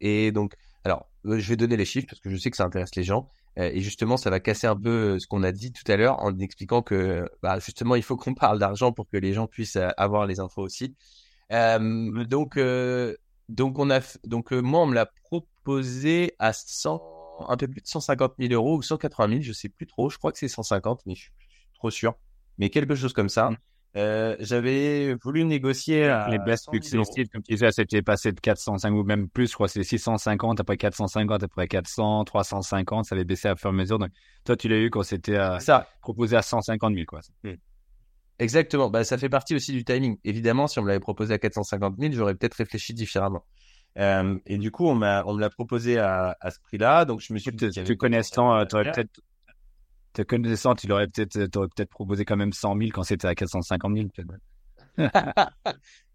et 0.00 0.30
donc 0.30 0.54
alors 0.84 1.08
euh, 1.26 1.40
je 1.40 1.48
vais 1.48 1.56
donner 1.56 1.76
les 1.76 1.84
chiffres 1.84 2.06
parce 2.08 2.20
que 2.20 2.30
je 2.30 2.36
sais 2.36 2.48
que 2.48 2.56
ça 2.56 2.64
intéresse 2.64 2.94
les 2.94 3.02
gens 3.02 3.28
et 3.56 3.80
justement 3.80 4.16
ça 4.16 4.30
va 4.30 4.38
casser 4.38 4.66
un 4.68 4.76
peu 4.76 5.18
ce 5.18 5.26
qu'on 5.26 5.42
a 5.42 5.50
dit 5.50 5.72
tout 5.72 5.90
à 5.90 5.96
l'heure 5.96 6.22
en 6.22 6.38
expliquant 6.38 6.82
que 6.82 7.28
bah, 7.42 7.58
justement 7.58 7.96
il 7.96 8.02
faut 8.02 8.16
qu'on 8.16 8.34
parle 8.46 8.60
d'argent 8.60 8.92
pour 8.92 9.08
que 9.08 9.16
les 9.16 9.32
gens 9.32 9.48
puissent 9.48 9.78
avoir 9.96 10.26
les 10.26 10.38
infos 10.38 10.62
aussi. 10.62 10.94
donc 11.50 12.58
donc 13.48 13.78
on 13.78 13.90
a 13.90 14.00
donc 14.24 14.52
moi 14.52 14.80
on 14.82 14.86
me 14.86 14.94
l'a 14.94 15.06
proposé 15.24 16.34
à 16.38 16.52
100 16.52 17.00
un 17.48 17.56
peu 17.56 17.66
plus 17.66 17.80
de 17.80 17.86
150 17.86 18.34
000 18.38 18.52
euros 18.52 18.76
ou 18.76 18.82
180 18.82 19.28
000, 19.28 19.42
je 19.42 19.52
sais 19.52 19.68
plus 19.68 19.86
trop. 19.86 20.08
Je 20.08 20.18
crois 20.18 20.32
que 20.32 20.38
c'est 20.38 20.48
150, 20.48 21.02
mais 21.06 21.14
je 21.14 21.22
suis 21.22 21.32
trop 21.76 21.90
sûr. 21.90 22.14
Mais 22.58 22.70
quelque 22.70 22.94
chose 22.94 23.12
comme 23.12 23.28
ça. 23.28 23.50
Mmh. 23.50 23.56
Euh, 23.96 24.36
j'avais 24.40 25.14
voulu 25.22 25.44
négocier 25.44 26.04
à 26.04 26.28
les 26.28 26.38
best 26.38 26.66
comme 26.66 26.80
tu 26.80 27.54
disais, 27.54 27.72
c'était 27.72 28.02
passé 28.02 28.30
de 28.30 28.40
405 28.40 28.92
ou 28.92 29.04
même 29.04 29.26
plus, 29.26 29.48
je 29.48 29.54
crois, 29.54 29.68
c'est 29.68 29.82
650, 29.82 30.60
après 30.60 30.76
450, 30.76 31.42
après 31.42 31.66
400, 31.66 32.24
350, 32.24 33.06
ça 33.06 33.14
avait 33.14 33.24
baissé 33.24 33.48
à 33.48 33.56
fur 33.56 33.70
et 33.70 33.72
à 33.72 33.72
mesure. 33.72 33.98
Donc, 33.98 34.10
toi, 34.44 34.54
tu 34.54 34.68
l'as 34.68 34.78
eu 34.78 34.90
quand 34.90 35.02
c'était 35.02 35.38
proposé 36.02 36.36
à 36.36 36.42
150 36.42 36.94
000, 36.94 37.06
quoi. 37.06 37.20
Hmm. 37.42 37.54
Exactement. 38.38 38.90
Bah, 38.90 39.02
ça 39.04 39.16
fait 39.16 39.30
partie 39.30 39.54
aussi 39.54 39.72
du 39.72 39.84
timing. 39.84 40.18
Évidemment, 40.24 40.66
si 40.66 40.78
on 40.78 40.82
me 40.82 40.88
l'avait 40.88 41.00
proposé 41.00 41.32
à 41.32 41.38
450 41.38 41.96
000, 41.98 42.12
j'aurais 42.12 42.34
peut-être 42.34 42.54
réfléchi 42.54 42.92
différemment. 42.92 43.44
Euh, 43.98 44.38
et 44.44 44.58
du 44.58 44.70
coup, 44.70 44.86
on 44.86 44.94
m'a, 44.94 45.24
on 45.24 45.32
me 45.32 45.40
l'a 45.40 45.48
proposé 45.48 45.98
à, 45.98 46.36
à 46.40 46.50
ce 46.50 46.60
prix-là. 46.60 47.06
Donc, 47.06 47.20
je 47.20 47.32
me 47.32 47.38
suis 47.38 47.50
dit. 47.50 47.70
Tu 47.70 47.96
connaissant, 47.96 48.54
euh, 48.54 48.64
tu 48.66 48.74
aurais 48.74 48.92
peut-être 48.92 49.20
te 50.16 50.22
connaissant, 50.22 50.74
tu 50.74 50.86
l'aurais 50.86 51.06
peut-être, 51.08 51.46
t'aurais 51.46 51.68
peut-être 51.68 51.90
proposé 51.90 52.24
quand 52.24 52.36
même 52.36 52.52
100 52.52 52.76
000 52.78 52.90
quand 52.92 53.02
c'était 53.02 53.28
à 53.28 53.34
450 53.34 53.96
000. 53.96 54.08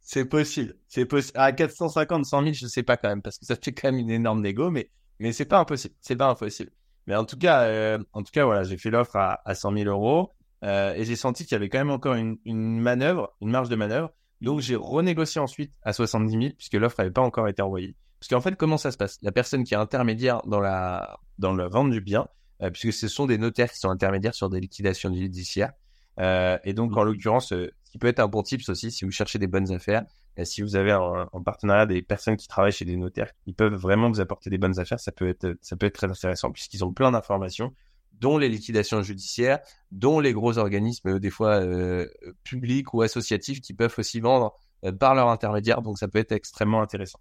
c'est 0.01 0.25
possible. 0.25 0.75
C'est 0.87 1.05
possible. 1.05 1.37
À 1.39 1.51
450, 1.51 2.25
100 2.25 2.41
000, 2.41 2.53
je 2.53 2.67
sais 2.67 2.83
pas 2.83 2.97
quand 2.97 3.09
même, 3.09 3.21
parce 3.21 3.37
que 3.37 3.45
ça 3.45 3.55
fait 3.55 3.71
quand 3.71 3.91
même 3.91 3.99
une 3.99 4.09
énorme 4.09 4.41
négo, 4.41 4.71
mais, 4.71 4.89
mais 5.19 5.31
c'est 5.31 5.45
pas 5.45 5.59
impossible. 5.59 5.93
C'est 6.01 6.15
pas 6.15 6.29
impossible. 6.29 6.71
Mais 7.07 7.15
en 7.15 7.25
tout 7.25 7.37
cas, 7.37 7.63
euh, 7.63 7.99
en 8.13 8.23
tout 8.23 8.31
cas, 8.31 8.45
voilà, 8.45 8.63
j'ai 8.63 8.77
fait 8.77 8.89
l'offre 8.89 9.15
à, 9.15 9.41
à 9.45 9.55
100 9.55 9.73
000 9.73 9.89
euros, 9.89 10.31
euh, 10.63 10.93
et 10.93 11.05
j'ai 11.05 11.15
senti 11.15 11.45
qu'il 11.45 11.53
y 11.53 11.55
avait 11.55 11.69
quand 11.69 11.79
même 11.79 11.89
encore 11.89 12.15
une, 12.15 12.37
manœuvre, 12.79 13.35
une 13.41 13.49
marge 13.49 13.69
de 13.69 13.75
manœuvre. 13.75 14.11
Donc, 14.41 14.59
j'ai 14.59 14.75
renégocié 14.75 15.39
ensuite 15.39 15.71
à 15.83 15.93
70 15.93 16.31
000, 16.31 16.53
puisque 16.57 16.73
l'offre 16.73 16.95
n'avait 16.99 17.11
pas 17.11 17.21
encore 17.21 17.47
été 17.47 17.61
envoyée. 17.61 17.95
Parce 18.19 18.29
qu'en 18.29 18.41
fait, 18.41 18.55
comment 18.55 18.77
ça 18.77 18.91
se 18.91 18.97
passe? 18.97 19.17
La 19.21 19.31
personne 19.31 19.63
qui 19.63 19.73
est 19.73 19.77
intermédiaire 19.77 20.41
dans 20.45 20.59
la, 20.59 21.19
dans 21.39 21.53
la 21.53 21.67
vente 21.67 21.89
du 21.91 22.01
bien, 22.01 22.21
euh, 22.21 22.25
puisque 22.69 22.93
ce 22.93 23.07
sont 23.07 23.25
des 23.25 23.37
notaires 23.37 23.71
qui 23.71 23.79
sont 23.79 23.89
intermédiaires 23.89 24.35
sur 24.35 24.49
des 24.49 24.59
liquidations 24.59 25.13
judiciaires. 25.13 25.73
Euh, 26.19 26.57
et 26.63 26.73
donc, 26.73 26.95
en 26.97 27.03
l'occurrence, 27.03 27.53
euh, 27.53 27.71
ce 27.83 27.91
qui 27.91 27.97
peut 27.97 28.07
être 28.07 28.19
un 28.19 28.27
bon 28.27 28.43
tips 28.43 28.69
aussi, 28.69 28.91
si 28.91 29.05
vous 29.05 29.11
cherchez 29.11 29.39
des 29.39 29.47
bonnes 29.47 29.71
affaires, 29.71 30.03
si 30.43 30.61
vous 30.61 30.75
avez 30.75 30.93
en, 30.93 31.27
partenariat 31.43 31.85
des 31.85 32.01
personnes 32.01 32.37
qui 32.37 32.47
travaillent 32.47 32.71
chez 32.71 32.85
des 32.85 32.95
notaires 32.95 33.31
qui 33.43 33.51
peuvent 33.51 33.73
vraiment 33.73 34.09
vous 34.09 34.21
apporter 34.21 34.49
des 34.49 34.57
bonnes 34.57 34.79
affaires, 34.79 34.99
ça 34.99 35.11
peut 35.11 35.27
être, 35.27 35.57
ça 35.61 35.75
peut 35.75 35.87
être 35.87 35.95
très 35.95 36.09
intéressant 36.09 36.51
puisqu'ils 36.51 36.85
ont 36.85 36.93
plein 36.93 37.11
d'informations, 37.11 37.73
dont 38.13 38.37
les 38.37 38.47
liquidations 38.47 39.01
judiciaires, 39.01 39.59
dont 39.91 40.21
les 40.21 40.31
gros 40.31 40.57
organismes, 40.57 41.19
des 41.19 41.29
fois 41.29 41.61
euh, 41.61 42.07
publics 42.43 42.93
ou 42.93 43.01
associatifs, 43.01 43.59
qui 43.59 43.73
peuvent 43.73 43.93
aussi 43.97 44.21
vendre 44.21 44.55
par 44.99 45.15
leur 45.15 45.27
intermédiaire. 45.27 45.81
Donc, 45.81 45.99
ça 45.99 46.07
peut 46.07 46.19
être 46.19 46.31
extrêmement 46.31 46.81
intéressant. 46.81 47.19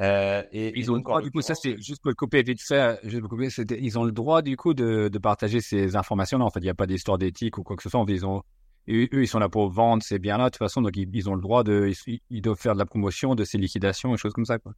Euh, 0.00 0.42
et, 0.52 0.78
ils 0.78 0.90
ont 0.90 0.94
le 0.94 1.02
droit, 1.02 1.20
du 1.20 1.30
coup, 1.30 1.42
ça 1.42 1.54
c'est 1.54 1.76
juste 1.76 2.00
pour 2.00 2.10
le 2.10 2.14
couper 2.14 2.42
vite 2.42 2.62
fait, 2.62 2.98
juste 3.04 3.22
couper, 3.24 3.48
ils 3.78 3.98
ont 3.98 4.04
le 4.04 4.12
droit 4.12 4.40
du 4.40 4.56
coup 4.56 4.72
de, 4.72 5.08
de 5.08 5.18
partager 5.18 5.60
ces 5.60 5.94
informations-là. 5.94 6.44
En 6.44 6.50
fait, 6.50 6.60
il 6.60 6.64
n'y 6.64 6.70
a 6.70 6.74
pas 6.74 6.86
d'histoire 6.86 7.18
d'éthique 7.18 7.58
ou 7.58 7.62
quoi 7.62 7.76
que 7.76 7.82
ce 7.82 7.90
soit. 7.90 8.04
Ils 8.08 8.24
ont, 8.24 8.42
eux, 8.88 9.08
ils 9.12 9.28
sont 9.28 9.38
là 9.38 9.48
pour 9.48 9.70
vendre 9.70 10.02
ces 10.02 10.18
biens-là 10.18 10.44
de 10.44 10.50
toute 10.50 10.58
façon, 10.58 10.80
donc 10.80 10.96
ils, 10.96 11.28
ont 11.28 11.34
le 11.34 11.42
droit 11.42 11.64
de, 11.64 11.92
ils, 12.30 12.40
doivent 12.40 12.58
faire 12.58 12.74
de 12.74 12.78
la 12.78 12.86
promotion 12.86 13.34
de 13.34 13.44
ces 13.44 13.58
liquidations 13.58 14.14
et 14.14 14.16
choses 14.16 14.32
comme 14.32 14.46
ça, 14.46 14.58
quoi. 14.58 14.72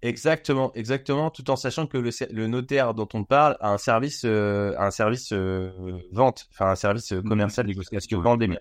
Exactement, 0.00 0.72
exactement, 0.74 1.28
tout 1.28 1.50
en 1.50 1.56
sachant 1.56 1.88
que 1.88 1.98
le, 1.98 2.10
le 2.30 2.46
notaire 2.46 2.94
dont 2.94 3.08
on 3.14 3.24
parle 3.24 3.56
a 3.58 3.72
un 3.72 3.78
service, 3.78 4.22
euh, 4.24 4.72
un 4.78 4.92
service 4.92 5.32
euh, 5.32 5.72
vente, 6.12 6.46
enfin 6.52 6.70
un 6.70 6.76
service 6.76 7.12
commercial 7.26 7.66
de 7.66 7.72
négociation, 7.72 8.20
vente 8.20 8.38
des 8.38 8.46
biens. 8.46 8.60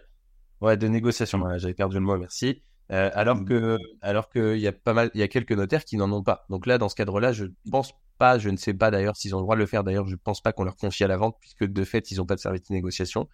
Ouais, 0.61 0.77
de 0.77 0.87
négociation. 0.87 1.39
J'avais 1.59 1.75
perdu 1.75 1.97
le 1.97 2.01
mot, 2.01 2.17
merci. 2.17 2.63
Euh, 2.91 3.09
alors 3.13 3.37
mmh. 3.37 3.45
que, 3.45 3.77
alors 4.01 4.29
qu'il 4.29 4.59
y 4.59 4.67
a 4.67 4.71
pas 4.71 4.93
mal, 4.93 5.11
il 5.13 5.19
y 5.19 5.23
a 5.23 5.27
quelques 5.27 5.51
notaires 5.51 5.83
qui 5.83 5.97
n'en 5.97 6.11
ont 6.11 6.23
pas. 6.23 6.45
Donc 6.49 6.65
là, 6.65 6.77
dans 6.77 6.89
ce 6.89 6.95
cadre-là, 6.95 7.33
je 7.33 7.45
pense 7.69 7.93
pas, 8.17 8.39
je 8.39 8.49
ne 8.49 8.57
sais 8.57 8.73
pas 8.73 8.91
d'ailleurs 8.91 9.17
s'ils 9.17 9.35
ont 9.35 9.39
le 9.39 9.43
droit 9.43 9.55
de 9.55 9.61
le 9.61 9.65
faire. 9.65 9.83
D'ailleurs, 9.83 10.07
je 10.07 10.15
pense 10.15 10.41
pas 10.41 10.53
qu'on 10.53 10.63
leur 10.63 10.75
confie 10.77 11.03
à 11.03 11.07
la 11.07 11.17
vente 11.17 11.35
puisque 11.39 11.65
de 11.65 11.83
fait, 11.83 12.11
ils 12.11 12.17
n'ont 12.17 12.25
pas 12.25 12.35
de 12.35 12.39
service 12.39 12.63
de 12.63 12.73
négociation. 12.73 13.27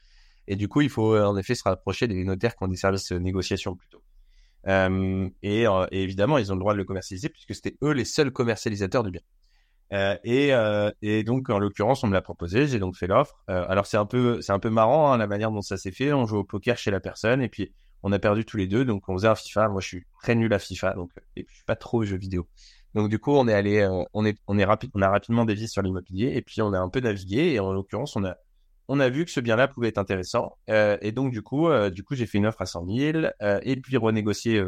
Et 0.48 0.56
du 0.56 0.68
coup, 0.68 0.82
il 0.82 0.90
faut 0.90 1.18
en 1.18 1.38
effet 1.38 1.56
se 1.56 1.64
rapprocher 1.64 2.08
des 2.08 2.24
notaires 2.24 2.56
qui 2.56 2.64
ont 2.64 2.68
des 2.68 2.78
services 2.78 3.12
de 3.12 3.20
négociation 3.20 3.76
plutôt. 3.76 4.04
Euh, 4.68 5.30
et, 5.42 5.68
euh, 5.68 5.86
et, 5.92 6.04
évidemment, 6.04 6.38
ils 6.38 6.52
ont 6.52 6.56
le 6.56 6.60
droit 6.60 6.74
de 6.74 6.78
le 6.78 6.86
commercialiser 6.86 7.30
puisque 7.30 7.54
c'était 7.56 7.78
eux 7.84 7.92
les 7.92 8.06
seuls 8.06 8.32
commercialisateurs 8.32 9.04
du 9.04 9.12
bien. 9.12 9.22
Euh, 9.92 10.18
et, 10.24 10.54
euh, 10.54 10.90
et, 11.02 11.24
donc, 11.24 11.50
en 11.50 11.60
l'occurrence, 11.60 12.04
on 12.04 12.08
me 12.08 12.14
l'a 12.14 12.22
proposé, 12.22 12.68
j'ai 12.68 12.80
donc 12.80 12.96
fait 12.96 13.08
l'offre. 13.08 13.44
Euh, 13.50 13.66
alors, 13.68 13.86
c'est 13.86 13.98
un 13.98 14.06
peu, 14.06 14.42
c'est 14.42 14.52
un 14.52 14.60
peu 14.60 14.70
marrant 14.70 15.12
hein, 15.12 15.18
la 15.18 15.28
manière 15.28 15.52
dont 15.52 15.62
ça 15.62 15.78
s'est 15.78 15.92
fait. 15.92 16.14
On 16.14 16.26
joue 16.26 16.38
au 16.38 16.44
poker 16.44 16.78
chez 16.78 16.92
la 16.92 17.00
personne 17.00 17.42
et 17.42 17.50
puis 17.50 17.74
on 18.04 18.12
a 18.12 18.20
perdu 18.20 18.46
tous 18.46 18.58
les 18.58 18.68
deux, 18.68 18.86
donc 18.86 19.08
on 19.08 19.14
faisait 19.14 19.30
un 19.30 19.36
FIFA. 19.36 19.70
Moi, 19.70 19.82
je 19.82 19.88
suis 19.88 20.06
très 20.22 20.36
nul 20.36 20.54
à 20.54 20.60
FIFA, 20.60 20.94
donc 20.94 21.12
et 21.36 21.44
puis 21.44 21.54
je 21.54 21.58
suis 21.58 21.66
pas 21.66 21.76
trop 21.76 22.00
aux 22.00 22.04
jeux 22.04 22.18
vidéo. 22.18 22.48
Donc 22.94 23.10
du 23.10 23.18
coup, 23.18 23.32
on 23.32 23.48
est 23.48 23.54
allé, 23.54 23.80
euh, 23.80 24.04
on 24.14 24.26
est, 24.26 24.38
on 24.48 24.58
est 24.60 24.66
rapide, 24.66 24.92
on 24.94 25.02
a 25.02 25.10
rapidement 25.10 25.46
dévié 25.46 25.68
sur 25.68 25.82
l'immobilier 25.82 26.34
et 26.36 26.42
puis 26.42 26.62
on 26.62 26.74
a 26.74 26.80
un 26.80 26.90
peu 26.90 27.00
navigué 27.00 27.54
et 27.54 27.60
en 27.60 27.74
l'occurrence, 27.74 28.16
on 28.16 28.24
a, 28.24 28.36
on 28.88 29.00
a 29.00 29.10
vu 29.10 29.26
que 29.26 29.32
ce 29.32 29.40
bien-là 29.40 29.68
pouvait 29.68 29.88
être 29.88 29.98
intéressant 29.98 30.58
euh, 30.70 30.98
et 31.02 31.12
donc 31.12 31.32
du 31.32 31.42
coup, 31.42 31.70
euh, 31.70 31.90
du 31.90 32.04
coup, 32.04 32.14
j'ai 32.14 32.28
fait 32.28 32.38
une 32.38 32.46
offre 32.46 32.62
à 32.62 32.66
100 32.66 32.86
000 32.86 33.28
et 33.64 33.76
puis 33.78 33.98
renégocié 33.98 34.64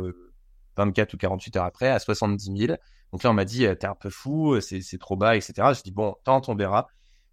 24 0.78 1.14
ou 1.14 1.18
48 1.18 1.58
heures 1.58 1.66
après 1.66 1.90
à 1.90 2.00
70 2.00 2.58
000. 2.58 2.78
Donc 3.12 3.24
là, 3.24 3.30
on 3.30 3.34
m'a 3.34 3.46
dit, 3.46 3.68
t'es 3.80 3.86
un 3.86 3.96
peu 3.96 4.10
fou, 4.10 4.60
c'est, 4.60 4.98
trop 5.00 5.16
bas, 5.16 5.36
etc. 5.36 5.54
Je 5.76 5.84
dis 5.84 5.92
bon, 5.92 6.16
tant 6.24 6.42
on 6.48 6.56
verra. 6.56 6.88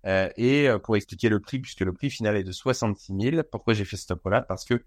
et 0.04 0.68
pour 0.84 0.96
expliquer 0.96 1.30
le 1.30 1.40
prix, 1.40 1.58
puisque 1.58 1.80
le 1.80 1.94
prix 1.94 2.10
final 2.10 2.36
est 2.36 2.44
de 2.44 2.52
66 2.52 3.14
000, 3.18 3.42
pourquoi 3.50 3.72
j'ai 3.72 3.86
fait 3.86 3.96
cette 3.96 4.10
offre-là? 4.10 4.42
Parce 4.42 4.66
que 4.66 4.84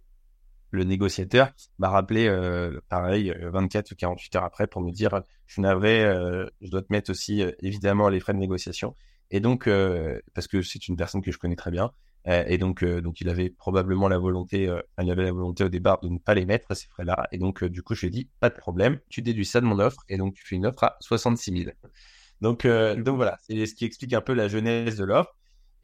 le 0.75 0.83
négociateur 0.83 1.51
m'a 1.79 1.89
rappelé, 1.89 2.27
euh, 2.27 2.79
pareil, 2.89 3.33
24 3.41 3.91
euh, 3.91 3.93
ou 3.93 3.95
48 3.95 4.35
heures 4.35 4.43
après 4.43 4.67
pour 4.67 4.81
me 4.81 4.91
dire, 4.91 5.21
je 5.47 5.61
n'avais, 5.61 6.03
euh, 6.03 6.47
je 6.61 6.69
dois 6.69 6.81
te 6.81 6.91
mettre 6.91 7.09
aussi 7.11 7.43
évidemment 7.61 8.09
les 8.09 8.19
frais 8.19 8.33
de 8.33 8.39
négociation. 8.39 8.95
Et 9.31 9.39
donc, 9.39 9.67
parce 10.35 10.47
que 10.47 10.61
c'est 10.61 10.87
une 10.87 10.95
personne 10.95 11.21
que 11.21 11.31
je 11.31 11.39
connais 11.39 11.55
très 11.55 11.71
bien, 11.71 11.91
et 12.27 12.59
donc, 12.59 12.85
donc 12.85 13.21
il 13.21 13.29
avait 13.29 13.49
probablement 13.49 14.07
la 14.07 14.19
volonté, 14.19 14.69
il 15.01 15.11
avait 15.11 15.23
la 15.23 15.31
volonté 15.31 15.63
au 15.63 15.69
départ 15.69 15.99
de 16.01 16.09
ne 16.09 16.19
pas 16.19 16.35
les 16.35 16.45
mettre 16.45 16.75
ces 16.75 16.87
frais-là. 16.87 17.27
Et 17.31 17.39
donc, 17.39 17.63
du 17.63 17.81
coup, 17.81 17.95
je 17.95 18.01
lui 18.01 18.07
ai 18.07 18.11
dit, 18.11 18.29
pas 18.39 18.49
de 18.49 18.55
problème, 18.55 18.99
tu 19.09 19.23
déduis 19.23 19.45
ça 19.45 19.61
de 19.61 19.65
mon 19.65 19.79
offre, 19.79 20.03
et 20.09 20.17
donc 20.17 20.35
tu 20.35 20.45
fais 20.45 20.55
une 20.55 20.67
offre 20.67 20.83
à 20.83 20.95
66 21.01 21.63
000. 21.63 21.71
Donc, 22.41 22.67
donc 22.67 23.15
voilà, 23.15 23.37
c'est 23.41 23.65
ce 23.65 23.73
qui 23.73 23.83
explique 23.83 24.13
un 24.13 24.21
peu 24.21 24.33
la 24.33 24.47
genèse 24.47 24.97
de 24.97 25.05
l'offre. 25.05 25.35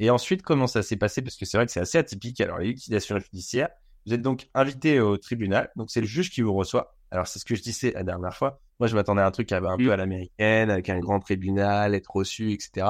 Et 0.01 0.09
ensuite, 0.09 0.41
comment 0.41 0.65
ça 0.65 0.81
s'est 0.81 0.97
passé? 0.97 1.21
Parce 1.21 1.35
que 1.35 1.45
c'est 1.45 1.57
vrai 1.57 1.65
que 1.67 1.71
c'est 1.71 1.79
assez 1.79 1.97
atypique. 1.99 2.41
Alors, 2.41 2.57
les 2.57 2.69
liquidations 2.69 3.19
judiciaires, 3.19 3.69
vous 4.05 4.13
êtes 4.13 4.21
donc 4.21 4.49
invité 4.53 4.99
au 4.99 5.17
tribunal. 5.17 5.71
Donc, 5.75 5.91
c'est 5.91 6.01
le 6.01 6.07
juge 6.07 6.29
qui 6.31 6.41
vous 6.41 6.53
reçoit. 6.53 6.95
Alors, 7.11 7.27
c'est 7.27 7.39
ce 7.39 7.45
que 7.45 7.55
je 7.55 7.61
disais 7.61 7.91
la 7.91 8.03
dernière 8.03 8.35
fois. 8.35 8.59
Moi, 8.79 8.87
je 8.87 8.95
m'attendais 8.95 9.21
à 9.21 9.27
un 9.27 9.31
truc 9.31 9.51
un 9.51 9.77
peu 9.77 9.85
mm. 9.85 9.91
à 9.91 9.97
l'américaine, 9.97 10.69
avec 10.69 10.89
un 10.89 10.99
grand 10.99 11.19
tribunal, 11.19 11.93
être 11.93 12.15
reçu, 12.15 12.51
etc. 12.51 12.87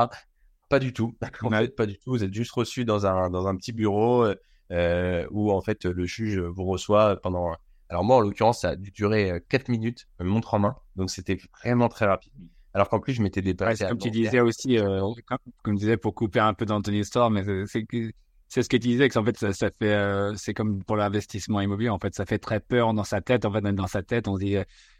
Pas 0.69 0.79
du 0.79 0.93
tout. 0.93 1.15
En 1.43 1.49
fait, 1.49 1.75
pas 1.75 1.85
du 1.85 1.97
tout. 1.97 2.11
Vous 2.11 2.23
êtes 2.23 2.33
juste 2.33 2.51
reçu 2.51 2.85
dans 2.85 3.05
un, 3.05 3.29
dans 3.29 3.47
un 3.47 3.55
petit 3.55 3.73
bureau 3.73 4.27
euh, 4.71 5.27
où, 5.31 5.51
en 5.51 5.61
fait, 5.61 5.85
le 5.85 6.05
juge 6.05 6.39
vous 6.39 6.65
reçoit 6.65 7.19
pendant... 7.21 7.55
Alors, 7.89 8.05
moi, 8.05 8.17
en 8.17 8.19
l'occurrence, 8.21 8.61
ça 8.61 8.69
a 8.69 8.75
durer 8.77 9.43
4 9.49 9.61
euh, 9.69 9.71
minutes, 9.71 10.07
montre 10.19 10.53
en 10.53 10.59
main. 10.59 10.75
Donc, 10.95 11.09
c'était 11.09 11.37
vraiment 11.61 11.89
très 11.89 12.05
rapide. 12.05 12.31
Alors 12.73 12.87
qu'en 12.87 12.99
plus, 12.99 13.13
je 13.13 13.21
m'étais 13.21 13.41
déplacé. 13.41 13.85
comme 13.85 13.97
tu 13.97 14.11
disais 14.11 14.39
aussi, 14.39 14.77
euh, 14.77 15.01
comme, 15.25 15.37
comme 15.61 15.75
tu 15.75 15.81
disais, 15.81 15.97
pour 15.97 16.15
couper 16.15 16.39
un 16.39 16.53
peu 16.53 16.65
dans 16.65 16.81
ton 16.81 16.93
histoire, 16.93 17.29
mais 17.29 17.43
c'est 17.67 17.83
que 17.83 18.11
c'est 18.53 18.63
ce 18.63 18.69
que 18.69 18.75
tu 18.75 18.89
disais, 18.89 19.07
que 19.07 19.17
en 19.17 19.23
fait, 19.23 19.37
ça, 19.37 19.53
ça 19.53 19.69
fait, 19.69 19.93
euh, 19.93 20.35
c'est 20.35 20.53
comme 20.53 20.83
pour 20.83 20.97
l'investissement 20.97 21.61
immobilier, 21.61 21.87
en 21.87 21.99
fait, 21.99 22.13
ça 22.13 22.25
fait 22.25 22.37
très 22.37 22.59
peur 22.59 22.93
dans 22.93 23.05
sa 23.05 23.21
tête. 23.21 23.45
En 23.45 23.51
fait, 23.53 23.61
même 23.61 23.77
dans 23.77 23.87
sa 23.87 24.03
tête, 24.03 24.27
on 24.27 24.35
se 24.35 24.41
dit, 24.41 24.57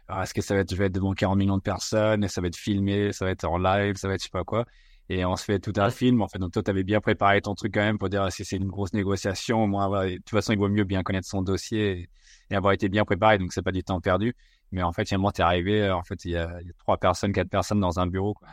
ah, 0.08 0.22
est-ce 0.22 0.32
que 0.32 0.40
ça 0.40 0.54
va 0.54 0.60
être, 0.60 0.70
je 0.70 0.76
vais 0.76 0.86
être 0.86 0.94
devant 0.94 1.12
40 1.12 1.36
millions 1.36 1.58
de 1.58 1.62
personnes, 1.62 2.24
et 2.24 2.28
ça 2.28 2.40
va 2.40 2.46
être 2.46 2.56
filmé, 2.56 3.12
ça 3.12 3.26
va 3.26 3.30
être 3.30 3.44
en 3.44 3.58
live, 3.58 3.96
ça 3.96 4.08
va 4.08 4.14
être 4.14 4.22
je 4.22 4.24
sais 4.24 4.30
pas 4.30 4.44
quoi. 4.44 4.64
Et 5.10 5.26
on 5.26 5.36
se 5.36 5.44
fait 5.44 5.58
tout 5.58 5.74
un 5.76 5.90
film, 5.90 6.22
en 6.22 6.28
fait. 6.28 6.38
Donc, 6.38 6.52
toi, 6.52 6.62
tu 6.62 6.70
avais 6.70 6.82
bien 6.82 7.02
préparé 7.02 7.42
ton 7.42 7.54
truc 7.54 7.74
quand 7.74 7.82
même 7.82 7.98
pour 7.98 8.08
dire 8.08 8.22
ah, 8.22 8.30
si 8.30 8.42
c'est 8.42 8.56
une 8.56 8.68
grosse 8.68 8.94
négociation. 8.94 9.66
Moi, 9.66 10.06
de 10.06 10.16
toute 10.16 10.30
façon, 10.30 10.54
il 10.54 10.58
vaut 10.58 10.70
mieux 10.70 10.84
bien 10.84 11.02
connaître 11.02 11.28
son 11.28 11.42
dossier 11.42 12.08
et, 12.50 12.56
avoir 12.56 12.72
été 12.72 12.88
bien 12.88 13.04
préparé. 13.04 13.36
Donc, 13.36 13.52
c'est 13.52 13.60
pas 13.60 13.72
du 13.72 13.84
temps 13.84 14.00
perdu. 14.00 14.34
Mais 14.70 14.82
en 14.82 14.92
fait, 14.92 15.06
finalement, 15.06 15.30
es 15.30 15.42
arrivé, 15.42 15.82
euh, 15.82 15.94
en 15.94 16.04
fait, 16.04 16.24
il 16.24 16.30
y, 16.30 16.36
a, 16.38 16.58
trois 16.78 16.96
personnes, 16.96 17.32
quatre 17.32 17.50
personnes 17.50 17.80
dans 17.80 18.00
un 18.00 18.06
bureau, 18.06 18.32
quoi. 18.32 18.48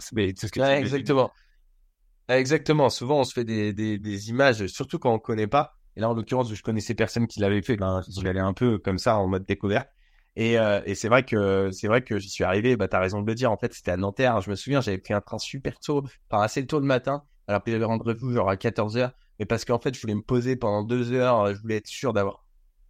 C'est 0.00 0.36
ce 0.36 0.50
que 0.50 0.60
exactement. 0.60 1.30
Exactement. 2.28 2.88
Souvent, 2.90 3.20
on 3.20 3.24
se 3.24 3.32
fait 3.32 3.44
des, 3.44 3.72
des, 3.72 4.30
images, 4.30 4.66
surtout 4.66 4.98
quand 4.98 5.12
on 5.12 5.18
connaît 5.18 5.46
pas. 5.46 5.74
Et 5.96 6.00
là, 6.00 6.08
en 6.08 6.14
l'occurrence, 6.14 6.52
je 6.52 6.62
connaissais 6.62 6.94
personne 6.94 7.26
qui 7.26 7.40
l'avait 7.40 7.62
fait. 7.62 7.76
Ben, 7.76 8.02
j'y 8.08 8.26
allais 8.26 8.40
un 8.40 8.54
peu 8.54 8.78
comme 8.78 8.98
ça, 8.98 9.16
en 9.18 9.28
mode 9.28 9.44
découverte. 9.44 9.88
Et, 10.36 10.58
euh, 10.58 10.80
et 10.86 10.94
c'est 10.94 11.08
vrai 11.08 11.24
que 11.24 11.70
c'est 11.72 11.88
vrai 11.88 12.02
que 12.02 12.18
j'y 12.18 12.30
suis 12.30 12.44
arrivé. 12.44 12.76
Bah, 12.76 12.88
t'as 12.88 13.00
raison 13.00 13.20
de 13.20 13.26
le 13.26 13.34
dire. 13.34 13.50
En 13.52 13.58
fait, 13.58 13.74
c'était 13.74 13.90
à 13.90 13.96
Nanterre. 13.96 14.40
Je 14.40 14.50
me 14.50 14.56
souviens, 14.56 14.80
j'avais 14.80 14.98
pris 14.98 15.12
un 15.14 15.20
train 15.20 15.38
super 15.38 15.78
tôt, 15.80 16.02
enfin 16.30 16.42
assez 16.42 16.66
tôt 16.66 16.80
le 16.80 16.86
matin. 16.86 17.24
alors 17.48 17.62
qu'il 17.62 17.74
avait 17.74 17.84
rendez-vous 17.84 18.32
genre 18.32 18.48
à 18.48 18.56
14h, 18.56 19.12
mais 19.38 19.46
parce 19.46 19.64
qu'en 19.64 19.78
fait, 19.78 19.94
je 19.94 20.00
voulais 20.00 20.14
me 20.14 20.22
poser 20.22 20.56
pendant 20.56 20.82
deux 20.84 21.12
heures, 21.12 21.54
je 21.54 21.60
voulais 21.60 21.76
être 21.76 21.86
sûr 21.88 22.12
d'avoir 22.12 22.44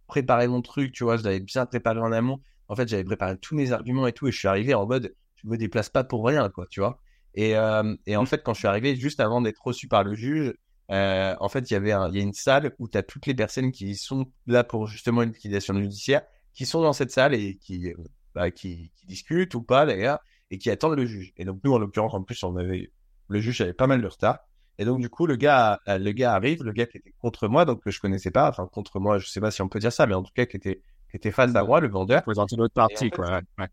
préparé 0.07 0.47
mon 0.47 0.61
truc, 0.61 0.91
tu 0.93 1.03
vois, 1.03 1.17
je 1.17 1.23
l'avais 1.23 1.39
bien 1.39 1.65
préparé 1.65 1.99
en 1.99 2.11
amont. 2.11 2.39
En 2.69 2.75
fait, 2.75 2.87
j'avais 2.87 3.03
préparé 3.03 3.37
tous 3.37 3.55
mes 3.55 3.71
arguments 3.71 4.07
et 4.07 4.13
tout, 4.13 4.27
et 4.27 4.31
je 4.31 4.37
suis 4.37 4.47
arrivé 4.47 4.73
en 4.73 4.85
mode, 4.85 5.15
je 5.35 5.47
me 5.47 5.57
déplace 5.57 5.89
pas 5.89 6.03
pour 6.03 6.25
rien, 6.25 6.49
quoi, 6.49 6.67
tu 6.69 6.79
vois. 6.81 7.02
Et, 7.35 7.55
euh, 7.55 7.95
et 8.05 8.15
en 8.15 8.23
mmh. 8.23 8.27
fait, 8.27 8.43
quand 8.43 8.53
je 8.53 8.59
suis 8.59 8.67
arrivé, 8.67 8.95
juste 8.95 9.19
avant 9.19 9.41
d'être 9.41 9.61
reçu 9.63 9.87
par 9.87 10.03
le 10.03 10.13
juge, 10.15 10.53
euh, 10.91 11.35
en 11.39 11.49
fait, 11.49 11.69
il 11.71 11.73
y 11.73 11.77
avait 11.77 11.91
un, 11.91 12.11
y 12.11 12.19
a 12.19 12.21
une 12.21 12.33
salle 12.33 12.75
où 12.79 12.87
tu 12.87 12.97
as 12.97 13.03
toutes 13.03 13.25
les 13.25 13.33
personnes 13.33 13.71
qui 13.71 13.95
sont 13.95 14.25
là 14.45 14.63
pour 14.63 14.87
justement 14.87 15.23
une 15.23 15.31
liquidation 15.31 15.73
judiciaire, 15.73 16.21
qui 16.53 16.65
sont 16.65 16.81
dans 16.81 16.93
cette 16.93 17.11
salle 17.11 17.33
et 17.33 17.57
qui, 17.57 17.89
euh, 17.89 17.95
bah, 18.35 18.51
qui, 18.51 18.91
qui 18.95 19.05
discutent 19.07 19.55
ou 19.55 19.63
pas 19.63 19.85
d'ailleurs, 19.85 20.19
et 20.51 20.57
qui 20.57 20.69
attendent 20.69 20.97
le 20.97 21.05
juge. 21.05 21.33
Et 21.37 21.45
donc 21.45 21.59
nous, 21.63 21.73
en 21.73 21.79
l'occurrence, 21.79 22.13
en 22.13 22.23
plus, 22.23 22.43
on 22.43 22.55
avait 22.57 22.91
le 23.29 23.39
juge 23.39 23.61
avait 23.61 23.73
pas 23.73 23.87
mal 23.87 24.01
de 24.01 24.07
retard. 24.07 24.39
Et 24.77 24.85
donc 24.85 24.99
du 24.99 25.09
coup, 25.09 25.25
le 25.25 25.35
gars, 25.35 25.79
le 25.87 26.11
gars 26.11 26.33
arrive, 26.33 26.63
le 26.63 26.71
gars 26.71 26.85
qui 26.85 26.97
était 26.97 27.13
contre 27.19 27.47
moi, 27.47 27.63
donc 27.65 27.83
que 27.83 27.91
je 27.91 27.99
connaissais 27.99 28.31
pas, 28.31 28.49
enfin 28.49 28.67
contre 28.67 28.99
moi, 28.99 29.19
je 29.19 29.27
sais 29.27 29.39
pas 29.39 29.51
si 29.51 29.61
on 29.61 29.69
peut 29.69 29.79
dire 29.79 29.93
ça, 29.93 30.07
mais 30.07 30.15
en 30.15 30.23
tout 30.23 30.31
cas 30.35 30.45
qui 30.45 30.57
était 30.57 30.81
qui 31.13 31.17
était 31.17 31.31
face 31.31 31.55
à 31.55 31.63
moi, 31.63 31.79
le 31.79 31.89
vendeur. 31.89 32.23
Présenter 32.23 32.55
l'autre 32.55 32.73
partie, 32.73 33.11
quoi. 33.11 33.39
Ouais. 33.59 33.67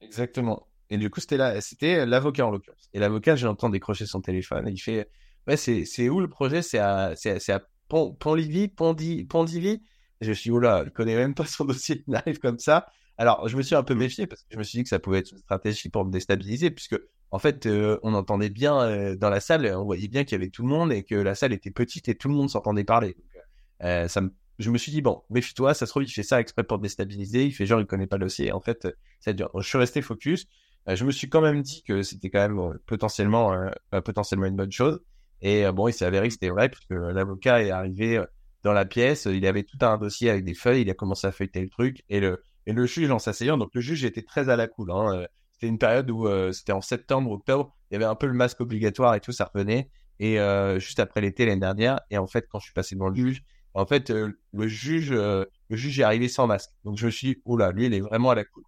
Exactement. 0.00 0.66
Et 0.90 0.98
du 0.98 1.10
coup, 1.10 1.20
c'était 1.20 1.36
là, 1.36 1.60
c'était 1.60 2.06
l'avocat 2.06 2.46
en 2.46 2.50
l'occurrence. 2.50 2.88
Et 2.92 2.98
l'avocat, 2.98 3.36
j'entends 3.36 3.68
décrocher 3.68 4.06
son 4.06 4.20
téléphone. 4.20 4.68
Et 4.68 4.72
il 4.72 4.78
fait, 4.78 5.08
ouais, 5.46 5.56
c'est, 5.56 6.08
où 6.08 6.20
le 6.20 6.28
projet? 6.28 6.62
C'est 6.62 6.78
à, 6.78 7.14
c'est, 7.16 7.50
à 7.50 7.62
Pont, 7.88 8.12
Pont-Livy, 8.12 8.68
Pont-Divy. 8.68 9.82
Je 10.20 10.32
suis, 10.32 10.50
là, 10.60 10.82
il 10.84 10.92
connaît 10.92 11.16
même 11.16 11.34
pas 11.34 11.44
son 11.46 11.64
dossier, 11.64 12.04
il 12.06 12.14
arrive 12.14 12.38
comme 12.38 12.58
ça. 12.58 12.86
Alors, 13.18 13.48
je 13.48 13.56
me 13.56 13.62
suis 13.62 13.74
un 13.74 13.82
peu 13.82 13.94
mmh. 13.94 13.98
méfié 13.98 14.26
parce 14.26 14.42
que 14.42 14.48
je 14.50 14.58
me 14.58 14.62
suis 14.62 14.78
dit 14.78 14.82
que 14.82 14.88
ça 14.90 14.98
pouvait 14.98 15.18
être 15.18 15.32
une 15.32 15.38
stratégie 15.38 15.88
pour 15.88 16.04
me 16.04 16.10
déstabiliser, 16.10 16.70
puisque 16.70 16.98
en 17.30 17.38
fait, 17.38 17.66
euh, 17.66 17.98
on 18.02 18.14
entendait 18.14 18.50
bien 18.50 18.80
euh, 18.80 19.16
dans 19.16 19.30
la 19.30 19.40
salle, 19.40 19.66
on 19.74 19.84
voyait 19.84 20.08
bien 20.08 20.24
qu'il 20.24 20.38
y 20.38 20.40
avait 20.40 20.50
tout 20.50 20.62
le 20.62 20.68
monde 20.68 20.92
et 20.92 21.02
que 21.02 21.14
la 21.14 21.34
salle 21.34 21.52
était 21.52 21.70
petite 21.70 22.08
et 22.08 22.14
tout 22.14 22.28
le 22.28 22.34
monde 22.34 22.50
s'entendait 22.50 22.84
parler. 22.84 23.14
Donc, 23.14 23.42
euh, 23.82 24.08
ça 24.08 24.20
me 24.20 24.30
je 24.58 24.70
me 24.70 24.78
suis 24.78 24.90
dit, 24.90 25.02
bon, 25.02 25.22
méfie-toi, 25.28 25.74
ça 25.74 25.84
se 25.86 25.90
trouve, 25.90 26.04
il 26.04 26.10
fait 26.10 26.22
ça 26.22 26.40
exprès 26.40 26.64
pour 26.64 26.78
déstabiliser, 26.78 27.44
il 27.44 27.52
fait 27.52 27.66
genre, 27.66 27.80
il 27.80 27.86
connaît 27.86 28.06
pas 28.06 28.16
le 28.16 28.24
dossier. 28.24 28.52
En 28.52 28.60
fait, 28.60 28.88
ça 29.20 29.32
dur. 29.32 29.50
je 29.54 29.68
suis 29.68 29.78
resté 29.78 30.00
focus. 30.00 30.46
Euh, 30.88 30.96
je 30.96 31.04
me 31.04 31.10
suis 31.10 31.28
quand 31.28 31.40
même 31.40 31.62
dit 31.62 31.82
que 31.82 32.02
c'était 32.02 32.30
quand 32.30 32.40
même 32.40 32.58
euh, 32.58 32.74
potentiellement, 32.86 33.52
euh, 33.52 34.00
potentiellement 34.00 34.46
une 34.46 34.56
bonne 34.56 34.72
chose. 34.72 35.00
Et 35.42 35.70
bon, 35.70 35.86
il 35.86 35.92
s'est 35.92 36.06
avéré 36.06 36.28
que 36.28 36.32
c'était 36.32 36.48
vrai, 36.48 36.70
puisque 36.70 36.92
l'avocat 36.92 37.62
est 37.62 37.70
arrivé 37.70 38.24
dans 38.62 38.72
la 38.72 38.86
pièce, 38.86 39.26
il 39.26 39.46
avait 39.46 39.64
tout 39.64 39.76
un 39.82 39.98
dossier 39.98 40.30
avec 40.30 40.44
des 40.46 40.54
feuilles, 40.54 40.80
il 40.80 40.90
a 40.90 40.94
commencé 40.94 41.26
à 41.26 41.30
feuilleter 41.30 41.60
le 41.60 41.68
truc, 41.68 42.02
et 42.08 42.20
le, 42.20 42.42
et 42.64 42.72
le 42.72 42.86
juge 42.86 43.10
en 43.10 43.18
s'asseyant, 43.18 43.58
donc 43.58 43.68
le 43.74 43.82
juge 43.82 44.02
était 44.06 44.22
très 44.22 44.48
à 44.48 44.56
la 44.56 44.66
cool. 44.66 44.90
Hein. 44.90 45.26
C'était 45.52 45.66
une 45.66 45.78
période 45.78 46.10
où 46.10 46.26
c'était 46.54 46.72
en 46.72 46.80
septembre, 46.80 47.30
octobre, 47.32 47.76
il 47.90 47.94
y 47.94 47.96
avait 47.96 48.06
un 48.06 48.14
peu 48.14 48.26
le 48.26 48.32
masque 48.32 48.62
obligatoire 48.62 49.14
et 49.14 49.20
tout, 49.20 49.30
ça 49.30 49.50
revenait. 49.54 49.90
Et 50.20 50.38
juste 50.78 51.00
après 51.00 51.20
l'été 51.20 51.44
l'année 51.44 51.60
dernière, 51.60 52.00
et 52.10 52.16
en 52.16 52.26
fait, 52.26 52.46
quand 52.50 52.58
je 52.58 52.64
suis 52.64 52.74
passé 52.74 52.94
devant 52.94 53.10
le 53.10 53.14
juge, 53.14 53.44
en 53.76 53.84
fait, 53.84 54.08
euh, 54.08 54.32
le 54.54 54.68
juge, 54.68 55.12
euh, 55.12 55.44
le 55.68 55.76
juge 55.76 56.00
est 56.00 56.02
arrivé 56.02 56.28
sans 56.28 56.46
masque. 56.46 56.70
Donc 56.84 56.96
je 56.96 57.04
me 57.04 57.10
suis 57.10 57.34
dit, 57.34 57.42
là, 57.58 57.72
lui, 57.72 57.84
il 57.84 57.92
est 57.92 58.00
vraiment 58.00 58.30
à 58.30 58.34
la 58.34 58.44
cool. 58.44 58.64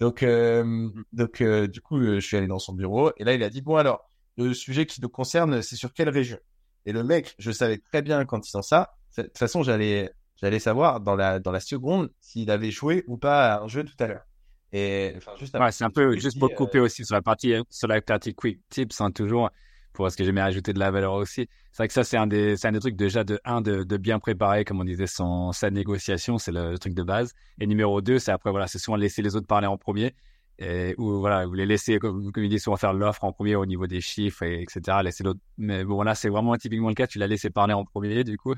Donc, 0.00 0.22
euh, 0.22 0.88
donc 1.12 1.42
du 1.42 1.80
coup, 1.80 2.00
je 2.00 2.20
suis 2.20 2.36
allé 2.36 2.46
dans 2.46 2.58
son 2.58 2.72
bureau 2.72 3.12
et 3.16 3.24
là, 3.24 3.34
il 3.34 3.42
a 3.42 3.50
dit, 3.50 3.62
bon 3.62 3.76
alors, 3.76 4.08
le 4.36 4.54
sujet 4.54 4.86
qui 4.86 5.00
nous 5.00 5.08
concerne, 5.08 5.62
c'est 5.62 5.76
sur 5.76 5.92
quelle 5.92 6.08
région? 6.08 6.38
Et 6.86 6.92
le 6.92 7.02
mec, 7.02 7.34
je 7.38 7.50
savais 7.50 7.78
très 7.78 8.02
bien 8.02 8.24
quand 8.24 8.46
il 8.46 8.50
sent 8.50 8.62
ça. 8.62 8.94
De 9.16 9.24
toute 9.24 9.38
façon, 9.38 9.62
j'allais, 9.62 10.10
j'allais 10.36 10.60
savoir 10.60 11.00
dans 11.00 11.16
la 11.16 11.40
dans 11.40 11.50
la 11.50 11.60
seconde 11.60 12.10
s'il 12.20 12.50
avait 12.50 12.70
joué 12.70 13.04
ou 13.08 13.16
pas 13.18 13.54
à 13.54 13.62
un 13.62 13.68
jeu 13.68 13.84
tout 13.84 13.96
à 13.98 14.06
l'heure. 14.06 14.24
Et 14.72 15.14
enfin, 15.16 15.32
juste 15.38 15.56
ouais, 15.58 15.72
c'est 15.72 15.84
un 15.84 15.90
peu 15.90 16.16
juste 16.16 16.38
pour 16.38 16.54
couper 16.54 16.78
aussi 16.78 17.04
sur 17.04 17.14
la 17.14 17.22
partie 17.22 17.54
sur 17.70 17.88
la 17.88 18.00
partie 18.00 18.34
quick 18.34 18.60
tips, 18.68 19.00
hein, 19.00 19.10
toujours 19.10 19.50
pour 19.98 20.12
ce 20.12 20.16
que 20.16 20.22
j'aimais 20.22 20.40
ajouter 20.40 20.72
de 20.72 20.78
la 20.78 20.92
valeur 20.92 21.14
aussi. 21.14 21.48
C'est 21.72 21.78
vrai 21.78 21.88
que 21.88 21.92
ça, 21.92 22.04
c'est 22.04 22.16
un 22.16 22.28
des, 22.28 22.64
un 22.64 22.70
des 22.70 22.78
trucs 22.78 22.94
déjà 22.94 23.24
de 23.24 23.40
un, 23.44 23.60
de, 23.60 23.96
bien 23.96 24.20
préparer, 24.20 24.64
comme 24.64 24.80
on 24.80 24.84
disait, 24.84 25.08
sa 25.08 25.70
négociation, 25.72 26.38
c'est 26.38 26.52
le, 26.52 26.78
truc 26.78 26.94
de 26.94 27.02
base. 27.02 27.34
Et 27.58 27.66
numéro 27.66 28.00
deux, 28.00 28.20
c'est 28.20 28.30
après, 28.30 28.52
voilà, 28.52 28.68
c'est 28.68 28.78
souvent 28.78 28.96
laisser 28.96 29.22
les 29.22 29.34
autres 29.34 29.48
parler 29.48 29.66
en 29.66 29.76
premier. 29.76 30.14
Ou 30.98 31.18
voilà, 31.18 31.46
vous 31.46 31.54
les 31.54 31.66
laissez, 31.66 31.98
comme, 31.98 32.30
comme 32.30 32.44
il 32.44 32.48
dit, 32.48 32.60
souvent 32.60 32.76
faire 32.76 32.92
l'offre 32.92 33.24
en 33.24 33.32
premier 33.32 33.56
au 33.56 33.66
niveau 33.66 33.88
des 33.88 34.00
chiffres, 34.00 34.44
et, 34.44 34.62
etc. 34.62 34.98
Laisser 35.02 35.24
l'autre. 35.24 35.40
Mais 35.56 35.82
bon, 35.82 36.00
là, 36.02 36.14
c'est 36.14 36.28
vraiment 36.28 36.56
typiquement 36.56 36.90
le 36.90 36.94
cas, 36.94 37.08
tu 37.08 37.18
l'as 37.18 37.26
laissé 37.26 37.50
parler 37.50 37.74
en 37.74 37.84
premier, 37.84 38.22
du 38.22 38.38
coup. 38.38 38.54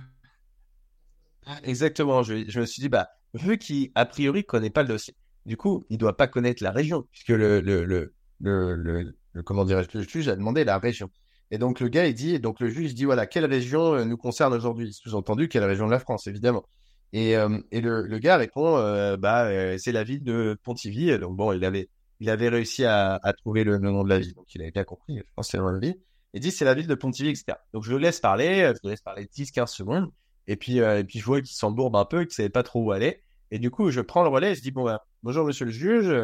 Ah, 1.47 1.57
exactement. 1.63 2.23
Je, 2.23 2.45
je 2.49 2.61
me 2.61 2.67
suis 2.67 2.83
dit, 2.83 2.91
bah, 2.91 3.09
vu 3.33 3.57
qu'il, 3.57 3.93
a 3.95 4.05
priori, 4.05 4.45
connaît 4.45 4.69
pas 4.69 4.83
le 4.83 4.89
dossier, 4.89 5.15
du 5.47 5.57
coup, 5.57 5.85
il 5.89 5.97
doit 5.97 6.19
pas 6.19 6.27
connaître 6.27 6.63
la 6.63 6.71
région, 6.71 7.09
puisque 7.11 7.31
le, 7.31 7.63
le, 7.63 7.87
le, 7.87 8.13
le, 8.41 8.75
le, 8.75 9.43
comment 9.43 9.65
dirais-je, 9.65 9.97
le 9.97 10.05
juge 10.05 10.29
a 10.29 10.37
demandé 10.37 10.65
la 10.65 10.79
région. 10.79 11.11
Et 11.51 11.59
donc 11.59 11.81
le 11.81 11.89
gars, 11.89 12.07
il 12.07 12.15
dit, 12.15 12.39
donc 12.39 12.61
le 12.61 12.69
juge 12.69 12.95
dit, 12.95 13.05
voilà, 13.05 13.27
quelle 13.27 13.45
région 13.45 13.95
euh, 13.95 14.05
nous 14.05 14.17
concerne 14.17 14.55
aujourd'hui? 14.55 14.93
Sous-entendu, 14.93 15.49
quelle 15.49 15.65
région 15.65 15.87
de 15.87 15.91
la 15.91 15.99
France, 15.99 16.27
évidemment. 16.27 16.65
Et, 17.13 17.37
euh, 17.37 17.59
et 17.73 17.81
le, 17.81 18.07
le, 18.07 18.19
gars 18.19 18.37
répond, 18.37 18.77
euh, 18.77 19.17
bah, 19.17 19.77
c'est 19.79 19.91
la 19.91 20.05
ville 20.05 20.23
de 20.23 20.57
Pontivy. 20.63 21.19
Donc 21.19 21.37
bon, 21.37 21.53
il 21.53 21.65
avait, 21.65 21.89
il 22.21 22.31
avait 22.31 22.49
réussi 22.49 22.85
à, 22.85 23.19
à 23.23 23.33
trouver 23.33 23.65
le, 23.65 23.79
nom 23.79 24.05
de 24.05 24.09
la 24.09 24.21
ville, 24.21 24.35
donc 24.35 24.47
il 24.55 24.63
avait 24.63 24.71
bien 24.71 24.85
compris. 24.85 25.19
Je 25.19 25.23
pense 25.35 25.49
c'est 25.49 25.57
le 25.57 25.65
nom 25.65 25.71
de 25.71 25.75
la 25.75 25.81
ville. 25.81 25.97
Et 26.35 26.39
dit, 26.39 26.53
c'est 26.53 26.65
la 26.65 26.75
ville 26.75 26.87
de 26.87 26.95
Pontivy, 26.95 27.31
etc. 27.31 27.59
Donc 27.75 27.83
je 27.83 27.91
le 27.91 27.99
laisse 27.99 28.21
parler, 28.21 28.73
je 28.75 28.79
le 28.85 28.91
laisse 28.91 29.01
parler 29.01 29.25
10-15 29.25 29.67
secondes. 29.67 30.09
Et 30.47 30.57
puis, 30.57 30.79
et 30.79 31.05
puis 31.05 31.19
je 31.19 31.25
vois 31.25 31.41
qu'il 31.41 31.57
s'embourbe 31.57 31.97
un 31.97 32.05
peu, 32.05 32.25
qu'il 32.25 32.33
savait 32.35 32.49
pas 32.49 32.63
trop 32.63 32.81
où 32.81 32.93
aller. 32.93 33.23
Et 33.51 33.59
du 33.59 33.71
coup, 33.73 33.91
je 33.91 34.01
prends 34.01 34.23
le 34.23 34.29
relais 34.29 34.55
je 34.55 34.63
dis, 34.63 34.71
bon, 34.71 34.85
bah, 34.85 35.05
bonjour 35.25 35.45
monsieur 35.45 35.65
le 35.65 35.73
juge. 35.73 36.15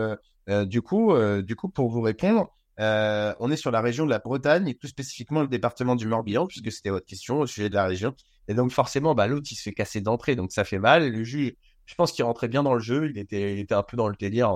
du 0.66 0.82
coup, 0.82 1.12
du 1.42 1.56
coup, 1.56 1.68
pour 1.68 1.90
vous 1.90 2.00
répondre, 2.00 2.52
euh, 2.78 3.34
on 3.40 3.50
est 3.50 3.56
sur 3.56 3.70
la 3.70 3.80
région 3.80 4.04
de 4.04 4.10
la 4.10 4.18
Bretagne 4.18 4.68
et 4.68 4.74
plus 4.74 4.88
spécifiquement 4.88 5.40
le 5.40 5.48
département 5.48 5.96
du 5.96 6.06
Morbihan, 6.06 6.46
puisque 6.46 6.70
c'était 6.70 6.90
votre 6.90 7.06
question 7.06 7.40
au 7.40 7.46
sujet 7.46 7.68
de 7.68 7.74
la 7.74 7.86
région. 7.86 8.14
Et 8.48 8.54
donc 8.54 8.70
forcément, 8.70 9.14
bah, 9.14 9.26
l'autre, 9.26 9.48
il 9.50 9.56
se 9.56 9.62
fait 9.62 9.72
casser 9.72 10.00
d'entrée, 10.00 10.36
donc 10.36 10.52
ça 10.52 10.64
fait 10.64 10.78
mal. 10.78 11.10
Le 11.10 11.24
juge, 11.24 11.54
je 11.86 11.94
pense 11.94 12.12
qu'il 12.12 12.24
rentrait 12.24 12.48
bien 12.48 12.62
dans 12.62 12.74
le 12.74 12.80
jeu, 12.80 13.10
il 13.10 13.18
était, 13.18 13.54
il 13.54 13.60
était 13.60 13.74
un 13.74 13.82
peu 13.82 13.96
dans 13.96 14.08
le 14.08 14.16
délire. 14.16 14.50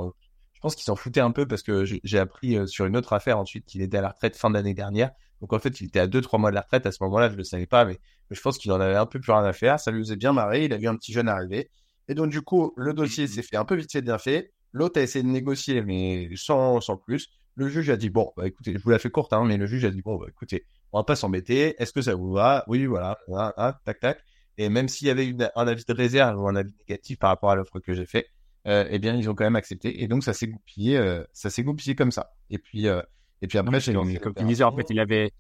Je 0.52 0.60
pense 0.60 0.74
qu'il 0.74 0.84
s'en 0.84 0.96
foutait 0.96 1.20
un 1.20 1.30
peu 1.30 1.46
parce 1.46 1.62
que 1.62 1.84
j'ai 1.84 2.18
appris 2.18 2.56
euh, 2.56 2.66
sur 2.66 2.84
une 2.84 2.96
autre 2.96 3.14
affaire 3.14 3.38
ensuite 3.38 3.64
qu'il 3.64 3.80
était 3.80 3.96
à 3.96 4.02
la 4.02 4.10
retraite 4.10 4.36
fin 4.36 4.50
d'année 4.50 4.74
dernière. 4.74 5.10
Donc 5.40 5.54
en 5.54 5.58
fait, 5.58 5.80
il 5.80 5.86
était 5.86 6.00
à 6.00 6.06
2-3 6.06 6.38
mois 6.38 6.50
de 6.50 6.54
la 6.54 6.60
retraite 6.60 6.84
à 6.84 6.92
ce 6.92 7.02
moment-là, 7.04 7.30
je 7.30 7.36
le 7.36 7.44
savais 7.44 7.66
pas, 7.66 7.86
mais, 7.86 7.98
je 8.30 8.40
pense 8.40 8.58
qu'il 8.58 8.70
en 8.70 8.80
avait 8.80 8.94
un 8.94 9.06
peu 9.06 9.18
plus 9.18 9.32
rien 9.32 9.42
à 9.42 9.52
faire. 9.52 9.80
Ça 9.80 9.90
lui 9.90 10.00
faisait 10.00 10.16
bien 10.16 10.32
marrer, 10.32 10.66
il 10.66 10.72
a 10.72 10.76
vu 10.76 10.86
un 10.86 10.96
petit 10.96 11.12
jeune 11.12 11.28
arriver. 11.28 11.70
Et 12.08 12.14
donc 12.14 12.30
du 12.30 12.42
coup, 12.42 12.74
le 12.76 12.92
dossier 12.92 13.26
s'est 13.26 13.42
fait 13.42 13.56
un 13.56 13.64
peu 13.64 13.74
vite 13.74 13.90
fait 13.90 14.02
bien 14.02 14.18
fait. 14.18 14.52
L'autre 14.72 15.00
a 15.00 15.02
essayé 15.02 15.22
de 15.22 15.28
négocier, 15.28 15.82
mais 15.82 16.28
sans, 16.36 16.80
sans 16.80 16.96
plus. 16.96 17.28
Le 17.56 17.68
juge 17.68 17.90
a 17.90 17.96
dit, 17.96 18.10
bon, 18.10 18.32
bah, 18.36 18.46
écoutez, 18.46 18.72
je 18.72 18.82
vous 18.82 18.90
la 18.90 18.98
fais 18.98 19.10
courte, 19.10 19.32
hein, 19.32 19.44
mais 19.44 19.56
le 19.56 19.66
juge 19.66 19.84
a 19.84 19.90
dit, 19.90 20.02
bon, 20.02 20.16
bah, 20.16 20.26
écoutez, 20.28 20.66
on 20.92 20.98
va 20.98 21.04
pas 21.04 21.16
s'embêter. 21.16 21.74
Est-ce 21.80 21.92
que 21.92 22.02
ça 22.02 22.14
vous 22.14 22.32
va? 22.32 22.64
Oui, 22.66 22.86
voilà, 22.86 23.18
tac, 23.84 24.00
tac. 24.00 24.24
Et 24.58 24.68
même 24.68 24.88
s'il 24.88 25.06
y 25.06 25.10
avait 25.10 25.34
un 25.56 25.66
avis 25.66 25.84
de 25.84 25.92
réserve 25.92 26.38
ou 26.38 26.48
un 26.48 26.56
avis 26.56 26.74
négatif 26.80 27.18
par 27.18 27.30
rapport 27.30 27.50
à 27.50 27.54
l'offre 27.54 27.80
que 27.80 27.94
j'ai 27.94 28.06
fait, 28.06 28.26
euh, 28.66 28.86
eh 28.90 28.98
bien, 28.98 29.16
ils 29.16 29.28
ont 29.30 29.34
quand 29.34 29.44
même 29.44 29.56
accepté. 29.56 30.02
Et 30.02 30.08
donc, 30.08 30.22
ça 30.22 30.32
s'est 30.32 30.48
goupillé, 30.48 30.96
euh, 30.96 31.24
ça 31.32 31.50
s'est 31.50 31.62
goupillé 31.62 31.94
comme 31.94 32.12
ça. 32.12 32.32
Et 32.50 32.58
puis, 32.58 32.88
euh, 32.88 33.02
et 33.42 33.46
puis 33.46 33.58
après, 33.58 33.80
j'ai 33.80 33.94
Comme 33.94 34.34
tu 34.34 34.44
disais, 34.44 34.64
en 34.64 34.76
fait, 34.76 34.86
il 34.90 35.00
avait, 35.00 35.32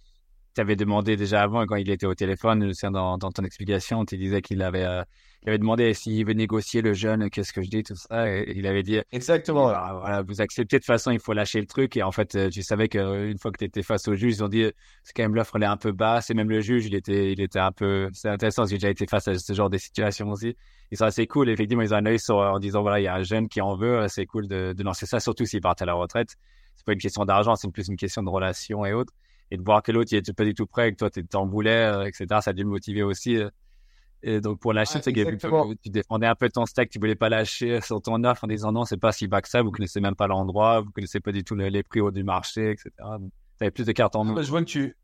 tu 0.54 0.60
avais 0.60 0.76
demandé 0.76 1.16
déjà 1.16 1.42
avant, 1.42 1.64
quand 1.66 1.76
il 1.76 1.90
était 1.90 2.06
au 2.06 2.14
téléphone, 2.14 2.72
dans, 2.82 3.18
dans 3.18 3.30
ton 3.30 3.44
explication, 3.44 4.04
tu 4.04 4.16
disais 4.16 4.42
qu'il 4.42 4.62
avait, 4.62 4.84
euh, 4.84 5.02
il 5.42 5.48
avait 5.48 5.58
demandé 5.58 5.94
s'il 5.94 6.26
veut 6.26 6.32
négocier 6.32 6.82
le 6.82 6.92
jeune, 6.92 7.30
qu'est-ce 7.30 7.52
que 7.52 7.62
je 7.62 7.70
dis, 7.70 7.82
tout 7.82 7.94
ça. 7.94 8.28
Et 8.28 8.52
il 8.56 8.66
avait 8.66 8.82
dit 8.82 9.00
Exactement. 9.12 9.66
Bah, 9.66 9.96
voilà, 10.00 10.22
vous 10.22 10.40
acceptez 10.40 10.76
de 10.76 10.80
toute 10.80 10.86
façon, 10.86 11.12
il 11.12 11.20
faut 11.20 11.32
lâcher 11.32 11.60
le 11.60 11.66
truc. 11.66 11.96
Et 11.96 12.02
en 12.02 12.12
fait, 12.12 12.34
euh, 12.34 12.50
tu 12.50 12.62
savais 12.62 12.88
qu'une 12.88 13.38
fois 13.38 13.50
que 13.52 13.58
tu 13.58 13.64
étais 13.64 13.82
face 13.82 14.08
au 14.08 14.14
juge, 14.16 14.34
ils 14.36 14.44
ont 14.44 14.48
dit 14.48 14.70
c'est 15.04 15.12
quand 15.14 15.22
même 15.22 15.34
l'offre, 15.34 15.56
elle 15.56 15.62
est 15.62 15.66
un 15.66 15.76
peu 15.76 15.92
basse. 15.92 16.30
Et 16.30 16.34
même 16.34 16.50
le 16.50 16.60
juge, 16.60 16.86
il 16.86 16.94
était, 16.94 17.32
il 17.32 17.40
était 17.40 17.60
un 17.60 17.72
peu. 17.72 18.08
C'est 18.12 18.28
intéressant, 18.28 18.66
j'ai 18.66 18.76
déjà 18.76 18.90
été 18.90 19.06
face 19.06 19.28
à 19.28 19.38
ce 19.38 19.52
genre 19.54 19.70
de 19.70 19.78
situation 19.78 20.28
aussi. 20.30 20.56
Ils 20.90 20.98
sont 20.98 21.04
assez 21.04 21.26
cool. 21.26 21.48
Effectivement, 21.48 21.82
ils 21.82 21.94
ont 21.94 21.98
un 21.98 22.06
œil 22.06 22.18
sur, 22.18 22.36
en 22.36 22.58
disant 22.58 22.82
voilà, 22.82 23.00
il 23.00 23.04
y 23.04 23.08
a 23.08 23.14
un 23.14 23.22
jeune 23.22 23.48
qui 23.48 23.60
en 23.60 23.76
veut, 23.76 24.06
c'est 24.08 24.26
cool 24.26 24.48
de, 24.48 24.74
de 24.76 24.82
lancer 24.82 25.06
ça, 25.06 25.20
surtout 25.20 25.46
s'il 25.46 25.60
part 25.60 25.76
à 25.78 25.84
la 25.84 25.94
retraite. 25.94 26.34
C'est 26.76 26.84
pas 26.84 26.92
une 26.92 26.98
question 26.98 27.24
d'argent, 27.24 27.56
c'est 27.56 27.70
plus 27.70 27.88
une 27.88 27.96
question 27.96 28.22
de 28.22 28.28
relation 28.28 28.84
et 28.84 28.92
autres 28.92 29.12
et 29.50 29.56
de 29.56 29.62
voir 29.62 29.82
que 29.82 29.92
l'autre 29.92 30.12
il 30.12 30.16
était 30.16 30.32
pas 30.32 30.44
du 30.44 30.54
tout 30.54 30.66
prêt, 30.66 30.92
que 30.92 30.96
toi 30.96 31.10
tu 31.10 31.26
t'en 31.26 31.46
voulais, 31.46 31.84
euh, 31.84 32.04
etc. 32.06 32.26
Ça 32.40 32.50
a 32.50 32.52
dû 32.52 32.62
le 32.62 32.68
motiver 32.68 33.02
aussi. 33.02 33.36
Euh. 33.36 33.48
Et 34.22 34.40
donc 34.40 34.60
pour 34.60 34.74
lâcher, 34.74 35.00
c'est 35.02 35.12
que 35.12 35.74
tu 35.82 35.90
défendais 35.90 36.26
un 36.26 36.34
peu 36.34 36.50
ton 36.50 36.66
stack, 36.66 36.90
tu 36.90 36.98
voulais 36.98 37.14
pas 37.14 37.30
lâcher 37.30 37.80
sur 37.80 38.02
ton 38.02 38.22
offre 38.24 38.44
en 38.44 38.48
disant 38.48 38.70
non, 38.70 38.84
c'est 38.84 38.98
pas 38.98 39.12
si 39.12 39.26
bas 39.28 39.40
que 39.40 39.48
ça, 39.48 39.62
vous 39.62 39.70
connaissez 39.70 40.00
même 40.00 40.14
pas 40.14 40.26
l'endroit, 40.26 40.80
vous 40.80 40.90
connaissez 40.90 41.20
pas 41.20 41.32
du 41.32 41.42
tout 41.42 41.54
les 41.54 41.82
prix 41.82 42.00
du 42.12 42.22
marché, 42.22 42.72
etc. 42.72 42.90
Tu 42.98 43.64
avais 43.64 43.70
plus 43.70 43.86
de 43.86 43.92
cartes 43.92 44.16
en 44.16 44.24
main. 44.24 44.42
je 44.42 44.50
vois 44.50 44.60
que 44.60 44.66
tu, 44.66 44.94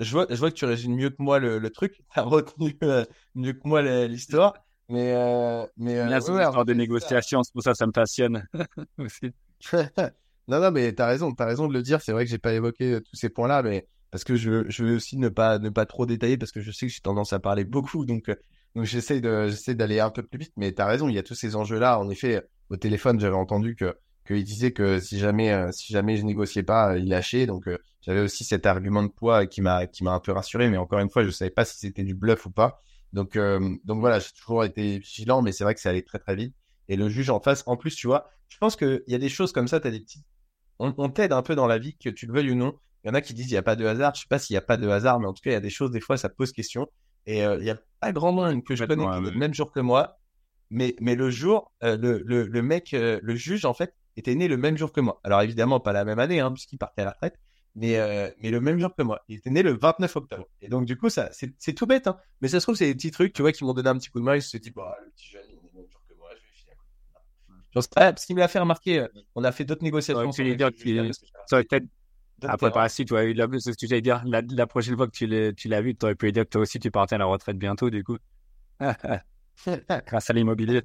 je 0.00 0.12
vois, 0.12 0.26
je 0.30 0.36
vois 0.36 0.50
que 0.50 0.56
tu 0.56 0.64
résumes 0.64 0.94
mieux 0.94 1.10
que 1.10 1.16
moi 1.18 1.38
le, 1.38 1.58
le 1.58 1.70
truc, 1.70 1.94
tu 2.14 2.20
as 2.20 2.22
retenu 2.22 2.76
euh, 2.82 3.04
mieux 3.34 3.52
que 3.52 3.66
moi 3.66 3.82
l'histoire. 4.06 4.54
Mais, 4.90 5.12
euh, 5.14 5.66
mais 5.76 5.98
euh, 5.98 6.52
ouais, 6.52 6.64
de 6.64 6.72
négociation, 6.72 7.42
c'est 7.42 7.52
pour 7.52 7.62
ça 7.62 7.72
que 7.72 7.76
ça 7.76 7.86
me 7.86 7.92
passionne 7.92 8.46
aussi. 8.98 9.32
Non, 10.48 10.60
non, 10.60 10.70
mais 10.70 10.92
t'as 10.94 11.06
raison, 11.06 11.32
t'as 11.34 11.44
raison 11.44 11.68
de 11.68 11.74
le 11.74 11.82
dire. 11.82 12.00
C'est 12.00 12.12
vrai 12.12 12.24
que 12.24 12.30
j'ai 12.30 12.38
pas 12.38 12.54
évoqué 12.54 12.94
euh, 12.94 13.00
tous 13.00 13.16
ces 13.16 13.28
points-là, 13.28 13.62
mais 13.62 13.86
parce 14.10 14.24
que 14.24 14.34
je, 14.34 14.68
je 14.70 14.84
veux 14.84 14.96
aussi 14.96 15.18
ne 15.18 15.28
pas, 15.28 15.58
ne 15.58 15.68
pas 15.68 15.84
trop 15.84 16.06
détailler 16.06 16.38
parce 16.38 16.52
que 16.52 16.60
je 16.60 16.70
sais 16.72 16.86
que 16.86 16.92
j'ai 16.92 17.00
tendance 17.00 17.34
à 17.34 17.38
parler 17.38 17.64
beaucoup, 17.64 18.06
donc, 18.06 18.30
euh, 18.30 18.34
donc 18.74 18.84
j'essaie 18.84 19.20
d'aller 19.20 20.00
un 20.00 20.10
peu 20.10 20.22
plus 20.22 20.38
vite. 20.38 20.52
Mais 20.56 20.72
t'as 20.72 20.86
raison, 20.86 21.08
il 21.08 21.14
y 21.14 21.18
a 21.18 21.22
tous 21.22 21.34
ces 21.34 21.54
enjeux-là. 21.54 21.98
En 22.00 22.08
effet, 22.08 22.42
au 22.70 22.76
téléphone, 22.78 23.20
j'avais 23.20 23.36
entendu 23.36 23.76
que, 23.76 23.94
qu'il 24.26 24.42
disait 24.42 24.72
que 24.72 24.98
si 25.00 25.18
jamais, 25.18 25.52
euh, 25.52 25.70
si 25.70 25.92
jamais 25.92 26.16
je 26.16 26.24
négociais 26.24 26.62
pas, 26.62 26.96
il 26.96 27.08
lâchait. 27.08 27.44
Donc, 27.46 27.68
j'avais 28.00 28.20
aussi 28.20 28.44
cet 28.44 28.64
argument 28.64 29.02
de 29.02 29.08
poids 29.08 29.46
qui 29.46 29.60
m'a, 29.60 29.86
qui 29.86 30.02
m'a 30.02 30.14
un 30.14 30.20
peu 30.20 30.32
rassuré. 30.32 30.70
Mais 30.70 30.78
encore 30.78 31.00
une 31.00 31.10
fois, 31.10 31.24
je 31.24 31.30
savais 31.30 31.50
pas 31.50 31.66
si 31.66 31.76
c'était 31.78 32.04
du 32.04 32.14
bluff 32.14 32.46
ou 32.46 32.50
pas. 32.50 32.80
Donc, 33.12 33.38
donc 33.84 34.00
voilà, 34.00 34.18
j'ai 34.18 34.32
toujours 34.38 34.64
été 34.64 34.98
vigilant, 34.98 35.42
mais 35.42 35.52
c'est 35.52 35.64
vrai 35.64 35.74
que 35.74 35.80
ça 35.80 35.90
allait 35.90 36.02
très 36.02 36.18
très 36.18 36.36
vite. 36.36 36.54
Et 36.88 36.96
le 36.96 37.10
juge 37.10 37.28
en 37.28 37.40
face, 37.40 37.62
en 37.66 37.76
plus, 37.76 37.94
tu 37.94 38.06
vois, 38.06 38.30
je 38.48 38.56
pense 38.58 38.76
qu'il 38.76 39.02
y 39.06 39.14
a 39.14 39.18
des 39.18 39.28
choses 39.28 39.52
comme 39.52 39.68
ça, 39.68 39.80
tu 39.80 39.88
as 39.88 39.90
des 39.90 40.00
petites. 40.00 40.24
On, 40.78 40.94
on 40.98 41.08
t'aide 41.08 41.32
un 41.32 41.42
peu 41.42 41.54
dans 41.54 41.66
la 41.66 41.78
vie, 41.78 41.96
que 41.96 42.10
tu 42.10 42.26
le 42.26 42.32
veuilles 42.32 42.50
ou 42.52 42.54
non. 42.54 42.78
Il 43.04 43.08
y 43.08 43.10
en 43.10 43.14
a 43.14 43.20
qui 43.20 43.34
disent 43.34 43.50
il 43.50 43.54
n'y 43.54 43.58
a 43.58 43.62
pas 43.62 43.76
de 43.76 43.86
hasard. 43.86 44.14
Je 44.14 44.22
sais 44.22 44.26
pas 44.28 44.38
s'il 44.38 44.54
n'y 44.54 44.58
a 44.58 44.62
pas 44.62 44.76
de 44.76 44.88
hasard, 44.88 45.20
mais 45.20 45.26
en 45.26 45.32
tout 45.32 45.42
cas, 45.42 45.50
il 45.50 45.54
y 45.54 45.56
a 45.56 45.60
des 45.60 45.70
choses, 45.70 45.90
des 45.90 46.00
fois, 46.00 46.16
ça 46.16 46.28
pose 46.28 46.52
question. 46.52 46.86
Et 47.26 47.40
il 47.40 47.60
n'y 47.60 47.70
a 47.70 47.78
pas 48.00 48.12
grand 48.12 48.32
monde 48.32 48.64
que 48.64 48.74
je 48.74 48.84
connais 48.84 49.04
le 49.20 49.32
même 49.32 49.54
jour 49.54 49.72
que 49.72 49.80
moi. 49.80 50.18
Mais, 50.70 50.94
mais 51.00 51.14
le 51.14 51.30
jour, 51.30 51.72
le, 51.82 51.96
le, 51.96 52.46
le, 52.46 52.62
mec, 52.62 52.90
le 52.92 53.34
juge, 53.34 53.64
en 53.64 53.74
fait, 53.74 53.94
était 54.16 54.34
né 54.34 54.48
le 54.48 54.56
même 54.56 54.76
jour 54.76 54.92
que 54.92 55.00
moi. 55.00 55.20
Alors 55.24 55.42
évidemment, 55.42 55.80
pas 55.80 55.92
la 55.92 56.04
même 56.04 56.18
année, 56.18 56.40
hein, 56.40 56.52
puisqu'il 56.52 56.78
partait 56.78 57.02
à 57.02 57.04
la 57.06 57.10
retraite, 57.12 57.38
mais, 57.74 57.96
euh, 57.96 58.30
mais 58.40 58.50
le 58.50 58.60
même 58.60 58.78
jour 58.78 58.94
que 58.94 59.02
moi. 59.02 59.22
Il 59.28 59.36
était 59.38 59.50
né 59.50 59.62
le 59.62 59.76
29 59.76 60.16
octobre. 60.16 60.46
Et 60.60 60.68
donc, 60.68 60.84
du 60.84 60.96
coup, 60.96 61.08
ça, 61.08 61.30
c'est 61.32 61.72
tout 61.74 61.86
bête, 61.86 62.06
hein. 62.06 62.18
Mais 62.40 62.48
ça 62.48 62.60
se 62.60 62.64
trouve, 62.64 62.74
c'est 62.74 62.86
des 62.86 62.94
petits 62.94 63.10
trucs, 63.10 63.32
tu 63.32 63.42
vois, 63.42 63.52
qui 63.52 63.64
m'ont 63.64 63.74
donné 63.74 63.88
un 63.88 63.96
petit 63.96 64.10
coup 64.10 64.18
de 64.18 64.24
main. 64.24 64.34
Il 64.34 64.42
se 64.42 64.56
dit, 64.56 64.70
bah, 64.70 64.96
le 65.04 65.10
petit 65.10 65.30
jeune, 65.30 65.42
il 65.48 65.54
est 65.54 65.62
né 65.62 65.70
le 65.72 65.80
même 65.80 65.90
jour 65.90 66.02
que 66.08 66.14
moi, 66.14 66.28
je 66.30 66.40
vais 66.40 66.52
filer 66.52 66.72
un 67.76 67.80
coup 67.80 67.88
parce 67.94 68.24
qu'il 68.24 68.36
me 68.36 68.40
l'a 68.40 68.48
fait 68.48 68.58
remarquer, 68.58 69.00
euh, 69.00 69.08
on 69.34 69.44
a 69.44 69.52
fait 69.52 69.64
d'autres 69.64 69.84
négociations. 69.84 70.30
tu 70.30 70.56
peut-être. 71.50 71.86
Après, 72.42 72.70
par 72.70 72.82
la 72.82 72.88
suite, 72.88 73.10
ouais, 73.10 73.34
ce 73.34 73.70
que 73.70 73.76
tu 73.76 73.86
allais 73.86 74.00
dire, 74.00 74.22
la, 74.24 74.42
la, 74.48 74.66
prochaine 74.68 74.96
fois 74.96 75.08
que 75.08 75.12
tu 75.12 75.68
l'as 75.68 75.80
vu, 75.80 75.96
tu 75.96 76.04
aurais 76.04 76.14
pu 76.14 76.26
lui 76.26 76.32
dire 76.32 76.44
que 76.44 76.50
toi 76.50 76.60
aussi, 76.60 76.78
tu 76.78 76.90
partais 76.90 77.16
à 77.16 77.18
la 77.18 77.24
retraite 77.24 77.58
bientôt, 77.58 77.90
du 77.90 78.04
coup. 78.04 78.16
Grâce 80.06 80.30
à 80.30 80.32
l'immobilier. 80.32 80.82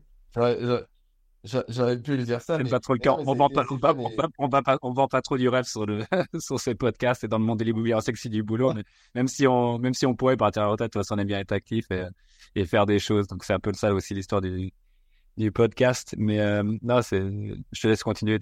J'aurais 1.44 2.02
pu 2.02 2.16
lui 2.16 2.24
dire 2.24 2.42
ça. 2.42 2.58
C'est 2.58 2.70
pas 2.70 2.80
trop 2.80 2.94
le 2.94 3.00
cas. 3.00 3.16
On 3.20 3.36
vend 3.36 3.50
pas, 3.50 3.66
on 3.70 4.48
vend 4.48 4.62
pas, 4.64 4.78
on 4.82 4.94
vend 4.94 5.08
pas 5.08 5.22
trop 5.22 5.38
du 5.38 5.48
rêve 5.50 5.66
sur 5.66 5.86
le, 5.86 6.04
sur 6.40 6.60
ces 6.60 6.74
podcasts 6.74 7.24
et 7.26 7.28
dans 7.28 7.38
le 7.38 7.44
monde 7.44 7.60
de 7.60 7.66
l'immobilier. 7.66 7.94
On 7.96 8.02
sait 8.02 8.14
que 8.14 8.20
c'est 8.20 8.30
du 8.30 8.42
boulot, 8.42 8.74
mais 8.74 8.84
même 9.14 9.28
si 9.28 9.46
on, 9.46 9.78
même 9.78 9.94
si 9.94 10.06
on 10.06 10.16
pourrait 10.16 10.38
partir 10.38 10.64
à 10.64 10.66
la 10.66 10.72
retraite, 10.72 10.88
de 10.88 11.00
toute 11.00 11.04
façon, 11.06 11.16
on 11.16 11.22
aime 11.22 11.28
bien 11.28 11.40
être 11.40 11.52
actif 11.52 11.86
et, 11.92 12.06
et 12.56 12.66
faire 12.66 12.86
des 12.86 12.98
choses. 12.98 13.28
Donc, 13.28 13.44
c'est 13.44 13.54
un 13.54 13.60
peu 13.60 13.74
ça 13.74 13.94
aussi 13.94 14.14
l'histoire 14.14 14.42
du, 14.42 14.72
du 15.38 15.52
podcast. 15.52 16.16
Mais, 16.18 16.40
euh, 16.40 16.64
non, 16.82 17.02
c'est, 17.02 17.22
je 17.22 17.82
te 17.82 17.88
laisse 17.88 18.04
continuer. 18.04 18.40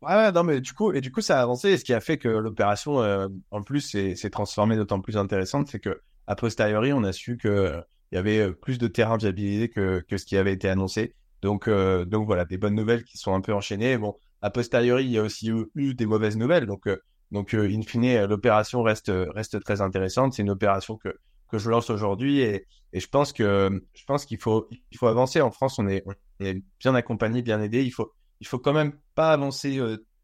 Ouais, 0.00 0.30
non, 0.32 0.44
mais 0.44 0.60
du 0.60 0.72
coup, 0.72 0.92
et 0.92 1.00
du 1.00 1.10
coup, 1.10 1.20
ça 1.20 1.38
a 1.38 1.42
avancé. 1.42 1.70
Et 1.70 1.76
ce 1.76 1.84
qui 1.84 1.92
a 1.92 2.00
fait 2.00 2.18
que 2.18 2.28
l'opération, 2.28 3.02
euh, 3.02 3.28
en 3.50 3.62
plus, 3.62 3.80
s'est 3.80 4.30
transformée 4.30 4.76
d'autant 4.76 5.00
plus 5.00 5.16
intéressante, 5.16 5.68
c'est 5.68 5.80
que, 5.80 6.00
a 6.26 6.36
posteriori, 6.36 6.92
on 6.92 7.02
a 7.02 7.12
su 7.12 7.36
que, 7.36 7.82
il 8.12 8.14
y 8.14 8.18
avait 8.18 8.38
euh, 8.38 8.52
plus 8.52 8.78
de 8.78 8.86
terrain 8.86 9.16
viabilisé 9.16 9.68
que, 9.68 10.04
que 10.08 10.16
ce 10.16 10.24
qui 10.24 10.36
avait 10.36 10.52
été 10.52 10.68
annoncé. 10.68 11.14
Donc, 11.42 11.70
donc 11.70 12.26
voilà, 12.26 12.44
des 12.44 12.58
bonnes 12.58 12.74
nouvelles 12.74 13.04
qui 13.04 13.16
sont 13.16 13.32
un 13.32 13.40
peu 13.40 13.54
enchaînées. 13.54 13.96
Bon, 13.96 14.16
a 14.42 14.50
posteriori, 14.50 15.04
il 15.04 15.12
y 15.12 15.18
a 15.18 15.22
aussi 15.22 15.52
eu, 15.76 15.94
des 15.94 16.06
mauvaises 16.06 16.36
nouvelles. 16.36 16.66
Donc, 16.66 16.88
donc 17.30 17.54
in 17.54 17.82
fine, 17.82 18.24
l'opération 18.24 18.82
reste, 18.82 19.12
reste 19.14 19.62
très 19.62 19.80
intéressante. 19.80 20.32
C'est 20.32 20.42
une 20.42 20.50
opération 20.50 20.96
que, 20.96 21.16
que 21.48 21.58
je 21.58 21.70
lance 21.70 21.90
aujourd'hui 21.90 22.40
et, 22.40 22.66
je 22.94 23.06
pense 23.06 23.34
que 23.34 23.82
je 23.92 24.04
pense 24.06 24.24
qu'il 24.24 24.38
faut, 24.38 24.66
il 24.90 24.96
faut 24.96 25.08
avancer. 25.08 25.42
En 25.42 25.50
France, 25.50 25.78
on 25.78 25.86
est, 25.88 26.02
on 26.06 26.44
est 26.44 26.62
bien 26.80 26.94
accompagné, 26.94 27.42
bien 27.42 27.60
aidé. 27.60 27.84
Il 27.84 27.90
faut, 27.90 28.14
il 28.40 28.46
faut 28.46 28.58
quand 28.58 28.72
même 28.72 28.94
pas 29.14 29.30
avancer 29.30 29.78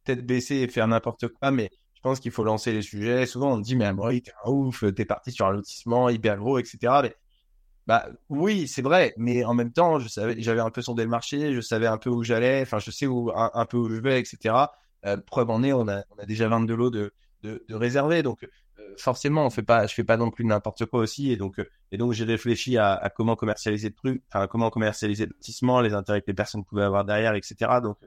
tête 0.04 0.24
baissée 0.24 0.56
et 0.56 0.68
faire 0.68 0.88
n'importe 0.88 1.28
quoi, 1.28 1.50
mais 1.50 1.70
je 1.94 2.00
pense 2.00 2.20
qu'il 2.20 2.30
faut 2.30 2.44
lancer 2.44 2.72
les 2.72 2.82
sujets. 2.82 3.26
Souvent, 3.26 3.52
on 3.54 3.58
dit, 3.58 3.76
mais 3.76 3.86
Amaury, 3.86 4.22
t'es 4.22 4.32
un 4.44 4.50
ouf, 4.50 4.84
t'es 4.94 5.04
parti 5.04 5.32
sur 5.32 5.46
un 5.46 5.52
lotissement 5.52 6.08
hyper 6.08 6.38
gros, 6.38 6.58
etc. 6.58 6.78
Mais 7.02 7.14
bah 7.86 8.08
oui, 8.30 8.66
c'est 8.66 8.82
vrai, 8.82 9.14
mais 9.18 9.44
en 9.44 9.52
même 9.54 9.72
temps, 9.72 9.98
je 9.98 10.08
savais, 10.08 10.36
j'avais 10.38 10.60
un 10.60 10.70
peu 10.70 10.80
sondé 10.80 11.02
le 11.02 11.10
marché, 11.10 11.52
je 11.52 11.60
savais 11.60 11.86
un 11.86 11.98
peu 11.98 12.08
où 12.10 12.22
j'allais, 12.22 12.62
enfin, 12.62 12.78
je 12.78 12.90
sais 12.90 13.06
où 13.06 13.30
un, 13.34 13.66
peu 13.66 13.76
où 13.76 13.90
je 13.90 14.00
vais, 14.00 14.18
etc. 14.20 14.54
Euh, 15.04 15.18
preuve 15.18 15.50
en 15.50 15.62
est, 15.62 15.74
on 15.74 15.86
a, 15.88 16.02
on 16.10 16.22
a 16.22 16.24
déjà 16.24 16.48
22 16.48 16.74
lots 16.74 16.90
de, 16.90 17.12
de, 17.42 17.62
de 17.68 17.74
réservés, 17.74 18.22
donc 18.22 18.42
euh, 18.44 18.48
forcément, 18.98 19.46
on 19.46 19.50
fait 19.50 19.62
pas, 19.62 19.86
je 19.86 19.94
fais 19.94 20.04
pas 20.04 20.16
non 20.16 20.30
plus 20.30 20.44
n'importe 20.44 20.86
quoi 20.86 21.00
aussi, 21.00 21.30
et 21.30 21.36
donc, 21.36 21.58
euh, 21.58 21.68
et 21.92 21.98
donc 21.98 22.12
j'ai 22.12 22.24
réfléchi 22.24 22.78
à, 22.78 22.94
à, 22.94 23.10
comment 23.10 23.36
commercialiser 23.36 23.88
le 23.88 23.94
truc, 23.94 24.22
enfin, 24.28 24.46
comment 24.46 24.70
commercialiser 24.70 25.26
le 25.26 25.32
lotissement, 25.32 25.80
les 25.80 25.94
intérêts 25.94 26.20
que 26.20 26.26
les 26.28 26.34
personnes 26.34 26.64
pouvaient 26.64 26.84
avoir 26.84 27.04
derrière, 27.04 27.34
etc. 27.34 27.80
Donc, 27.82 27.98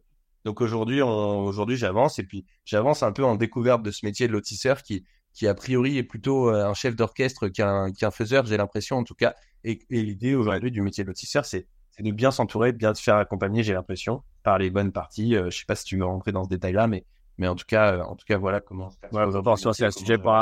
donc 0.45 0.61
aujourd'hui, 0.61 1.01
aujourd'hui, 1.01 1.75
j'avance 1.75 2.19
et 2.19 2.23
puis 2.23 2.45
j'avance 2.63 3.03
un 3.03 3.11
peu 3.11 3.25
en 3.25 3.35
découverte 3.35 3.83
de 3.83 3.91
ce 3.91 4.05
métier 4.05 4.27
de 4.27 4.33
lotisseur 4.33 4.81
qui, 4.81 5.03
qui 5.33 5.47
a 5.47 5.53
priori 5.53 5.97
est 5.97 6.03
plutôt 6.03 6.49
un 6.49 6.73
chef 6.73 6.95
d'orchestre 6.95 7.49
qu'un 7.49 7.91
qu'un 7.91 8.11
faiseur, 8.11 8.45
j'ai 8.45 8.55
l'impression 8.55 8.97
en 8.97 9.03
tout 9.03 9.15
cas, 9.15 9.35
et, 9.63 9.79
l'idée 9.89 10.35
aujourd'hui 10.35 10.71
du 10.71 10.81
métier 10.81 11.03
de 11.03 11.09
lotisseur, 11.09 11.45
c'est 11.45 11.67
de 11.99 12.11
bien 12.11 12.31
s'entourer, 12.31 12.71
de 12.71 12.77
bien 12.77 12.93
se 12.93 13.01
faire 13.01 13.15
accompagner, 13.15 13.63
j'ai 13.63 13.73
l'impression, 13.73 14.23
par 14.43 14.57
les 14.57 14.69
bonnes 14.69 14.91
parties. 14.91 15.35
Euh, 15.35 15.49
je 15.49 15.59
sais 15.59 15.65
pas 15.65 15.75
si 15.75 15.85
tu 15.85 15.97
veux 15.97 16.05
rentrer 16.05 16.31
dans 16.31 16.43
ce 16.43 16.49
détail-là, 16.49 16.87
mais 16.87 17.05
mais 17.37 17.47
en 17.47 17.55
tout 17.55 17.65
cas, 17.67 17.93
euh, 17.93 18.01
en 18.01 18.15
tout 18.15 18.25
cas, 18.25 18.37
voilà 18.37 18.61
comment. 18.61 18.89
Ouais, 19.11 19.21
attention, 19.21 19.73
c'est 19.73 19.85
un 19.85 19.91
sujet 19.91 20.17
pour 20.17 20.35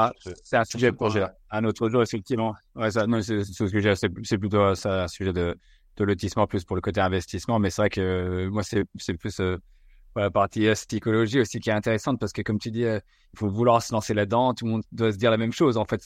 c'est 0.43 0.57
un 0.57 0.63
sujet 0.63 0.91
pour 0.91 1.13
un 1.51 1.63
autre 1.65 1.89
jour, 1.89 2.01
effectivement. 2.01 2.55
Ouais, 2.75 2.91
ça, 2.91 3.05
non, 3.05 3.21
c'est 3.21 3.43
ce 3.43 3.63
que 3.65 3.79
j'ai, 3.79 3.95
c'est 3.95 4.37
plutôt 4.37 4.75
ça, 4.75 5.03
un 5.03 5.07
sujet 5.07 5.33
de, 5.33 5.57
de 5.97 6.03
lotissement 6.03 6.47
plus 6.47 6.63
pour 6.63 6.75
le 6.75 6.81
côté 6.81 7.01
investissement, 7.01 7.59
mais 7.59 7.69
c'est 7.69 7.81
vrai 7.81 7.89
que 7.89 8.01
euh, 8.01 8.49
moi, 8.49 8.63
c'est 8.63 8.85
c'est 8.97 9.15
plus 9.15 9.41
la 10.15 10.31
partie 10.31 10.69
psychologie 10.87 11.41
aussi 11.41 11.59
qui 11.59 11.69
est 11.69 11.73
intéressante 11.73 12.17
parce 12.21 12.31
que 12.31 12.41
comme 12.41 12.57
tu 12.57 12.71
dis, 12.71 12.83
il 12.83 13.01
faut 13.37 13.49
vouloir 13.49 13.83
se 13.83 13.91
lancer 13.91 14.13
là-dedans. 14.13 14.53
Tout 14.53 14.63
le 14.63 14.71
monde 14.71 14.83
doit 14.93 15.11
se 15.11 15.17
dire 15.17 15.29
la 15.29 15.35
même 15.35 15.51
chose. 15.51 15.75
En 15.75 15.83
fait, 15.83 15.99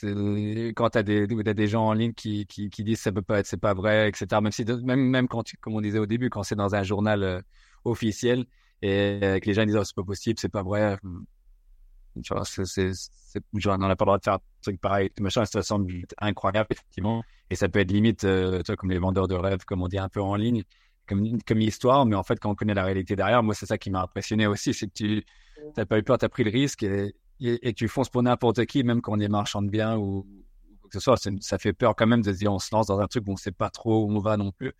quand 0.75 0.89
tu 0.89 0.97
as 0.97 1.03
des, 1.03 1.27
as 1.45 1.53
des 1.53 1.67
gens 1.67 1.85
en 1.85 1.93
ligne 1.93 2.13
qui, 2.13 2.47
qui, 2.47 2.71
qui, 2.71 2.83
disent 2.83 3.01
ça 3.01 3.11
peut 3.11 3.21
pas 3.21 3.37
être, 3.37 3.45
c'est 3.45 3.61
pas 3.61 3.75
vrai, 3.75 4.09
etc. 4.09 4.25
Même 4.41 4.51
si, 4.51 4.65
même, 4.65 5.01
même 5.01 5.27
quand 5.27 5.43
tu, 5.43 5.57
comme 5.57 5.75
on 5.75 5.81
disait 5.81 5.99
au 5.99 6.07
début, 6.07 6.31
quand 6.31 6.41
c'est 6.41 6.55
dans 6.55 6.73
un 6.73 6.81
journal 6.81 7.21
euh, 7.21 7.41
officiel 7.85 8.47
et 8.81 9.39
que 9.41 9.45
les 9.45 9.53
gens 9.53 9.65
disent 9.65 9.77
oh, 9.77 9.83
c'est 9.83 9.95
pas 9.95 10.03
possible, 10.03 10.39
c'est 10.39 10.49
pas 10.49 10.63
vrai. 10.63 10.97
Hmm. 11.03 11.23
Tu 12.23 12.33
vois, 12.33 12.43
c'est, 12.43 12.65
c'est, 12.65 13.41
on 13.53 13.77
n'a 13.77 13.95
pas 13.95 14.03
le 14.03 14.07
droit 14.07 14.17
de 14.17 14.23
faire 14.23 14.33
un 14.33 14.39
truc 14.61 14.81
pareil, 14.81 15.09
machin, 15.19 15.45
ça 15.45 15.61
semble 15.61 15.93
incroyable, 16.17 16.67
effectivement. 16.71 17.23
Et 17.49 17.55
ça 17.55 17.69
peut 17.69 17.79
être 17.79 17.91
limite, 17.91 18.23
euh, 18.25 18.61
toi, 18.63 18.75
comme 18.75 18.91
les 18.91 18.99
vendeurs 18.99 19.27
de 19.27 19.35
rêves, 19.35 19.63
comme 19.65 19.81
on 19.81 19.87
dit 19.87 19.97
un 19.97 20.09
peu 20.09 20.21
en 20.21 20.35
ligne 20.35 20.63
comme, 21.09 21.41
comme 21.41 21.61
histoire, 21.61 22.05
mais 22.05 22.15
en 22.15 22.23
fait, 22.23 22.39
quand 22.39 22.51
on 22.51 22.55
connaît 22.55 22.75
la 22.75 22.85
réalité 22.85 23.15
derrière, 23.15 23.41
moi, 23.41 23.55
c'est 23.55 23.65
ça 23.65 23.77
qui 23.77 23.89
m'a 23.89 24.03
impressionné 24.03 24.45
aussi, 24.47 24.73
c'est 24.73 24.87
que 24.87 24.93
tu 24.93 25.25
n'as 25.75 25.85
pas 25.85 25.97
eu 25.97 26.03
peur, 26.03 26.19
tu 26.19 26.25
as 26.25 26.29
pris 26.29 26.43
le 26.43 26.51
risque 26.51 26.83
et, 26.83 27.13
et, 27.39 27.73
tu 27.73 27.87
fonces 27.87 28.09
pour 28.09 28.21
n'importe 28.21 28.65
qui, 28.65 28.83
même 28.83 29.01
quand 29.01 29.13
on 29.13 29.19
est 29.19 29.27
marchand 29.27 29.61
de 29.61 29.69
biens 29.69 29.97
ou, 29.97 30.23
quoi 30.81 30.89
que 30.89 30.93
ce 30.93 30.99
soit. 30.99 31.17
Ça 31.41 31.57
fait 31.57 31.73
peur 31.73 31.95
quand 31.95 32.07
même 32.07 32.21
de 32.21 32.31
se 32.31 32.37
dire, 32.37 32.53
on 32.53 32.59
se 32.59 32.69
lance 32.73 32.87
dans 32.87 32.99
un 32.99 33.07
truc 33.07 33.23
où 33.27 33.31
on 33.31 33.33
ne 33.33 33.39
sait 33.39 33.51
pas 33.51 33.69
trop 33.69 34.05
où 34.05 34.11
on 34.11 34.19
va 34.19 34.37
non 34.37 34.51
plus. 34.51 34.71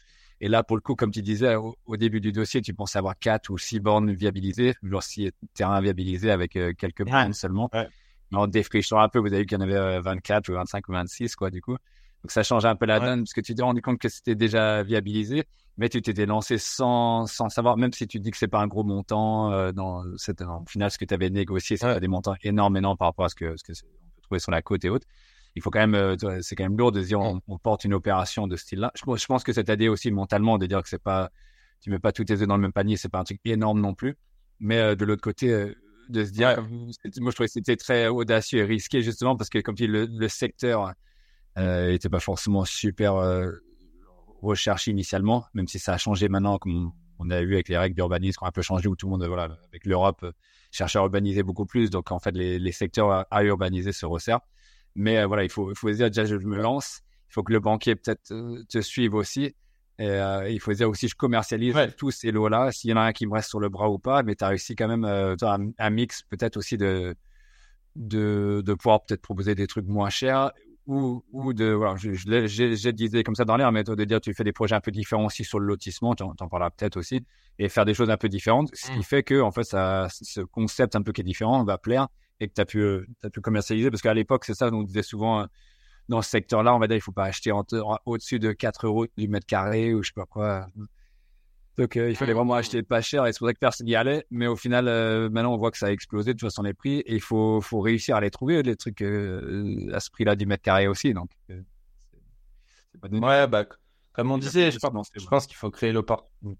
Et 0.41 0.47
là, 0.47 0.63
pour 0.63 0.77
le 0.77 0.81
coup, 0.81 0.95
comme 0.95 1.11
tu 1.11 1.21
disais, 1.21 1.55
au, 1.55 1.97
début 1.97 2.21
du 2.21 2.31
dossier, 2.31 2.61
tu 2.61 2.73
pensais 2.73 2.97
avoir 2.97 3.17
quatre 3.19 3.49
ou 3.49 3.57
six 3.57 3.79
bornes 3.79 4.11
viabilisées, 4.11 4.75
genre 4.83 5.03
six 5.03 5.31
terrains 5.53 5.81
viabilisés 5.81 6.31
avec 6.31 6.55
euh, 6.55 6.73
quelques 6.77 7.05
bornes 7.05 7.33
seulement. 7.33 7.69
Mais 7.73 8.37
en 8.37 8.47
défrichant 8.47 8.99
un 8.99 9.09
peu, 9.09 9.19
vous 9.19 9.27
avez 9.27 9.39
vu 9.39 9.45
qu'il 9.45 9.57
y 9.57 9.61
en 9.61 9.63
avait 9.63 9.99
24 9.99 10.49
euh, 10.49 10.53
ou 10.53 10.55
25 10.55 10.87
ou 10.87 10.91
26, 10.93 11.35
quoi, 11.35 11.49
du 11.49 11.61
coup. 11.61 11.73
Donc 12.23 12.31
ça 12.31 12.43
change 12.43 12.65
un 12.65 12.75
peu 12.75 12.85
la 12.85 12.99
donne 12.99 13.21
parce 13.21 13.33
que 13.33 13.41
tu 13.41 13.55
t'es 13.55 13.63
rendu 13.63 13.81
compte 13.81 13.97
que 13.97 14.09
c'était 14.09 14.35
déjà 14.35 14.83
viabilisé 14.83 15.45
mais 15.79 15.87
tu 15.87 16.01
t'étais 16.01 16.25
lancé 16.25 16.57
sans, 16.57 17.25
sans 17.25 17.47
savoir, 17.47 17.77
même 17.77 17.93
si 17.93 18.05
tu 18.05 18.19
dis 18.19 18.31
que 18.31 18.37
c'est 18.37 18.49
pas 18.49 18.59
un 18.59 18.67
gros 18.67 18.83
montant, 18.83 19.53
euh, 19.53 19.71
dans, 19.71 20.03
cette, 20.17 20.41
en 20.41 20.65
final, 20.65 20.91
ce 20.91 20.97
que 20.97 21.05
tu 21.05 21.13
avais 21.13 21.29
négocié, 21.29 21.77
c'est 21.77 21.85
pas 21.85 22.01
des 22.01 22.09
montants 22.09 22.35
énormes, 22.43 22.75
énormes 22.75 22.97
par 22.97 23.07
rapport 23.07 23.23
à 23.23 23.29
ce 23.29 23.35
que, 23.35 23.55
ce 23.55 23.63
que 23.63 23.71
on 23.71 24.15
peut 24.15 24.21
trouver 24.21 24.39
sur 24.39 24.51
la 24.51 24.61
côte 24.61 24.83
et 24.83 24.89
autres. 24.89 25.07
Il 25.55 25.61
faut 25.61 25.71
quand 25.71 25.79
même, 25.79 25.95
euh, 25.95 26.41
c'est 26.41 26.55
quand 26.55 26.63
même 26.63 26.77
lourd 26.77 26.91
de 26.91 27.01
dire 27.01 27.19
on, 27.19 27.57
porte 27.57 27.83
une 27.83 27.93
opération 27.93 28.47
de 28.47 28.55
ce 28.55 28.63
style-là. 28.63 28.91
Je, 28.95 29.01
je, 29.15 29.25
pense 29.25 29.43
que 29.43 29.51
c'est 29.51 29.67
aidé 29.69 29.89
aussi 29.89 30.11
mentalement 30.11 30.57
de 30.57 30.65
dire 30.65 30.81
que 30.83 30.89
c'est 30.89 31.01
pas, 31.01 31.31
tu 31.81 31.89
mets 31.89 31.99
pas 31.99 32.11
tous 32.11 32.25
tes 32.25 32.33
œufs 32.33 32.47
dans 32.47 32.55
le 32.55 32.61
même 32.61 32.73
panier, 32.73 32.97
c'est 32.97 33.09
pas 33.09 33.19
un 33.19 33.23
truc 33.23 33.39
énorme 33.45 33.81
non 33.81 33.93
plus. 33.93 34.15
Mais 34.59 34.77
euh, 34.77 34.95
de 34.95 35.05
l'autre 35.05 35.21
côté, 35.21 35.51
euh, 35.51 35.73
de 36.09 36.25
se 36.25 36.31
dire, 36.31 36.61
moi 36.61 37.31
je 37.31 37.35
trouvais 37.35 37.47
que 37.47 37.53
c'était 37.53 37.77
très 37.77 38.07
audacieux 38.07 38.59
et 38.59 38.65
risqué 38.65 39.01
justement 39.01 39.35
parce 39.35 39.49
que 39.49 39.59
comme 39.59 39.75
tu 39.75 39.85
dis, 39.85 39.91
le, 39.91 40.05
le 40.05 40.27
secteur 40.27 40.93
euh, 41.57 41.91
était 41.91 42.09
pas 42.09 42.19
forcément 42.19 42.65
super 42.65 43.13
recherché 44.41 44.91
initialement, 44.91 45.45
même 45.53 45.67
si 45.67 45.79
ça 45.79 45.93
a 45.93 45.97
changé 45.97 46.29
maintenant, 46.29 46.57
comme 46.57 46.91
on 47.19 47.29
a 47.29 47.41
vu 47.41 47.53
avec 47.53 47.67
les 47.67 47.77
règles 47.77 47.95
d'urbanisme 47.95 48.37
qui 48.39 48.43
ont 48.43 48.47
un 48.47 48.51
peu 48.51 48.61
changé, 48.61 48.87
où 48.87 48.95
tout 48.95 49.07
le 49.07 49.11
monde, 49.11 49.25
voilà, 49.25 49.49
avec 49.67 49.85
l'Europe, 49.85 50.25
cherche 50.71 50.95
à 50.95 50.99
urbaniser 50.99 51.43
beaucoup 51.43 51.65
plus. 51.65 51.89
Donc, 51.89 52.11
en 52.11 52.19
fait, 52.19 52.31
les, 52.31 52.59
les 52.59 52.71
secteurs 52.71 53.25
à, 53.29 53.43
urbaniser 53.43 53.91
se 53.91 54.05
resserrent. 54.05 54.41
Mais 54.99 55.17
euh, 55.17 55.27
voilà, 55.27 55.43
il 55.43 55.49
faut, 55.49 55.71
il 55.71 55.77
faut 55.77 55.87
se 55.87 55.93
dire, 55.93 56.09
déjà, 56.09 56.25
je 56.25 56.35
me 56.35 56.57
lance. 56.57 57.01
Il 57.29 57.33
faut 57.33 57.43
que 57.43 57.53
le 57.53 57.59
banquier 57.59 57.95
peut-être 57.95 58.31
euh, 58.31 58.63
te 58.69 58.81
suive 58.81 59.13
aussi. 59.13 59.55
Et, 59.97 60.07
il 60.49 60.59
faut 60.61 60.71
dire 60.71 60.89
aussi, 60.89 61.09
je 61.09 61.15
commercialise 61.15 61.75
tous 61.97 62.11
ces 62.11 62.31
lots-là. 62.31 62.71
S'il 62.71 62.89
y 62.89 62.93
en 62.93 62.97
a 62.97 63.01
un 63.01 63.11
qui 63.11 63.27
me 63.27 63.33
reste 63.33 63.49
sur 63.49 63.59
le 63.59 63.67
bras 63.67 63.89
ou 63.89 63.99
pas, 63.99 64.23
mais 64.23 64.35
tu 64.35 64.45
as 64.45 64.47
réussi 64.47 64.75
quand 64.75 64.87
même 64.87 65.03
un, 65.03 65.35
un, 65.77 65.89
mix 65.89 66.23
peut-être 66.23 66.55
aussi 66.55 66.77
de, 66.77 67.15
de, 67.97 68.61
de 68.65 68.73
pouvoir 68.75 69.03
peut-être 69.03 69.21
proposer 69.21 69.55
des 69.55 69.67
trucs 69.67 69.87
moins 69.87 70.09
chers 70.09 70.51
ou, 70.89 71.23
ou 71.31 71.53
de, 71.53 71.65
voilà, 71.65 71.95
j'ai 71.97 72.93
disais 72.93 73.23
comme 73.23 73.35
ça 73.35 73.45
dans 73.45 73.57
l'air, 73.57 73.71
mais 73.71 73.83
de 73.83 74.05
dire 74.05 74.19
tu 74.19 74.33
fais 74.33 74.43
des 74.43 74.51
projets 74.51 74.73
un 74.73 74.81
peu 74.81 74.89
différents 74.89 75.25
aussi 75.25 75.43
sur 75.43 75.59
le 75.59 75.67
lotissement, 75.67 76.15
tu 76.15 76.23
en, 76.23 76.33
parleras 76.33 76.71
peut-être 76.71 76.97
aussi, 76.97 77.21
et 77.59 77.69
faire 77.69 77.85
des 77.85 77.93
choses 77.93 78.09
un 78.09 78.17
peu 78.17 78.27
différentes, 78.27 78.69
ce 78.73 78.89
qui 78.91 78.99
mmh. 78.99 79.03
fait 79.03 79.23
que, 79.23 79.39
en 79.39 79.51
fait, 79.51 79.63
ça, 79.63 80.07
ce 80.09 80.41
concept 80.41 80.95
un 80.95 81.03
peu 81.03 81.11
qui 81.11 81.21
est 81.21 81.25
différent 81.25 81.63
va 81.63 81.77
plaire 81.77 82.07
et 82.39 82.47
que 82.47 82.53
tu 82.53 82.61
as 82.61 82.65
pu, 82.65 83.07
as 83.23 83.29
pu 83.29 83.41
commercialiser, 83.41 83.89
parce 83.89 84.01
qu'à 84.01 84.13
l'époque, 84.13 84.45
c'est 84.45 84.53
ça, 84.53 84.69
on 84.71 84.83
disait 84.83 85.03
souvent, 85.03 85.41
euh, 85.41 85.45
dans 86.07 86.21
ce 86.21 86.29
secteur-là, 86.29 86.73
on 86.75 86.79
va 86.79 86.87
dire, 86.87 86.97
il 86.97 87.01
faut 87.01 87.11
pas 87.11 87.25
acheter 87.25 87.51
au-dessus 88.05 88.39
de 88.39 88.51
4 88.51 88.85
euros 88.87 89.05
du 89.17 89.27
mètre 89.27 89.45
carré 89.45 89.93
ou 89.93 90.01
je 90.01 90.07
sais 90.07 90.13
pas 90.15 90.25
quoi. 90.25 90.67
Donc, 91.77 91.95
il 91.95 92.15
fallait 92.15 92.33
vraiment 92.33 92.55
acheter 92.55 92.83
pas 92.83 93.01
cher 93.01 93.25
et 93.25 93.31
c'est 93.31 93.39
pour 93.39 93.47
ça 93.47 93.53
que 93.53 93.59
personne 93.59 93.85
n'y 93.85 93.95
allait. 93.95 94.25
Mais 94.31 94.47
au 94.47 94.55
final, 94.55 94.85
maintenant, 95.29 95.53
on 95.53 95.57
voit 95.57 95.71
que 95.71 95.77
ça 95.77 95.85
a 95.85 95.91
explosé 95.91 96.33
de 96.33 96.39
toute 96.39 96.49
façon 96.49 96.63
les 96.63 96.73
prix 96.73 96.99
et 97.01 97.13
il 97.13 97.21
faut, 97.21 97.61
faut 97.61 97.79
réussir 97.79 98.15
à 98.15 98.21
les 98.21 98.31
trouver, 98.31 98.63
les 98.63 98.75
trucs 98.75 99.01
à 99.01 99.99
ce 99.99 100.09
prix-là 100.09 100.35
du 100.35 100.47
mètre 100.47 100.63
carré 100.63 100.87
aussi. 100.87 101.13
Donc, 101.13 101.29
ouais, 103.03 103.47
bah, 103.47 103.65
comme 104.13 104.31
on 104.31 104.37
disait, 104.37 104.71
je, 104.71 104.79
pense, 104.79 105.47
qu'il 105.47 105.55
faut 105.55 105.71
créer 105.71 105.91
l'opportunité. 105.91 106.59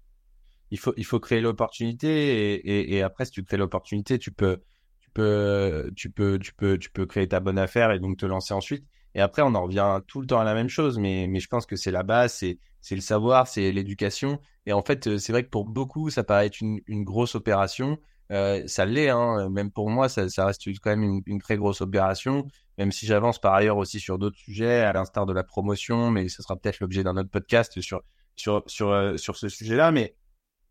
Il 0.70 0.78
faut, 0.78 0.94
il 0.96 1.04
faut 1.04 1.18
créer 1.18 1.40
l'opportunité 1.40 2.54
et, 2.54 2.94
et, 2.94 3.02
après, 3.02 3.24
si 3.24 3.32
tu 3.32 3.42
crées 3.42 3.56
l'opportunité, 3.56 4.18
tu 4.18 4.30
peux, 4.30 4.62
peux, 5.10 5.90
tu 5.96 6.10
peux, 6.10 6.38
tu 6.38 6.54
peux, 6.54 6.78
tu 6.78 6.90
peux 6.90 7.06
créer 7.06 7.28
ta 7.28 7.40
bonne 7.40 7.58
affaire 7.58 7.92
et 7.92 8.00
donc 8.00 8.18
te 8.18 8.26
lancer 8.26 8.54
ensuite. 8.54 8.86
Et 9.14 9.20
après, 9.20 9.42
on 9.42 9.54
en 9.54 9.64
revient 9.64 10.00
tout 10.06 10.20
le 10.20 10.26
temps 10.26 10.40
à 10.40 10.44
la 10.44 10.54
même 10.54 10.68
chose, 10.68 10.98
mais, 10.98 11.26
mais 11.28 11.40
je 11.40 11.48
pense 11.48 11.66
que 11.66 11.76
c'est 11.76 11.90
la 11.90 12.02
base, 12.02 12.34
c'est, 12.34 12.58
c'est 12.80 12.94
le 12.94 13.00
savoir, 13.00 13.48
c'est 13.48 13.72
l'éducation. 13.72 14.40
Et 14.66 14.72
en 14.72 14.82
fait, 14.82 15.18
c'est 15.18 15.32
vrai 15.32 15.42
que 15.44 15.50
pour 15.50 15.64
beaucoup, 15.64 16.10
ça 16.10 16.22
paraît 16.22 16.46
être 16.46 16.60
une, 16.60 16.80
une 16.86 17.04
grosse 17.04 17.34
opération. 17.34 17.98
Euh, 18.30 18.62
ça 18.68 18.86
l'est, 18.86 19.08
hein. 19.08 19.48
même 19.50 19.72
pour 19.72 19.90
moi, 19.90 20.08
ça, 20.08 20.28
ça 20.28 20.46
reste 20.46 20.64
quand 20.80 20.90
même 20.90 21.22
une, 21.26 21.40
très 21.40 21.56
grosse 21.56 21.80
opération 21.80 22.46
même 22.80 22.92
si 22.92 23.04
j'avance 23.04 23.38
par 23.38 23.52
ailleurs 23.52 23.76
aussi 23.76 24.00
sur 24.00 24.18
d'autres 24.18 24.38
sujets, 24.38 24.80
à 24.80 24.94
l'instar 24.94 25.26
de 25.26 25.34
la 25.34 25.44
promotion, 25.44 26.10
mais 26.10 26.30
ce 26.30 26.42
sera 26.42 26.56
peut-être 26.56 26.80
l'objet 26.80 27.04
d'un 27.04 27.14
autre 27.18 27.28
podcast 27.28 27.78
sur, 27.82 28.00
sur, 28.36 28.64
sur, 28.66 28.88
euh, 28.88 29.18
sur 29.18 29.36
ce 29.36 29.50
sujet-là. 29.50 29.92
Mais, 29.92 30.16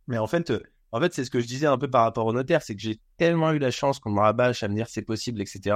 mais 0.07 0.17
en 0.17 0.25
fait, 0.25 0.49
euh, 0.49 0.59
en 0.91 0.99
fait 0.99 1.13
c'est 1.13 1.25
ce 1.25 1.31
que 1.31 1.39
je 1.39 1.47
disais 1.47 1.67
un 1.67 1.77
peu 1.77 1.89
par 1.89 2.03
rapport 2.03 2.25
au 2.25 2.33
notaire, 2.33 2.61
c'est 2.61 2.75
que 2.75 2.81
j'ai 2.81 2.99
tellement 3.17 3.51
eu 3.51 3.59
la 3.59 3.71
chance 3.71 3.99
qu'on 3.99 4.11
me 4.11 4.19
rabâche 4.19 4.63
à 4.63 4.67
me 4.67 4.75
dire 4.75 4.87
c'est 4.89 5.01
possible, 5.01 5.41
etc., 5.41 5.75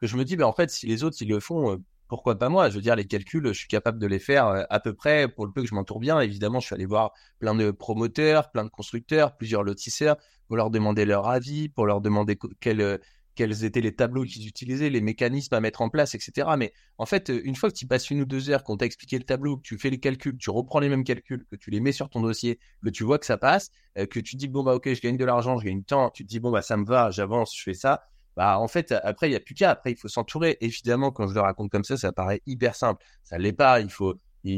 que 0.00 0.06
je 0.06 0.16
me 0.16 0.24
dis, 0.24 0.36
ben, 0.36 0.44
en 0.46 0.52
fait, 0.52 0.70
si 0.70 0.86
les 0.86 1.04
autres, 1.04 1.16
ils 1.20 1.28
le 1.28 1.40
font, 1.40 1.72
euh, 1.72 1.76
pourquoi 2.08 2.38
pas 2.38 2.48
moi? 2.48 2.70
Je 2.70 2.76
veux 2.76 2.80
dire, 2.80 2.96
les 2.96 3.06
calculs, 3.06 3.46
je 3.48 3.52
suis 3.52 3.68
capable 3.68 3.98
de 3.98 4.06
les 4.06 4.18
faire 4.18 4.66
à 4.70 4.80
peu 4.80 4.94
près 4.94 5.28
pour 5.28 5.44
le 5.44 5.52
peu 5.52 5.62
que 5.62 5.68
je 5.68 5.74
m'entoure 5.74 6.00
bien. 6.00 6.20
Évidemment, 6.20 6.60
je 6.60 6.66
suis 6.66 6.74
allé 6.74 6.86
voir 6.86 7.12
plein 7.38 7.54
de 7.54 7.70
promoteurs, 7.70 8.50
plein 8.50 8.64
de 8.64 8.70
constructeurs, 8.70 9.36
plusieurs 9.36 9.62
lotisseurs 9.62 10.16
pour 10.46 10.56
leur 10.56 10.70
demander 10.70 11.04
leur 11.04 11.28
avis, 11.28 11.68
pour 11.68 11.84
leur 11.84 12.00
demander 12.00 12.38
quel 12.60 13.00
quels 13.38 13.64
étaient 13.64 13.80
les 13.80 13.94
tableaux 13.94 14.24
qu'ils 14.24 14.48
utilisaient, 14.48 14.90
les 14.90 15.00
mécanismes 15.00 15.54
à 15.54 15.60
mettre 15.60 15.80
en 15.80 15.90
place, 15.90 16.16
etc. 16.16 16.48
Mais 16.58 16.72
en 16.98 17.06
fait, 17.06 17.28
une 17.28 17.54
fois 17.54 17.70
que 17.70 17.76
tu 17.76 17.86
passes 17.86 18.10
une 18.10 18.22
ou 18.22 18.24
deux 18.24 18.50
heures, 18.50 18.64
qu'on 18.64 18.76
t'a 18.76 18.84
expliqué 18.84 19.16
le 19.16 19.22
tableau, 19.22 19.58
que 19.58 19.62
tu 19.62 19.78
fais 19.78 19.90
les 19.90 20.00
calculs, 20.00 20.36
tu 20.36 20.50
reprends 20.50 20.80
les 20.80 20.88
mêmes 20.88 21.04
calculs, 21.04 21.46
que 21.48 21.54
tu 21.54 21.70
les 21.70 21.78
mets 21.78 21.92
sur 21.92 22.10
ton 22.10 22.20
dossier, 22.20 22.58
que 22.84 22.90
tu 22.90 23.04
vois 23.04 23.20
que 23.20 23.26
ça 23.26 23.36
passe, 23.38 23.70
euh, 23.96 24.06
que 24.06 24.18
tu 24.18 24.34
dis 24.34 24.48
bon 24.48 24.64
bah 24.64 24.74
ok, 24.74 24.92
je 24.92 25.00
gagne 25.00 25.16
de 25.16 25.24
l'argent, 25.24 25.56
je 25.56 25.64
gagne 25.66 25.78
du 25.78 25.84
temps, 25.84 26.10
tu 26.10 26.24
te 26.24 26.28
dis 26.28 26.40
bon 26.40 26.50
bah 26.50 26.62
ça 26.62 26.76
me 26.76 26.84
va, 26.84 27.12
j'avance, 27.12 27.56
je 27.56 27.62
fais 27.62 27.74
ça. 27.74 28.08
Bah 28.36 28.58
en 28.58 28.66
fait 28.66 28.90
après 29.04 29.28
il 29.28 29.32
y 29.32 29.36
a 29.36 29.40
plus 29.40 29.54
qu'à, 29.54 29.70
après 29.70 29.92
il 29.92 29.96
faut 29.96 30.08
s'entourer. 30.08 30.58
Évidemment 30.60 31.12
quand 31.12 31.28
je 31.28 31.34
le 31.34 31.40
raconte 31.40 31.70
comme 31.70 31.84
ça, 31.84 31.96
ça 31.96 32.10
paraît 32.10 32.42
hyper 32.44 32.74
simple. 32.74 33.04
Ça 33.22 33.38
l'est 33.38 33.52
pas, 33.52 33.80
il 33.80 33.90
faut 33.90 34.16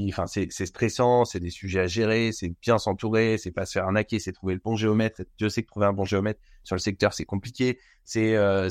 Enfin, 0.08 0.26
c'est 0.26 0.50
stressant, 0.50 1.24
c'est 1.24 1.40
des 1.40 1.50
sujets 1.50 1.80
à 1.80 1.86
gérer, 1.86 2.32
c'est 2.32 2.52
bien 2.60 2.78
s'entourer, 2.78 3.38
c'est 3.38 3.50
pas 3.50 3.66
se 3.66 3.72
faire 3.72 3.84
arnaquer, 3.84 4.18
c'est 4.18 4.32
trouver 4.32 4.54
le 4.54 4.60
bon 4.62 4.76
géomètre. 4.76 5.22
Je 5.38 5.48
sais 5.48 5.62
que 5.62 5.68
trouver 5.68 5.86
un 5.86 5.92
bon 5.92 6.04
géomètre 6.04 6.40
sur 6.62 6.76
le 6.76 6.80
secteur, 6.80 7.12
c'est 7.14 7.24
compliqué. 7.24 7.78
C'est 8.04 8.36
euh, 8.36 8.68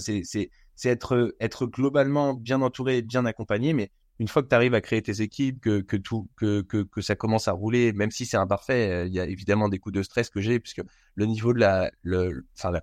être, 0.85 1.35
être 1.39 1.65
globalement 1.65 2.33
bien 2.33 2.61
entouré, 2.61 3.01
bien 3.01 3.25
accompagné. 3.25 3.73
Mais 3.73 3.91
une 4.19 4.27
fois 4.27 4.43
que 4.43 4.49
tu 4.49 4.55
arrives 4.55 4.73
à 4.73 4.81
créer 4.81 5.01
tes 5.01 5.21
équipes, 5.21 5.61
que, 5.61 5.81
que 5.81 5.97
tout, 5.97 6.29
que, 6.35 6.61
que, 6.61 6.83
que 6.83 7.01
ça 7.01 7.15
commence 7.15 7.47
à 7.47 7.53
rouler, 7.53 7.93
même 7.93 8.11
si 8.11 8.25
c'est 8.25 8.37
imparfait, 8.37 8.89
euh, 8.91 9.05
il 9.05 9.13
y 9.13 9.19
a 9.19 9.25
évidemment 9.25 9.69
des 9.69 9.79
coups 9.79 9.95
de 9.95 10.03
stress 10.03 10.29
que 10.29 10.41
j'ai, 10.41 10.59
puisque 10.59 10.81
le 11.15 11.25
niveau 11.25 11.53
de 11.53 11.59
la, 11.59 11.91
le, 12.01 12.45
enfin, 12.57 12.79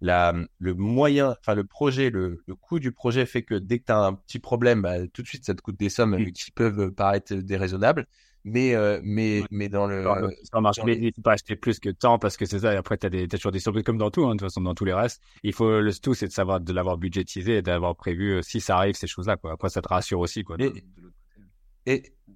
la, 0.00 0.34
le 0.58 0.74
moyen, 0.74 1.36
enfin 1.40 1.54
le 1.54 1.64
projet, 1.64 2.10
le, 2.10 2.42
le 2.46 2.54
coût 2.54 2.78
du 2.78 2.92
projet 2.92 3.26
fait 3.26 3.42
que 3.42 3.54
dès 3.54 3.78
que 3.78 3.86
tu 3.86 3.92
as 3.92 3.98
un 3.98 4.14
petit 4.14 4.38
problème, 4.38 4.82
bah, 4.82 5.06
tout 5.08 5.22
de 5.22 5.26
suite 5.26 5.44
ça 5.44 5.54
te 5.54 5.62
coûte 5.62 5.78
des 5.78 5.88
sommes 5.88 6.16
mmh. 6.16 6.32
qui 6.32 6.50
peuvent 6.50 6.90
paraître 6.92 7.34
déraisonnables. 7.34 8.06
Mais, 8.44 8.74
euh, 8.74 9.00
mais, 9.02 9.42
mais 9.50 9.68
dans 9.68 9.86
le. 9.86 10.06
Ça 10.50 10.60
marche, 10.60 10.78
mais 10.84 10.96
il 10.96 11.12
faut 11.14 11.22
pas 11.22 11.32
acheter 11.32 11.56
plus 11.56 11.80
que 11.80 11.90
temps 11.90 12.18
parce 12.18 12.36
que 12.36 12.46
c'est 12.46 12.60
ça. 12.60 12.72
Et 12.72 12.76
après, 12.76 12.96
tu 12.96 13.06
as, 13.06 13.10
as, 13.10 13.26
toujours 13.26 13.52
des 13.52 13.58
surprises 13.58 13.82
comme 13.82 13.98
dans 13.98 14.10
tout, 14.10 14.24
hein, 14.24 14.28
de 14.28 14.32
toute 14.38 14.42
façon, 14.42 14.60
dans 14.60 14.74
tous 14.74 14.84
les 14.84 14.94
restes. 14.94 15.20
Il 15.42 15.52
faut, 15.52 15.80
le 15.80 15.92
tout, 15.92 16.14
c'est 16.14 16.28
de 16.28 16.32
savoir 16.32 16.60
de 16.60 16.72
l'avoir 16.72 16.96
budgétisé 16.96 17.58
et 17.58 17.62
d'avoir 17.62 17.96
prévu 17.96 18.34
euh, 18.34 18.42
si 18.42 18.60
ça 18.60 18.76
arrive, 18.76 18.94
ces 18.94 19.06
choses-là, 19.06 19.36
quoi. 19.36 19.52
Après, 19.52 19.68
ça 19.68 19.82
te 19.82 19.88
rassure 19.88 20.20
aussi, 20.20 20.44
quoi. 20.44 20.56
Et, 20.60 20.72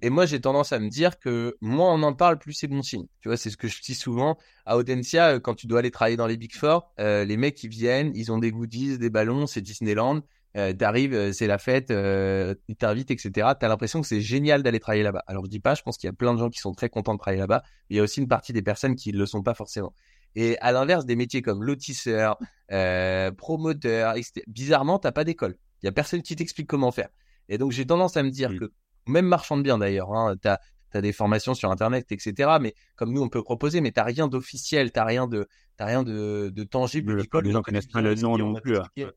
et 0.01 0.09
moi, 0.09 0.25
j'ai 0.25 0.41
tendance 0.41 0.73
à 0.73 0.79
me 0.79 0.89
dire 0.89 1.19
que 1.19 1.55
moins 1.61 1.93
on 1.93 2.03
en 2.03 2.13
parle, 2.13 2.39
plus 2.39 2.53
c'est 2.53 2.67
bon 2.67 2.81
signe. 2.81 3.05
Tu 3.21 3.29
vois, 3.29 3.37
c'est 3.37 3.49
ce 3.49 3.57
que 3.57 3.67
je 3.67 3.81
dis 3.81 3.95
souvent. 3.95 4.37
À 4.65 4.77
Audencia, 4.77 5.35
euh, 5.35 5.39
quand 5.39 5.55
tu 5.55 5.67
dois 5.67 5.79
aller 5.79 5.91
travailler 5.91 6.17
dans 6.17 6.27
les 6.27 6.37
Big 6.37 6.53
Four, 6.53 6.91
euh, 6.99 7.23
les 7.23 7.37
mecs, 7.37 7.63
ils 7.63 7.69
viennent, 7.69 8.11
ils 8.15 8.31
ont 8.31 8.37
des 8.37 8.51
goodies, 8.51 8.97
des 8.97 9.09
ballons, 9.09 9.47
c'est 9.47 9.61
Disneyland. 9.61 10.21
Euh, 10.55 10.73
T'arrives, 10.73 11.13
euh, 11.13 11.31
c'est 11.31 11.47
la 11.47 11.57
fête, 11.57 11.89
euh, 11.89 12.53
ils 12.67 12.75
t'invitent, 12.75 13.11
etc. 13.11 13.53
T'as 13.59 13.67
l'impression 13.67 14.01
que 14.01 14.07
c'est 14.07 14.21
génial 14.21 14.61
d'aller 14.61 14.79
travailler 14.79 15.03
là-bas. 15.03 15.23
Alors, 15.25 15.45
je 15.45 15.49
dis 15.49 15.59
pas, 15.59 15.73
je 15.73 15.81
pense 15.81 15.97
qu'il 15.97 16.07
y 16.07 16.11
a 16.11 16.13
plein 16.13 16.33
de 16.33 16.39
gens 16.39 16.49
qui 16.49 16.59
sont 16.59 16.73
très 16.73 16.89
contents 16.89 17.13
de 17.13 17.19
travailler 17.19 17.39
là-bas. 17.39 17.63
Mais 17.89 17.95
il 17.95 17.97
y 17.97 17.99
a 17.99 18.03
aussi 18.03 18.19
une 18.19 18.27
partie 18.27 18.53
des 18.53 18.61
personnes 18.61 18.95
qui 18.95 19.11
ne 19.13 19.17
le 19.17 19.25
sont 19.25 19.41
pas 19.41 19.55
forcément. 19.55 19.93
Et 20.35 20.57
à 20.59 20.71
l'inverse, 20.71 21.05
des 21.05 21.15
métiers 21.15 21.41
comme 21.41 21.63
lotisseur, 21.63 22.37
euh, 22.71 23.31
promoteur, 23.31 24.15
etc. 24.15 24.41
Bizarrement, 24.47 24.99
t'as 24.99 25.11
pas 25.11 25.23
d'école. 25.23 25.57
Il 25.81 25.85
y 25.85 25.89
a 25.89 25.91
personne 25.91 26.21
qui 26.21 26.35
t'explique 26.35 26.67
comment 26.67 26.91
faire. 26.91 27.09
Et 27.49 27.57
donc, 27.57 27.71
j'ai 27.71 27.85
tendance 27.85 28.17
à 28.17 28.23
me 28.23 28.29
dire 28.29 28.49
que 28.57 28.71
même 29.07 29.25
marchand 29.25 29.57
de 29.57 29.61
biens 29.61 29.77
d'ailleurs, 29.77 30.13
hein, 30.13 30.35
tu 30.41 30.47
as, 30.47 30.59
des 31.01 31.11
formations 31.11 31.55
sur 31.55 31.71
Internet, 31.71 32.11
etc. 32.11 32.57
Mais 32.61 32.75
comme 32.95 33.11
nous, 33.13 33.21
on 33.21 33.29
peut 33.29 33.41
proposer, 33.41 33.81
mais 33.81 33.91
tu 33.91 33.99
rien 33.99 34.27
d'officiel, 34.27 34.91
tu 34.91 34.99
rien 34.99 35.27
de, 35.27 35.47
rien 35.79 36.03
de, 36.03 36.51
de 36.53 36.63
tangible. 36.63 37.23
les 37.41 37.51
gens 37.51 37.61
connaissent 37.63 37.87
pas 37.87 38.01
le 38.01 38.13
nom 38.15 38.37
non 38.37 38.53
plus. 38.53 38.77
Hein. 38.77 39.09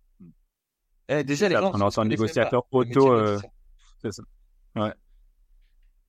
Eh, 1.08 1.24
déjà, 1.24 1.48
les 1.48 1.54
gens. 1.54 1.70
On 1.74 1.80
entend 1.80 2.04
négociateur 2.04 2.66
auto. 2.70 3.12
Euh, 3.12 3.38
c'est 4.02 4.12
ça. 4.12 4.22
Ouais. 4.74 4.92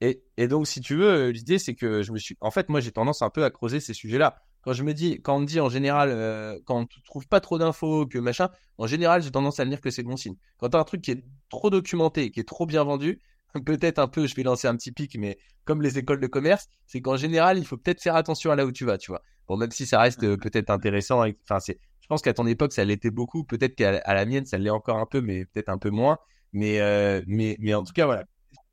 Et, 0.01 0.23
et, 0.37 0.47
donc, 0.47 0.67
si 0.67 0.81
tu 0.81 0.95
veux, 0.95 1.29
l'idée, 1.29 1.59
c'est 1.59 1.75
que 1.75 2.01
je 2.01 2.11
me 2.11 2.17
suis. 2.17 2.37
En 2.41 2.51
fait, 2.51 2.69
moi, 2.69 2.79
j'ai 2.79 2.91
tendance 2.91 3.21
un 3.21 3.29
peu 3.29 3.43
à 3.43 3.49
creuser 3.49 3.79
ces 3.79 3.93
sujets-là. 3.93 4.37
Quand 4.61 4.73
je 4.73 4.83
me 4.83 4.93
dis, 4.93 5.21
quand 5.21 5.37
on 5.37 5.39
me 5.39 5.45
dit 5.45 5.59
en 5.59 5.69
général, 5.69 6.09
euh, 6.11 6.59
quand 6.65 6.75
on 6.75 6.81
ne 6.81 7.03
trouve 7.05 7.27
pas 7.27 7.39
trop 7.39 7.57
d'infos, 7.57 8.05
que 8.05 8.17
machin, 8.19 8.49
en 8.77 8.85
général, 8.85 9.21
j'ai 9.21 9.31
tendance 9.31 9.59
à 9.59 9.65
me 9.65 9.69
dire 9.69 9.81
que 9.81 9.89
c'est 9.89 10.03
bon 10.03 10.17
signe. 10.17 10.35
Quand 10.57 10.69
tu 10.69 10.77
as 10.77 10.79
un 10.79 10.83
truc 10.83 11.01
qui 11.01 11.11
est 11.11 11.23
trop 11.49 11.69
documenté, 11.69 12.31
qui 12.31 12.39
est 12.39 12.47
trop 12.47 12.65
bien 12.65 12.83
vendu, 12.83 13.21
peut-être 13.65 13.99
un 13.99 14.07
peu, 14.07 14.27
je 14.27 14.35
vais 14.35 14.43
lancer 14.43 14.67
un 14.67 14.75
petit 14.75 14.91
pic, 14.91 15.17
mais 15.17 15.37
comme 15.65 15.81
les 15.81 15.97
écoles 15.97 16.19
de 16.19 16.27
commerce, 16.27 16.67
c'est 16.85 17.01
qu'en 17.01 17.17
général, 17.17 17.57
il 17.57 17.65
faut 17.65 17.77
peut-être 17.77 18.01
faire 18.01 18.15
attention 18.15 18.51
à 18.51 18.55
là 18.55 18.65
où 18.65 18.71
tu 18.71 18.85
vas, 18.85 18.97
tu 18.97 19.11
vois. 19.11 19.21
Bon, 19.47 19.57
même 19.57 19.71
si 19.71 19.85
ça 19.85 19.99
reste 19.99 20.23
euh, 20.23 20.37
peut-être 20.37 20.69
intéressant, 20.69 21.23
enfin, 21.43 21.59
c'est, 21.59 21.79
je 22.01 22.07
pense 22.07 22.21
qu'à 22.21 22.33
ton 22.33 22.45
époque, 22.47 22.73
ça 22.73 22.83
l'était 22.85 23.11
beaucoup, 23.11 23.43
peut-être 23.43 23.75
qu'à 23.75 23.91
la 23.91 24.25
mienne, 24.25 24.45
ça 24.45 24.57
l'est 24.57 24.69
encore 24.69 24.97
un 24.97 25.05
peu, 25.05 25.21
mais 25.21 25.45
peut-être 25.45 25.69
un 25.69 25.77
peu 25.77 25.89
moins. 25.89 26.17
Mais, 26.53 26.79
euh, 26.79 27.21
mais, 27.27 27.57
mais 27.59 27.73
en 27.73 27.83
tout 27.83 27.93
cas, 27.93 28.05
voilà. 28.05 28.25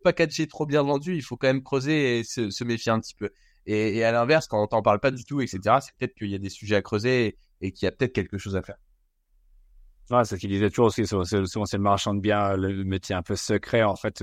Pas 0.04 0.12
4G 0.12 0.46
trop 0.48 0.66
bien 0.66 0.82
vendu, 0.82 1.16
il 1.16 1.22
faut 1.22 1.36
quand 1.36 1.46
même 1.46 1.62
creuser 1.62 2.18
et 2.20 2.24
se, 2.24 2.50
se 2.50 2.64
méfier 2.64 2.92
un 2.92 3.00
petit 3.00 3.14
peu. 3.14 3.30
Et, 3.66 3.96
et 3.96 4.04
à 4.04 4.12
l'inverse, 4.12 4.46
quand 4.46 4.62
on 4.62 4.66
t'en 4.66 4.82
parle 4.82 5.00
pas 5.00 5.10
du 5.10 5.24
tout, 5.24 5.40
etc., 5.40 5.60
c'est 5.80 5.94
peut-être 5.98 6.14
qu'il 6.14 6.30
y 6.30 6.34
a 6.34 6.38
des 6.38 6.50
sujets 6.50 6.76
à 6.76 6.82
creuser 6.82 7.26
et, 7.26 7.38
et 7.60 7.72
qu'il 7.72 7.86
y 7.86 7.88
a 7.88 7.92
peut-être 7.92 8.12
quelque 8.12 8.38
chose 8.38 8.56
à 8.56 8.62
faire. 8.62 8.76
Ouais, 10.10 10.22
c'est 10.24 10.36
ce 10.36 10.40
qu'il 10.40 10.50
disait 10.50 10.68
toujours 10.68 10.86
aussi. 10.86 11.06
Souvent, 11.06 11.24
c'est 11.24 11.76
le 11.78 11.82
marchand 11.82 12.12
de 12.12 12.20
biens, 12.20 12.56
le 12.56 12.84
métier 12.84 13.14
un 13.14 13.22
peu 13.22 13.36
secret, 13.36 13.82
en 13.82 13.96
fait, 13.96 14.22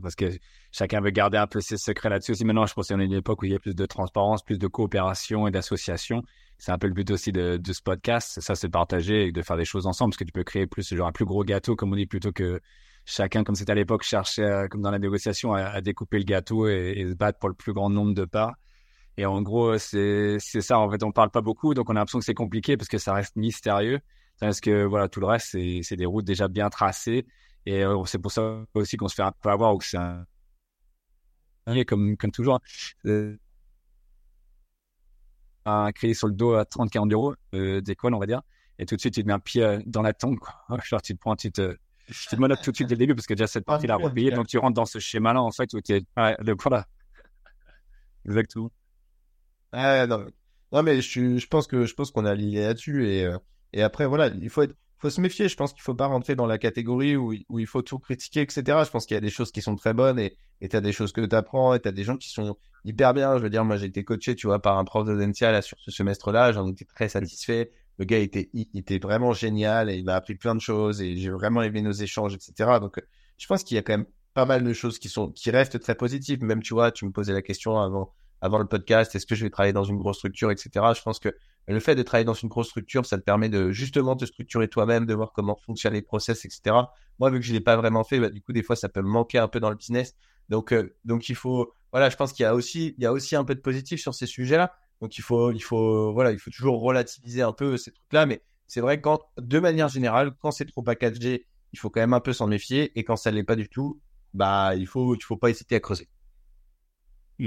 parce 0.00 0.14
que 0.14 0.30
chacun 0.72 1.02
veut 1.02 1.10
garder 1.10 1.36
un 1.36 1.46
peu 1.46 1.60
ses 1.60 1.76
secrets 1.76 2.08
là-dessus 2.08 2.32
aussi. 2.32 2.44
Maintenant, 2.46 2.64
je 2.64 2.72
pense 2.72 2.88
qu'on 2.88 3.00
est 3.00 3.04
une 3.04 3.12
époque 3.12 3.42
où 3.42 3.44
il 3.44 3.52
y 3.52 3.54
a 3.54 3.58
plus 3.58 3.74
de 3.74 3.84
transparence, 3.84 4.42
plus 4.42 4.58
de 4.58 4.66
coopération 4.66 5.46
et 5.46 5.50
d'association. 5.50 6.22
C'est 6.56 6.72
un 6.72 6.78
peu 6.78 6.86
le 6.86 6.94
but 6.94 7.10
aussi 7.10 7.32
de, 7.32 7.58
de 7.58 7.72
ce 7.74 7.82
podcast. 7.82 8.40
Ça, 8.40 8.54
c'est 8.54 8.68
de 8.68 8.72
partager 8.72 9.26
et 9.26 9.32
de 9.32 9.42
faire 9.42 9.58
des 9.58 9.66
choses 9.66 9.86
ensemble, 9.86 10.12
parce 10.12 10.18
que 10.18 10.24
tu 10.24 10.32
peux 10.32 10.44
créer 10.44 10.66
plus, 10.66 10.88
genre, 10.94 11.06
un 11.08 11.12
plus 11.12 11.26
gros 11.26 11.44
gâteau, 11.44 11.76
comme 11.76 11.92
on 11.92 11.96
dit, 11.96 12.06
plutôt 12.06 12.32
que 12.32 12.58
chacun, 13.04 13.44
comme 13.44 13.56
c'était 13.56 13.72
à 13.72 13.74
l'époque, 13.74 14.04
cherchait, 14.04 14.68
comme 14.70 14.80
dans 14.80 14.90
la 14.90 14.98
négociation, 14.98 15.52
à, 15.52 15.82
découper 15.82 16.16
le 16.18 16.24
gâteau 16.24 16.66
et, 16.66 16.94
et, 16.96 17.08
se 17.10 17.14
battre 17.14 17.38
pour 17.38 17.50
le 17.50 17.54
plus 17.54 17.74
grand 17.74 17.90
nombre 17.90 18.14
de 18.14 18.24
parts. 18.24 18.54
Et 19.18 19.26
en 19.26 19.42
gros, 19.42 19.76
c'est 19.76 20.38
ça. 20.38 20.78
En 20.78 20.90
fait, 20.90 21.02
on 21.02 21.12
parle 21.12 21.30
pas 21.30 21.42
beaucoup, 21.42 21.74
donc 21.74 21.90
on 21.90 21.96
a 21.96 21.98
l'impression 21.98 22.20
que 22.20 22.24
c'est 22.24 22.32
compliqué 22.32 22.78
parce 22.78 22.88
que 22.88 22.96
ça 22.96 23.12
reste 23.12 23.36
mystérieux. 23.36 24.00
Parce 24.40 24.60
que 24.60 24.84
voilà, 24.84 25.08
tout 25.08 25.20
le 25.20 25.26
reste, 25.26 25.56
c'est 25.82 25.96
des 25.96 26.06
routes 26.06 26.24
déjà 26.24 26.48
bien 26.48 26.70
tracées. 26.70 27.26
Et 27.66 27.84
euh, 27.84 28.04
c'est 28.06 28.18
pour 28.18 28.32
ça 28.32 28.64
aussi 28.74 28.96
qu'on 28.96 29.08
se 29.08 29.14
fait 29.14 29.22
un 29.22 29.32
peu 29.32 29.50
avoir 29.50 29.74
ou 29.74 29.78
que 29.78 29.84
c'est 29.84 29.98
un... 29.98 30.24
Comme, 31.86 32.16
comme 32.16 32.32
toujours, 32.32 32.60
euh, 33.06 33.36
un 35.64 35.92
crédit 35.92 36.14
sur 36.14 36.26
le 36.28 36.34
dos 36.34 36.54
à 36.54 36.64
30-40 36.64 37.12
euros 37.12 37.34
euh, 37.54 37.80
d'école, 37.80 38.14
on 38.14 38.18
va 38.18 38.26
dire. 38.26 38.42
Et 38.78 38.86
tout 38.86 38.96
de 38.96 39.00
suite, 39.00 39.14
tu 39.14 39.22
te 39.22 39.26
mets 39.26 39.34
un 39.34 39.38
pied 39.38 39.62
euh, 39.62 39.78
dans 39.86 40.02
la 40.02 40.12
tombe. 40.12 40.38
Quoi. 40.38 40.54
Genre, 40.84 41.02
tu 41.02 41.14
te 41.14 41.20
prends, 41.20 41.36
tu 41.36 41.52
te, 41.52 41.76
tu 42.06 42.26
te 42.26 42.36
monotes 42.36 42.62
tout 42.62 42.70
de 42.70 42.76
suite 42.76 42.88
dès 42.88 42.94
le 42.94 43.00
début 43.00 43.14
parce 43.14 43.26
que 43.26 43.34
déjà 43.34 43.46
cette 43.46 43.64
partie-là 43.66 43.96
repayée. 43.96 44.30
Donc, 44.30 44.46
tu 44.46 44.58
rentres 44.58 44.74
dans 44.74 44.86
ce 44.86 44.98
schéma-là, 44.98 45.42
en 45.42 45.50
fait, 45.52 45.72
où 45.74 45.80
tu 45.80 45.92
es. 45.92 46.02
Ouais, 46.16 46.36
le, 46.40 46.56
voilà. 46.58 46.86
Exactement. 48.24 48.70
Ah, 49.72 50.06
non. 50.06 50.26
non, 50.72 50.82
mais 50.82 51.00
je, 51.00 51.38
je 51.38 51.46
pense 51.46 51.66
que 51.66 51.84
je 51.86 51.94
pense 51.94 52.10
qu'on 52.10 52.24
a 52.24 52.34
lié 52.34 52.62
là-dessus 52.62 53.06
et 53.06 53.24
euh, 53.24 53.38
et 53.72 53.82
après, 53.82 54.06
voilà, 54.06 54.28
il 54.28 54.50
faut, 54.50 54.62
être, 54.62 54.74
faut 54.98 55.10
se 55.10 55.20
méfier. 55.20 55.48
Je 55.48 55.56
pense 55.56 55.72
qu'il 55.72 55.82
faut 55.82 55.94
pas 55.94 56.06
rentrer 56.06 56.36
dans 56.36 56.46
la 56.46 56.58
catégorie 56.58 57.16
où, 57.16 57.34
où 57.48 57.58
il 57.58 57.66
faut 57.66 57.82
tout 57.82 57.98
critiquer, 57.98 58.42
etc. 58.42 58.62
Je 58.84 58.90
pense 58.90 59.06
qu'il 59.06 59.14
y 59.14 59.18
a 59.18 59.20
des 59.20 59.30
choses 59.30 59.52
qui 59.52 59.62
sont 59.62 59.76
très 59.76 59.94
bonnes 59.94 60.18
et 60.18 60.36
tu 60.68 60.76
as 60.76 60.80
des 60.80 60.92
choses 60.92 61.12
que 61.12 61.20
tu 61.20 61.34
apprends 61.34 61.74
et 61.74 61.80
tu 61.80 61.88
as 61.88 61.92
des 61.92 62.04
gens 62.04 62.16
qui 62.16 62.30
sont 62.30 62.56
hyper 62.84 63.14
bien. 63.14 63.38
Je 63.38 63.42
veux 63.42 63.50
dire, 63.50 63.64
moi, 63.64 63.76
j'ai 63.76 63.86
été 63.86 64.04
coaché, 64.04 64.34
tu 64.34 64.46
vois, 64.46 64.60
par 64.60 64.78
un 64.78 64.84
prof 64.84 65.06
de 65.06 65.32
sur 65.62 65.78
ce 65.78 65.90
semestre-là. 65.90 66.52
J'en 66.52 66.66
étais 66.68 66.84
très 66.84 67.08
satisfait. 67.08 67.72
Le 67.98 68.04
gars 68.04 68.18
était, 68.18 68.50
il, 68.54 68.66
était 68.74 68.98
vraiment 68.98 69.32
génial 69.32 69.90
et 69.90 69.96
il 69.96 70.04
m'a 70.04 70.14
appris 70.14 70.34
plein 70.34 70.54
de 70.54 70.60
choses 70.60 71.02
et 71.02 71.16
j'ai 71.16 71.30
vraiment 71.30 71.62
aimé 71.62 71.82
nos 71.82 71.92
échanges, 71.92 72.34
etc. 72.34 72.78
Donc, 72.80 73.02
je 73.36 73.46
pense 73.46 73.62
qu'il 73.62 73.74
y 73.74 73.78
a 73.78 73.82
quand 73.82 73.92
même 73.92 74.06
pas 74.32 74.46
mal 74.46 74.64
de 74.64 74.72
choses 74.72 74.98
qui 74.98 75.08
sont, 75.08 75.30
qui 75.32 75.50
restent 75.50 75.80
très 75.80 75.94
positives. 75.94 76.42
Même, 76.42 76.62
tu 76.62 76.74
vois, 76.74 76.92
tu 76.92 77.04
me 77.04 77.10
posais 77.10 77.32
la 77.32 77.42
question 77.42 77.78
avant, 77.78 78.12
avant 78.40 78.58
le 78.58 78.66
podcast 78.66 79.14
Est-ce 79.14 79.26
que 79.26 79.34
je 79.34 79.44
vais 79.44 79.50
travailler 79.50 79.72
dans 79.72 79.84
une 79.84 79.98
grosse 79.98 80.18
structure, 80.18 80.50
etc. 80.50 80.70
Je 80.96 81.02
pense 81.02 81.18
que 81.18 81.34
le 81.66 81.80
fait 81.80 81.94
de 81.94 82.02
travailler 82.02 82.24
dans 82.24 82.34
une 82.34 82.48
grosse 82.48 82.68
structure, 82.68 83.06
ça 83.06 83.18
te 83.18 83.22
permet 83.22 83.48
de 83.48 83.70
justement 83.70 84.16
te 84.16 84.24
structurer 84.24 84.68
toi-même, 84.68 85.06
de 85.06 85.14
voir 85.14 85.32
comment 85.32 85.56
fonctionnent 85.56 85.94
les 85.94 86.02
process, 86.02 86.44
etc. 86.44 86.76
Moi, 87.18 87.30
vu 87.30 87.40
que 87.40 87.46
je 87.46 87.52
l'ai 87.52 87.60
pas 87.60 87.76
vraiment 87.76 88.02
fait, 88.02 88.18
bah, 88.18 88.30
du 88.30 88.42
coup, 88.42 88.52
des 88.52 88.62
fois, 88.62 88.76
ça 88.76 88.88
peut 88.88 89.02
me 89.02 89.08
manquer 89.08 89.38
un 89.38 89.48
peu 89.48 89.60
dans 89.60 89.70
le 89.70 89.76
business. 89.76 90.14
Donc, 90.48 90.72
euh, 90.72 90.96
donc 91.04 91.28
il 91.28 91.36
faut, 91.36 91.72
voilà, 91.92 92.10
je 92.10 92.16
pense 92.16 92.32
qu'il 92.32 92.42
y 92.42 92.46
a 92.46 92.54
aussi, 92.54 92.94
il 92.98 93.02
y 93.02 93.06
a 93.06 93.12
aussi 93.12 93.36
un 93.36 93.44
peu 93.44 93.54
de 93.54 93.60
positif 93.60 94.00
sur 94.00 94.14
ces 94.14 94.26
sujets-là. 94.26 94.74
Donc, 95.00 95.16
il 95.16 95.22
faut, 95.22 95.52
il 95.52 95.60
faut, 95.60 96.12
voilà, 96.12 96.32
il 96.32 96.38
faut 96.38 96.50
toujours 96.50 96.80
relativiser 96.80 97.42
un 97.42 97.52
peu 97.52 97.76
ces 97.76 97.92
trucs-là. 97.92 98.26
Mais 98.26 98.42
c'est 98.66 98.80
vrai 98.80 99.00
quand, 99.00 99.20
de 99.38 99.58
manière 99.60 99.88
générale, 99.88 100.32
quand 100.40 100.50
c'est 100.50 100.66
trop 100.66 100.82
packagé, 100.82 101.46
il 101.72 101.78
faut 101.78 101.88
quand 101.88 102.00
même 102.00 102.14
un 102.14 102.20
peu 102.20 102.32
s'en 102.32 102.46
méfier. 102.46 102.98
Et 102.98 103.04
quand 103.04 103.16
ça 103.16 103.30
l'est 103.30 103.44
pas 103.44 103.56
du 103.56 103.68
tout, 103.68 104.00
bah, 104.34 104.74
il 104.74 104.86
faut, 104.86 105.14
il 105.14 105.22
faut 105.22 105.36
pas 105.36 105.50
hésiter 105.50 105.76
à 105.76 105.80
creuser. 105.80 106.08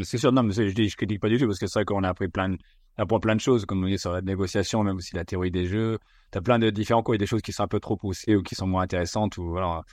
C'est 0.04 0.18
sûr, 0.18 0.32
non, 0.32 0.44
mais 0.44 0.54
je 0.54 0.74
dis, 0.74 0.90
je 0.90 0.98
critique 0.98 1.22
pas 1.22 1.30
du 1.30 1.38
tout 1.38 1.46
parce 1.46 1.60
que 1.60 1.68
c'est 1.68 1.80
vrai 1.80 1.86
qu'on 1.86 2.04
a 2.04 2.10
appris 2.10 2.28
plein 2.28 2.50
de, 2.50 2.58
apprend 2.98 3.20
plein 3.20 3.36
de 3.36 3.42
choses, 3.42 3.66
comme 3.66 3.84
on 3.84 3.88
dit 3.88 3.98
sur 4.00 4.12
la 4.12 4.22
négociation, 4.22 4.84
même 4.84 4.98
aussi 4.98 5.16
la 5.16 5.26
théorie 5.26 5.52
des 5.52 5.66
jeux. 5.66 6.00
Tu 6.32 6.38
as 6.38 6.42
plein 6.42 6.60
de 6.60 6.70
différents 6.70 7.04
cours, 7.04 7.16
a 7.16 7.18
des 7.18 7.26
choses 7.26 7.42
qui 7.42 7.52
sont 7.52 7.64
un 7.64 7.68
peu 7.68 7.80
trop 7.80 7.98
poussées 7.98 8.36
ou 8.36 8.44
qui 8.44 8.56
sont 8.56 8.68
moins 8.68 8.84
intéressantes. 8.84 9.38
Ou, 9.38 9.50
voilà. 9.50 9.84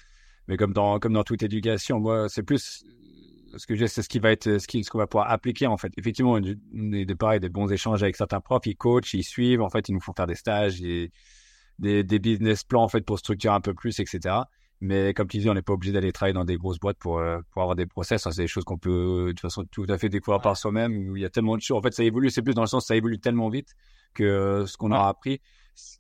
Mais 0.48 0.56
comme 0.56 0.72
dans, 0.72 0.98
comme 0.98 1.12
dans 1.12 1.24
toute 1.24 1.42
éducation, 1.42 2.00
moi, 2.00 2.28
c'est 2.28 2.42
plus 2.42 2.84
ce 3.56 3.66
que 3.66 3.74
j'ai, 3.74 3.88
c'est 3.88 4.02
ce 4.02 4.08
qui 4.08 4.18
va 4.18 4.30
être, 4.30 4.58
ce 4.58 4.66
qu'on 4.66 4.82
ce 4.82 4.90
qu'on 4.90 4.98
va 4.98 5.06
pouvoir 5.06 5.30
appliquer, 5.30 5.66
en 5.66 5.76
fait. 5.76 5.92
Effectivement, 5.96 6.32
on 6.32 6.36
a 6.36 7.04
des, 7.04 7.14
pareil, 7.14 7.40
des 7.40 7.48
bons 7.48 7.70
échanges 7.70 8.02
avec 8.02 8.16
certains 8.16 8.40
profs, 8.40 8.66
ils 8.66 8.76
coachent, 8.76 9.14
ils 9.14 9.24
suivent, 9.24 9.62
en 9.62 9.70
fait, 9.70 9.88
ils 9.88 9.92
nous 9.92 10.00
font 10.00 10.12
faire 10.12 10.26
des 10.26 10.34
stages, 10.34 10.80
et 10.82 11.10
des, 11.78 12.04
des 12.04 12.18
business 12.18 12.62
plans, 12.64 12.84
en 12.84 12.88
fait, 12.88 13.00
pour 13.02 13.18
structurer 13.18 13.54
un 13.54 13.60
peu 13.60 13.74
plus, 13.74 13.98
etc. 13.98 14.42
Mais 14.80 15.12
comme 15.12 15.28
tu 15.28 15.38
dis, 15.38 15.50
on 15.50 15.54
n'est 15.54 15.62
pas 15.62 15.74
obligé 15.74 15.92
d'aller 15.92 16.10
travailler 16.10 16.32
dans 16.32 16.44
des 16.44 16.56
grosses 16.56 16.78
boîtes 16.78 16.96
pour, 16.98 17.18
euh, 17.18 17.40
pour 17.50 17.62
avoir 17.62 17.76
des 17.76 17.86
process. 17.86 18.22
c'est 18.22 18.42
des 18.42 18.46
choses 18.46 18.64
qu'on 18.64 18.78
peut 18.78 19.26
de 19.26 19.32
toute 19.32 19.40
façon 19.40 19.64
tout 19.64 19.84
à 19.88 19.98
fait 19.98 20.08
découvrir 20.08 20.40
par 20.40 20.56
soi-même. 20.56 21.16
Il 21.16 21.20
y 21.20 21.24
a 21.24 21.30
tellement 21.30 21.56
de 21.56 21.62
choses. 21.62 21.76
En 21.76 21.82
fait, 21.82 21.92
ça 21.92 22.02
évolue. 22.02 22.30
C'est 22.30 22.42
plus 22.42 22.54
dans 22.54 22.62
le 22.62 22.66
sens 22.66 22.86
ça 22.86 22.96
évolue 22.96 23.18
tellement 23.18 23.50
vite 23.50 23.74
que 24.14 24.24
euh, 24.24 24.66
ce 24.66 24.76
qu'on 24.76 24.90
aura 24.90 25.08
appris. 25.08 25.40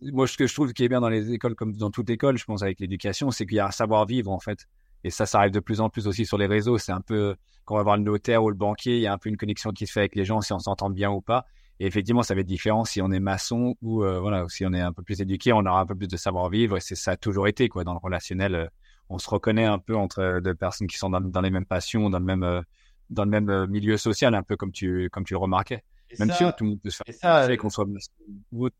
Moi, 0.02 0.26
ce 0.26 0.36
que 0.36 0.46
je 0.46 0.54
trouve 0.54 0.72
qui 0.72 0.84
est 0.84 0.88
bien 0.88 1.00
dans 1.00 1.08
les 1.08 1.32
écoles, 1.32 1.54
comme 1.54 1.74
dans 1.74 1.90
toute 1.90 2.08
école, 2.10 2.38
je 2.38 2.44
pense 2.44 2.62
avec 2.62 2.80
l'éducation, 2.80 3.30
c'est 3.30 3.46
qu'il 3.46 3.56
y 3.56 3.60
a 3.60 3.66
un 3.66 3.70
savoir-vivre 3.70 4.30
en 4.30 4.40
fait. 4.40 4.66
Et 5.04 5.10
ça, 5.10 5.26
ça 5.26 5.38
arrive 5.38 5.52
de 5.52 5.60
plus 5.60 5.80
en 5.80 5.88
plus 5.88 6.06
aussi 6.06 6.26
sur 6.26 6.38
les 6.38 6.46
réseaux. 6.46 6.78
C'est 6.78 6.92
un 6.92 7.00
peu 7.00 7.36
quand 7.64 7.74
on 7.74 7.78
va 7.78 7.84
voir 7.84 7.96
le 7.96 8.02
notaire 8.02 8.42
ou 8.42 8.48
le 8.48 8.56
banquier, 8.56 8.96
il 8.96 9.02
y 9.02 9.06
a 9.06 9.12
un 9.12 9.18
peu 9.18 9.28
une 9.28 9.36
connexion 9.36 9.70
qui 9.70 9.86
se 9.86 9.92
fait 9.92 10.00
avec 10.00 10.16
les 10.16 10.24
gens, 10.24 10.40
si 10.40 10.52
on 10.52 10.58
s'entend 10.58 10.90
bien 10.90 11.10
ou 11.10 11.20
pas. 11.20 11.46
Et 11.80 11.86
effectivement, 11.86 12.22
ça 12.22 12.34
va 12.34 12.42
être 12.42 12.46
différent 12.46 12.84
si 12.84 13.02
on 13.02 13.10
est 13.10 13.20
maçon 13.20 13.74
ou 13.82 14.04
euh, 14.04 14.20
voilà, 14.20 14.44
si 14.48 14.64
on 14.64 14.72
est 14.72 14.80
un 14.80 14.92
peu 14.92 15.02
plus 15.02 15.20
éduqué, 15.20 15.52
on 15.52 15.60
aura 15.60 15.80
un 15.80 15.86
peu 15.86 15.96
plus 15.96 16.08
de 16.08 16.16
savoir-vivre. 16.16 16.76
Et 16.76 16.80
c'est 16.80 16.94
ça 16.94 17.12
a 17.12 17.16
toujours 17.16 17.48
été 17.48 17.68
quoi 17.68 17.84
dans 17.84 17.94
le 17.94 17.98
relationnel 17.98 18.70
on 19.10 19.18
se 19.18 19.28
reconnaît 19.28 19.66
un 19.66 19.78
peu 19.78 19.96
entre 19.96 20.20
euh, 20.20 20.40
deux 20.40 20.54
personnes 20.54 20.86
qui 20.86 20.96
sont 20.96 21.10
dans, 21.10 21.40
les 21.40 21.50
mêmes 21.50 21.66
passions, 21.66 22.08
dans 22.08 22.20
le 22.20 22.24
même, 22.24 22.44
euh, 22.44 22.62
dans 23.10 23.24
le 23.24 23.30
même 23.30 23.50
euh, 23.50 23.66
milieu 23.66 23.96
social, 23.96 24.34
un 24.34 24.42
peu 24.42 24.56
comme 24.56 24.72
tu, 24.72 25.10
comme 25.10 25.24
tu 25.24 25.34
le 25.34 25.38
remarquais. 25.38 25.82
même 26.18 26.30
si 26.30 26.44
tout 26.56 26.64
le 26.64 26.70
monde 26.70 26.80
peut 26.80 26.90
se 26.90 27.02
faire 27.04 27.14
ça, 27.14 27.56
qu'on 27.56 27.68
soit 27.68 27.86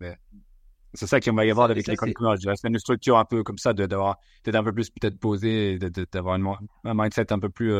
mais 0.01 0.17
c'est 0.95 1.07
ça 1.07 1.21
qu'on 1.21 1.35
va 1.35 1.45
y 1.45 1.51
avoir 1.51 1.71
avec 1.71 1.87
l'école 1.87 2.13
commerce. 2.15 2.37
Je 2.37 2.41
dirais, 2.43 2.55
c'est 2.57 2.67
une 2.67 2.79
structure 2.79 3.19
un 3.19 3.25
peu 3.25 3.45
comme 3.45 3.59
ça, 3.59 3.73
d'avoir, 3.73 4.19
d'être 4.45 4.57
un 4.57 4.65
peu 4.65 4.73
plus 4.73 4.91
peut-être 4.91 5.19
posé, 5.19 5.79
d'avoir 5.79 6.37
un 6.37 6.95
mindset 6.95 7.33
un 7.33 7.39
peu 7.39 7.49
plus, 7.49 7.73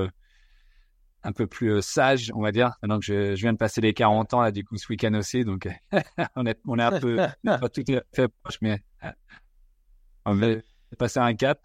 un 1.23 1.33
peu 1.33 1.47
plus 1.47 1.83
sage, 1.83 2.31
on 2.35 2.41
va 2.41 2.53
dire. 2.53 2.73
Maintenant 2.83 2.99
que 2.99 3.05
je, 3.05 3.35
je, 3.35 3.41
viens 3.41 3.53
de 3.53 3.59
passer 3.59 3.81
les 3.81 3.95
40 3.95 4.35
ans, 4.35 4.43
là, 4.43 4.53
du 4.53 4.65
coup, 4.65 4.77
ce 4.77 4.89
week-end 4.89 5.15
aussi, 5.15 5.45
donc 5.45 5.69
on, 6.37 6.47
est, 6.47 6.59
on 6.67 6.79
est 6.79 6.83
un 6.83 6.99
peu, 6.99 7.17
pas 7.45 7.69
tout 7.69 7.85
à 7.89 8.03
fait 8.15 8.29
proche, 8.43 8.59
mais 8.63 8.83
on 10.25 10.35
va 10.35 10.57
passer 10.99 11.19
un 11.21 11.35
cap. 11.35 11.61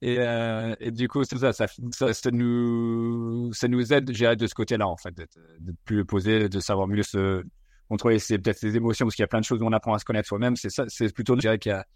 Et, 0.00 0.18
euh, 0.18 0.74
et, 0.80 0.90
du 0.90 1.06
coup, 1.06 1.22
c'est 1.22 1.38
ça, 1.38 1.52
ça, 1.52 1.68
ça, 2.12 2.30
nous, 2.32 3.52
ça 3.52 3.68
nous 3.68 3.92
aide, 3.92 4.12
j'ai 4.12 4.34
de 4.34 4.46
ce 4.48 4.54
côté-là, 4.54 4.88
en 4.88 4.96
fait, 4.96 5.14
d'être 5.14 5.38
plus 5.84 6.04
posé, 6.04 6.48
de 6.48 6.60
savoir 6.60 6.88
mieux 6.88 7.04
se 7.04 7.44
contrôler 7.88 8.18
ses, 8.18 8.38
peut-être 8.38 8.58
ses 8.58 8.74
émotions, 8.74 9.06
parce 9.06 9.14
qu'il 9.14 9.22
y 9.22 9.24
a 9.24 9.28
plein 9.28 9.40
de 9.40 9.44
choses 9.44 9.62
où 9.62 9.64
on 9.64 9.72
apprend 9.72 9.94
à 9.94 10.00
se 10.00 10.04
connaître 10.04 10.26
soi-même. 10.26 10.56
C'est 10.56 10.70
ça, 10.70 10.84
c'est 10.88 11.12
plutôt, 11.14 11.36
je 11.36 11.40
dirais 11.40 11.58
qu'il 11.58 11.70
y 11.70 11.74
a, 11.74 11.86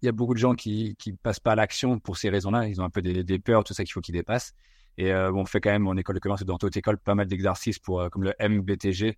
il 0.00 0.06
y 0.06 0.08
a 0.08 0.12
beaucoup 0.12 0.32
de 0.32 0.38
gens 0.38 0.54
qui, 0.54 0.96
qui 0.96 1.12
passent 1.12 1.40
pas 1.40 1.52
à 1.52 1.54
l'action 1.54 1.98
pour 1.98 2.16
ces 2.16 2.30
raisons-là. 2.30 2.68
Ils 2.68 2.80
ont 2.80 2.84
un 2.84 2.90
peu 2.90 3.02
des, 3.02 3.22
des 3.22 3.38
peurs, 3.38 3.64
tout 3.64 3.74
ça 3.74 3.84
qu'il 3.84 3.92
faut 3.92 4.00
qu'ils 4.00 4.14
dépassent. 4.14 4.54
Et 4.98 5.12
euh, 5.12 5.32
on 5.32 5.44
fait 5.46 5.60
quand 5.60 5.70
même 5.70 5.86
en 5.86 5.96
école 5.96 6.16
de 6.16 6.20
commerce, 6.20 6.44
dans 6.44 6.58
toute 6.58 6.76
école, 6.76 6.98
pas 6.98 7.14
mal 7.14 7.26
d'exercices 7.26 7.78
pour, 7.78 8.00
euh, 8.00 8.08
comme 8.08 8.24
le 8.24 8.34
MBTG, 8.40 9.16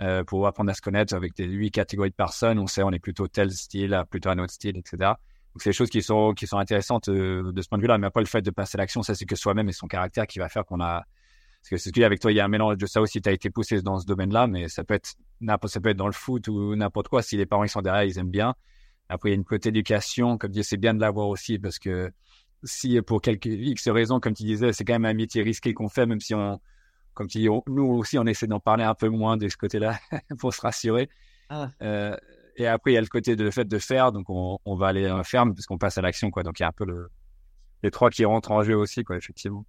euh, 0.00 0.24
pour 0.24 0.46
apprendre 0.46 0.70
à 0.70 0.74
se 0.74 0.82
connaître 0.82 1.14
avec 1.14 1.34
des 1.34 1.46
huit 1.46 1.70
catégories 1.70 2.10
de 2.10 2.14
personnes. 2.14 2.58
On 2.58 2.66
sait, 2.66 2.82
on 2.82 2.90
est 2.92 2.98
plutôt 2.98 3.28
tel 3.28 3.50
style, 3.50 4.04
plutôt 4.10 4.28
un 4.28 4.38
autre 4.38 4.52
style, 4.52 4.76
etc. 4.76 5.14
Donc 5.56 5.62
c'est 5.62 5.70
des 5.70 5.74
choses 5.74 5.88
qui 5.88 6.02
sont 6.02 6.34
qui 6.34 6.46
sont 6.46 6.58
intéressantes 6.58 7.08
euh, 7.08 7.50
de 7.50 7.62
ce 7.62 7.68
point 7.68 7.78
de 7.78 7.82
vue-là. 7.82 7.96
Mais 7.96 8.06
après 8.06 8.20
le 8.20 8.26
fait 8.26 8.42
de 8.42 8.50
passer 8.50 8.76
à 8.76 8.78
l'action, 8.78 9.02
ça 9.02 9.14
c'est 9.14 9.24
que 9.24 9.36
soi-même 9.36 9.70
et 9.70 9.72
son 9.72 9.86
caractère 9.86 10.26
qui 10.26 10.38
va 10.38 10.50
faire 10.50 10.66
qu'on 10.66 10.80
a. 10.80 11.04
Parce 11.62 11.70
que 11.70 11.76
c'est 11.78 11.96
ce 11.96 12.02
avec 12.02 12.20
toi, 12.20 12.30
il 12.30 12.34
y 12.34 12.40
a 12.40 12.44
un 12.44 12.48
mélange 12.48 12.76
de 12.76 12.84
ça 12.84 13.00
aussi. 13.00 13.22
Tu 13.22 13.28
as 13.30 13.32
été 13.32 13.48
poussé 13.48 13.80
dans 13.80 13.98
ce 13.98 14.04
domaine-là, 14.04 14.48
mais 14.48 14.68
ça 14.68 14.84
peut 14.84 14.92
être 14.92 15.14
ça 15.40 15.80
peut 15.80 15.88
être 15.88 15.96
dans 15.96 16.06
le 16.06 16.12
foot 16.12 16.46
ou 16.48 16.76
n'importe 16.76 17.08
quoi. 17.08 17.22
Si 17.22 17.38
les 17.38 17.46
parents 17.46 17.64
ils 17.64 17.70
sont 17.70 17.80
derrière, 17.80 18.04
ils 18.04 18.18
aiment 18.18 18.30
bien. 18.30 18.54
Après 19.08 19.30
il 19.30 19.32
y 19.32 19.34
a 19.34 19.36
une 19.36 19.44
côté 19.44 19.70
éducation, 19.70 20.36
comme 20.36 20.50
dis, 20.50 20.62
c'est 20.62 20.76
bien 20.76 20.92
de 20.92 21.00
l'avoir 21.00 21.28
aussi 21.28 21.58
parce 21.58 21.78
que 21.78 22.12
si 22.66 23.00
pour 23.02 23.22
quelques 23.22 23.46
X 23.46 23.88
raisons, 23.88 24.20
comme 24.20 24.34
tu 24.34 24.42
disais, 24.42 24.72
c'est 24.72 24.84
quand 24.84 24.94
même 24.94 25.06
un 25.06 25.14
métier 25.14 25.42
risqué 25.42 25.72
qu'on 25.72 25.88
fait, 25.88 26.06
même 26.06 26.20
si 26.20 26.34
on, 26.34 26.60
comme 27.14 27.28
tu 27.28 27.38
dis, 27.38 27.48
nous 27.66 27.84
aussi 27.84 28.18
on 28.18 28.26
essaie 28.26 28.46
d'en 28.46 28.60
parler 28.60 28.84
un 28.84 28.94
peu 28.94 29.08
moins 29.08 29.36
de 29.36 29.48
ce 29.48 29.56
côté-là 29.56 29.98
pour 30.38 30.52
se 30.52 30.60
rassurer. 30.60 31.08
Ah. 31.48 31.70
Euh, 31.82 32.16
et 32.56 32.66
après, 32.66 32.92
il 32.92 32.94
y 32.94 32.98
a 32.98 33.00
le 33.00 33.06
côté 33.06 33.36
de 33.36 33.44
le 33.44 33.50
fait 33.50 33.66
de 33.66 33.78
faire. 33.78 34.12
Donc, 34.12 34.30
on, 34.30 34.58
on 34.64 34.76
va 34.76 34.88
aller 34.88 35.02
la 35.02 35.22
ferme 35.24 35.54
parce 35.54 35.66
qu'on 35.66 35.78
passe 35.78 35.98
à 35.98 36.02
l'action, 36.02 36.30
quoi. 36.30 36.42
Donc, 36.42 36.58
il 36.58 36.62
y 36.62 36.64
a 36.64 36.68
un 36.68 36.72
peu 36.72 36.86
le, 36.86 37.10
les 37.82 37.90
trois 37.90 38.10
qui 38.10 38.24
rentrent 38.24 38.50
en 38.50 38.62
jeu 38.62 38.76
aussi, 38.76 39.04
quoi, 39.04 39.16
effectivement. 39.16 39.64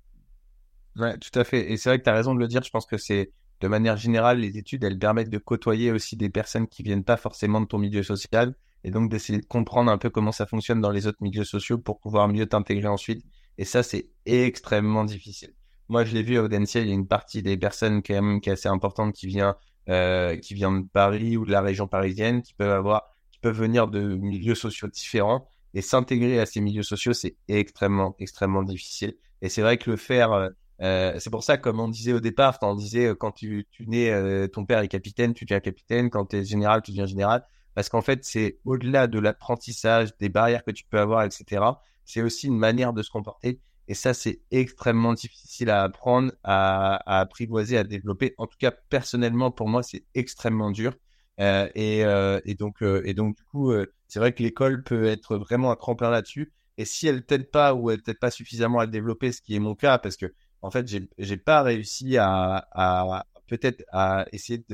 Ouais, 0.96 1.18
tout 1.18 1.38
à 1.38 1.44
fait. 1.44 1.72
Et 1.72 1.78
c'est 1.78 1.90
vrai 1.90 2.00
que 2.00 2.04
tu 2.04 2.10
as 2.10 2.14
raison 2.14 2.34
de 2.34 2.40
le 2.40 2.48
dire. 2.48 2.64
Je 2.64 2.70
pense 2.70 2.86
que 2.86 2.98
c'est, 2.98 3.32
de 3.60 3.68
manière 3.68 3.98
générale, 3.98 4.40
les 4.40 4.58
études, 4.58 4.84
elles 4.84 4.98
permettent 4.98 5.30
de 5.30 5.38
côtoyer 5.38 5.92
aussi 5.92 6.16
des 6.16 6.30
personnes 6.30 6.68
qui 6.68 6.82
viennent 6.82 7.04
pas 7.04 7.18
forcément 7.18 7.60
de 7.60 7.66
ton 7.66 7.78
milieu 7.78 8.04
social. 8.04 8.56
Et 8.84 8.92
donc, 8.92 9.10
d'essayer 9.10 9.40
de 9.40 9.46
comprendre 9.46 9.92
un 9.92 9.98
peu 9.98 10.10
comment 10.10 10.32
ça 10.32 10.46
fonctionne 10.46 10.82
dans 10.82 10.92
les 10.92 11.08
autres 11.08 11.22
milieux 11.22 11.44
sociaux 11.44 11.78
pour 11.78 12.00
pouvoir 12.00 12.28
mieux 12.28 12.46
t'intégrer 12.46 12.88
ensuite. 12.88 13.24
Et 13.58 13.66
ça, 13.66 13.84
c'est 13.84 14.10
extrêmement 14.26 15.04
difficile. 15.04 15.54
Moi, 15.90 16.06
je 16.06 16.14
l'ai 16.14 16.24
vu 16.24 16.38
à 16.38 16.44
Audencia, 16.44 16.82
il 16.82 16.88
y 16.88 16.92
a 16.92 16.94
une 16.94 17.08
partie 17.08 17.42
des 17.42 17.58
personnes 17.58 18.04
quand 18.04 18.14
même 18.14 18.42
qui 18.42 18.50
est 18.50 18.54
assez 18.54 18.70
importante 18.70 19.14
qui 19.14 19.28
vient 19.28 19.56
euh, 19.90 20.36
qui 20.38 20.54
viennent 20.54 20.84
de 20.84 20.88
Paris 20.90 21.38
ou 21.38 21.46
de 21.46 21.52
la 21.52 21.62
région 21.62 21.88
parisienne, 21.88 22.42
qui 22.42 22.54
peuvent 22.54 22.72
avoir, 22.72 23.04
qui 23.32 23.40
peuvent 23.40 23.58
venir 23.58 23.88
de 23.88 24.02
milieux 24.02 24.56
sociaux 24.56 24.90
différents 24.90 25.48
et 25.74 25.82
s'intégrer 25.82 26.40
à 26.40 26.46
ces 26.46 26.60
milieux 26.60 26.84
sociaux, 26.84 27.14
c'est 27.14 27.36
extrêmement, 27.48 28.16
extrêmement 28.20 28.64
difficile. 28.64 29.14
Et 29.42 29.50
c'est 29.50 29.62
vrai 29.62 29.78
que 29.78 29.92
le 29.92 29.98
faire, 29.98 30.32
euh, 30.34 30.50
euh 30.82 31.20
c'est 31.20 31.30
pour 31.30 31.44
ça, 31.44 31.58
comme 31.58 31.80
on 31.80 31.88
disait 31.88 32.14
au 32.14 32.20
départ, 32.20 32.58
on 32.62 32.76
disait 32.76 33.08
euh, 33.08 33.16
quand 33.16 33.32
tu, 33.32 33.68
tu 33.72 33.88
nais, 33.88 34.10
euh, 34.12 34.48
ton 34.48 34.66
père 34.66 34.80
est 34.80 34.88
capitaine, 34.88 35.34
tu 35.34 35.46
deviens 35.46 35.60
capitaine, 35.60 36.10
quand 36.10 36.26
tu 36.26 36.38
es 36.38 36.46
général, 36.46 36.82
tu 36.82 36.92
deviens 36.92 37.06
général, 37.06 37.44
parce 37.78 37.90
qu'en 37.90 38.02
fait, 38.02 38.26
c'est 38.26 38.58
au-delà 38.66 39.06
de 39.06 39.20
l'apprentissage, 39.20 40.10
des 40.18 40.30
barrières 40.30 40.64
que 40.64 40.72
tu 40.72 40.84
peux 40.90 40.98
avoir, 40.98 41.22
etc. 41.22 41.64
C'est 42.06 42.24
aussi 42.24 42.48
une 42.48 42.58
manière 42.58 42.92
de 42.92 43.04
se 43.04 43.12
comporter 43.12 43.62
et 43.88 43.94
ça, 43.94 44.16
c'est 44.16 44.42
extrêmement 44.50 45.14
difficile 45.14 45.70
à 45.70 45.84
apprendre, 45.84 46.32
à, 46.44 47.20
apprivoiser, 47.20 47.78
à 47.78 47.84
développer. 47.84 48.34
En 48.40 48.48
tout 48.48 48.58
cas, 48.58 48.72
personnellement, 48.72 49.52
pour 49.52 49.68
moi, 49.68 49.84
c'est 49.84 50.06
extrêmement 50.16 50.72
dur. 50.72 50.96
Euh, 51.40 51.70
et, 51.76 52.04
euh, 52.04 52.40
et, 52.46 52.56
donc, 52.56 52.82
euh, 52.82 53.04
et 53.06 53.14
donc, 53.14 53.38
du 53.38 53.44
coup, 53.44 53.72
c'est 54.08 54.18
vrai 54.18 54.34
que 54.34 54.42
l'école 54.42 54.84
peut 54.84 55.06
être 55.06 55.38
vraiment 55.38 55.70
un 55.70 55.76
tremplin 55.76 56.10
là-dessus. 56.10 56.52
Et 56.80 56.86
si 56.86 57.06
elle 57.08 57.28
t'aide 57.28 57.52
pas 57.52 57.76
ou 57.76 57.92
elle 57.92 58.02
t'aide 58.02 58.18
pas 58.18 58.32
suffisamment 58.32 58.80
à 58.80 58.86
le 58.86 58.92
développer, 58.92 59.32
ce 59.32 59.40
qui 59.40 59.56
est 59.56 59.60
mon 59.60 59.76
cas, 59.76 60.00
parce 60.00 60.18
que 60.18 60.34
en 60.64 60.72
fait, 60.72 60.88
j'ai, 61.20 61.38
pas 61.38 61.62
réussi 61.62 62.18
à, 62.18 63.24
peut-être 63.46 63.84
à 63.92 64.26
essayer 64.32 64.66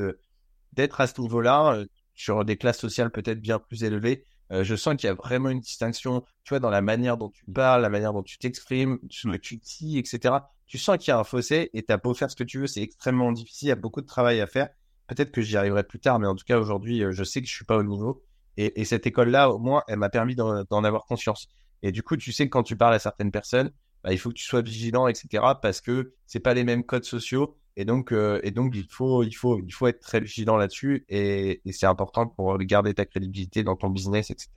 d'être 0.72 1.02
à 1.02 1.08
ce 1.08 1.20
niveau-là 1.20 1.84
sur 2.14 2.46
des 2.46 2.58
classes 2.58 2.80
sociales 2.80 3.12
peut-être 3.12 3.40
bien 3.40 3.60
plus 3.60 3.84
élevées. 3.84 4.26
Euh, 4.52 4.64
je 4.64 4.76
sens 4.76 4.96
qu'il 4.96 5.08
y 5.08 5.10
a 5.10 5.14
vraiment 5.14 5.50
une 5.50 5.60
distinction, 5.60 6.24
tu 6.44 6.50
vois, 6.50 6.60
dans 6.60 6.70
la 6.70 6.82
manière 6.82 7.18
dont 7.18 7.30
tu 7.30 7.44
parles, 7.52 7.82
la 7.82 7.90
manière 7.90 8.14
dont 8.14 8.24
tu 8.24 8.38
t'exprimes, 8.38 9.00
ce 9.10 9.28
que 9.28 9.38
tu 9.38 9.58
dis, 9.58 9.98
etc. 9.98 10.36
Tu 10.68 10.78
sens 10.78 10.98
qu'il 10.98 11.10
y 11.10 11.12
a 11.12 11.20
un 11.20 11.24
fossé 11.24 11.70
et 11.74 11.84
t'as 11.84 11.98
beau 11.98 12.14
faire 12.14 12.30
ce 12.30 12.36
que 12.36 12.44
tu 12.44 12.60
veux, 12.60 12.68
c'est 12.68 12.82
extrêmement 12.82 13.32
difficile, 13.32 13.68
il 13.68 13.70
y 13.70 13.72
a 13.72 13.76
beaucoup 13.76 14.02
de 14.02 14.06
travail 14.08 14.42
à 14.42 14.48
faire. 14.48 14.70
Peut-être 15.08 15.32
que 15.32 15.42
j'y 15.42 15.58
arriverai 15.58 15.84
plus 15.84 16.00
tard, 16.00 16.20
mais 16.20 16.28
en 16.28 16.36
tout 16.36 16.46
cas, 16.46 16.58
aujourd'hui, 16.58 17.04
euh, 17.04 17.12
je 17.12 17.24
sais 17.24 17.42
que 17.42 17.48
je 17.48 17.54
suis 17.54 17.66
pas 17.66 17.78
au 17.78 17.84
niveau. 17.84 18.24
Et, 18.58 18.80
et 18.80 18.86
cette 18.86 19.08
école-là, 19.08 19.50
au 19.50 19.60
moins, 19.60 19.84
elle 19.88 19.98
m'a 19.98 20.10
permis 20.10 20.36
d'en 20.36 20.84
avoir 20.84 21.06
conscience. 21.06 21.48
Et 21.82 21.92
du 21.92 22.04
coup, 22.04 22.16
tu 22.18 22.32
sais 22.32 22.46
que 22.46 22.50
quand 22.52 22.64
tu 22.64 22.78
parles 22.78 22.94
à 22.94 23.00
certaines 23.00 23.32
personnes, 23.32 23.72
bah, 24.04 24.12
il 24.12 24.20
faut 24.20 24.30
que 24.30 24.36
tu 24.36 24.44
sois 24.44 24.62
vigilant, 24.62 25.08
etc. 25.08 25.44
Parce 25.62 25.82
que 25.82 26.14
c'est 26.26 26.40
pas 26.40 26.54
les 26.54 26.64
mêmes 26.64 26.84
codes 26.84 27.06
sociaux. 27.06 27.58
Et 27.76 27.86
donc, 27.86 28.12
euh, 28.12 28.40
et 28.44 28.52
donc 28.52 28.74
il, 28.76 28.88
faut, 28.88 29.24
il, 29.24 29.34
faut, 29.34 29.60
il 29.60 29.72
faut 29.72 29.88
être 29.88 30.00
très 30.00 30.20
vigilant 30.20 30.58
là-dessus 30.58 31.06
et, 31.10 31.62
c'est 31.72 31.88
important 31.88 32.28
pour 32.28 32.56
garder 32.60 32.94
ta 32.94 33.06
crédibilité 33.06 33.64
dans 33.64 33.76
ton 33.76 33.90
business, 33.90 34.30
etc. 34.30 34.50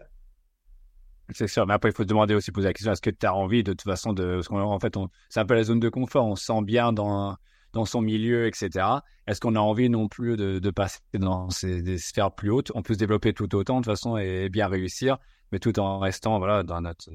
C'est 1.32 1.48
sûr, 1.48 1.66
mais 1.66 1.74
après, 1.74 1.88
il 1.88 1.94
faut 1.94 2.02
se 2.02 2.08
demander 2.08 2.34
aussi, 2.34 2.52
poser 2.52 2.68
la 2.68 2.72
question, 2.72 2.92
est-ce 2.92 3.00
que 3.00 3.10
tu 3.10 3.26
as 3.26 3.34
envie 3.34 3.64
de 3.64 3.72
toute 3.72 3.82
façon 3.82 4.12
de... 4.12 4.34
Parce 4.34 4.48
qu'en 4.48 4.78
fait, 4.78 4.94
c'est 5.28 5.40
un 5.40 5.46
peu 5.46 5.54
la 5.54 5.64
zone 5.64 5.80
de 5.80 5.88
confort, 5.88 6.26
on 6.26 6.36
se 6.36 6.44
sent 6.44 6.62
bien 6.62 6.92
dans, 6.92 7.36
dans 7.72 7.84
son 7.84 8.00
milieu, 8.00 8.46
etc. 8.46 8.86
Est-ce 9.26 9.40
qu'on 9.40 9.56
a 9.56 9.60
envie 9.60 9.88
non 9.88 10.08
plus 10.08 10.36
de, 10.36 10.58
de 10.58 10.70
passer 10.70 11.00
dans 11.14 11.50
ces, 11.50 11.82
des 11.82 11.98
sphères 11.98 12.32
plus 12.32 12.50
hautes? 12.50 12.70
On 12.74 12.82
peut 12.82 12.94
se 12.94 12.98
développer 12.98 13.32
tout 13.32 13.52
autant 13.56 13.80
de 13.80 13.84
toute 13.84 13.92
façon 13.92 14.16
et 14.18 14.48
bien 14.50 14.68
réussir, 14.68 15.18
mais 15.50 15.58
tout 15.58 15.78
en 15.80 15.98
restant 15.98 16.38
voilà, 16.38 16.62
dans 16.62 16.80
notre 16.80 17.10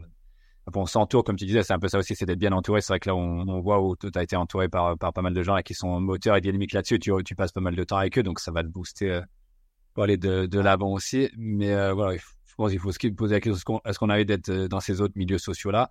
on 0.75 0.85
s'entoure, 0.85 1.23
comme 1.23 1.35
tu 1.35 1.45
disais, 1.45 1.63
c'est 1.63 1.73
un 1.73 1.79
peu 1.79 1.87
ça 1.87 1.97
aussi, 1.97 2.15
c'est 2.15 2.25
d'être 2.25 2.39
bien 2.39 2.51
entouré. 2.51 2.81
C'est 2.81 2.93
vrai 2.93 2.99
que 2.99 3.09
là, 3.09 3.15
on, 3.15 3.47
on 3.47 3.61
voit 3.61 3.81
où 3.81 3.95
tu 3.95 4.07
as 4.13 4.23
été 4.23 4.35
entouré 4.35 4.69
par, 4.69 4.97
par 4.97 5.11
pas 5.13 5.21
mal 5.21 5.33
de 5.33 5.43
gens 5.43 5.57
et 5.57 5.63
qui 5.63 5.73
sont 5.73 5.99
moteurs 5.99 6.35
et 6.35 6.41
dynamiques 6.41 6.73
là-dessus. 6.73 6.99
Tu, 6.99 7.11
tu 7.25 7.35
passes 7.35 7.51
pas 7.51 7.61
mal 7.61 7.75
de 7.75 7.83
temps 7.83 7.97
avec 7.97 8.17
eux, 8.17 8.23
donc 8.23 8.39
ça 8.39 8.51
va 8.51 8.63
te 8.63 8.67
booster 8.67 9.09
euh, 9.09 9.21
pour 9.93 10.03
aller 10.03 10.17
de, 10.17 10.45
de 10.45 10.59
l'avant 10.59 10.91
aussi. 10.91 11.29
Mais 11.37 11.73
euh, 11.73 11.93
voilà, 11.93 12.17
je 12.17 12.55
pense 12.55 12.71
qu'il 12.71 12.79
faut 12.79 12.91
se 12.91 13.07
poser 13.09 13.35
la 13.35 13.41
question 13.41 13.81
est-ce 13.85 13.99
qu'on 13.99 14.09
a 14.09 14.15
envie 14.15 14.25
d'être 14.25 14.49
euh, 14.49 14.67
dans 14.67 14.79
ces 14.79 15.01
autres 15.01 15.13
milieux 15.15 15.39
sociaux-là? 15.39 15.89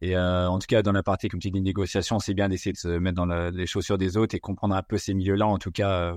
Et 0.00 0.16
euh, 0.16 0.48
en 0.48 0.58
tout 0.58 0.66
cas, 0.66 0.82
dans 0.82 0.92
la 0.92 1.02
partie, 1.02 1.28
comme 1.28 1.38
tu 1.40 1.50
dis, 1.50 1.60
négociation, 1.60 2.18
c'est 2.18 2.34
bien 2.34 2.48
d'essayer 2.48 2.72
de 2.72 2.78
se 2.78 2.88
mettre 2.88 3.16
dans 3.16 3.26
les 3.26 3.66
chaussures 3.66 3.98
des 3.98 4.16
autres 4.16 4.34
et 4.34 4.40
comprendre 4.40 4.74
un 4.74 4.82
peu 4.82 4.98
ces 4.98 5.14
milieux-là, 5.14 5.46
en 5.46 5.58
tout 5.58 5.70
cas, 5.70 6.16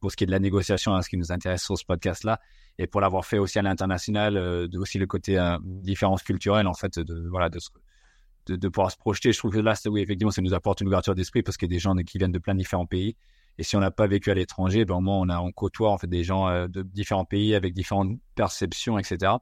pour, 0.00 0.10
ce 0.10 0.16
qui 0.16 0.24
est 0.24 0.26
de 0.26 0.32
la 0.32 0.38
négociation, 0.38 0.94
hein, 0.94 1.02
ce 1.02 1.10
qui 1.10 1.18
nous 1.18 1.30
intéresse 1.30 1.62
sur 1.62 1.76
ce 1.76 1.84
podcast-là 1.84 2.40
et 2.78 2.86
pour 2.86 3.02
l'avoir 3.02 3.26
fait 3.26 3.38
aussi 3.38 3.58
à 3.58 3.62
l'international, 3.62 4.36
euh, 4.36 4.66
aussi 4.76 4.98
le 4.98 5.06
côté 5.06 5.38
euh, 5.38 5.58
différence 5.62 6.22
culturelle 6.22 6.66
en 6.66 6.72
fait, 6.74 6.98
de 6.98 7.28
voilà 7.28 7.50
de, 7.50 8.68
pouvoir 8.68 8.90
se 8.90 8.96
projeter. 8.96 9.32
Je 9.32 9.38
trouve 9.38 9.52
que 9.52 9.58
là, 9.58 9.74
oui, 9.86 10.00
effectivement, 10.00 10.30
ça 10.30 10.40
nous 10.40 10.54
apporte 10.54 10.80
une 10.80 10.86
ouverture 10.86 11.14
d'esprit 11.14 11.42
parce 11.42 11.58
qu'il 11.58 11.70
y 11.70 11.74
a 11.74 11.76
des 11.76 11.80
gens 11.80 11.94
qui 11.96 12.16
viennent 12.16 12.32
de 12.32 12.38
plein 12.38 12.54
de 12.54 12.60
différents 12.60 12.86
pays. 12.86 13.14
Et 13.58 13.62
si 13.62 13.76
on 13.76 13.80
n'a 13.80 13.90
pas 13.90 14.06
vécu 14.06 14.30
à 14.30 14.34
l'étranger, 14.34 14.86
ben 14.86 14.94
au 14.94 15.00
moins 15.00 15.16
on 15.18 15.28
a 15.28 15.38
on 15.40 15.52
côtoie 15.52 15.90
en 15.90 15.98
fait 15.98 16.06
des 16.06 16.24
gens 16.24 16.48
euh, 16.48 16.66
de 16.66 16.82
différents 16.82 17.26
pays 17.26 17.54
avec 17.54 17.74
différentes 17.74 18.12
perceptions, 18.36 18.98
etc. 18.98 19.32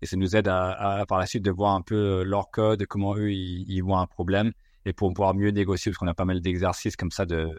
Et 0.00 0.06
ça 0.06 0.16
nous 0.16 0.36
aide 0.36 0.46
à, 0.46 1.04
par 1.08 1.18
la 1.18 1.26
suite 1.26 1.44
de 1.44 1.50
voir 1.50 1.74
un 1.74 1.82
peu 1.82 2.22
leur 2.22 2.50
code, 2.50 2.86
comment 2.86 3.16
eux 3.16 3.32
ils, 3.32 3.64
ils 3.68 3.80
voient 3.80 4.00
un 4.00 4.06
problème 4.06 4.52
et 4.84 4.92
pour 4.92 5.12
pouvoir 5.12 5.34
mieux 5.34 5.50
négocier 5.50 5.90
parce 5.90 5.98
qu'on 5.98 6.08
a 6.08 6.14
pas 6.14 6.24
mal 6.24 6.40
d'exercices 6.40 6.96
comme 6.96 7.10
ça 7.10 7.24
de 7.24 7.58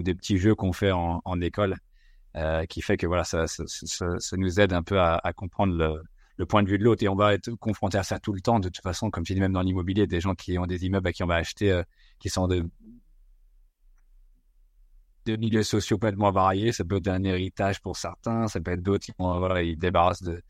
ou 0.00 0.02
des 0.02 0.14
petits 0.14 0.38
jeux 0.38 0.54
qu'on 0.54 0.72
fait 0.72 0.90
en, 0.90 1.20
en 1.24 1.40
école 1.40 1.76
euh, 2.36 2.64
qui 2.66 2.80
fait 2.80 2.96
que 2.96 3.06
voilà, 3.06 3.24
ça, 3.24 3.46
ça, 3.46 3.64
ça, 3.66 4.18
ça, 4.18 4.36
nous 4.36 4.60
aide 4.60 4.72
un 4.72 4.82
peu 4.82 4.98
à, 5.00 5.20
à 5.22 5.32
comprendre 5.32 5.74
le, 5.74 6.02
le, 6.36 6.46
point 6.46 6.62
de 6.62 6.68
vue 6.68 6.78
de 6.78 6.84
l'autre 6.84 7.02
et 7.02 7.08
on 7.08 7.14
va 7.14 7.34
être 7.34 7.50
confronté 7.56 7.98
à 7.98 8.02
ça 8.02 8.18
tout 8.18 8.32
le 8.32 8.40
temps. 8.40 8.60
De 8.60 8.68
toute 8.68 8.82
façon, 8.82 9.10
comme 9.10 9.24
tu 9.24 9.34
dis, 9.34 9.40
même 9.40 9.52
dans 9.52 9.62
l'immobilier, 9.62 10.06
des 10.06 10.20
gens 10.20 10.34
qui 10.34 10.58
ont 10.58 10.66
des 10.66 10.86
immeubles 10.86 11.08
à 11.08 11.12
qui 11.12 11.22
on 11.22 11.26
va 11.26 11.34
acheter, 11.36 11.72
euh, 11.72 11.82
qui 12.18 12.28
sont 12.28 12.46
de, 12.46 12.64
de 15.26 15.36
milieux 15.36 15.64
sociaux 15.64 15.96
complètement 15.96 16.30
variés. 16.30 16.72
Ça 16.72 16.84
peut 16.84 16.96
être 16.96 17.08
un 17.08 17.24
héritage 17.24 17.80
pour 17.80 17.96
certains, 17.96 18.48
ça 18.48 18.60
peut 18.60 18.72
être 18.72 18.82
d'autres 18.82 19.04
qui 19.04 19.12
voilà, 19.18 19.62
ils 19.62 19.76
débarrassent 19.76 20.22
de, 20.22 20.42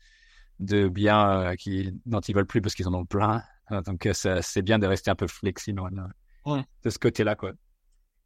de 0.59 0.87
biens 0.87 1.41
euh, 1.41 1.55
qui, 1.55 1.99
dont 2.05 2.21
ils 2.21 2.35
veulent 2.35 2.45
plus 2.45 2.61
parce 2.61 2.75
qu'ils 2.75 2.87
en 2.87 2.93
ont 2.93 3.05
plein. 3.05 3.43
Donc, 3.85 4.07
c'est 4.13 4.61
bien 4.61 4.79
de 4.79 4.85
rester 4.85 5.09
un 5.11 5.15
peu 5.15 5.27
flexible 5.27 5.81
ouais. 6.45 6.63
de 6.83 6.89
ce 6.89 6.99
côté-là, 6.99 7.35
quoi. 7.35 7.53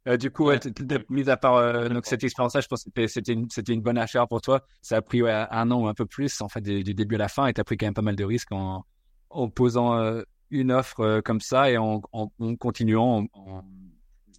Euh, 0.06 0.16
du 0.16 0.30
coup, 0.30 0.46
ouais, 0.46 0.60
mis 1.08 1.28
à 1.28 1.36
part 1.36 1.56
euh, 1.56 1.88
donc 1.88 2.06
cette 2.06 2.22
expérience-là, 2.22 2.60
je 2.60 2.68
pense 2.68 2.84
que 2.84 3.06
c'était 3.06 3.32
une, 3.32 3.80
bonne 3.80 3.98
affaire 3.98 4.28
pour 4.28 4.40
toi. 4.40 4.64
Ça 4.80 4.96
a 4.96 5.02
pris 5.02 5.22
ouais, 5.22 5.46
un 5.50 5.70
an 5.70 5.82
ou 5.82 5.88
un 5.88 5.94
peu 5.94 6.06
plus, 6.06 6.40
en 6.40 6.48
fait, 6.48 6.60
du, 6.60 6.94
début 6.94 7.16
à 7.16 7.18
la 7.18 7.28
fin, 7.28 7.46
et 7.46 7.52
tu 7.52 7.60
as 7.60 7.64
pris 7.64 7.76
quand 7.76 7.86
même 7.86 7.94
pas 7.94 8.02
mal 8.02 8.16
de 8.16 8.24
risques 8.24 8.52
en, 8.52 8.84
en 9.30 9.48
posant 9.48 9.94
euh, 9.94 10.22
une 10.50 10.70
offre 10.70 11.20
comme 11.20 11.40
ça 11.40 11.70
et 11.70 11.76
en, 11.76 12.02
en, 12.12 12.30
en 12.38 12.54
continuant, 12.54 13.26
en, 13.32 13.64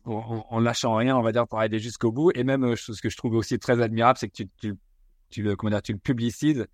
en, 0.06 0.60
lâchant 0.60 0.96
rien, 0.96 1.18
on 1.18 1.22
va 1.22 1.34
dire, 1.34 1.48
pour 1.48 1.60
aller 1.60 1.80
jusqu'au 1.80 2.14
bout. 2.14 2.32
Et 2.34 2.46
même, 2.46 2.76
ce 2.78 3.02
que 3.02 3.10
je 3.10 3.18
trouve 3.18 3.34
aussi 3.34 3.60
très 3.60 3.82
admirable, 3.82 4.18
c'est 4.18 4.30
que 4.30 4.36
tu, 4.36 4.50
tu, 4.58 4.76
tu, 5.30 5.44
le, 5.44 5.58
comment 5.58 5.72
dire, 5.72 5.82
tu 5.82 5.92
le 5.92 6.00
publicises 6.00 6.66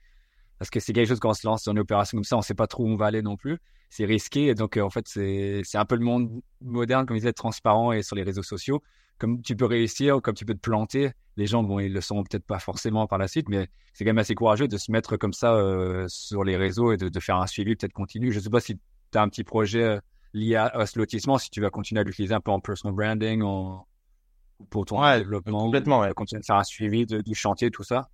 parce 0.59 0.69
que 0.69 0.79
c'est 0.79 0.93
quelque 0.93 1.07
chose 1.07 1.19
quand 1.19 1.31
on 1.31 1.33
se 1.33 1.47
lance 1.47 1.63
dans 1.63 1.71
une 1.71 1.79
opération 1.79 2.17
comme 2.17 2.23
ça, 2.23 2.37
on 2.37 2.41
sait 2.41 2.53
pas 2.53 2.67
trop 2.67 2.83
où 2.83 2.87
on 2.87 2.95
va 2.95 3.07
aller 3.07 3.21
non 3.21 3.35
plus. 3.35 3.59
C'est 3.89 4.05
risqué 4.05 4.47
et 4.47 4.55
donc 4.55 4.77
euh, 4.77 4.81
en 4.81 4.89
fait 4.89 5.07
c'est 5.07 5.63
un 5.75 5.85
peu 5.85 5.95
le 5.95 6.03
monde 6.03 6.41
moderne 6.61 7.05
comme 7.05 7.15
il 7.15 7.19
disait 7.19 7.33
transparent 7.33 7.91
et 7.91 8.01
sur 8.01 8.15
les 8.15 8.23
réseaux 8.23 8.43
sociaux. 8.43 8.81
Comme 9.19 9.41
tu 9.41 9.55
peux 9.55 9.65
réussir, 9.65 10.21
comme 10.21 10.33
tu 10.33 10.45
peux 10.45 10.55
te 10.55 10.59
planter, 10.59 11.11
les 11.37 11.45
gens 11.45 11.63
bon 11.63 11.79
ils 11.79 11.93
le 11.93 12.01
sont 12.01 12.23
peut-être 12.23 12.45
pas 12.45 12.59
forcément 12.59 13.07
par 13.07 13.19
la 13.19 13.27
suite, 13.27 13.49
mais 13.49 13.67
c'est 13.93 14.03
quand 14.03 14.09
même 14.09 14.17
assez 14.17 14.35
courageux 14.35 14.67
de 14.67 14.77
se 14.77 14.91
mettre 14.91 15.17
comme 15.17 15.33
ça 15.33 15.53
euh, 15.53 16.05
sur 16.07 16.43
les 16.43 16.57
réseaux 16.57 16.91
et 16.91 16.97
de, 16.97 17.09
de 17.09 17.19
faire 17.19 17.37
un 17.37 17.47
suivi 17.47 17.75
peut-être 17.75 17.93
continu. 17.93 18.31
Je 18.31 18.39
sais 18.39 18.49
pas 18.49 18.59
si 18.59 18.79
tu 19.11 19.17
as 19.17 19.21
un 19.21 19.29
petit 19.29 19.43
projet 19.43 19.83
euh, 19.83 19.99
lié 20.33 20.55
à, 20.55 20.85
ce 20.85 20.97
lotissement, 20.97 21.37
si 21.37 21.49
tu 21.49 21.61
vas 21.61 21.69
continuer 21.69 22.01
à 22.01 22.03
l'utiliser 22.03 22.33
un 22.33 22.41
peu 22.41 22.51
en 22.51 22.59
personal 22.59 22.95
branding, 22.95 23.43
en, 23.43 23.85
pour 24.69 24.85
ton 24.85 25.01
développement, 25.17 25.65
complètement, 25.65 25.99
ouais. 25.99 26.13
continuer 26.13 26.39
à 26.39 26.43
faire 26.43 26.55
un 26.55 26.63
suivi 26.63 27.05
du 27.05 27.35
chantier, 27.35 27.69
tout 27.69 27.83
ça. 27.83 28.09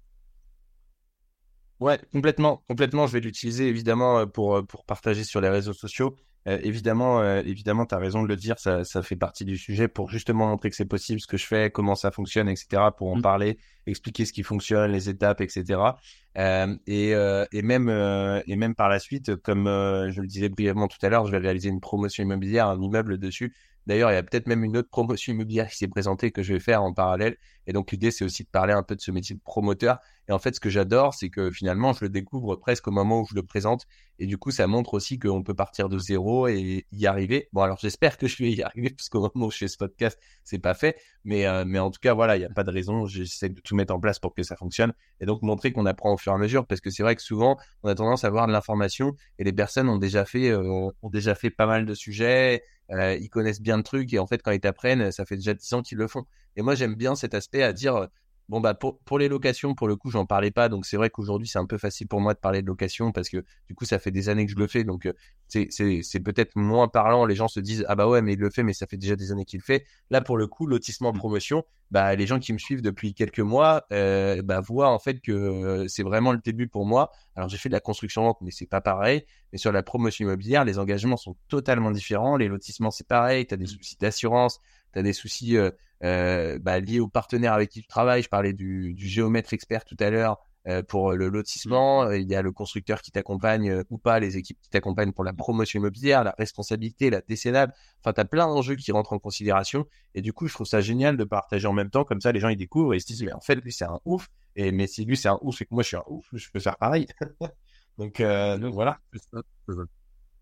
Ouais, 1.80 2.00
complètement, 2.12 2.62
complètement. 2.68 3.08
Je 3.08 3.14
vais 3.14 3.20
l'utiliser 3.22 3.68
évidemment 3.68 4.20
euh, 4.20 4.26
pour 4.26 4.58
euh, 4.58 4.64
pour 4.64 4.84
partager 4.84 5.24
sur 5.24 5.40
les 5.40 5.50
réseaux 5.50 5.74
sociaux. 5.74 6.16
Euh, 6.48 6.58
évidemment, 6.64 7.22
euh, 7.22 7.42
évidemment, 7.46 7.86
tu 7.86 7.96
as 7.96 7.98
raison 7.98 8.24
de 8.24 8.28
le 8.28 8.36
dire, 8.36 8.60
ça, 8.60 8.84
ça 8.86 9.04
fait 9.04 9.18
partie 9.18 9.44
du 9.46 9.58
sujet 9.58 9.88
pour 9.88 10.10
justement 10.10 10.48
montrer 10.48 10.70
que 10.70 10.76
c'est 10.76 10.86
possible, 10.86 11.20
ce 11.20 11.28
que 11.28 11.38
je 11.38 11.46
fais, 11.46 11.70
comment 11.70 11.96
ça 11.96 12.12
fonctionne, 12.12 12.48
etc. 12.50 12.82
Pour 12.98 13.10
en 13.10 13.18
mmh. 13.18 13.22
parler, 13.22 13.58
expliquer 13.88 14.26
ce 14.26 14.34
qui 14.34 14.44
fonctionne, 14.44 14.92
les 14.92 15.10
étapes, 15.10 15.42
etc. 15.42 15.82
Euh, 16.38 16.76
et, 16.88 17.12
et 17.52 17.62
même 17.62 17.90
et 18.48 18.56
même 18.56 18.76
par 18.76 18.90
la 18.90 19.00
suite, 19.00 19.36
comme 19.38 19.66
je 19.66 20.22
le 20.22 20.28
disais 20.28 20.50
brièvement 20.50 20.88
tout 20.88 20.98
à 21.02 21.10
l'heure, 21.10 21.26
je 21.26 21.32
vais 21.32 21.38
réaliser 21.40 21.70
une 21.70 21.82
promotion 21.82 22.24
immobilière, 22.24 22.68
un 22.68 22.82
immeuble 22.82 23.18
dessus 23.18 23.54
D'ailleurs, 23.90 24.12
il 24.12 24.14
y 24.14 24.18
a 24.18 24.22
peut-être 24.22 24.46
même 24.46 24.64
une 24.64 24.78
autre 24.78 24.90
promotion 24.92 25.34
immobilière 25.34 25.68
qui 25.68 25.76
s'est 25.76 25.88
présentée 25.88 26.30
que 26.30 26.44
je 26.44 26.54
vais 26.54 26.60
faire 26.60 26.84
en 26.84 26.94
parallèle. 26.94 27.38
Et 27.66 27.74
donc, 27.74 27.92
l'idée, 27.92 28.12
c'est 28.12 28.24
aussi 28.24 28.44
de 28.44 28.48
parler 28.48 28.72
un 28.72 28.84
peu 28.84 28.96
de 28.96 29.02
ce 29.02 29.10
métier 29.10 29.36
de 29.36 29.42
promoteur. 29.42 29.98
Et 30.28 30.32
en 30.32 30.38
fait, 30.38 30.54
ce 30.54 30.60
que 30.60 30.70
j'adore, 30.70 31.16
c'est 31.16 31.32
que 31.32 31.50
finalement, 31.50 31.92
je 31.94 32.06
le 32.06 32.10
découvre 32.10 32.56
presque 32.56 32.88
au 32.88 32.92
moment 32.92 33.22
où 33.22 33.26
je 33.26 33.34
le 33.34 33.42
présente. 33.42 33.88
Et 34.20 34.28
du 34.28 34.38
coup, 34.38 34.52
ça 34.52 34.68
montre 34.68 34.94
aussi 34.94 35.18
qu'on 35.18 35.42
peut 35.42 35.56
partir 35.56 35.90
de 35.90 35.98
zéro 35.98 36.48
et 36.48 36.86
y 36.92 37.08
arriver. 37.08 37.50
Bon, 37.52 37.64
alors, 37.64 37.80
j'espère 37.82 38.20
que 38.20 38.28
je 38.28 38.38
vais 38.44 38.52
y 38.52 38.62
arriver, 38.62 38.92
parce 38.92 39.10
qu'au 39.10 39.22
moment 39.22 39.48
où 39.48 39.52
je 39.52 39.58
fais 39.58 39.68
ce 39.68 39.78
podcast, 39.78 40.20
c'est 40.44 40.60
pas 40.60 40.76
fait. 40.76 40.96
Mais, 41.24 41.48
euh, 41.48 41.64
mais 41.66 41.80
en 41.80 41.90
tout 41.90 42.00
cas, 42.00 42.14
voilà, 42.14 42.38
il 42.38 42.42
n'y 42.42 42.46
a 42.46 42.50
pas 42.50 42.64
de 42.64 42.70
raison. 42.72 43.08
J'essaie 43.08 43.50
de 43.50 43.60
tout 43.60 43.76
mettre 43.76 43.92
en 43.92 44.00
place 44.00 44.20
pour 44.20 44.36
que 44.36 44.44
ça 44.44 44.56
fonctionne. 44.56 44.94
Et 45.20 45.26
donc, 45.26 45.42
montrer 45.42 45.72
qu'on 45.72 45.88
apprend 45.88 46.14
au 46.14 46.18
fur 46.18 46.32
et 46.32 46.36
à 46.36 46.38
mesure. 46.38 46.68
Parce 46.68 46.80
que 46.80 46.92
c'est 46.92 47.02
vrai 47.02 47.16
que 47.16 47.24
souvent, 47.24 47.58
on 47.82 47.90
a 47.90 47.96
tendance 47.96 48.24
à 48.24 48.28
avoir 48.28 48.46
de 48.46 48.52
l'information 48.52 49.16
et 49.40 49.44
les 49.44 49.54
personnes 49.54 49.90
ont 49.90 49.98
déjà 49.98 50.26
fait, 50.26 50.52
euh, 50.52 50.92
ont 51.02 51.10
déjà 51.10 51.34
fait 51.34 51.50
pas 51.50 51.66
mal 51.66 51.88
de 51.88 51.94
sujets 51.96 52.62
euh, 52.92 53.16
ils 53.16 53.30
connaissent 53.30 53.62
bien 53.62 53.78
le 53.78 53.84
truc 53.84 54.14
et 54.14 54.20
en 54.20 54.28
fait 54.28 54.42
quand 54.42 54.52
ils 54.52 54.60
t'apprennent, 54.60 55.12
ça 55.12 55.26
fait 55.26 55.36
déjà 55.36 55.54
10 55.54 55.74
ans 55.74 55.82
qu'ils 55.82 55.98
le 55.98 56.08
font. 56.08 56.26
Et 56.56 56.62
moi 56.62 56.76
j'aime 56.76 56.96
bien 56.96 57.16
cet 57.16 57.34
aspect 57.34 57.64
à 57.64 57.74
dire 57.74 58.08
bon 58.50 58.60
bah 58.60 58.74
pour, 58.74 59.00
pour 59.00 59.20
les 59.20 59.30
locations 59.30 59.76
pour 59.76 59.88
le 59.88 59.96
coup 59.96 60.10
j'en 60.10 60.26
parlais 60.26 60.52
pas 60.52 60.70
donc 60.70 60.86
c'est 60.86 60.98
vrai 60.98 61.10
qu'aujourd'hui 61.10 61.48
c'est 61.48 61.60
un 61.60 61.68
peu 61.68 61.78
facile 61.78 62.08
pour 62.08 62.20
moi 62.20 62.34
de 62.34 62.40
parler 62.40 62.62
de 62.62 62.68
location 62.68 63.12
parce 63.12 63.30
que 63.30 63.46
du 63.68 63.76
coup 63.76 63.86
ça 63.86 64.00
fait 64.00 64.12
des 64.12 64.28
années 64.28 64.46
que 64.46 64.52
je 64.52 64.58
le 64.58 64.68
fais 64.68 64.84
donc 64.84 65.06
euh, 65.06 65.14
c'est 65.48 65.68
c'est 65.70 66.02
c'est 66.02 66.20
peut-être 66.20 66.56
moins 66.56 66.88
parlant 66.88 67.26
les 67.26 67.36
gens 67.36 67.48
se 67.48 67.60
disent 67.60 67.86
ah 67.88 67.96
bah 67.96 68.08
ouais 68.08 68.22
mais 68.24 68.34
il 68.34 68.40
le 68.40 68.50
fait 68.50 68.64
mais 68.64 68.74
ça 68.74 68.88
fait 68.88 68.98
déjà 68.98 69.16
des 69.16 69.32
années 69.32 69.46
qu'il 69.46 69.60
le 69.60 69.64
fait 69.64 69.86
là 70.10 70.22
pour 70.22 70.36
le 70.36 70.48
coup 70.48 70.66
lotissement 70.66 71.14
mmh. 71.14 71.18
promotion 71.18 71.64
bah 71.92 72.16
les 72.16 72.26
gens 72.26 72.40
qui 72.40 72.52
me 72.52 72.58
suivent 72.58 72.82
depuis 72.82 73.14
quelques 73.14 73.40
mois 73.40 73.86
euh, 73.94 74.42
bah 74.42 74.62
voient 74.62 74.90
en 74.90 75.00
fait 75.00 75.22
que 75.22 75.32
euh, 75.32 75.88
c'est 75.88 76.04
vraiment 76.04 76.32
le 76.32 76.40
début 76.40 76.68
pour 76.68 76.88
moi 76.88 77.12
alors 77.36 77.50
j'ai 77.50 77.58
fait 77.58 77.70
de 77.70 77.74
la 77.74 77.80
construction 77.80 78.24
vente 78.24 78.40
mais 78.42 78.52
c'est 78.52 78.68
pas 78.68 78.82
pareil 78.82 79.26
mais 79.52 79.60
sur 79.60 79.72
la 79.72 79.84
promotion 79.84 80.26
immobilière 80.26 80.66
les 80.66 80.80
engagements 80.80 81.18
sont 81.18 81.36
totalement 81.50 81.92
différents 81.92 82.36
les 82.36 82.48
lotissements 82.48 82.92
c'est 82.92 83.08
pareil 83.08 83.46
tu 83.46 83.54
as 83.54 83.58
des 83.58 83.66
mmh. 83.66 83.68
soucis 83.68 83.98
d'assurance 84.00 84.60
tu 84.94 85.00
as 85.00 85.04
des 85.04 85.14
soucis 85.14 85.56
euh, 85.58 85.70
bah, 86.02 86.80
liés 86.80 87.00
aux 87.00 87.08
partenaires 87.08 87.54
avec 87.54 87.70
qui 87.70 87.82
tu 87.82 87.88
travailles. 87.88 88.24
Je 88.24 88.30
parlais 88.30 88.54
du, 88.54 88.94
du 88.94 89.08
géomètre 89.08 89.54
expert 89.54 89.86
tout 89.86 89.98
à 90.00 90.10
l'heure 90.10 90.40
euh, 90.68 90.84
pour 90.84 91.14
le 91.14 91.30
lotissement. 91.30 92.06
Mmh. 92.06 92.16
Il 92.16 92.30
y 92.30 92.36
a 92.36 92.42
le 92.42 92.52
constructeur 92.52 93.02
qui 93.02 93.12
t'accompagne 93.12 93.70
euh, 93.70 93.84
ou 93.90 93.98
pas, 93.98 94.20
les 94.20 94.36
équipes 94.36 94.60
qui 94.62 94.70
t'accompagnent 94.70 95.14
pour 95.14 95.24
la 95.24 95.32
promotion 95.32 95.80
immobilière, 95.80 96.26
la 96.26 96.36
responsabilité, 96.38 97.10
la 97.10 97.22
décennale. 97.22 97.74
Enfin, 98.02 98.12
tu 98.12 98.20
as 98.20 98.26
plein 98.26 98.46
d'enjeux 98.46 98.76
qui 98.76 98.92
rentrent 98.92 99.14
en 99.14 99.20
considération. 99.20 99.88
Et 100.16 100.22
du 100.22 100.34
coup, 100.34 100.48
je 100.48 100.54
trouve 100.54 100.68
ça 100.68 100.82
génial 100.82 101.16
de 101.16 101.24
partager 101.24 101.66
en 101.66 101.72
même 101.72 101.90
temps. 101.90 102.04
Comme 102.04 102.20
ça, 102.20 102.34
les 102.34 102.42
gens, 102.42 102.50
ils 102.50 102.58
découvrent 102.58 102.94
et 102.94 102.98
ils 102.98 103.02
se 103.02 103.08
disent, 103.08 103.24
mais 103.24 103.32
en 103.32 103.40
fait, 103.40 103.56
lui, 103.56 103.72
c'est 103.72 103.86
un 103.86 104.02
ouf. 104.04 104.28
Et 104.58 104.74
mais 104.74 104.86
si 104.86 105.06
lui, 105.06 105.16
c'est 105.16 105.30
un 105.30 105.40
ouf 105.42 105.62
et 105.62 105.66
que 105.66 105.74
moi, 105.74 105.82
je 105.82 105.88
suis 105.88 105.98
un 105.98 106.04
ouf, 106.08 106.28
je 106.34 106.50
peux 106.52 106.60
faire 106.60 106.76
pareil. 106.76 107.08
donc, 107.98 108.20
euh, 108.20 108.58
donc 108.58 108.74
voilà. 108.74 109.00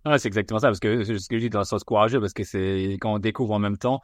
Ouais, 0.03 0.17
c'est 0.17 0.27
exactement 0.27 0.59
ça, 0.59 0.67
parce 0.67 0.79
que 0.79 1.03
ce 1.03 1.29
que 1.29 1.37
je 1.37 1.43
dis 1.43 1.49
dans 1.49 1.59
le 1.59 1.65
sens 1.65 1.83
courageux, 1.83 2.19
parce 2.19 2.33
que 2.33 2.43
c'est 2.43 2.97
quand 2.99 3.13
on 3.13 3.19
découvre 3.19 3.53
en 3.53 3.59
même 3.59 3.77
temps, 3.77 4.01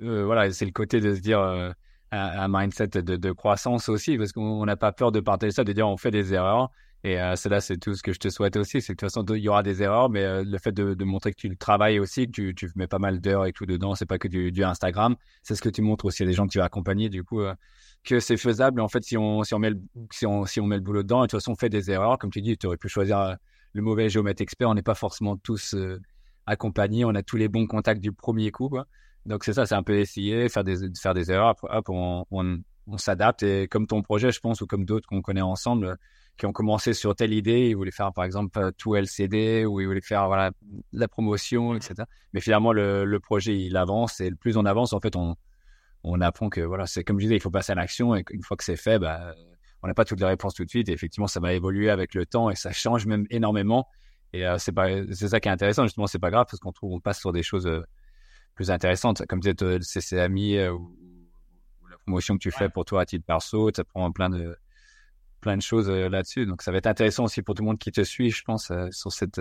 euh, 0.00 0.24
voilà, 0.24 0.50
c'est 0.52 0.64
le 0.64 0.72
côté 0.72 1.00
de 1.00 1.14
se 1.14 1.20
dire 1.20 1.40
euh, 1.40 1.70
un, 2.12 2.48
mindset 2.48 2.88
de, 2.88 3.32
croissance 3.32 3.88
aussi, 3.88 4.18
parce 4.18 4.32
qu'on 4.32 4.64
n'a 4.64 4.76
pas 4.76 4.92
peur 4.92 5.12
de 5.12 5.20
partager 5.20 5.52
ça, 5.52 5.64
de 5.64 5.72
dire 5.72 5.88
on 5.88 5.96
fait 5.96 6.10
des 6.10 6.34
erreurs. 6.34 6.70
Et 7.04 7.20
euh, 7.20 7.34
cela, 7.34 7.60
c'est 7.60 7.78
tout 7.78 7.94
ce 7.94 8.02
que 8.02 8.12
je 8.12 8.20
te 8.20 8.28
souhaite 8.28 8.56
aussi. 8.56 8.80
C'est 8.80 8.92
que 8.94 9.04
de 9.04 9.10
toute 9.10 9.12
façon, 9.12 9.24
il 9.34 9.42
y 9.42 9.48
aura 9.48 9.64
des 9.64 9.82
erreurs, 9.82 10.08
mais 10.08 10.22
euh, 10.22 10.44
le 10.44 10.58
fait 10.58 10.72
de, 10.72 11.04
montrer 11.04 11.32
que 11.32 11.36
tu 11.36 11.48
le 11.48 11.56
travailles 11.56 11.98
aussi, 11.98 12.26
que 12.26 12.30
tu, 12.30 12.54
tu 12.54 12.70
mets 12.76 12.86
pas 12.86 13.00
mal 13.00 13.20
d'heures 13.20 13.46
et 13.46 13.52
tout 13.52 13.66
dedans, 13.66 13.94
c'est 13.96 14.06
pas 14.06 14.18
que 14.18 14.28
du, 14.28 14.52
du 14.52 14.62
Instagram. 14.62 15.16
C'est 15.42 15.56
ce 15.56 15.62
que 15.62 15.68
tu 15.68 15.82
montres 15.82 16.04
aussi 16.04 16.22
à 16.22 16.26
des 16.26 16.32
gens 16.32 16.46
que 16.46 16.52
tu 16.52 16.58
vas 16.58 16.64
accompagner, 16.64 17.08
du 17.08 17.24
coup, 17.24 17.40
que 18.04 18.20
c'est 18.20 18.36
faisable. 18.36 18.80
En 18.80 18.88
fait, 18.88 19.02
si 19.02 19.16
on, 19.16 19.42
si 19.42 19.54
on 19.54 19.58
met 19.58 19.70
le, 19.70 19.80
si 20.12 20.26
on, 20.26 20.46
si 20.46 20.60
on 20.60 20.66
met 20.66 20.76
le 20.76 20.82
boulot 20.82 21.02
dedans, 21.02 21.24
et 21.24 21.26
de 21.26 21.30
toute 21.30 21.40
façon, 21.40 21.52
on 21.52 21.56
fait 21.56 21.70
des 21.70 21.90
erreurs. 21.90 22.18
Comme 22.18 22.30
tu 22.30 22.40
dis, 22.40 22.56
tu 22.56 22.66
aurais 22.66 22.76
pu 22.76 22.88
choisir 22.88 23.36
le 23.72 23.82
mauvais 23.82 24.08
géomètre 24.08 24.42
expert. 24.42 24.68
On 24.68 24.74
n'est 24.74 24.82
pas 24.82 24.94
forcément 24.94 25.36
tous 25.36 25.74
accompagnés. 26.46 27.04
On 27.04 27.14
a 27.16 27.22
tous 27.22 27.36
les 27.36 27.48
bons 27.48 27.66
contacts 27.66 28.00
du 28.00 28.12
premier 28.12 28.52
coup, 28.52 28.68
quoi. 28.68 28.86
Donc 29.26 29.44
c'est 29.44 29.52
ça, 29.52 29.66
c'est 29.66 29.74
un 29.74 29.82
peu 29.82 29.98
essayer, 29.98 30.48
faire 30.48 30.64
des, 30.64 30.76
faire 31.00 31.14
des 31.14 31.30
erreurs, 31.30 31.56
hop, 31.62 31.88
on, 31.88 32.24
on, 32.30 32.58
on 32.86 32.98
s'adapte 32.98 33.42
et 33.42 33.68
comme 33.68 33.86
ton 33.86 34.02
projet, 34.02 34.32
je 34.32 34.40
pense, 34.40 34.60
ou 34.60 34.66
comme 34.66 34.84
d'autres 34.84 35.06
qu'on 35.08 35.22
connaît 35.22 35.42
ensemble, 35.42 35.96
qui 36.36 36.46
ont 36.46 36.52
commencé 36.52 36.94
sur 36.94 37.14
telle 37.14 37.32
idée, 37.32 37.68
ils 37.68 37.76
voulaient 37.76 37.90
faire 37.90 38.12
par 38.12 38.24
exemple 38.24 38.58
euh, 38.58 38.70
tout 38.76 38.96
LCD 38.96 39.64
ou 39.64 39.80
ils 39.80 39.86
voulaient 39.86 40.00
faire 40.00 40.26
voilà 40.26 40.50
la 40.92 41.08
promotion, 41.08 41.76
etc. 41.76 42.04
Mais 42.32 42.40
finalement 42.40 42.72
le, 42.72 43.04
le 43.04 43.20
projet 43.20 43.56
il 43.58 43.76
avance 43.76 44.20
et 44.20 44.30
le 44.30 44.36
plus 44.36 44.56
on 44.56 44.64
avance, 44.64 44.92
en 44.92 45.00
fait, 45.00 45.16
on 45.16 45.36
on 46.04 46.20
apprend 46.20 46.48
que 46.48 46.60
voilà, 46.60 46.86
c'est 46.86 47.04
comme 47.04 47.20
je 47.20 47.26
disais, 47.26 47.36
il 47.36 47.40
faut 47.40 47.50
passer 47.50 47.72
à 47.72 47.74
l'action 47.76 48.16
et 48.16 48.24
une 48.30 48.42
fois 48.42 48.56
que 48.56 48.64
c'est 48.64 48.76
fait, 48.76 48.98
bah 48.98 49.34
on 49.82 49.88
n'a 49.88 49.94
pas 49.94 50.04
toutes 50.04 50.20
les 50.20 50.26
réponses 50.26 50.54
tout 50.54 50.64
de 50.64 50.70
suite. 50.70 50.88
Et 50.88 50.92
effectivement, 50.92 51.26
ça 51.26 51.40
va 51.40 51.52
évoluer 51.52 51.90
avec 51.90 52.14
le 52.14 52.24
temps 52.24 52.50
et 52.50 52.54
ça 52.54 52.72
change 52.72 53.06
même 53.06 53.26
énormément. 53.30 53.88
Et 54.32 54.46
euh, 54.46 54.56
c'est 54.58 55.28
ça 55.28 55.40
qui 55.40 55.48
est 55.48 55.52
intéressant 55.52 55.84
justement. 55.84 56.06
C'est 56.06 56.18
pas 56.18 56.30
grave 56.30 56.46
parce 56.48 56.60
qu'on 56.60 56.72
trouve, 56.72 56.92
on 56.92 57.00
passe 57.00 57.18
sur 57.18 57.32
des 57.32 57.42
choses 57.42 57.66
euh, 57.66 57.82
plus 58.54 58.70
intéressantes, 58.70 59.24
comme 59.26 59.40
peut-être 59.40 59.64
le 59.64 59.80
CCAMI 59.80 60.68
ou, 60.68 60.96
ou, 61.82 61.88
la 61.88 61.96
promotion 61.98 62.34
que 62.34 62.40
tu 62.40 62.50
fais 62.50 62.68
pour 62.68 62.84
toi 62.84 63.02
à 63.02 63.06
titre 63.06 63.24
perso. 63.24 63.70
Tu 63.70 63.80
apprends 63.80 64.10
plein 64.12 64.30
de 64.30 64.56
plein 65.40 65.56
de 65.56 65.62
choses 65.62 65.90
là-dessus. 65.90 66.46
Donc 66.46 66.62
ça 66.62 66.70
va 66.70 66.78
être 66.78 66.86
intéressant 66.86 67.24
aussi 67.24 67.42
pour 67.42 67.54
tout 67.54 67.62
le 67.62 67.66
monde 67.68 67.78
qui 67.78 67.90
te 67.90 68.02
suit, 68.02 68.30
je 68.30 68.42
pense, 68.44 68.70
sur 68.90 69.12
cette 69.12 69.40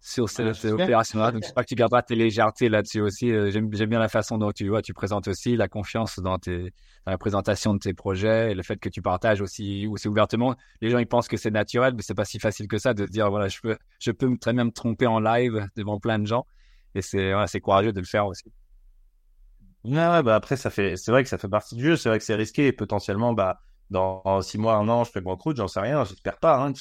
sur 0.00 0.28
cette 0.28 0.64
opération-là. 0.64 1.30
Donc, 1.32 1.42
j'espère 1.42 1.64
que 1.64 1.68
tu 1.68 1.74
garderas 1.74 2.02
tes 2.02 2.14
légèretés 2.14 2.68
là-dessus 2.68 3.00
aussi. 3.00 3.30
Euh, 3.30 3.50
j'aime, 3.50 3.68
bien 3.68 3.98
la 3.98 4.08
façon 4.08 4.38
dont 4.38 4.50
tu 4.50 4.68
vois, 4.68 4.82
tu 4.82 4.94
présentes 4.94 5.28
aussi 5.28 5.56
la 5.56 5.68
confiance 5.68 6.18
dans, 6.18 6.38
tes, 6.38 6.72
dans 7.04 7.12
la 7.12 7.18
présentation 7.18 7.74
de 7.74 7.78
tes 7.78 7.92
projets 7.92 8.52
et 8.52 8.54
le 8.54 8.62
fait 8.62 8.76
que 8.78 8.88
tu 8.88 9.02
partages 9.02 9.40
aussi, 9.40 9.86
aussi 9.86 10.08
ouvertement. 10.08 10.56
Les 10.80 10.90
gens, 10.90 10.98
ils 10.98 11.06
pensent 11.06 11.28
que 11.28 11.36
c'est 11.36 11.50
naturel, 11.50 11.94
mais 11.94 12.02
c'est 12.02 12.14
pas 12.14 12.24
si 12.24 12.38
facile 12.38 12.66
que 12.66 12.78
ça 12.78 12.94
de 12.94 13.04
dire, 13.06 13.30
voilà, 13.30 13.48
je 13.48 13.60
peux, 13.60 13.76
je 14.00 14.10
peux 14.10 14.36
très 14.38 14.52
bien 14.52 14.64
me 14.64 14.72
tromper 14.72 15.06
en 15.06 15.20
live 15.20 15.68
devant 15.76 16.00
plein 16.00 16.18
de 16.18 16.26
gens. 16.26 16.46
Et 16.94 17.02
c'est, 17.02 17.32
c'est 17.46 17.60
courageux 17.60 17.92
de 17.92 18.00
le 18.00 18.06
faire 18.06 18.26
aussi. 18.26 18.44
Ouais, 19.84 19.92
ouais, 19.92 20.22
bah 20.22 20.34
après, 20.36 20.56
c'est 20.56 20.68
vrai 21.08 21.22
que 21.22 21.28
ça 21.28 21.38
fait 21.38 21.48
partie 21.48 21.74
du 21.74 21.84
jeu. 21.84 21.96
C'est 21.96 22.08
vrai 22.10 22.18
que 22.18 22.24
c'est 22.24 22.34
risqué 22.34 22.66
et 22.66 22.72
potentiellement, 22.72 23.32
bah, 23.32 23.60
dans 23.88 24.42
six 24.42 24.58
mois, 24.58 24.74
un 24.74 24.88
an, 24.88 25.04
je 25.04 25.10
fais 25.10 25.20
banqueroute, 25.20 25.56
j'en 25.56 25.68
sais 25.68 25.80
rien, 25.80 26.04
j'espère 26.04 26.38
pas, 26.38 26.62
hein, 26.62 26.72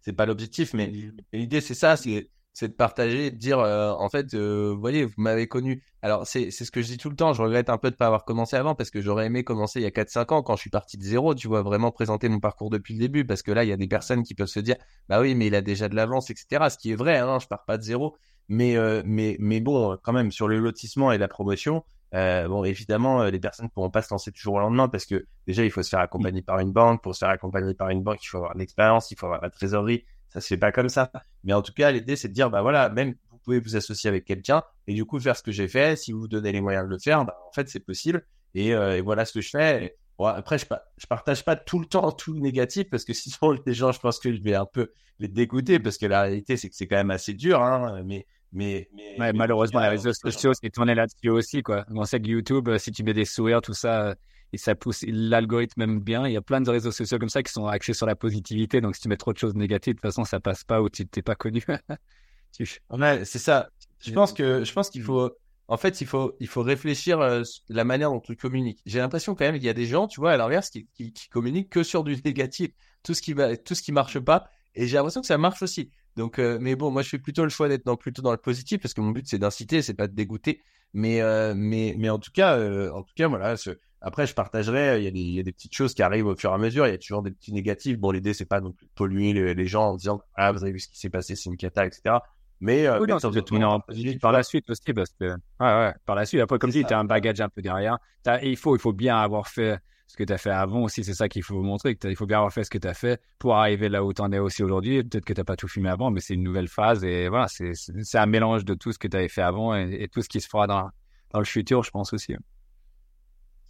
c'est 0.00 0.12
pas 0.12 0.26
l'objectif, 0.26 0.74
mais 0.74 0.92
l'idée, 1.32 1.60
c'est 1.60 1.74
ça, 1.74 1.96
c'est, 1.96 2.30
de 2.60 2.66
partager, 2.72 3.30
de 3.30 3.36
dire 3.36 3.60
euh, 3.60 3.92
en 3.92 4.08
fait, 4.08 4.34
euh, 4.34 4.72
vous 4.74 4.80
voyez, 4.80 5.04
vous 5.04 5.14
m'avez 5.18 5.46
connu. 5.46 5.84
Alors 6.02 6.26
c'est 6.26 6.50
ce 6.50 6.70
que 6.72 6.82
je 6.82 6.88
dis 6.88 6.96
tout 6.98 7.08
le 7.08 7.14
temps. 7.14 7.32
Je 7.32 7.40
regrette 7.40 7.70
un 7.70 7.78
peu 7.78 7.90
de 7.90 7.96
pas 7.96 8.06
avoir 8.06 8.24
commencé 8.24 8.56
avant 8.56 8.74
parce 8.74 8.90
que 8.90 9.00
j'aurais 9.00 9.26
aimé 9.26 9.44
commencer 9.44 9.78
il 9.80 9.84
y 9.84 9.86
a 9.86 9.90
4-5 9.92 10.32
ans 10.32 10.42
quand 10.42 10.56
je 10.56 10.62
suis 10.62 10.70
parti 10.70 10.98
de 10.98 11.04
zéro. 11.04 11.34
Tu 11.36 11.46
vois 11.46 11.62
vraiment 11.62 11.92
présenter 11.92 12.28
mon 12.28 12.40
parcours 12.40 12.70
depuis 12.70 12.94
le 12.94 13.00
début 13.00 13.24
parce 13.24 13.42
que 13.42 13.52
là 13.52 13.62
il 13.64 13.68
y 13.68 13.72
a 13.72 13.76
des 13.76 13.86
personnes 13.86 14.24
qui 14.24 14.34
peuvent 14.34 14.48
se 14.48 14.58
dire 14.60 14.76
bah 15.08 15.20
oui 15.20 15.34
mais 15.36 15.46
il 15.46 15.54
a 15.54 15.60
déjà 15.62 15.88
de 15.88 15.94
l'avance 15.94 16.30
etc. 16.30 16.68
Ce 16.70 16.78
qui 16.78 16.90
est 16.90 16.96
vrai, 16.96 17.18
hein, 17.18 17.38
je 17.40 17.46
pars 17.46 17.64
pas 17.64 17.78
de 17.78 17.82
zéro. 17.82 18.16
Mais 18.48 18.76
euh, 18.76 19.02
mais 19.04 19.36
mais 19.40 19.60
bon 19.60 19.98
quand 20.02 20.12
même 20.12 20.32
sur 20.32 20.48
le 20.48 20.58
lotissement 20.58 21.12
et 21.12 21.18
la 21.18 21.28
promotion. 21.28 21.84
bon, 22.12 22.64
évidemment, 22.64 23.24
les 23.24 23.38
personnes 23.40 23.66
ne 23.66 23.70
pourront 23.70 23.90
pas 23.90 24.02
se 24.02 24.12
lancer 24.12 24.32
toujours 24.32 24.54
au 24.54 24.58
lendemain 24.60 24.88
parce 24.88 25.04
que 25.04 25.26
déjà, 25.46 25.64
il 25.64 25.70
faut 25.70 25.82
se 25.82 25.90
faire 25.90 26.00
accompagner 26.00 26.42
par 26.42 26.58
une 26.58 26.72
banque. 26.72 27.02
Pour 27.02 27.14
se 27.14 27.20
faire 27.20 27.28
accompagner 27.28 27.74
par 27.74 27.90
une 27.90 28.02
banque, 28.02 28.24
il 28.24 28.28
faut 28.28 28.38
avoir 28.38 28.56
l'expérience, 28.56 29.10
il 29.10 29.18
faut 29.18 29.26
avoir 29.26 29.42
la 29.42 29.50
trésorerie, 29.50 30.04
ça 30.30 30.40
se 30.40 30.46
fait 30.46 30.56
pas 30.56 30.72
comme 30.72 30.88
ça. 30.88 31.10
Mais 31.44 31.52
en 31.52 31.62
tout 31.62 31.72
cas, 31.72 31.90
l'idée, 31.90 32.16
c'est 32.16 32.28
de 32.28 32.34
dire, 32.34 32.50
bah 32.50 32.62
voilà, 32.62 32.88
même 32.88 33.14
vous 33.30 33.38
pouvez 33.38 33.60
vous 33.60 33.76
associer 33.76 34.08
avec 34.08 34.24
quelqu'un 34.24 34.62
et 34.86 34.94
du 34.94 35.04
coup 35.04 35.18
faire 35.18 35.36
ce 35.36 35.42
que 35.42 35.52
j'ai 35.52 35.68
fait. 35.68 35.96
Si 35.96 36.12
vous 36.12 36.20
vous 36.20 36.28
donnez 36.28 36.52
les 36.52 36.60
moyens 36.60 36.84
de 36.84 36.90
le 36.90 36.98
faire, 36.98 37.24
bah, 37.24 37.36
en 37.48 37.52
fait, 37.52 37.68
c'est 37.68 37.80
possible. 37.80 38.26
Et, 38.54 38.74
euh, 38.74 38.96
et, 38.96 39.00
voilà 39.00 39.24
ce 39.24 39.32
que 39.32 39.40
je 39.40 39.50
fais. 39.50 39.96
Bon, 40.18 40.26
après, 40.26 40.58
je, 40.58 40.66
je 40.96 41.06
partage 41.06 41.44
pas 41.44 41.56
tout 41.56 41.78
le 41.78 41.86
temps 41.86 42.10
tout 42.12 42.32
le 42.32 42.40
négatif 42.40 42.90
parce 42.90 43.04
que 43.04 43.12
sinon, 43.14 43.56
les 43.64 43.74
gens, 43.74 43.92
je 43.92 44.00
pense 44.00 44.18
que 44.18 44.34
je 44.34 44.42
vais 44.42 44.54
un 44.54 44.66
peu 44.66 44.92
les 45.18 45.28
dégoûter 45.28 45.78
parce 45.78 45.96
que 45.96 46.06
la 46.06 46.22
réalité, 46.22 46.56
c'est 46.56 46.68
que 46.68 46.76
c'est 46.76 46.86
quand 46.86 46.96
même 46.96 47.10
assez 47.10 47.34
dur. 47.34 47.62
Hein, 47.62 48.02
mais 48.04 48.26
mais, 48.52 48.88
mais, 48.94 49.18
ouais, 49.18 49.32
malheureusement, 49.32 49.80
les 49.80 49.88
réseaux 49.88 50.12
sociaux, 50.12 50.52
c'est 50.54 50.70
tourné 50.70 50.94
là-dessus 50.94 51.28
aussi, 51.28 51.62
quoi. 51.62 51.84
On 51.90 52.04
sait 52.04 52.20
que 52.20 52.28
YouTube, 52.28 52.68
euh, 52.68 52.78
si 52.78 52.92
tu 52.92 53.02
mets 53.02 53.12
des 53.12 53.26
sourires, 53.26 53.60
tout 53.60 53.74
ça, 53.74 54.14
et 54.52 54.56
ça 54.56 54.74
pousse 54.74 55.04
l'algorithme 55.06 55.80
même 55.80 56.00
bien. 56.00 56.26
Il 56.26 56.32
y 56.32 56.36
a 56.36 56.40
plein 56.40 56.60
de 56.60 56.70
réseaux 56.70 56.92
sociaux 56.92 57.18
comme 57.18 57.28
ça 57.28 57.42
qui 57.42 57.52
sont 57.52 57.66
axés 57.66 57.92
sur 57.92 58.06
la 58.06 58.16
positivité. 58.16 58.80
Donc, 58.80 58.96
si 58.96 59.02
tu 59.02 59.08
mets 59.08 59.18
trop 59.18 59.32
de 59.32 59.38
choses 59.38 59.54
négatives, 59.54 59.94
de 59.94 59.98
toute 59.98 60.08
façon, 60.08 60.24
ça 60.24 60.40
passe 60.40 60.64
pas 60.64 60.80
ou 60.80 60.88
tu 60.88 61.06
t'es 61.06 61.20
pas 61.20 61.34
connu. 61.34 61.62
ouais, 62.90 63.24
c'est 63.24 63.38
ça. 63.38 63.68
Je 64.00 64.12
pense 64.12 64.32
que, 64.32 64.64
je 64.64 64.72
pense 64.72 64.88
qu'il 64.88 65.02
faut, 65.02 65.30
en 65.68 65.76
fait, 65.76 66.00
il 66.00 66.06
faut, 66.06 66.34
il 66.40 66.48
faut 66.48 66.62
réfléchir 66.62 67.20
euh, 67.20 67.42
la 67.68 67.84
manière 67.84 68.10
dont 68.10 68.20
tu 68.20 68.36
communiques. 68.36 68.80
J'ai 68.86 68.98
l'impression 68.98 69.34
quand 69.34 69.44
même 69.44 69.56
qu'il 69.56 69.64
y 69.64 69.68
a 69.68 69.74
des 69.74 69.86
gens, 69.86 70.08
tu 70.08 70.20
vois, 70.20 70.32
à 70.32 70.36
l'inverse, 70.36 70.70
qui, 70.70 70.88
qui, 70.94 71.12
qui, 71.12 71.28
communiquent 71.28 71.70
que 71.70 71.82
sur 71.82 72.04
du 72.04 72.16
négatif, 72.24 72.70
tout 73.02 73.14
ce 73.14 73.20
qui 73.20 73.34
va, 73.34 73.56
tout 73.56 73.74
ce 73.74 73.82
qui 73.82 73.92
marche 73.92 74.18
pas. 74.18 74.48
Et 74.74 74.86
j'ai 74.86 74.96
l'impression 74.96 75.20
que 75.20 75.26
ça 75.26 75.38
marche 75.38 75.62
aussi. 75.62 75.90
Donc, 76.16 76.38
euh, 76.38 76.58
mais 76.60 76.74
bon, 76.74 76.90
moi, 76.90 77.02
je 77.02 77.10
fais 77.10 77.18
plutôt 77.18 77.44
le 77.44 77.50
choix 77.50 77.68
d'être 77.68 77.84
dans, 77.84 77.96
plutôt 77.96 78.22
dans 78.22 78.32
le 78.32 78.38
positif 78.38 78.80
parce 78.80 78.94
que 78.94 79.02
mon 79.02 79.10
but, 79.10 79.26
c'est 79.28 79.38
d'inciter, 79.38 79.82
c'est 79.82 79.94
pas 79.94 80.08
de 80.08 80.14
dégoûter. 80.14 80.62
Mais, 80.94 81.20
euh, 81.20 81.52
mais, 81.54 81.94
mais 81.98 82.08
en 82.08 82.18
tout 82.18 82.32
cas, 82.32 82.58
en 82.90 83.02
tout 83.02 83.12
cas, 83.14 83.28
voilà, 83.28 83.58
ce, 83.58 83.78
après, 84.00 84.26
je 84.26 84.34
partagerai. 84.34 85.00
Il 85.00 85.04
y, 85.04 85.08
a 85.08 85.10
des, 85.10 85.20
il 85.20 85.34
y, 85.34 85.40
a 85.40 85.42
des, 85.42 85.52
petites 85.52 85.74
choses 85.74 85.92
qui 85.92 86.02
arrivent 86.02 86.26
au 86.26 86.36
fur 86.36 86.50
et 86.50 86.54
à 86.54 86.58
mesure. 86.58 86.86
Il 86.86 86.90
y 86.90 86.94
a 86.94 86.98
toujours 86.98 87.22
des 87.22 87.30
petits 87.30 87.52
négatifs. 87.52 87.98
Bon, 87.98 88.10
l'idée, 88.10 88.32
c'est 88.32 88.46
pas 88.46 88.60
non 88.60 88.72
plus 88.72 88.86
de 88.86 88.92
polluer 88.94 89.54
les, 89.54 89.66
gens 89.66 89.90
en 89.90 89.96
disant 89.96 90.20
ah 90.34 90.52
vous 90.52 90.62
avez 90.62 90.72
vu 90.72 90.80
ce 90.80 90.88
qui 90.88 90.98
s'est 90.98 91.10
passé, 91.10 91.36
c'est 91.36 91.50
une 91.50 91.56
cata, 91.56 91.84
etc. 91.84 92.16
Mais 92.60 92.86
euh, 92.86 93.00
oui, 93.00 93.06
non, 93.08 93.18
ça 93.18 93.28
vous 93.28 93.40
tourner 93.40 93.64
en 93.64 93.80
positif 93.80 94.20
par 94.20 94.32
la 94.32 94.42
suite 94.42 94.68
aussi 94.70 94.92
parce 94.92 95.10
que 95.10 95.26
ouais, 95.26 95.36
ouais, 95.60 95.94
par 96.04 96.16
la 96.16 96.26
suite. 96.26 96.40
Après, 96.40 96.58
comme 96.58 96.70
tu 96.70 96.78
dis, 96.78 96.84
tu 96.84 96.92
as 96.92 96.98
un 96.98 97.04
bagage 97.04 97.40
un 97.40 97.48
peu 97.48 97.62
derrière. 97.62 97.98
il 98.42 98.56
faut, 98.56 98.74
il 98.74 98.80
faut 98.80 98.92
bien 98.92 99.16
avoir 99.16 99.46
fait 99.48 99.78
ce 100.08 100.16
que 100.16 100.24
tu 100.24 100.32
as 100.32 100.38
fait 100.38 100.50
avant 100.50 100.82
aussi. 100.82 101.04
C'est 101.04 101.14
ça 101.14 101.28
qu'il 101.28 101.42
faut 101.42 101.54
vous 101.54 101.62
montrer. 101.62 101.96
il 102.02 102.16
faut 102.16 102.26
bien 102.26 102.38
avoir 102.38 102.52
fait 102.52 102.64
ce 102.64 102.70
que 102.70 102.78
tu 102.78 102.88
as 102.88 102.94
fait 102.94 103.20
pour 103.38 103.56
arriver 103.56 103.88
là 103.88 104.04
où 104.04 104.12
tu 104.12 104.22
en 104.22 104.32
es 104.32 104.38
aussi 104.38 104.62
aujourd'hui. 104.62 105.04
Peut-être 105.04 105.24
que 105.24 105.32
tu 105.32 105.40
n'as 105.40 105.44
pas 105.44 105.56
tout 105.56 105.68
filmé 105.68 105.88
avant, 105.88 106.10
mais 106.10 106.20
c'est 106.20 106.34
une 106.34 106.42
nouvelle 106.42 106.68
phase 106.68 107.04
et 107.04 107.28
voilà, 107.28 107.46
c'est 107.48 108.18
un 108.18 108.26
mélange 108.26 108.64
de 108.64 108.74
tout 108.74 108.92
ce 108.92 108.98
que 108.98 109.06
tu 109.06 109.16
avais 109.16 109.28
fait 109.28 109.42
avant 109.42 109.76
et, 109.76 109.96
et, 110.00 110.08
tout 110.08 110.22
ce 110.22 110.28
qui 110.28 110.40
se 110.40 110.48
fera 110.48 110.66
dans, 110.66 110.90
dans 111.32 111.38
le 111.38 111.44
futur, 111.44 111.84
je 111.84 111.90
pense 111.90 112.12
aussi. 112.12 112.34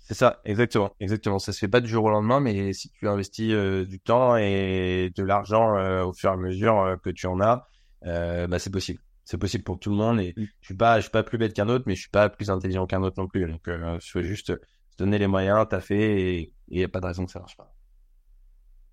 C'est 0.09 0.15
ça, 0.15 0.40
exactement, 0.47 0.94
exactement. 1.01 1.39
Ça 1.39 1.52
se 1.52 1.59
fait 1.59 1.69
pas 1.69 1.82
du 1.82 1.89
jour 1.89 2.05
au 2.05 2.09
lendemain, 2.09 2.40
mais 2.40 2.73
si 2.73 2.90
tu 2.90 3.06
investis 3.06 3.52
euh, 3.52 3.85
du 3.85 4.01
temps 4.01 4.36
et 4.39 5.12
de 5.15 5.23
l'argent 5.23 5.77
euh, 5.77 6.02
au 6.02 6.15
fur 6.15 6.31
et 6.31 6.32
à 6.32 6.36
mesure 6.36 6.81
euh, 6.81 6.97
que 6.97 7.10
tu 7.10 7.27
en 7.27 7.43
as, 7.43 7.69
bah 8.03 8.59
c'est 8.59 8.70
possible. 8.73 9.01
C'est 9.25 9.39
possible 9.39 9.65
pour 9.65 9.79
tout 9.79 9.91
le 9.91 9.97
monde. 9.97 10.20
Et 10.20 10.35
je 10.37 10.66
suis 10.66 10.75
pas, 10.75 10.97
je 10.97 11.03
suis 11.03 11.11
pas 11.11 11.23
plus 11.23 11.39
bête 11.39 11.53
qu'un 11.53 11.69
autre, 11.69 11.85
mais 11.87 11.95
je 11.95 12.01
suis 12.01 12.11
pas 12.11 12.29
plus 12.29 12.51
intelligent 12.51 12.87
qu'un 12.87 13.03
autre 13.03 13.20
non 13.20 13.29
plus. 13.29 13.47
Donc, 13.47 13.61
je 13.66 14.19
veux 14.19 14.25
juste 14.25 14.47
te 14.47 15.05
donner 15.05 15.19
les 15.19 15.27
moyens, 15.27 15.66
t'as 15.69 15.81
fait, 15.81 16.20
et 16.20 16.53
il 16.69 16.81
y 16.81 16.85
a 16.85 16.89
pas 16.89 17.01
de 17.01 17.07
raison 17.07 17.27
que 17.27 17.33
ça 17.33 17.39
marche 17.39 17.57
pas. 17.57 17.73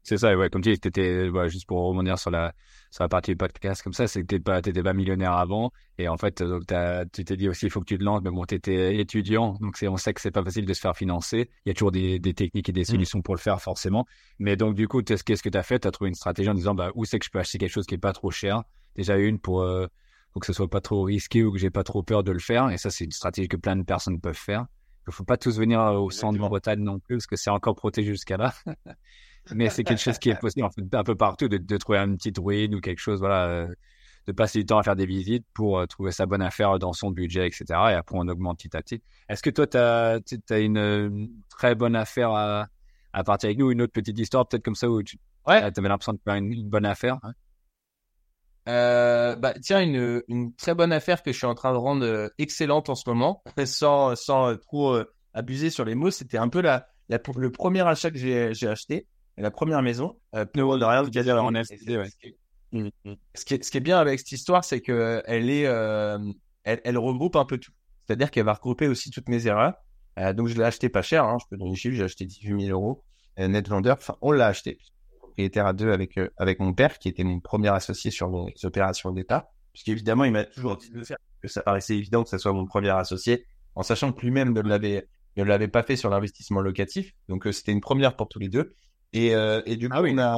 C'est 0.04 0.18
ça, 0.18 0.38
ouais. 0.38 0.52
Comme 0.52 0.62
tu 0.62 0.70
dis, 0.70 0.76
étais, 0.76 1.30
ouais, 1.30 1.50
juste 1.50 1.66
pour 1.66 1.80
revenir 1.88 2.20
sur 2.20 2.30
la, 2.30 2.54
sur 2.92 3.04
la 3.04 3.08
partie 3.08 3.34
podcast 3.34 3.82
comme 3.82 3.94
ça, 3.94 4.06
c'est 4.08 4.22
que 4.22 4.28
t'étais 4.28 4.44
pas, 4.44 4.62
t'étais 4.62 4.84
pas 4.84 4.94
millionnaire 4.94 5.32
avant. 5.32 5.72
Et 5.98 6.08
en 6.08 6.16
fait, 6.16 6.44
donc 6.44 6.62
tu 7.12 7.26
t'es 7.26 7.36
dit 7.36 7.50
aussi, 7.50 7.66
il 7.66 7.70
faut 7.72 7.80
que 7.80 7.88
tu 7.88 7.98
te 7.98 8.04
lances. 8.04 8.22
Mais 8.24 8.30
bon, 8.30 8.46
t'étais 8.46 8.98
étudiant. 8.98 9.58
Donc 9.62 9.78
c'est, 9.78 9.88
on 9.88 9.98
sait 9.98 10.14
que 10.14 10.22
c'est 10.22 10.30
pas 10.30 10.44
facile 10.44 10.68
de 10.68 10.74
se 10.74 10.80
faire 10.80 10.96
financer. 10.96 11.50
Il 11.66 11.70
y 11.70 11.72
a 11.72 11.74
toujours 11.74 11.92
des, 11.92 12.20
des 12.20 12.36
techniques 12.36 12.70
et 12.70 12.72
des 12.72 12.82
mmh. 12.82 12.86
solutions 12.86 13.22
pour 13.24 13.34
le 13.34 13.40
faire, 13.40 13.60
forcément. 13.60 14.06
Mais 14.38 14.56
donc, 14.56 14.76
du 14.76 14.88
coup, 14.88 15.02
qu'est-ce 15.02 15.24
que 15.24 15.50
tu 15.50 15.58
as 15.58 15.64
fait? 15.64 15.80
Tu 15.80 15.88
as 15.88 15.92
trouvé 15.92 16.10
une 16.10 16.16
stratégie 16.16 16.50
en 16.50 16.54
disant, 16.54 16.76
bah, 16.76 16.92
où 16.94 17.04
c'est 17.06 17.18
que 17.18 17.26
je 17.26 17.32
peux 17.32 17.40
acheter 17.40 17.58
quelque 17.58 17.72
chose 17.72 17.88
qui 17.88 17.96
est 17.96 17.98
pas 17.98 18.14
trop 18.14 18.30
cher? 18.30 18.62
Déjà 18.96 19.18
une 19.18 19.40
pour, 19.40 19.62
euh, 19.62 19.88
pour 20.32 20.42
que 20.42 20.46
ce 20.46 20.54
soit 20.54 20.70
pas 20.70 20.82
trop 20.82 21.04
risqué 21.04 21.44
ou 21.44 21.52
que 21.52 21.58
j'ai 21.58 21.70
pas 21.70 21.84
trop 21.84 22.04
peur 22.04 22.24
de 22.24 22.32
le 22.32 22.40
faire. 22.40 22.70
Et 22.70 22.78
ça, 22.78 22.90
c'est 22.90 23.06
une 23.06 23.12
stratégie 23.12 23.48
que 23.48 23.58
plein 23.58 23.76
de 23.76 23.84
personnes 23.84 24.20
peuvent 24.20 24.34
faire. 24.36 24.66
Il 25.08 25.14
faut 25.14 25.24
pas 25.24 25.38
tous 25.38 25.60
venir 25.60 25.80
au 25.80 26.10
centre 26.10 26.34
de 26.34 26.40
Bretagne 26.40 26.80
non 26.80 27.00
plus, 27.00 27.18
parce 27.18 27.28
que 27.28 27.36
c'est 27.36 27.52
encore 27.52 27.76
protégé 27.76 28.12
jusqu'à 28.12 28.38
là. 28.38 28.54
mais 29.54 29.70
c'est 29.70 29.84
quelque 29.84 30.02
chose 30.02 30.18
qui 30.18 30.30
est 30.30 30.40
possible 30.40 30.66
en 30.66 30.72
fait, 30.72 30.82
un 30.94 31.04
peu 31.04 31.16
partout 31.16 31.48
de, 31.48 31.58
de, 31.58 31.78
trouver 31.78 32.00
une 32.00 32.18
petite 32.18 32.40
ruine 32.40 32.74
ou 32.74 32.82
quelque 32.82 33.00
chose, 33.00 33.20
voilà, 33.20 33.46
euh, 33.46 33.68
de 34.26 34.32
passer 34.32 34.60
du 34.60 34.66
temps 34.66 34.80
à 34.80 34.84
faire 34.84 34.96
des 34.96 35.06
visites 35.06 35.46
pour 35.54 35.78
euh, 35.78 35.86
trouver 35.86 36.12
sa 36.12 36.26
bonne 36.26 36.42
affaire 36.42 36.80
dans 36.80 36.94
son 36.94 37.12
budget, 37.12 37.46
etc. 37.46 37.66
Et 37.70 37.94
après, 37.94 38.18
on 38.18 38.28
augmente 38.28 38.58
petit 38.58 38.76
à 38.76 38.82
petit. 38.82 39.04
Est-ce 39.30 39.44
que 39.44 39.52
toi, 39.52 39.68
tu 39.68 39.78
as, 39.78 40.20
as, 40.50 40.60
une 40.60 41.30
très 41.50 41.76
bonne 41.76 41.96
affaire 41.96 42.32
à, 42.32 42.68
à 43.14 43.24
partir 43.24 43.48
avec 43.48 43.60
nous, 43.60 43.72
une 43.72 43.82
autre 43.82 43.94
petite 43.94 44.20
histoire 44.20 44.48
peut-être 44.48 44.64
comme 44.64 44.76
ça 44.76 44.90
où 44.90 45.02
tu 45.02 45.18
ouais. 45.48 45.56
avais 45.56 45.88
l'impression 45.88 46.14
de 46.14 46.20
faire 46.24 46.36
une, 46.36 46.68
bonne 46.68 46.86
affaire 46.86 47.18
hein? 47.24 47.34
Euh, 48.68 49.36
bah, 49.36 49.54
tiens, 49.62 49.82
une, 49.82 50.24
une 50.28 50.54
très 50.56 50.74
bonne 50.76 50.92
affaire 50.92 51.24
que 51.24 51.32
je 51.32 51.38
suis 51.38 51.46
en 51.48 51.56
train 51.56 51.72
de 51.72 51.78
rendre 51.78 52.06
euh, 52.06 52.30
excellente 52.38 52.90
en 52.90 52.96
ce 52.96 53.10
moment, 53.10 53.44
sans, 53.66 54.16
sans 54.16 54.58
trop 54.58 55.00
abuser 55.34 55.70
sur 55.70 55.86
les 55.86 55.96
mots. 55.96 56.12
C'était 56.12 56.38
un 56.38 56.50
peu 56.50 56.62
la, 56.62 56.88
la, 57.10 57.20
le 57.36 57.52
premier 57.52 57.82
achat 57.82 58.12
que 58.12 58.18
j'ai 58.18 58.68
acheté 58.68 59.08
la 59.38 59.52
première 59.52 59.82
maison. 59.82 60.18
Euh, 60.36 60.46
de 60.46 60.62
rien, 60.62 61.04
en 61.38 61.54
ouais. 61.54 62.14
Mm, 62.72 62.90
mm. 63.06 63.14
Ce 63.36 63.46
qui, 63.46 63.54
est, 63.56 63.64
ce 63.64 63.72
qui 63.72 63.78
est 63.78 63.82
bien 63.82 63.98
avec 63.98 64.20
cette 64.20 64.32
histoire, 64.32 64.64
c'est 64.64 64.82
que 64.82 65.22
elle 65.26 65.50
est, 65.50 65.66
euh, 65.66 66.18
elle, 66.64 66.82
elle, 66.84 66.98
regroupe 66.98 67.36
un 67.36 67.46
peu 67.46 67.58
tout. 67.58 67.72
C'est-à-dire 68.06 68.32
qu'elle 68.32 68.46
va 68.46 68.54
regrouper 68.54 68.88
aussi 68.88 69.12
toutes 69.12 69.30
mes 69.30 69.48
erreurs. 69.48 69.74
Euh, 70.20 70.34
donc 70.34 70.48
je 70.48 70.56
l'ai 70.56 70.64
acheté 70.64 70.90
pas 70.90 71.02
cher, 71.02 71.26
hein, 71.26 71.38
je 71.42 71.46
peux 71.50 71.58
donner 71.58 71.72
les 71.72 71.76
chiffres, 71.76 71.96
j'ai 71.96 72.04
acheté 72.04 72.26
18 72.26 72.68
000 72.68 72.80
euros. 72.80 73.04
Euh, 73.38 73.48
net 73.50 73.68
vendeur, 73.68 73.98
enfin 74.00 74.16
on 74.22 74.32
l'a 74.32 74.48
acheté, 74.48 74.78
propriétaire 75.36 75.68
à 75.68 75.74
deux 75.74 75.92
avec 75.92 76.18
euh, 76.18 76.30
avec 76.38 76.60
mon 76.60 76.74
père 76.74 76.98
qui 76.98 77.10
était 77.10 77.26
mon 77.26 77.42
premier 77.42 77.68
associé 77.68 78.10
sur 78.10 78.30
les 78.30 78.66
opérations 78.66 79.12
d'État. 79.12 79.52
Puisqu'évidemment 79.74 80.24
il 80.24 80.32
m'a 80.32 80.46
toujours 80.46 80.78
dit 80.78 80.90
de 80.90 80.98
le 80.98 81.04
faire, 81.04 81.18
que 81.42 81.50
ça 81.50 81.62
paraissait 81.62 81.98
évident 81.98 82.24
que 82.24 82.30
ça 82.30 82.38
soit 82.38 82.54
mon 82.54 82.66
premier 82.66 82.90
associé, 82.90 83.46
en 83.76 83.84
sachant 83.84 84.14
que 84.14 84.22
lui-même 84.22 84.54
ne 84.54 84.62
l'avait 84.62 85.10
ne 85.36 85.44
l'avait 85.44 85.68
pas 85.68 85.84
fait 85.84 85.98
sur 85.98 86.10
l'investissement 86.10 86.62
locatif. 86.62 87.12
Donc 87.28 87.46
c'était 87.52 87.74
une 87.74 87.82
première 87.82 88.16
pour 88.16 88.30
tous 88.30 88.40
les 88.40 88.48
deux. 88.48 88.74
Et, 89.12 89.36
euh, 89.36 89.62
et 89.66 89.76
du 89.76 89.90
ah 89.92 90.00
coup, 90.00 90.08
on 90.08 90.18
a, 90.18 90.36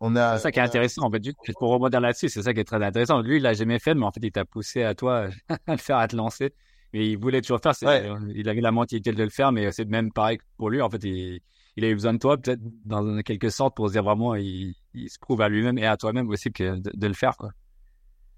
on, 0.00 0.16
a. 0.16 0.36
C'est 0.36 0.44
ça 0.44 0.52
qui 0.52 0.58
est 0.58 0.62
intéressant, 0.62 1.02
en 1.02 1.10
fait. 1.10 1.22
Pour 1.58 1.70
rebondir 1.70 2.00
là-dessus, 2.00 2.30
c'est 2.30 2.42
ça 2.42 2.54
qui 2.54 2.60
est 2.60 2.64
très 2.64 2.82
intéressant. 2.82 3.20
Lui, 3.20 3.36
il 3.36 3.42
l'a 3.42 3.52
jamais 3.52 3.78
fait, 3.78 3.94
mais 3.94 4.04
en 4.04 4.12
fait, 4.12 4.20
il 4.22 4.32
t'a 4.32 4.46
poussé 4.46 4.82
à 4.82 4.94
toi 4.94 5.28
à 5.66 5.72
le 5.72 5.78
faire, 5.78 5.98
à 5.98 6.08
te 6.08 6.16
lancer. 6.16 6.54
Mais 6.92 7.06
il 7.06 7.18
voulait 7.18 7.40
toujours 7.42 7.60
faire. 7.62 7.74
Il 8.34 8.48
avait 8.48 8.60
la 8.60 8.72
mentalité 8.72 9.12
de 9.12 9.22
le 9.22 9.30
faire, 9.30 9.52
mais 9.52 9.70
c'est 9.72 9.86
même 9.86 10.10
pareil 10.10 10.38
pour 10.56 10.70
lui. 10.70 10.80
En 10.82 10.90
fait, 10.90 11.02
il, 11.04 11.40
il 11.80 11.86
a 11.86 11.88
eu 11.88 11.94
besoin 11.94 12.12
de 12.12 12.18
toi, 12.18 12.36
peut-être 12.36 12.60
dans 12.84 13.22
quelque 13.22 13.48
sorte, 13.48 13.74
pour 13.74 13.88
se 13.88 13.92
dire 13.92 14.02
vraiment, 14.02 14.34
il, 14.34 14.74
se 14.94 15.18
prouve 15.18 15.40
à 15.40 15.48
lui-même 15.48 15.78
et 15.78 15.86
à 15.86 15.96
toi-même 15.96 16.28
aussi 16.28 16.52
que 16.52 16.76
de, 16.76 17.06
le 17.06 17.14
faire, 17.14 17.36
quoi. 17.38 17.52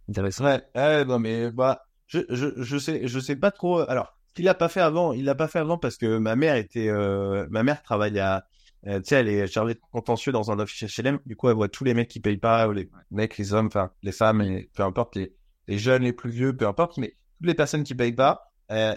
Intéressant. 0.08 0.44
Ouais, 0.44 1.04
non, 1.04 1.18
mais 1.18 1.50
bah, 1.50 1.82
je, 2.06 2.20
je, 2.28 2.50
je 2.56 2.78
sais, 2.78 3.08
je 3.08 3.18
sais 3.18 3.34
pas 3.34 3.50
trop. 3.50 3.80
Alors, 3.80 4.16
ce 4.28 4.34
qu'il 4.34 4.48
a 4.48 4.54
pas 4.54 4.68
fait 4.68 4.80
avant, 4.80 5.12
il 5.12 5.24
l'a 5.24 5.34
pas 5.34 5.48
fait 5.48 5.58
avant 5.58 5.76
parce 5.76 5.96
que 5.96 6.18
ma 6.18 6.36
mère 6.36 6.54
était, 6.54 6.88
euh, 6.88 7.46
ma 7.50 7.64
mère 7.64 7.82
travaille 7.82 8.18
à 8.20 8.46
tu 8.84 8.90
sais, 9.04 9.16
elle 9.16 9.28
est 9.28 9.46
chargée 9.46 9.74
de 9.74 9.80
contentieux 9.92 10.32
dans 10.32 10.50
un 10.50 10.58
office 10.58 10.98
HLM. 10.98 11.20
Du 11.24 11.36
coup, 11.36 11.48
elle 11.48 11.54
voit 11.54 11.68
tous 11.68 11.84
les 11.84 11.94
mecs 11.94 12.08
qui 12.08 12.18
payent 12.18 12.36
pas, 12.36 12.72
les 12.72 12.90
mecs, 13.12 13.38
les 13.38 13.54
hommes, 13.54 13.66
enfin, 13.66 13.92
les 14.02 14.10
femmes, 14.10 14.40
et 14.40 14.70
peu 14.74 14.82
importe, 14.82 15.14
les, 15.14 15.78
jeunes, 15.78 16.02
les 16.02 16.12
plus 16.12 16.30
vieux, 16.30 16.56
peu 16.56 16.66
importe, 16.66 16.98
mais 16.98 17.16
toutes 17.38 17.46
les 17.46 17.54
personnes 17.54 17.84
qui 17.84 17.94
payent 17.94 18.12
pas. 18.12 18.50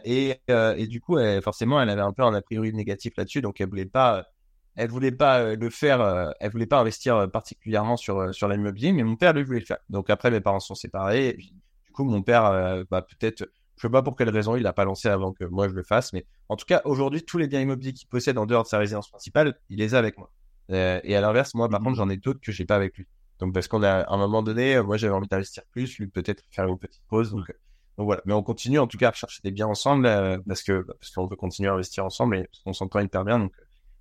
et, 0.04 0.42
et 0.48 0.88
du 0.88 1.02
coup, 1.02 1.20
forcément, 1.44 1.80
elle 1.80 1.92
avait 1.92 2.02
un 2.02 2.14
peu 2.14 2.24
un 2.24 2.34
a 2.34 2.42
priori 2.42 2.74
négatif 2.74 3.14
là-dessus, 3.16 3.42
donc 3.42 3.62
elle 3.62 3.70
voulait 3.70 3.86
pas 3.86 4.26
elle 4.76 4.89
voulait 4.89 5.11
pas 5.11 5.39
euh, 5.39 5.56
le 5.56 5.69
faire, 5.69 6.02
euh, 6.02 6.30
elle 6.39 6.52
voulait 6.52 6.65
pas 6.65 6.80
investir 6.80 7.15
euh, 7.15 7.27
particulièrement 7.27 7.97
sur 7.97 8.34
sur 8.34 8.47
l'immobilier, 8.47 8.91
mais 8.91 9.03
mon 9.03 9.15
père 9.15 9.34
lui 9.34 9.43
voulait 9.43 9.60
le 9.60 9.65
faire. 9.65 9.77
Donc 9.89 10.10
après 10.10 10.31
mes 10.31 10.41
parents 10.41 10.60
sont 10.60 10.76
séparés, 10.76 11.34
du 11.34 11.91
coup 11.93 12.03
mon 12.03 12.22
père, 12.22 12.84
bah, 12.91 13.02
peut-être, 13.02 13.49
je 13.77 13.81
sais 13.81 13.89
pas 13.89 14.02
pour 14.03 14.15
quelle 14.15 14.30
raison, 14.30 14.56
il 14.56 14.64
l'a 14.64 14.73
pas 14.73 14.85
lancé 14.85 15.07
avant 15.07 15.31
que 15.34 15.45
moi 15.45 15.69
je 15.69 15.73
le 15.73 15.84
fasse, 15.84 16.14
mais 16.14 16.26
en 16.49 16.56
tout 16.56 16.65
cas 16.65 16.81
aujourd'hui 16.85 17.23
tous 17.23 17.38
les 17.38 17.47
biens 17.47 17.61
immobiliers 17.61 17.93
qu'il 17.93 18.07
possède 18.07 18.38
en 18.38 18.45
dehors 18.45 18.64
de 18.64 18.68
sa 18.68 18.77
résidence 18.77 19.10
principale, 19.10 19.57
il 19.69 19.80
les 19.80 19.95
a 19.95 19.99
avec 19.99 20.18
moi. 20.18 20.31
et 20.69 21.15
à 21.15 21.22
l'inverse, 21.22 21.53
moi 21.56 21.69
par 21.69 21.80
mmh 21.81 21.84
contre 21.85 21.97
j'en 21.97 22.10
ai 22.10 22.18
d'autres 22.18 22.41
que 22.41 22.52
j'ai 22.52 22.65
pas 22.65 22.76
avec 22.76 22.97
lui. 22.97 23.07
Donc 23.39 23.53
parce 23.53 23.68
qu'on 23.68 23.84
a 23.84 24.02
à 24.02 24.14
un 24.14 24.18
moment 24.18 24.43
donné, 24.43 24.81
moi 24.81 24.97
j'avais 24.97 25.14
envie 25.14 25.27
d'investir 25.27 25.64
plus, 25.72 25.97
lui 25.99 26.07
peut-être 26.07 26.43
faire 26.52 26.68
une 26.68 26.77
petite 26.77 27.03
pause. 27.07 27.31
Donc, 27.31 27.53
donc 27.97 28.07
voilà, 28.07 28.22
mais 28.26 28.34
on 28.34 28.43
continue 28.43 28.80
en 28.80 28.88
tout 28.88 28.97
cas 28.97 29.07
à 29.07 29.11
rechercher 29.11 29.39
des 29.43 29.52
biens 29.52 29.68
ensemble 29.68 30.03
parce 30.47 30.64
que 30.64 30.81
parce 30.81 31.11
qu'on 31.11 31.27
veut 31.27 31.38
continuer 31.38 31.69
à 31.69 31.73
investir 31.73 32.03
ensemble 32.06 32.35
et 32.38 32.49
qu'on 32.65 32.73
s'entend 32.73 32.99
hyper 32.99 33.23
bien. 33.23 33.39
Donc 33.39 33.53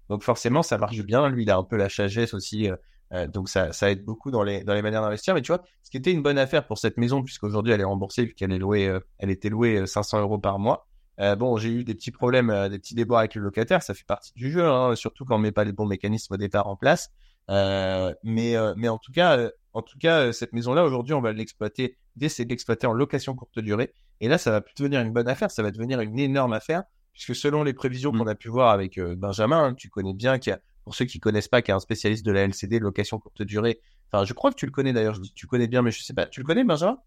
donc 0.09 0.23
forcément, 0.23 0.63
ça 0.63 0.79
marche 0.79 1.01
bien. 1.03 1.29
Lui, 1.29 1.45
il 1.45 1.51
a 1.51 1.57
un 1.57 1.65
peu 1.65 1.77
la 1.77 1.89
sagesse 1.89 2.35
aussi. 2.35 2.71
Euh, 2.71 2.77
euh, 3.13 3.27
donc 3.27 3.49
ça, 3.49 3.73
ça 3.73 3.91
aide 3.91 4.05
beaucoup 4.05 4.31
dans 4.31 4.43
les, 4.43 4.65
dans 4.65 4.75
les 4.75 4.83
manières 4.83 5.03
d'investir. 5.03 5.35
Mais 5.35 5.43
tu 5.43 5.53
vois, 5.53 5.63
ce 5.83 5.91
qui 5.91 5.97
était 5.97 6.13
une 6.13 6.23
bonne 6.23 6.39
affaire 6.39 6.67
pour 6.67 6.79
cette 6.79 6.97
maison, 6.97 7.23
puisqu'aujourd'hui 7.23 7.73
elle 7.73 7.81
est 7.81 7.85
remboursée, 7.85 8.25
vu 8.25 8.35
qu'elle 8.35 8.53
est 8.53 8.59
louée, 8.59 8.89
euh, 8.89 9.01
elle 9.19 9.31
était 9.31 9.49
louée 9.49 9.87
500 9.87 10.21
euros 10.21 10.39
par 10.39 10.59
mois. 10.59 10.87
bon, 11.19 11.57
j'ai 11.57 11.71
eu 11.71 11.85
des 11.85 11.95
petits 11.95 12.11
problèmes, 12.11 12.69
des 12.69 12.79
petits 12.79 12.95
débats 12.95 13.21
avec 13.21 13.35
le 13.35 13.43
locataire. 13.43 13.83
Ça 13.83 13.95
fait 13.95 14.07
partie 14.07 14.33
du 14.35 14.51
jeu, 14.51 14.67
hein, 14.67 14.95
surtout 14.97 15.25
quand 15.25 15.37
on 15.37 15.39
met 15.39 15.53
pas 15.53 15.65
les 15.65 15.73
bons 15.73 15.87
mécanismes 15.87 16.35
au 16.35 16.37
départ 16.37 16.67
en 16.67 16.77
place. 16.77 17.11
mais, 17.49 18.57
mais 18.77 18.89
en 18.89 18.99
tout 18.99 19.13
cas, 19.13 19.51
en 19.75 19.83
tout 19.83 19.99
cas, 19.99 20.33
cette 20.33 20.53
maison-là, 20.53 20.85
aujourd'hui, 20.85 21.15
on 21.15 21.21
va 21.21 21.33
l'exploiter, 21.33 21.97
d'essayer 22.17 22.45
de 22.45 22.51
l'exploiter 22.51 22.87
en 22.87 22.93
location 22.93 23.35
courte 23.35 23.59
durée. 23.59 23.93
Et 24.21 24.29
là, 24.29 24.39
ça 24.39 24.51
va 24.51 24.61
plus 24.61 24.75
devenir 24.77 25.01
une 25.01 25.13
bonne 25.13 25.29
affaire, 25.29 25.51
ça 25.51 25.63
va 25.63 25.71
devenir 25.71 26.01
une 26.01 26.19
énorme 26.19 26.53
affaire 26.53 26.85
puisque 27.15 27.35
selon 27.35 27.63
les 27.63 27.73
prévisions 27.73 28.13
mmh. 28.13 28.19
qu'on 28.19 28.27
a 28.27 28.35
pu 28.35 28.49
voir 28.49 28.71
avec 28.71 28.99
euh, 28.99 29.15
Benjamin, 29.17 29.69
hein, 29.69 29.75
tu 29.75 29.89
connais 29.89 30.13
bien, 30.13 30.39
qu'il 30.39 30.51
y 30.51 30.55
a, 30.55 30.61
pour 30.83 30.95
ceux 30.95 31.07
qui 31.07 31.21
connaissent 31.21 31.49
pas, 31.49 31.63
qui 31.63 31.71
est 31.71 31.75
un 31.75 31.81
spécialiste 31.81 32.27
de 32.27 32.33
la 32.33 32.43
LCD, 32.43 32.81
location 32.81 33.19
courte 33.19 33.43
durée. 33.43 33.81
Enfin, 34.13 34.25
je 34.25 34.35
crois 34.35 34.51
que 34.51 34.57
tu 34.57 34.67
le 34.67 34.73
connais 34.73 34.93
d'ailleurs. 34.93 35.15
Je 35.15 35.21
dis 35.21 35.33
tu 35.33 35.47
connais 35.47 35.69
bien, 35.69 35.81
mais 35.81 35.91
je 35.91 36.03
sais 36.03 36.13
pas. 36.13 36.27
Tu 36.27 36.41
le 36.41 36.47
connais, 36.47 36.65
Benjamin? 36.65 36.99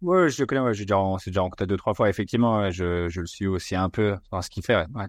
Oui, 0.00 0.30
je 0.30 0.42
le 0.42 0.46
connais. 0.46 0.62
Ouais, 0.62 0.74
j'ai 0.74 0.84
déjà, 0.84 0.96
c'est 1.18 1.30
déjà 1.30 1.42
rencontré 1.42 1.66
deux 1.66 1.76
trois 1.76 1.94
fois. 1.94 2.08
Effectivement, 2.08 2.70
je, 2.70 3.08
je, 3.08 3.20
le 3.20 3.26
suis 3.26 3.46
aussi 3.46 3.76
un 3.76 3.90
peu 3.90 4.16
dans 4.32 4.42
ce 4.42 4.50
qu'il 4.50 4.64
fait. 4.64 4.76
Ouais. 4.94 5.06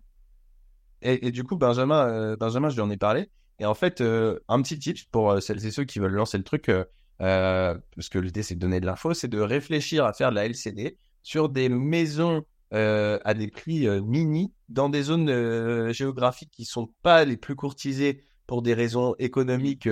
Et, 1.02 1.28
et, 1.28 1.32
du 1.32 1.44
coup, 1.44 1.56
Benjamin, 1.56 2.08
euh, 2.08 2.36
Benjamin, 2.36 2.70
je 2.70 2.76
lui 2.76 2.82
en 2.82 2.90
ai 2.90 2.98
parlé. 2.98 3.30
Et 3.60 3.66
en 3.66 3.74
fait, 3.74 4.02
euh, 4.02 4.40
un 4.50 4.62
petit 4.62 4.78
tip 4.78 4.98
pour 5.12 5.42
celles 5.42 5.66
et 5.66 5.72
ceux 5.72 5.86
qui 5.86 6.00
veulent 6.00 6.14
lancer 6.14 6.38
le 6.38 6.44
truc, 6.44 6.70
parce 7.18 8.10
que 8.10 8.20
l'idée 8.20 8.44
c'est 8.44 8.56
de 8.56 8.60
donner 8.60 8.80
de 8.80 8.86
l'info, 8.86 9.14
c'est 9.14 9.28
de 9.28 9.40
réfléchir 9.40 10.06
à 10.06 10.14
faire 10.14 10.30
de 10.30 10.36
la 10.36 10.46
LCD 10.46 10.98
sur 11.24 11.50
des 11.50 11.68
maisons 11.70 12.46
à 12.72 13.34
des 13.34 13.48
prix 13.48 13.88
euh, 13.88 14.02
mini 14.02 14.54
dans 14.68 14.90
des 14.90 15.04
zones 15.04 15.30
euh, 15.30 15.92
géographiques 15.92 16.52
qui 16.52 16.66
sont 16.66 16.94
pas 17.02 17.26
les 17.26 17.38
plus 17.38 17.56
courtisées 17.56 18.24
pour 18.46 18.62
des 18.62 18.74
raisons 18.74 19.16
économiques 19.20 19.88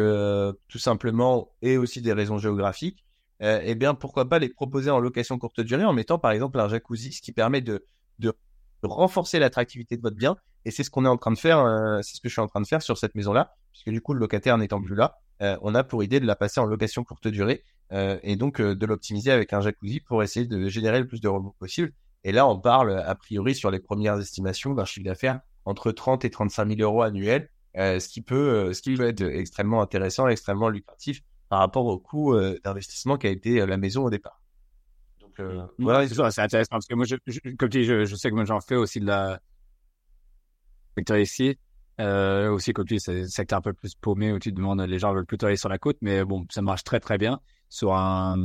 tout 0.68 0.80
simplement 0.80 1.52
et 1.62 1.78
aussi 1.78 2.02
des 2.02 2.12
raisons 2.12 2.40
géographiques, 2.40 3.06
eh 3.40 3.76
bien 3.76 3.94
pourquoi 3.94 4.28
pas 4.28 4.40
les 4.40 4.50
proposer 4.50 4.90
en 4.90 5.00
location 5.00 5.38
courte 5.38 5.62
durée 5.62 5.86
en 5.86 5.94
mettant 5.94 6.18
par 6.18 6.32
exemple 6.32 6.60
un 6.60 6.68
jacuzzi, 6.68 7.14
ce 7.14 7.22
qui 7.22 7.32
permet 7.32 7.62
de, 7.62 7.86
de 8.18 8.34
renforcer 8.82 9.38
l'attractivité 9.38 9.96
de 9.96 10.02
votre 10.02 10.16
bien. 10.16 10.38
Et 10.66 10.72
c'est 10.72 10.84
ce 10.84 10.90
qu'on 10.90 11.06
est 11.06 11.08
en 11.08 11.18
train 11.18 11.32
de 11.32 11.38
faire, 11.38 12.00
c'est 12.02 12.16
ce 12.16 12.20
que 12.20 12.30
je 12.30 12.34
suis 12.34 12.42
en 12.42 12.48
train 12.48 12.60
de 12.60 12.66
faire 12.66 12.82
sur 12.82 12.98
cette 12.98 13.14
maison-là, 13.14 13.54
puisque 13.74 13.92
du 13.92 14.02
coup 14.02 14.16
le 14.16 14.22
locataire 14.22 14.58
n'étant 14.58 14.82
plus 14.82 14.96
là, 14.96 15.20
on 15.62 15.76
a 15.76 15.84
pour 15.84 16.04
idée 16.04 16.20
de 16.20 16.26
la 16.26 16.36
passer 16.36 16.60
en 16.60 16.66
location 16.66 17.04
courte 17.04 17.28
durée 17.28 17.64
et 17.92 18.36
donc 18.38 18.60
de 18.60 18.86
l'optimiser 18.88 19.30
avec 19.30 19.54
un 19.54 19.62
jacuzzi 19.62 20.00
pour 20.00 20.24
essayer 20.24 20.48
de 20.48 20.68
générer 20.68 21.00
le 21.00 21.06
plus 21.06 21.22
de 21.22 21.28
revenus 21.28 21.54
possible. 21.60 21.94
Et 22.28 22.34
là, 22.34 22.46
on 22.46 22.60
parle 22.60 22.92
a 23.00 23.16
priori 23.16 23.56
sur 23.56 23.72
les 23.72 23.80
premières 23.80 24.20
estimations 24.20 24.74
d'un 24.74 24.84
chiffre 24.84 25.06
d'affaires 25.06 25.40
entre 25.64 25.94
30 25.94 26.26
et 26.26 26.30
35 26.30 26.76
000 26.76 26.82
euros 26.82 27.02
annuels, 27.02 27.50
euh, 27.78 28.02
ce 28.02 28.10
qui 28.10 28.20
peut, 28.20 28.36
euh, 28.36 28.74
ce 28.74 28.82
qui 28.82 28.96
peut 28.96 29.08
être 29.08 29.22
extrêmement 29.22 29.82
intéressant, 29.82 30.28
extrêmement 30.28 30.68
lucratif 30.68 31.22
par 31.48 31.60
rapport 31.60 31.86
au 31.86 31.98
coût 31.98 32.34
euh, 32.34 32.60
d'investissement 32.66 33.18
qui 33.18 33.28
a 33.28 33.30
été 33.30 33.66
la 33.66 33.78
maison 33.78 34.04
au 34.04 34.10
départ. 34.10 34.42
Donc 35.22 35.40
mmh. 35.40 35.70
voilà, 35.80 36.06
c'est 36.06 36.42
intéressant 36.42 36.72
parce 36.72 36.88
que 36.88 36.96
moi, 36.96 37.06
je, 37.06 37.16
comme 37.56 37.70
tu 37.70 37.80
dis, 37.80 37.86
je, 37.86 38.14
sais 38.14 38.30
que 38.30 38.36
moi 38.36 38.44
j'en 38.44 38.60
fais 38.60 38.76
aussi 38.76 39.00
de 39.00 39.06
la 39.06 39.40
secteur 40.98 41.20
ici. 41.20 41.58
aussi, 41.98 42.74
comme 42.74 42.86
tu 42.86 42.96
dis, 42.96 43.00
c'est 43.00 43.22
un 43.22 43.28
secteur 43.28 43.60
un 43.60 43.62
peu 43.62 43.72
plus 43.72 43.96
paumé 43.96 44.34
où 44.34 44.40
tu 44.40 44.52
demandes, 44.52 44.82
les 44.82 45.00
gens 45.00 45.14
veulent 45.14 45.26
plutôt 45.26 45.46
aller 45.46 45.56
sur 45.56 45.70
la 45.70 45.78
côte, 45.78 45.98
mais 46.02 46.26
bon, 46.26 46.46
ça 46.50 46.62
marche 46.62 46.84
très 46.84 47.00
très 47.00 47.18
bien. 47.18 47.40
Sur 47.70 47.94
un, 47.96 48.36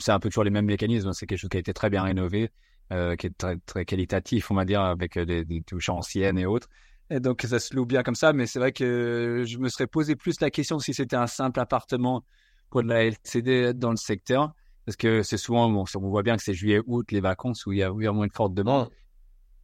c'est 0.00 0.12
un 0.12 0.18
peu 0.18 0.30
toujours 0.30 0.44
les 0.44 0.50
mêmes 0.50 0.64
mécanismes. 0.64 1.12
C'est 1.12 1.26
quelque 1.26 1.40
chose 1.40 1.50
qui 1.50 1.58
a 1.58 1.60
été 1.60 1.74
très 1.74 1.90
bien 1.90 2.04
rénové. 2.04 2.50
Euh, 2.92 3.16
qui 3.16 3.26
est 3.28 3.38
très, 3.38 3.56
très 3.64 3.86
qualitatif, 3.86 4.50
on 4.50 4.54
va 4.54 4.66
dire, 4.66 4.82
avec 4.82 5.16
euh, 5.16 5.24
des, 5.24 5.62
touches 5.62 5.88
anciennes 5.88 6.36
et 6.36 6.44
autres. 6.44 6.68
Et 7.08 7.20
donc, 7.20 7.40
ça 7.40 7.58
se 7.58 7.74
loue 7.74 7.86
bien 7.86 8.02
comme 8.02 8.14
ça, 8.14 8.34
mais 8.34 8.46
c'est 8.46 8.58
vrai 8.58 8.72
que 8.72 9.44
je 9.46 9.56
me 9.56 9.70
serais 9.70 9.86
posé 9.86 10.14
plus 10.14 10.38
la 10.40 10.50
question 10.50 10.78
si 10.78 10.92
c'était 10.92 11.16
un 11.16 11.26
simple 11.26 11.58
appartement 11.60 12.22
pour 12.68 12.82
de 12.82 12.88
la 12.88 13.04
LCD 13.04 13.72
dans 13.72 13.92
le 13.92 13.96
secteur. 13.96 14.52
Parce 14.84 14.96
que 14.96 15.22
c'est 15.22 15.38
souvent, 15.38 15.70
bon, 15.70 15.84
on 15.94 16.08
voit 16.10 16.22
bien 16.22 16.36
que 16.36 16.42
c'est 16.42 16.52
juillet-août, 16.52 17.10
les 17.12 17.20
vacances, 17.20 17.64
où 17.64 17.72
il 17.72 17.78
y 17.78 17.82
a 17.82 17.90
vraiment 17.90 18.24
une 18.24 18.30
forte 18.30 18.52
demande. 18.52 18.90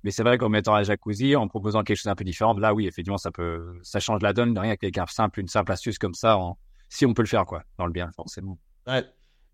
Mais 0.04 0.10
c'est 0.10 0.22
vrai 0.22 0.38
qu'en 0.38 0.48
mettant 0.48 0.74
un 0.74 0.82
jacuzzi, 0.82 1.36
en 1.36 1.48
proposant 1.48 1.82
quelque 1.82 1.98
chose 1.98 2.10
un 2.10 2.14
peu 2.14 2.24
différent, 2.24 2.54
là, 2.54 2.72
oui, 2.72 2.86
effectivement, 2.86 3.18
ça 3.18 3.30
peut, 3.30 3.78
ça 3.82 4.00
change 4.00 4.22
la 4.22 4.32
donne, 4.32 4.56
rien 4.58 4.76
qu'avec 4.76 4.96
un 4.96 5.06
simple, 5.06 5.40
une 5.40 5.48
simple 5.48 5.72
astuce 5.72 5.98
comme 5.98 6.14
ça, 6.14 6.38
si 6.88 7.04
on 7.04 7.12
peut 7.12 7.22
le 7.22 7.28
faire, 7.28 7.44
quoi, 7.44 7.62
dans 7.76 7.84
le 7.84 7.92
bien, 7.92 8.10
forcément. 8.16 8.58
Ouais. 8.86 9.04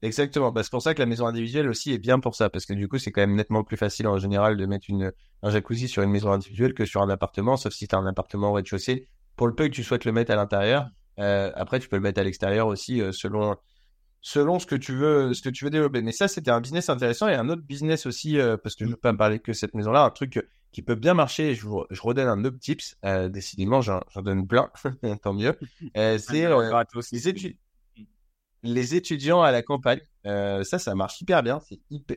Exactement. 0.05 0.53
Bah, 0.53 0.63
c'est 0.63 0.71
pour 0.71 0.83
ça 0.83 0.93
que 0.93 0.99
la 0.99 1.07
maison 1.07 1.27
individuelle 1.27 1.67
aussi 1.67 1.93
est 1.95 1.99
bien 1.99 2.21
pour 2.21 2.35
ça, 2.35 2.51
parce 2.51 2.67
que 2.67 2.75
du 2.75 2.89
coup, 2.89 2.99
c'est 2.99 3.11
quand 3.11 3.23
même 3.23 3.37
nettement 3.37 3.65
plus 3.65 3.79
facile 3.79 4.07
en 4.07 4.19
général 4.19 4.59
de 4.59 4.67
mettre 4.67 4.85
une, 4.91 5.13
un 5.43 5.51
jacuzzi 5.51 5.89
sur 5.89 6.03
une 6.03 6.11
maison 6.11 6.31
individuelle 6.31 6.75
que 6.75 6.85
sur 6.85 7.01
un 7.01 7.09
appartement, 7.09 7.57
sauf 7.57 7.73
si 7.73 7.89
tu 7.89 7.95
as 7.95 7.99
un 7.99 8.07
appartement 8.07 8.51
au 8.51 8.53
rez-de-chaussée. 8.53 9.09
Pour 9.35 9.47
le 9.47 9.55
peu 9.55 9.65
que 9.65 9.73
tu 9.73 9.83
souhaites 9.83 10.05
le 10.05 10.13
mettre 10.13 10.31
à 10.31 10.37
l'intérieur, 10.37 10.91
euh, 11.19 11.51
après, 11.55 11.81
tu 11.81 11.89
peux 11.89 11.97
le 11.97 12.03
mettre 12.03 12.21
à 12.21 12.25
l'extérieur 12.25 12.67
aussi, 12.67 13.01
euh, 13.01 13.13
selon, 13.13 13.57
selon 14.21 14.59
ce 14.59 14.67
que 14.67 14.75
tu 14.75 14.93
veux, 14.95 15.33
ce 15.33 15.41
que 15.41 15.49
tu 15.49 15.65
veux 15.65 15.71
développer. 15.71 16.03
Mais 16.03 16.13
ça, 16.13 16.29
c'était 16.29 16.51
un 16.51 16.61
business 16.61 16.91
intéressant 16.91 17.29
et 17.29 17.35
un 17.35 17.49
autre 17.49 17.63
business 17.63 18.05
aussi, 18.05 18.39
euh, 18.39 18.59
parce 18.59 18.75
que 18.75 18.85
je 18.85 18.91
ne 18.91 18.95
veux 18.95 19.01
pas 19.01 19.13
me 19.13 19.17
parler 19.17 19.39
que 19.39 19.55
cette 19.55 19.73
maison-là, 19.73 20.05
un 20.05 20.11
truc 20.11 20.47
qui 20.71 20.83
peut 20.83 20.97
bien 20.97 21.15
marcher. 21.15 21.55
Je, 21.55 21.67
je 21.89 22.03
redonne 22.03 22.29
un 22.29 22.45
autre 22.45 22.59
tips. 22.59 22.95
décidément, 23.31 23.81
j'en 23.81 24.03
donne 24.17 24.47
plein, 24.47 24.71
tant 25.23 25.33
mieux. 25.33 25.57
c'est 27.01 27.17
les 27.17 27.29
études 27.29 27.57
les 28.65 28.95
étudiants 28.95 29.43
à 29.43 29.53
la 29.53 29.63
campagne, 29.63 30.01
euh, 30.27 30.65
ça, 30.65 30.79
ça 30.79 30.95
marche 30.95 31.21
hyper 31.21 31.43
bien. 31.43 31.61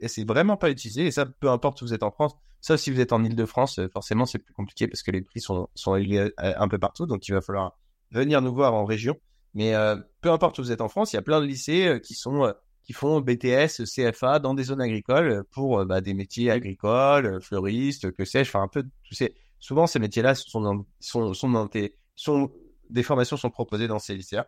C'est 0.08 0.28
vraiment 0.28 0.58
pas 0.58 0.72
utilisé. 0.72 1.06
Et 1.06 1.12
ça, 1.12 1.26
peu 1.26 1.50
importe 1.50 1.82
où 1.82 1.86
vous 1.86 1.94
êtes 1.94 2.04
en 2.04 2.12
France, 2.12 2.34
sauf 2.62 2.80
si 2.80 2.90
vous 2.90 3.00
êtes 3.00 3.14
en 3.14 3.24
Ile-de-France, 3.24 3.80
euh, 3.80 3.90
forcément, 3.90 4.26
c'est 4.26 4.40
plus 4.40 4.54
compliqué 4.54 4.88
parce 4.88 5.04
que 5.04 5.12
les 5.12 5.22
prix 5.22 5.42
sont, 5.42 5.68
sont 5.76 5.96
euh, 5.96 6.30
un 6.38 6.68
peu 6.68 6.80
partout. 6.80 7.06
Donc, 7.06 7.28
il 7.28 7.34
va 7.34 7.42
falloir 7.42 7.78
venir 8.12 8.42
nous 8.42 8.54
voir 8.54 8.74
en 8.74 8.86
région. 8.86 9.18
Mais 9.54 9.74
peu 10.22 10.30
importe 10.30 10.60
où 10.60 10.62
vous 10.62 10.72
êtes 10.72 10.82
en 10.82 10.90
France, 10.90 11.14
il 11.14 11.16
y 11.16 11.20
a 11.20 11.24
plein 11.24 11.42
de 11.42 11.46
lycées 11.46 12.00
qui 12.04 12.14
sont 12.14 12.54
qui 12.84 12.94
font 12.94 13.22
BTS, 13.22 13.86
CFA 13.86 14.38
dans 14.38 14.54
des 14.54 14.64
zones 14.64 14.82
agricoles 14.82 15.44
pour 15.52 15.84
bah, 15.84 16.00
des 16.00 16.14
métiers 16.14 16.52
agricoles, 16.52 17.42
fleuristes, 17.42 18.12
que 18.12 18.24
sais-je. 18.24 18.50
Enfin, 18.52 18.62
un 18.62 18.68
peu, 18.68 18.84
souvent 19.60 19.88
ces 19.88 19.98
métiers-là 19.98 20.36
sont 20.36 20.62
dans, 20.62 20.86
sont, 21.00 21.34
sont 21.34 21.66
des, 21.66 21.96
sont, 22.16 22.52
des 22.92 23.02
formations 23.02 23.36
sont 23.36 23.50
proposées 23.50 23.88
dans 23.88 23.98
ces 23.98 24.16
lycées. 24.16 24.42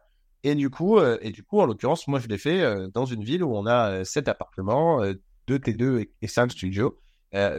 Et 0.43 0.55
du 0.55 0.69
coup, 0.69 0.97
euh, 0.97 1.17
et 1.21 1.31
du 1.31 1.43
coup, 1.43 1.59
en 1.59 1.65
l'occurrence, 1.65 2.07
moi, 2.07 2.19
je 2.19 2.27
l'ai 2.27 2.37
fait 2.37 2.61
euh, 2.61 2.87
dans 2.93 3.05
une 3.05 3.23
ville 3.23 3.43
où 3.43 3.55
on 3.55 3.65
a 3.65 3.91
euh, 3.91 4.03
sept 4.03 4.27
appartements, 4.27 5.01
deux 5.47 5.57
T2 5.57 6.07
et, 6.21 6.27
cinq 6.27 6.51
studios, 6.51 6.97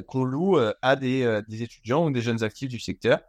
qu'on 0.06 0.24
loue 0.24 0.58
à 0.82 0.96
des, 0.96 1.42
des, 1.48 1.62
étudiants 1.62 2.06
ou 2.06 2.10
des 2.10 2.22
jeunes 2.22 2.42
actifs 2.42 2.68
du 2.68 2.80
secteur 2.80 3.20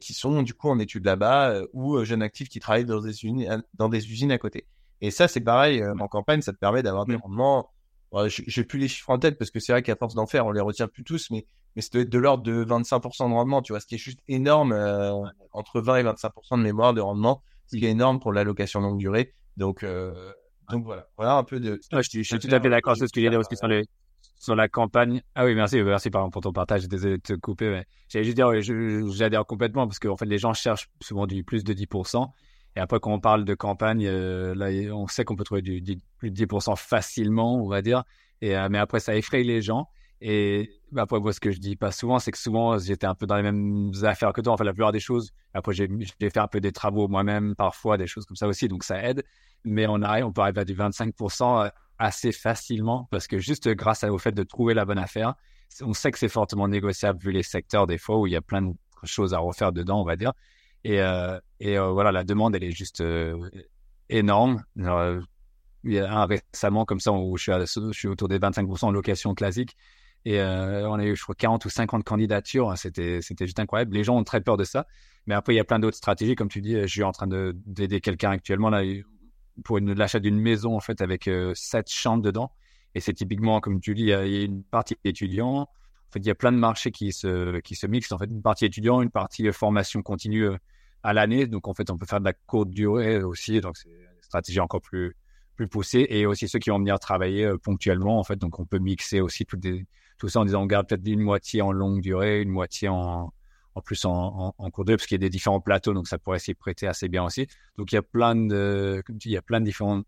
qui 0.00 0.14
sont 0.14 0.42
du 0.42 0.52
coup 0.52 0.68
en 0.68 0.78
études 0.80 1.04
là-bas 1.04 1.62
ou 1.72 2.04
jeunes 2.04 2.22
actifs 2.22 2.48
qui 2.48 2.58
travaillent 2.60 2.84
dans 2.84 3.00
des, 3.00 3.10
usines, 3.10 3.62
dans 3.74 3.88
des 3.88 4.10
usines 4.10 4.32
à 4.32 4.38
côté. 4.38 4.66
Et 5.00 5.10
ça, 5.10 5.28
c'est 5.28 5.40
pareil, 5.40 5.84
en 5.84 6.08
campagne, 6.08 6.42
ça 6.42 6.52
te 6.52 6.58
permet 6.58 6.82
d'avoir 6.82 7.06
des 7.06 7.16
rendements. 7.16 7.70
Je 8.12 8.42
j'ai 8.46 8.64
plus 8.64 8.78
les 8.78 8.88
chiffres 8.88 9.10
en 9.10 9.18
tête 9.18 9.38
parce 9.38 9.50
que 9.50 9.60
c'est 9.60 9.72
vrai 9.72 9.82
qu'à 9.82 9.96
force 9.96 10.14
d'en 10.14 10.26
faire, 10.26 10.46
on 10.46 10.52
les 10.52 10.60
retient 10.60 10.88
plus 10.88 11.04
tous, 11.04 11.30
mais, 11.30 11.46
mais 11.74 11.82
ça 11.82 11.90
doit 11.92 12.02
être 12.02 12.10
de 12.10 12.18
l'ordre 12.18 12.42
de 12.42 12.64
25% 12.64 13.28
de 13.28 13.34
rendement, 13.34 13.62
tu 13.62 13.72
vois, 13.72 13.80
ce 13.80 13.86
qui 13.86 13.94
est 13.96 13.98
juste 13.98 14.20
énorme, 14.28 14.72
entre 15.52 15.80
20 15.80 15.96
et 15.98 16.02
25% 16.04 16.58
de 16.58 16.62
mémoire 16.62 16.94
de 16.94 17.00
rendement 17.00 17.42
qui 17.78 17.86
est 17.86 17.90
énorme 17.90 18.20
pour 18.20 18.32
l'allocation 18.32 18.80
longue 18.80 18.98
durée. 18.98 19.34
Donc, 19.56 19.82
euh, 19.82 20.32
donc 20.70 20.84
voilà. 20.84 21.06
Voilà 21.16 21.34
un 21.36 21.44
peu 21.44 21.60
de. 21.60 21.80
je, 21.92 22.00
suis, 22.02 22.38
tout 22.38 22.48
à 22.50 22.60
fait 22.60 22.70
d'accord. 22.70 22.96
C'est 22.96 23.06
ce 23.06 23.12
que 23.12 23.20
j'ai 23.20 23.30
dit 23.30 23.36
aussi 23.36 23.56
sur, 23.56 23.68
les, 23.68 23.84
sur 24.38 24.56
la 24.56 24.68
campagne. 24.68 25.22
Ah 25.34 25.44
oui, 25.44 25.54
merci, 25.54 25.82
merci 25.82 26.10
par 26.10 26.28
pour 26.30 26.42
ton 26.42 26.52
partage. 26.52 26.88
Désolé 26.88 27.16
de 27.18 27.22
te 27.22 27.32
couper. 27.34 27.70
Mais 27.70 27.86
j'allais 28.08 28.24
juste 28.24 28.36
dire, 28.36 28.50
j'adhère 29.12 29.44
complètement 29.46 29.86
parce 29.86 29.98
qu'en 29.98 30.16
fait, 30.16 30.26
les 30.26 30.38
gens 30.38 30.52
cherchent 30.54 30.88
souvent 31.00 31.26
du 31.26 31.44
plus 31.44 31.64
de 31.64 31.74
10%. 31.74 32.26
Et 32.76 32.80
après, 32.80 33.00
quand 33.00 33.12
on 33.12 33.20
parle 33.20 33.44
de 33.44 33.54
campagne, 33.54 34.06
euh, 34.06 34.54
là, 34.54 34.94
on 34.94 35.08
sait 35.08 35.24
qu'on 35.24 35.34
peut 35.34 35.44
trouver 35.44 35.62
du, 35.62 35.98
plus 36.18 36.30
de 36.30 36.46
10% 36.46 36.76
facilement, 36.76 37.56
on 37.56 37.68
va 37.68 37.82
dire. 37.82 38.04
Et, 38.40 38.56
euh, 38.56 38.68
mais 38.70 38.78
après, 38.78 39.00
ça 39.00 39.16
effraie 39.16 39.42
les 39.42 39.60
gens. 39.60 39.88
Et 40.20 40.80
bah, 40.92 41.02
après, 41.02 41.18
moi, 41.18 41.32
ce 41.32 41.40
que 41.40 41.50
je 41.50 41.58
dis 41.58 41.76
pas 41.76 41.92
souvent, 41.92 42.18
c'est 42.18 42.30
que 42.30 42.38
souvent, 42.38 42.78
j'étais 42.78 43.06
un 43.06 43.14
peu 43.14 43.26
dans 43.26 43.36
les 43.36 43.42
mêmes 43.42 43.90
affaires 44.02 44.32
que 44.32 44.40
toi, 44.40 44.52
enfin, 44.52 44.64
la 44.64 44.72
plupart 44.72 44.92
des 44.92 45.00
choses. 45.00 45.32
Après, 45.54 45.72
j'ai 45.72 45.88
fait 46.20 46.38
un 46.38 46.46
peu 46.46 46.60
des 46.60 46.72
travaux 46.72 47.08
moi-même, 47.08 47.54
parfois, 47.54 47.96
des 47.96 48.06
choses 48.06 48.26
comme 48.26 48.36
ça 48.36 48.46
aussi, 48.46 48.68
donc 48.68 48.84
ça 48.84 49.02
aide. 49.02 49.24
Mais 49.64 49.86
on 49.86 50.02
arrive, 50.02 50.26
on 50.26 50.32
peut 50.32 50.42
arriver 50.42 50.60
à 50.60 50.64
du 50.64 50.74
25% 50.74 51.66
euh, 51.66 51.68
assez 51.98 52.32
facilement 52.32 53.08
parce 53.10 53.26
que 53.26 53.38
juste 53.38 53.68
grâce 53.68 54.04
au 54.04 54.18
fait 54.18 54.32
de 54.32 54.42
trouver 54.42 54.74
la 54.74 54.84
bonne 54.84 54.98
affaire, 54.98 55.34
on 55.82 55.92
sait 55.92 56.10
que 56.10 56.18
c'est 56.18 56.28
fortement 56.28 56.66
négociable 56.66 57.20
vu 57.20 57.30
les 57.30 57.42
secteurs 57.42 57.86
des 57.86 57.98
fois 57.98 58.18
où 58.18 58.26
il 58.26 58.32
y 58.32 58.36
a 58.36 58.40
plein 58.40 58.62
de 58.62 58.72
choses 59.04 59.34
à 59.34 59.38
refaire 59.38 59.72
dedans, 59.72 60.00
on 60.00 60.04
va 60.04 60.16
dire. 60.16 60.32
Et, 60.84 61.00
euh, 61.00 61.38
et 61.60 61.78
euh, 61.78 61.90
voilà, 61.90 62.10
la 62.10 62.24
demande, 62.24 62.54
elle 62.56 62.64
est 62.64 62.70
juste 62.70 63.02
énorme. 64.08 64.64
il 64.76 65.92
y 65.92 65.98
a 65.98 66.12
un 66.12 66.26
récemment 66.26 66.84
comme 66.84 67.00
ça 67.00 67.12
où 67.12 67.36
je 67.36 67.92
suis 67.92 68.08
autour 68.08 68.28
des 68.28 68.38
25% 68.38 68.86
en 68.86 68.90
location 68.90 69.34
classique 69.34 69.76
et 70.24 70.38
euh, 70.38 70.88
on 70.88 70.94
a 70.94 71.04
eu, 71.04 71.16
je 71.16 71.22
crois, 71.22 71.34
40 71.34 71.64
ou 71.64 71.70
50 71.70 72.04
candidatures. 72.04 72.76
C'était, 72.76 73.22
c'était 73.22 73.46
juste 73.46 73.58
incroyable. 73.58 73.94
Les 73.94 74.04
gens 74.04 74.16
ont 74.16 74.24
très 74.24 74.40
peur 74.40 74.56
de 74.56 74.64
ça. 74.64 74.86
Mais 75.26 75.34
après, 75.34 75.54
il 75.54 75.56
y 75.56 75.60
a 75.60 75.64
plein 75.64 75.78
d'autres 75.78 75.96
stratégies. 75.96 76.34
Comme 76.34 76.48
tu 76.48 76.60
dis, 76.60 76.74
je 76.74 76.86
suis 76.86 77.02
en 77.02 77.12
train 77.12 77.26
de, 77.26 77.56
d'aider 77.66 78.00
quelqu'un 78.00 78.30
actuellement 78.30 78.70
là, 78.70 78.82
pour 79.64 79.78
l'achat 79.80 80.20
d'une 80.20 80.38
maison, 80.38 80.76
en 80.76 80.80
fait, 80.80 81.00
avec 81.00 81.26
euh, 81.28 81.52
sept 81.54 81.90
chambres 81.90 82.22
dedans. 82.22 82.52
Et 82.94 83.00
c'est 83.00 83.14
typiquement, 83.14 83.60
comme 83.60 83.80
tu 83.80 83.94
dis, 83.94 84.02
il 84.02 84.08
y 84.08 84.12
a, 84.12 84.24
une 84.24 84.62
partie 84.62 84.96
étudiant. 85.04 85.60
En 85.62 86.12
fait, 86.12 86.18
il 86.18 86.26
y 86.26 86.30
a 86.30 86.34
plein 86.34 86.52
de 86.52 86.58
marchés 86.58 86.90
qui 86.90 87.12
se, 87.12 87.60
qui 87.60 87.74
se 87.74 87.86
mixent. 87.86 88.12
En 88.12 88.18
fait, 88.18 88.26
une 88.26 88.42
partie 88.42 88.66
étudiant, 88.66 89.00
une 89.00 89.10
partie 89.10 89.48
euh, 89.48 89.52
formation 89.52 90.02
continue 90.02 90.48
à 91.02 91.14
l'année. 91.14 91.46
Donc, 91.46 91.66
en 91.66 91.72
fait, 91.72 91.90
on 91.90 91.96
peut 91.96 92.06
faire 92.06 92.20
de 92.20 92.26
la 92.26 92.34
courte 92.34 92.70
durée 92.70 93.22
aussi. 93.22 93.60
Donc, 93.60 93.78
c'est 93.78 93.88
une 93.88 94.22
stratégie 94.22 94.60
encore 94.60 94.82
plus, 94.82 95.16
plus 95.56 95.66
poussée. 95.66 96.06
Et 96.10 96.26
aussi 96.26 96.46
ceux 96.46 96.58
qui 96.58 96.68
vont 96.68 96.78
venir 96.78 96.98
travailler 96.98 97.50
ponctuellement, 97.62 98.18
en 98.18 98.24
fait. 98.24 98.36
Donc, 98.36 98.58
on 98.58 98.66
peut 98.66 98.78
mixer 98.78 99.20
aussi 99.20 99.46
toutes 99.46 99.60
des, 99.60 99.86
tout 100.20 100.28
ça 100.28 100.40
en 100.40 100.44
disant 100.44 100.62
on 100.62 100.66
garde 100.66 100.86
peut-être 100.86 101.06
une 101.06 101.20
moitié 101.20 101.62
en 101.62 101.72
longue 101.72 102.02
durée, 102.02 102.42
une 102.42 102.50
moitié 102.50 102.88
en, 102.88 103.32
en 103.74 103.80
plus 103.80 104.04
en, 104.04 104.54
en, 104.56 104.70
cours 104.70 104.84
de 104.84 104.94
parce 104.94 105.06
qu'il 105.06 105.14
y 105.14 105.20
a 105.20 105.26
des 105.26 105.30
différents 105.30 105.60
plateaux, 105.60 105.94
donc 105.94 106.06
ça 106.08 106.18
pourrait 106.18 106.38
s'y 106.38 106.54
prêter 106.54 106.86
assez 106.86 107.08
bien 107.08 107.24
aussi. 107.24 107.46
Donc 107.78 107.90
il 107.90 107.94
y 107.94 107.98
a 107.98 108.02
plein 108.02 108.36
de, 108.36 109.02
il 109.24 109.30
y 109.30 109.36
a 109.36 109.42
plein 109.42 109.60
de 109.60 109.64
différents 109.64 110.02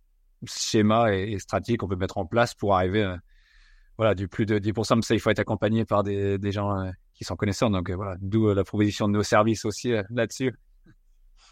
schémas 0.45 1.13
et, 1.13 1.39
stratégies 1.39 1.79
qu'on 1.79 1.89
peut 1.89 1.97
mettre 1.97 2.19
en 2.19 2.27
place 2.27 2.55
pour 2.55 2.77
arriver, 2.77 3.03
euh, 3.03 3.17
voilà, 3.97 4.15
du 4.15 4.29
plus 4.29 4.45
de 4.45 4.59
10%. 4.59 4.97
Mais 4.97 5.03
ça, 5.03 5.15
il 5.15 5.21
faut 5.21 5.31
être 5.31 5.39
accompagné 5.39 5.87
par 5.87 6.03
des, 6.03 6.37
des 6.39 6.53
gens 6.53 6.79
euh, 6.79 6.91
qui 7.15 7.25
sont 7.25 7.37
connaisseurs. 7.37 7.71
Donc 7.71 7.89
euh, 7.89 7.97
voilà, 7.97 8.17
d'où 8.21 8.53
la 8.53 8.65
proposition 8.65 9.09
de 9.09 9.15
nos 9.15 9.23
services 9.23 9.65
aussi 9.65 9.95
là-dessus. 10.11 10.55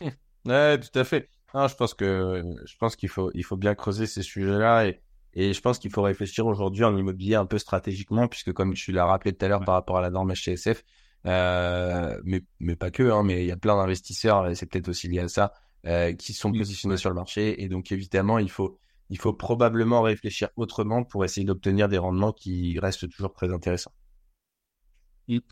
Ouais, 0.46 0.80
tout 0.80 0.98
à 0.98 1.04
fait. 1.04 1.28
je 1.52 1.74
pense 1.74 1.92
que 1.92 2.42
je 2.64 2.74
pense 2.78 2.96
qu'il 2.96 3.10
faut 3.10 3.30
il 3.34 3.44
faut 3.44 3.58
bien 3.58 3.74
creuser 3.74 4.06
ces 4.06 4.22
sujets-là 4.22 4.86
et 4.86 5.02
et 5.34 5.52
je 5.52 5.60
pense 5.60 5.78
qu'il 5.78 5.90
faut 5.90 6.02
réfléchir 6.02 6.46
aujourd'hui 6.46 6.84
en 6.84 6.96
immobilier 6.96 7.36
un 7.36 7.46
peu 7.46 7.58
stratégiquement, 7.58 8.28
puisque 8.28 8.52
comme 8.52 8.74
tu 8.74 8.92
l'as 8.92 9.06
rappelé 9.06 9.32
tout 9.32 9.44
à 9.44 9.48
l'heure 9.48 9.64
par 9.64 9.74
rapport 9.74 9.98
à 9.98 10.00
la 10.00 10.10
norme 10.10 10.32
HTSF, 10.32 10.82
euh, 11.26 12.20
mais, 12.24 12.42
mais 12.58 12.76
pas 12.76 12.90
que, 12.90 13.10
hein, 13.10 13.22
mais 13.22 13.44
il 13.44 13.46
y 13.46 13.52
a 13.52 13.56
plein 13.56 13.76
d'investisseurs, 13.76 14.54
c'est 14.56 14.66
peut-être 14.66 14.88
aussi 14.88 15.08
lié 15.08 15.20
à 15.20 15.28
ça, 15.28 15.52
euh, 15.86 16.12
qui 16.14 16.32
sont 16.32 16.52
positionnés 16.52 16.96
sur 16.96 17.10
le 17.10 17.14
marché. 17.14 17.62
Et 17.62 17.68
donc 17.68 17.92
évidemment, 17.92 18.38
il 18.38 18.50
faut, 18.50 18.78
il 19.08 19.18
faut 19.18 19.32
probablement 19.32 20.02
réfléchir 20.02 20.48
autrement 20.56 21.04
pour 21.04 21.24
essayer 21.24 21.46
d'obtenir 21.46 21.88
des 21.88 21.98
rendements 21.98 22.32
qui 22.32 22.78
restent 22.78 23.08
toujours 23.08 23.32
très 23.32 23.52
intéressants. 23.52 23.92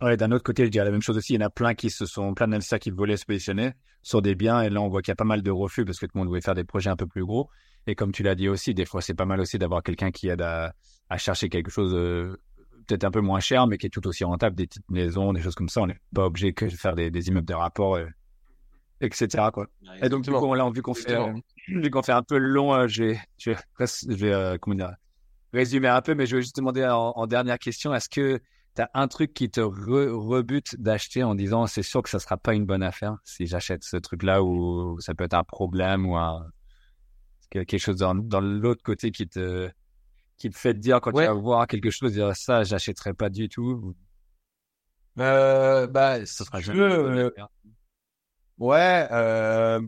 Ouais, 0.00 0.16
d'un 0.16 0.32
autre 0.32 0.42
côté, 0.42 0.64
je 0.64 0.70
dirais 0.70 0.84
la 0.84 0.90
même 0.90 1.02
chose 1.02 1.16
aussi. 1.16 1.34
Il 1.34 1.40
y 1.40 1.44
en 1.44 1.46
a 1.46 1.50
plein 1.50 1.74
qui 1.74 1.88
se 1.88 2.04
sont, 2.04 2.34
plein 2.34 2.48
d'investisseurs 2.48 2.80
qui 2.80 2.90
voulaient 2.90 3.16
se 3.16 3.24
positionner 3.24 3.72
sur 4.02 4.22
des 4.22 4.34
biens. 4.34 4.60
Et 4.62 4.70
là, 4.70 4.80
on 4.80 4.88
voit 4.88 5.02
qu'il 5.02 5.12
y 5.12 5.12
a 5.12 5.16
pas 5.16 5.24
mal 5.24 5.42
de 5.42 5.50
refus 5.52 5.84
parce 5.84 5.98
que 5.98 6.06
tout 6.06 6.12
le 6.14 6.20
monde 6.20 6.28
voulait 6.28 6.40
faire 6.40 6.56
des 6.56 6.64
projets 6.64 6.90
un 6.90 6.96
peu 6.96 7.06
plus 7.06 7.24
gros. 7.24 7.48
Et 7.88 7.94
comme 7.94 8.12
tu 8.12 8.22
l'as 8.22 8.34
dit 8.34 8.50
aussi, 8.50 8.74
des 8.74 8.84
fois, 8.84 9.00
c'est 9.00 9.14
pas 9.14 9.24
mal 9.24 9.40
aussi 9.40 9.58
d'avoir 9.58 9.82
quelqu'un 9.82 10.10
qui 10.10 10.28
aide 10.28 10.42
à, 10.42 10.74
chercher 11.16 11.48
quelque 11.48 11.70
chose 11.70 11.94
euh, 11.94 12.38
peut-être 12.86 13.04
un 13.04 13.10
peu 13.10 13.22
moins 13.22 13.40
cher, 13.40 13.66
mais 13.66 13.78
qui 13.78 13.86
est 13.86 13.90
tout 13.90 14.06
aussi 14.06 14.24
rentable, 14.24 14.54
des 14.54 14.66
petites 14.66 14.90
maisons, 14.90 15.32
des 15.32 15.40
choses 15.40 15.54
comme 15.54 15.70
ça. 15.70 15.80
On 15.80 15.86
n'est 15.86 15.98
pas 16.14 16.26
obligé 16.26 16.52
que 16.52 16.66
de 16.66 16.70
faire 16.70 16.94
des, 16.94 17.28
immeubles 17.28 17.46
de 17.46 17.54
rapport, 17.54 17.96
euh, 17.96 18.06
etc. 19.00 19.46
Quoi. 19.54 19.68
et 20.02 20.10
donc, 20.10 20.22
du 20.22 20.30
coup, 20.30 20.54
là, 20.54 20.68
vu 20.70 20.82
qu'on 20.82 20.92
fait, 20.92 21.14
euh, 21.14 22.02
fait 22.02 22.12
un 22.12 22.22
peu 22.22 22.36
long, 22.36 22.86
je 22.86 23.04
vais, 23.04 23.20
je 23.38 23.52
vais, 24.06 24.58
comment 24.60 24.76
dire, 24.76 24.94
résumer 25.54 25.88
un 25.88 26.02
peu, 26.02 26.14
mais 26.14 26.26
je 26.26 26.36
vais 26.36 26.42
juste 26.42 26.56
demander 26.56 26.86
en, 26.86 27.26
dernière 27.26 27.58
question, 27.58 27.94
est-ce 27.94 28.10
que 28.10 28.38
tu 28.76 28.82
as 28.82 28.90
un 28.92 29.08
truc 29.08 29.32
qui 29.32 29.48
te 29.48 29.62
rebute 29.62 30.78
d'acheter 30.78 31.22
en 31.22 31.34
disant 31.34 31.66
c'est 31.66 31.82
sûr 31.82 32.02
que 32.02 32.10
ça 32.10 32.18
sera 32.18 32.36
pas 32.36 32.52
une 32.52 32.66
bonne 32.66 32.82
affaire 32.82 33.16
si 33.24 33.46
j'achète 33.46 33.82
ce 33.82 33.96
truc-là 33.96 34.42
ou 34.42 35.00
ça 35.00 35.14
peut 35.14 35.24
être 35.24 35.34
un 35.34 35.42
problème 35.42 36.06
ou 36.06 36.16
un 36.16 36.44
quelque 37.50 37.78
chose 37.78 37.96
dans, 37.96 38.14
dans 38.14 38.40
l'autre 38.40 38.82
côté 38.82 39.10
qui 39.10 39.28
te, 39.28 39.70
qui 40.38 40.50
te 40.50 40.56
fait 40.56 40.72
te 40.72 40.78
dire 40.78 41.00
quand 41.00 41.12
tu 41.12 41.18
vas 41.18 41.32
voir 41.32 41.66
quelque 41.66 41.90
chose, 41.90 42.12
dire 42.12 42.34
ça, 42.34 42.62
j'achèterai 42.62 43.12
pas 43.12 43.28
du 43.28 43.48
tout. 43.48 43.94
Euh, 45.18 45.86
bah, 45.88 46.24
ça 46.24 46.44
sera 46.44 46.60
jamais. 46.60 46.80
Euh, 46.80 47.30
ouais, 48.58 49.08
euh, 49.10 49.80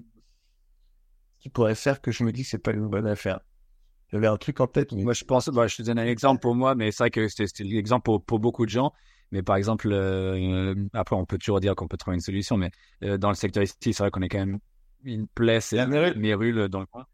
qui 1.39 1.49
pourrait 1.49 1.77
faire 1.77 2.01
que 2.01 2.11
je 2.11 2.25
me 2.25 2.33
dis 2.33 2.43
que 2.43 2.49
c'est 2.49 2.59
pas 2.59 2.73
une 2.73 2.89
bonne 2.89 3.07
affaire. 3.07 3.41
J'avais 4.13 4.27
un 4.27 4.37
truc 4.37 4.59
en 4.59 4.67
tête. 4.67 4.93
Moi, 4.93 5.13
je 5.13 5.25
pense, 5.25 5.49
bah, 5.49 5.69
je 5.69 5.77
te 5.77 5.83
donne 5.83 6.01
un 6.01 6.07
exemple 6.07 6.41
pour 6.41 6.57
moi, 6.57 6.75
mais 6.75 6.91
c'est 6.91 7.05
vrai 7.05 7.11
que 7.11 7.29
c'était 7.29 7.63
l'exemple 7.63 8.03
pour, 8.03 8.25
pour, 8.25 8.41
beaucoup 8.41 8.67
de 8.67 8.71
gens. 8.71 8.93
Mais 9.31 9.45
par 9.45 9.55
exemple, 9.55 9.89
euh, 9.93 10.75
après, 10.93 11.15
on 11.15 11.25
peut 11.25 11.39
toujours 11.39 11.61
dire 11.61 11.77
qu'on 11.77 11.87
peut 11.87 11.97
trouver 11.97 12.17
une 12.17 12.21
solution, 12.21 12.57
mais 12.57 12.73
dans 13.19 13.29
le 13.29 13.37
secteur 13.37 13.63
ici, 13.63 13.77
c'est 13.81 13.99
vrai 13.99 14.11
qu'on 14.11 14.23
est 14.23 14.29
quand 14.29 14.41
même 14.41 14.59
une 15.05 15.29
plaie, 15.29 15.61
c'est 15.61 15.87
Mérule 15.87 16.69
dans 16.69 16.81
le 16.81 16.87
coin. 16.87 17.07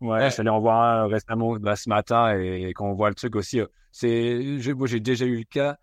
Ouais, 0.00 0.26
je 0.26 0.30
suis 0.30 0.40
allé 0.40 0.50
en 0.50 0.60
voir 0.60 0.80
un 0.80 1.06
récemment 1.06 1.56
bah, 1.56 1.76
ce 1.76 1.88
matin 1.88 2.38
et, 2.38 2.72
quand 2.74 2.86
on 2.86 2.94
voit 2.94 3.10
le 3.10 3.14
truc 3.14 3.36
aussi, 3.36 3.60
euh, 3.60 3.66
c'est, 3.92 4.58
moi 4.74 4.86
j'ai 4.86 5.00
déjà 5.00 5.26
eu 5.26 5.36
le 5.36 5.44
cas 5.44 5.76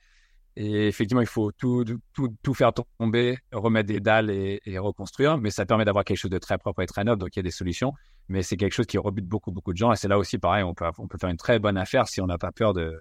et 0.55 0.87
effectivement 0.87 1.21
il 1.21 1.27
faut 1.27 1.51
tout, 1.51 1.85
tout, 2.13 2.35
tout 2.41 2.53
faire 2.55 2.71
tomber, 2.73 3.37
remettre 3.51 3.87
des 3.87 3.99
dalles 3.99 4.31
et, 4.31 4.79
reconstruire, 4.79 5.37
mais 5.37 5.51
ça 5.51 5.65
permet 5.65 5.85
d'avoir 5.85 6.05
quelque 6.05 6.17
chose 6.17 6.31
de 6.31 6.39
très 6.39 6.57
propre 6.57 6.81
et 6.81 6.87
très 6.87 7.03
neuf, 7.03 7.19
donc 7.19 7.35
il 7.35 7.39
y 7.39 7.41
a 7.41 7.43
des 7.43 7.51
solutions, 7.51 7.93
mais 8.29 8.41
c'est 8.41 8.57
quelque 8.57 8.73
chose 8.73 8.87
qui 8.87 8.97
rebute 8.97 9.27
beaucoup 9.27 9.51
beaucoup 9.51 9.73
de 9.73 9.77
gens 9.77 9.91
et 9.91 9.95
c'est 9.95 10.07
là 10.07 10.17
aussi 10.17 10.39
pareil, 10.39 10.63
on 10.63 10.73
peut, 10.73 10.85
on 10.97 11.07
peut 11.07 11.19
faire 11.19 11.29
une 11.29 11.37
très 11.37 11.59
bonne 11.59 11.77
affaire 11.77 12.07
si 12.07 12.19
on 12.19 12.25
n'a 12.25 12.39
pas 12.39 12.51
peur 12.51 12.73
de, 12.73 12.99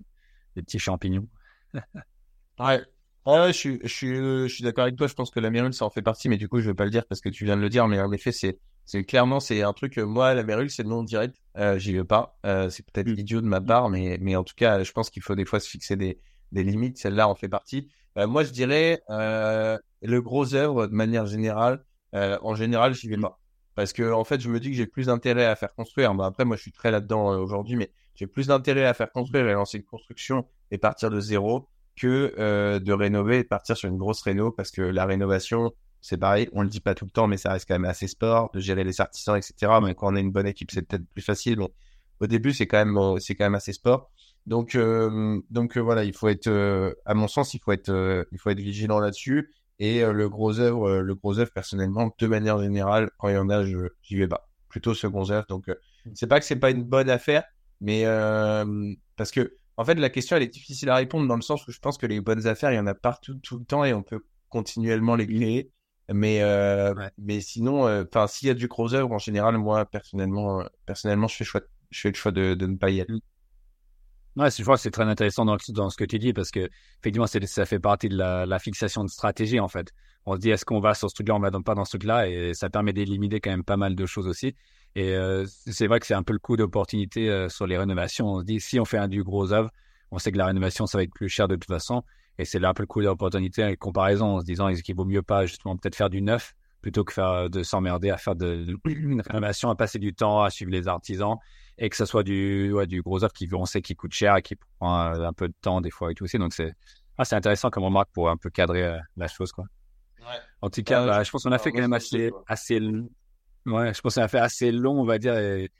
des 0.56 0.62
petits 0.62 0.78
champignons. 0.78 1.28
ouais. 2.58 2.82
Ouais, 3.26 3.48
je 3.48 3.58
suis, 3.58 3.80
je 3.82 3.88
suis, 3.88 4.14
je 4.14 4.46
suis 4.46 4.62
d'accord 4.62 4.84
avec 4.84 4.94
toi. 4.94 5.08
Je 5.08 5.14
pense 5.14 5.30
que 5.30 5.40
la 5.40 5.50
mérule, 5.50 5.74
ça 5.74 5.84
en 5.84 5.90
fait 5.90 6.00
partie, 6.00 6.28
mais 6.28 6.36
du 6.36 6.48
coup, 6.48 6.60
je 6.60 6.70
vais 6.70 6.74
pas 6.74 6.84
le 6.84 6.92
dire 6.92 7.04
parce 7.06 7.20
que 7.20 7.28
tu 7.28 7.44
viens 7.44 7.56
de 7.56 7.60
le 7.60 7.68
dire. 7.68 7.88
Mais 7.88 8.00
en 8.00 8.12
effet, 8.12 8.30
c'est, 8.30 8.60
c'est 8.86 9.04
clairement, 9.04 9.40
c'est 9.40 9.62
un 9.62 9.72
truc, 9.72 9.98
moi, 9.98 10.32
la 10.34 10.44
mérule, 10.44 10.70
c'est 10.70 10.84
non 10.84 11.02
direct. 11.02 11.36
Euh, 11.58 11.78
j'y 11.78 11.92
vais 11.92 12.04
pas. 12.04 12.38
Euh, 12.46 12.70
c'est 12.70 12.84
peut-être 12.86 13.08
mmh. 13.08 13.18
idiot 13.18 13.40
de 13.40 13.46
ma 13.46 13.60
part, 13.60 13.90
mais, 13.90 14.16
mais 14.20 14.36
en 14.36 14.44
tout 14.44 14.54
cas, 14.56 14.82
je 14.82 14.92
pense 14.92 15.10
qu'il 15.10 15.22
faut 15.22 15.34
des 15.34 15.44
fois 15.44 15.60
se 15.60 15.68
fixer 15.68 15.96
des, 15.96 16.20
des 16.52 16.62
limites. 16.62 16.96
Celle-là 16.96 17.28
en 17.28 17.34
fait 17.34 17.48
partie. 17.48 17.88
Euh, 18.16 18.26
moi, 18.26 18.44
je 18.44 18.50
dirais, 18.50 19.02
euh, 19.10 19.76
le 20.02 20.22
gros 20.22 20.54
œuvre, 20.54 20.86
de 20.86 20.94
manière 20.94 21.26
générale, 21.26 21.84
euh, 22.14 22.38
en 22.42 22.54
général, 22.54 22.94
j'y 22.94 23.08
vais 23.08 23.18
pas. 23.18 23.40
Parce 23.74 23.92
que, 23.92 24.10
en 24.10 24.24
fait, 24.24 24.40
je 24.40 24.48
me 24.48 24.58
dis 24.58 24.70
que 24.70 24.76
j'ai 24.76 24.86
plus 24.86 25.06
d'intérêt 25.06 25.44
à 25.44 25.56
faire 25.56 25.74
construire. 25.74 26.14
Bon, 26.14 26.22
après, 26.22 26.44
moi, 26.44 26.56
je 26.56 26.62
suis 26.62 26.72
très 26.72 26.90
là-dedans 26.90 27.32
euh, 27.32 27.38
aujourd'hui, 27.38 27.76
mais 27.76 27.90
j'ai 28.14 28.26
plus 28.26 28.46
d'intérêt 28.46 28.86
à 28.86 28.94
faire 28.94 29.10
construire 29.12 29.46
et 29.48 29.52
lancer 29.52 29.78
une 29.78 29.84
construction 29.84 30.46
et 30.70 30.78
partir 30.78 31.10
de 31.10 31.20
zéro 31.20 31.68
que 31.96 32.34
euh, 32.38 32.78
de 32.78 32.92
rénover 32.92 33.38
et 33.38 33.44
partir 33.44 33.76
sur 33.76 33.88
une 33.88 33.96
grosse 33.96 34.22
réno 34.22 34.50
parce 34.50 34.70
que 34.70 34.82
la 34.82 35.06
rénovation, 35.06 35.72
c'est 36.06 36.18
pareil, 36.18 36.48
on 36.52 36.62
le 36.62 36.68
dit 36.68 36.80
pas 36.80 36.94
tout 36.94 37.04
le 37.04 37.10
temps, 37.10 37.26
mais 37.26 37.36
ça 37.36 37.50
reste 37.50 37.66
quand 37.66 37.74
même 37.74 37.84
assez 37.84 38.06
sport, 38.06 38.50
de 38.54 38.60
gérer 38.60 38.84
les 38.84 39.00
artisans, 39.00 39.36
etc. 39.36 39.72
Mais 39.82 39.96
quand 39.96 40.12
on 40.12 40.14
a 40.14 40.20
une 40.20 40.30
bonne 40.30 40.46
équipe, 40.46 40.70
c'est 40.70 40.82
peut-être 40.82 41.04
plus 41.12 41.22
facile. 41.22 41.56
Bon, 41.56 41.68
au 42.20 42.28
début, 42.28 42.52
c'est 42.52 42.68
quand 42.68 42.84
même, 42.84 43.18
c'est 43.18 43.34
quand 43.34 43.44
même 43.44 43.56
assez 43.56 43.72
sport. 43.72 44.12
Donc, 44.46 44.76
euh, 44.76 45.40
donc 45.50 45.76
euh, 45.76 45.80
voilà, 45.80 46.04
il 46.04 46.14
faut 46.14 46.28
être, 46.28 46.46
euh, 46.46 46.94
à 47.06 47.14
mon 47.14 47.26
sens, 47.26 47.54
il 47.54 47.60
faut 47.60 47.72
être, 47.72 48.24
il 48.30 48.38
faut 48.38 48.50
être 48.50 48.60
vigilant 48.60 49.00
là-dessus. 49.00 49.52
Et 49.80 50.00
le 50.00 50.28
gros 50.28 50.60
œuvre, 50.60 51.00
le 51.00 51.14
gros 51.16 51.40
œuvre, 51.40 51.50
personnellement, 51.52 52.14
de 52.16 52.26
manière 52.28 52.58
générale, 52.62 53.10
quand 53.18 53.28
il 53.28 53.34
y 53.34 53.38
en 53.38 53.50
a, 53.50 53.66
je, 53.66 53.88
j'y 54.02 54.16
vais 54.16 54.28
pas. 54.28 54.48
Plutôt 54.68 54.94
second 54.94 55.28
œuvre. 55.30 55.46
Donc, 55.48 55.66
c'est 56.14 56.28
pas 56.28 56.38
que 56.38 56.46
c'est 56.46 56.56
pas 56.56 56.70
une 56.70 56.84
bonne 56.84 57.10
affaire, 57.10 57.42
mais 57.80 58.04
parce 59.16 59.32
que 59.32 59.56
en 59.76 59.84
fait, 59.84 59.96
la 59.96 60.08
question, 60.08 60.36
elle 60.36 60.44
est 60.44 60.46
difficile 60.46 60.88
à 60.88 60.94
répondre 60.94 61.26
dans 61.26 61.36
le 61.36 61.42
sens 61.42 61.66
où 61.66 61.72
je 61.72 61.78
pense 61.80 61.98
que 61.98 62.06
les 62.06 62.20
bonnes 62.20 62.46
affaires, 62.46 62.70
il 62.70 62.76
y 62.76 62.78
en 62.78 62.86
a 62.86 62.94
partout 62.94 63.34
tout 63.42 63.58
le 63.58 63.64
temps 63.64 63.84
et 63.84 63.92
on 63.92 64.02
peut 64.02 64.24
continuellement 64.48 65.16
les 65.16 65.26
créer. 65.26 65.70
Mais, 66.12 66.40
euh, 66.42 66.94
mais 67.18 67.40
sinon, 67.40 67.86
euh, 67.86 68.04
enfin, 68.08 68.26
s'il 68.26 68.48
y 68.48 68.50
a 68.50 68.54
du 68.54 68.68
gros 68.68 68.94
œuvre, 68.94 69.12
en 69.12 69.18
général, 69.18 69.58
moi, 69.58 69.84
personnellement, 69.84 70.60
euh, 70.60 70.64
personnellement, 70.86 71.26
je 71.26 71.36
fais, 71.36 71.44
choix, 71.44 71.60
je 71.90 72.00
fais 72.00 72.10
le 72.10 72.14
choix 72.14 72.32
de, 72.32 72.54
de 72.54 72.66
ne 72.66 72.76
pas 72.76 72.90
y 72.90 73.00
aller. 73.00 73.20
Ouais, 74.36 74.50
je 74.50 74.62
crois 74.62 74.76
que 74.76 74.82
c'est 74.82 74.90
très 74.90 75.04
intéressant 75.04 75.44
dans, 75.44 75.56
dans, 75.70 75.90
ce 75.90 75.96
que 75.96 76.04
tu 76.04 76.18
dis 76.18 76.32
parce 76.34 76.50
que 76.50 76.68
effectivement, 77.00 77.26
ça 77.26 77.64
fait 77.64 77.78
partie 77.78 78.08
de 78.08 78.16
la, 78.16 78.44
la, 78.44 78.58
fixation 78.58 79.02
de 79.02 79.08
stratégie 79.08 79.58
en 79.60 79.68
fait. 79.68 79.92
On 80.26 80.34
se 80.34 80.40
dit 80.40 80.50
est-ce 80.50 80.66
qu'on 80.66 80.78
va 80.78 80.92
sur 80.92 81.08
ce 81.08 81.14
truc-là, 81.14 81.34
on 81.34 81.40
va 81.40 81.50
donc 81.50 81.64
pas 81.64 81.74
dans 81.74 81.86
ce 81.86 81.92
truc-là 81.92 82.28
et 82.28 82.52
ça 82.52 82.68
permet 82.68 82.92
d'éliminer 82.92 83.40
quand 83.40 83.50
même 83.50 83.64
pas 83.64 83.78
mal 83.78 83.96
de 83.96 84.06
choses 84.06 84.26
aussi. 84.26 84.54
Et 84.96 85.14
euh, 85.14 85.44
c'est 85.46 85.86
vrai 85.86 86.00
que 86.00 86.06
c'est 86.06 86.14
un 86.14 86.22
peu 86.22 86.32
le 86.32 86.38
coup 86.38 86.56
d'opportunité 86.56 87.28
euh, 87.30 87.48
sur 87.50 87.66
les 87.66 87.76
rénovations. 87.76 88.26
On 88.28 88.40
se 88.40 88.44
dit, 88.44 88.60
si 88.60 88.80
on 88.80 88.84
fait 88.84 88.96
un 88.98 89.08
du 89.08 89.22
gros 89.22 89.52
œuvre, 89.52 89.70
on 90.10 90.18
sait 90.18 90.32
que 90.32 90.38
la 90.38 90.46
rénovation, 90.46 90.86
ça 90.86 90.98
va 90.98 91.04
être 91.04 91.12
plus 91.14 91.28
cher 91.28 91.48
de 91.48 91.54
toute 91.54 91.66
façon. 91.66 92.02
Et 92.38 92.44
c'est 92.44 92.58
là 92.58 92.70
un 92.70 92.74
peu 92.74 92.82
le 92.82 92.86
coup 92.86 93.02
d'opportunité 93.02 93.62
avec 93.62 93.78
comparaison 93.78 94.36
en 94.36 94.40
se 94.40 94.44
disant, 94.44 94.68
est-ce 94.68 94.82
qu'il 94.82 94.94
vaut 94.94 95.04
mieux 95.04 95.22
pas 95.22 95.46
justement 95.46 95.76
peut-être 95.76 95.96
faire 95.96 96.10
du 96.10 96.22
neuf 96.22 96.54
plutôt 96.82 97.02
que 97.02 97.12
faire, 97.12 97.50
de 97.50 97.62
s'emmerder 97.62 98.10
à 98.10 98.16
faire 98.16 98.36
de, 98.36 98.76
une 98.84 99.20
rénovation, 99.20 99.70
à 99.70 99.76
passer 99.76 99.98
du 99.98 100.14
temps 100.14 100.42
à 100.42 100.50
suivre 100.50 100.70
les 100.70 100.86
artisans 100.86 101.36
et 101.78 101.90
que 101.90 101.96
ce 101.96 102.04
soit 102.04 102.22
du, 102.22 102.72
ouais, 102.72 102.86
du 102.86 103.02
gros 103.02 103.22
œuvre 103.24 103.32
qui, 103.32 103.48
on 103.52 103.66
sait, 103.66 103.82
qui 103.82 103.94
coûte 103.94 104.12
cher 104.12 104.36
et 104.36 104.42
qui 104.42 104.56
prend 104.78 104.98
un, 104.98 105.32
peu 105.32 105.48
de 105.48 105.54
temps 105.60 105.80
des 105.80 105.90
fois 105.90 106.12
et 106.12 106.14
tout 106.14 106.24
aussi. 106.24 106.38
Donc, 106.38 106.52
c'est 106.52 106.72
ah, 107.18 107.24
c'est 107.24 107.36
intéressant 107.36 107.70
comme 107.70 107.84
remarque 107.84 108.10
pour 108.12 108.28
un 108.28 108.36
peu 108.36 108.50
cadrer 108.50 108.84
euh, 108.84 108.98
la 109.16 109.26
chose. 109.26 109.50
Quoi. 109.52 109.64
Ouais. 110.20 110.38
En 110.60 110.68
tout 110.68 110.82
cas, 110.82 111.06
bah, 111.06 111.22
je 111.22 111.30
pense 111.30 111.44
qu'on 111.44 111.52
a 111.52 111.58
fait 111.58 111.72
quand 111.72 111.80
même 111.80 111.92
assez, 111.92 112.30
assez, 112.46 112.78
ouais, 112.78 113.94
je 113.94 114.00
pense 114.00 114.14
qu'on 114.14 114.22
a 114.22 114.28
fait 114.28 114.38
assez 114.38 114.70
long, 114.70 115.00
on 115.00 115.04
va 115.04 115.18
dire. 115.18 115.36
Et, 115.36 115.70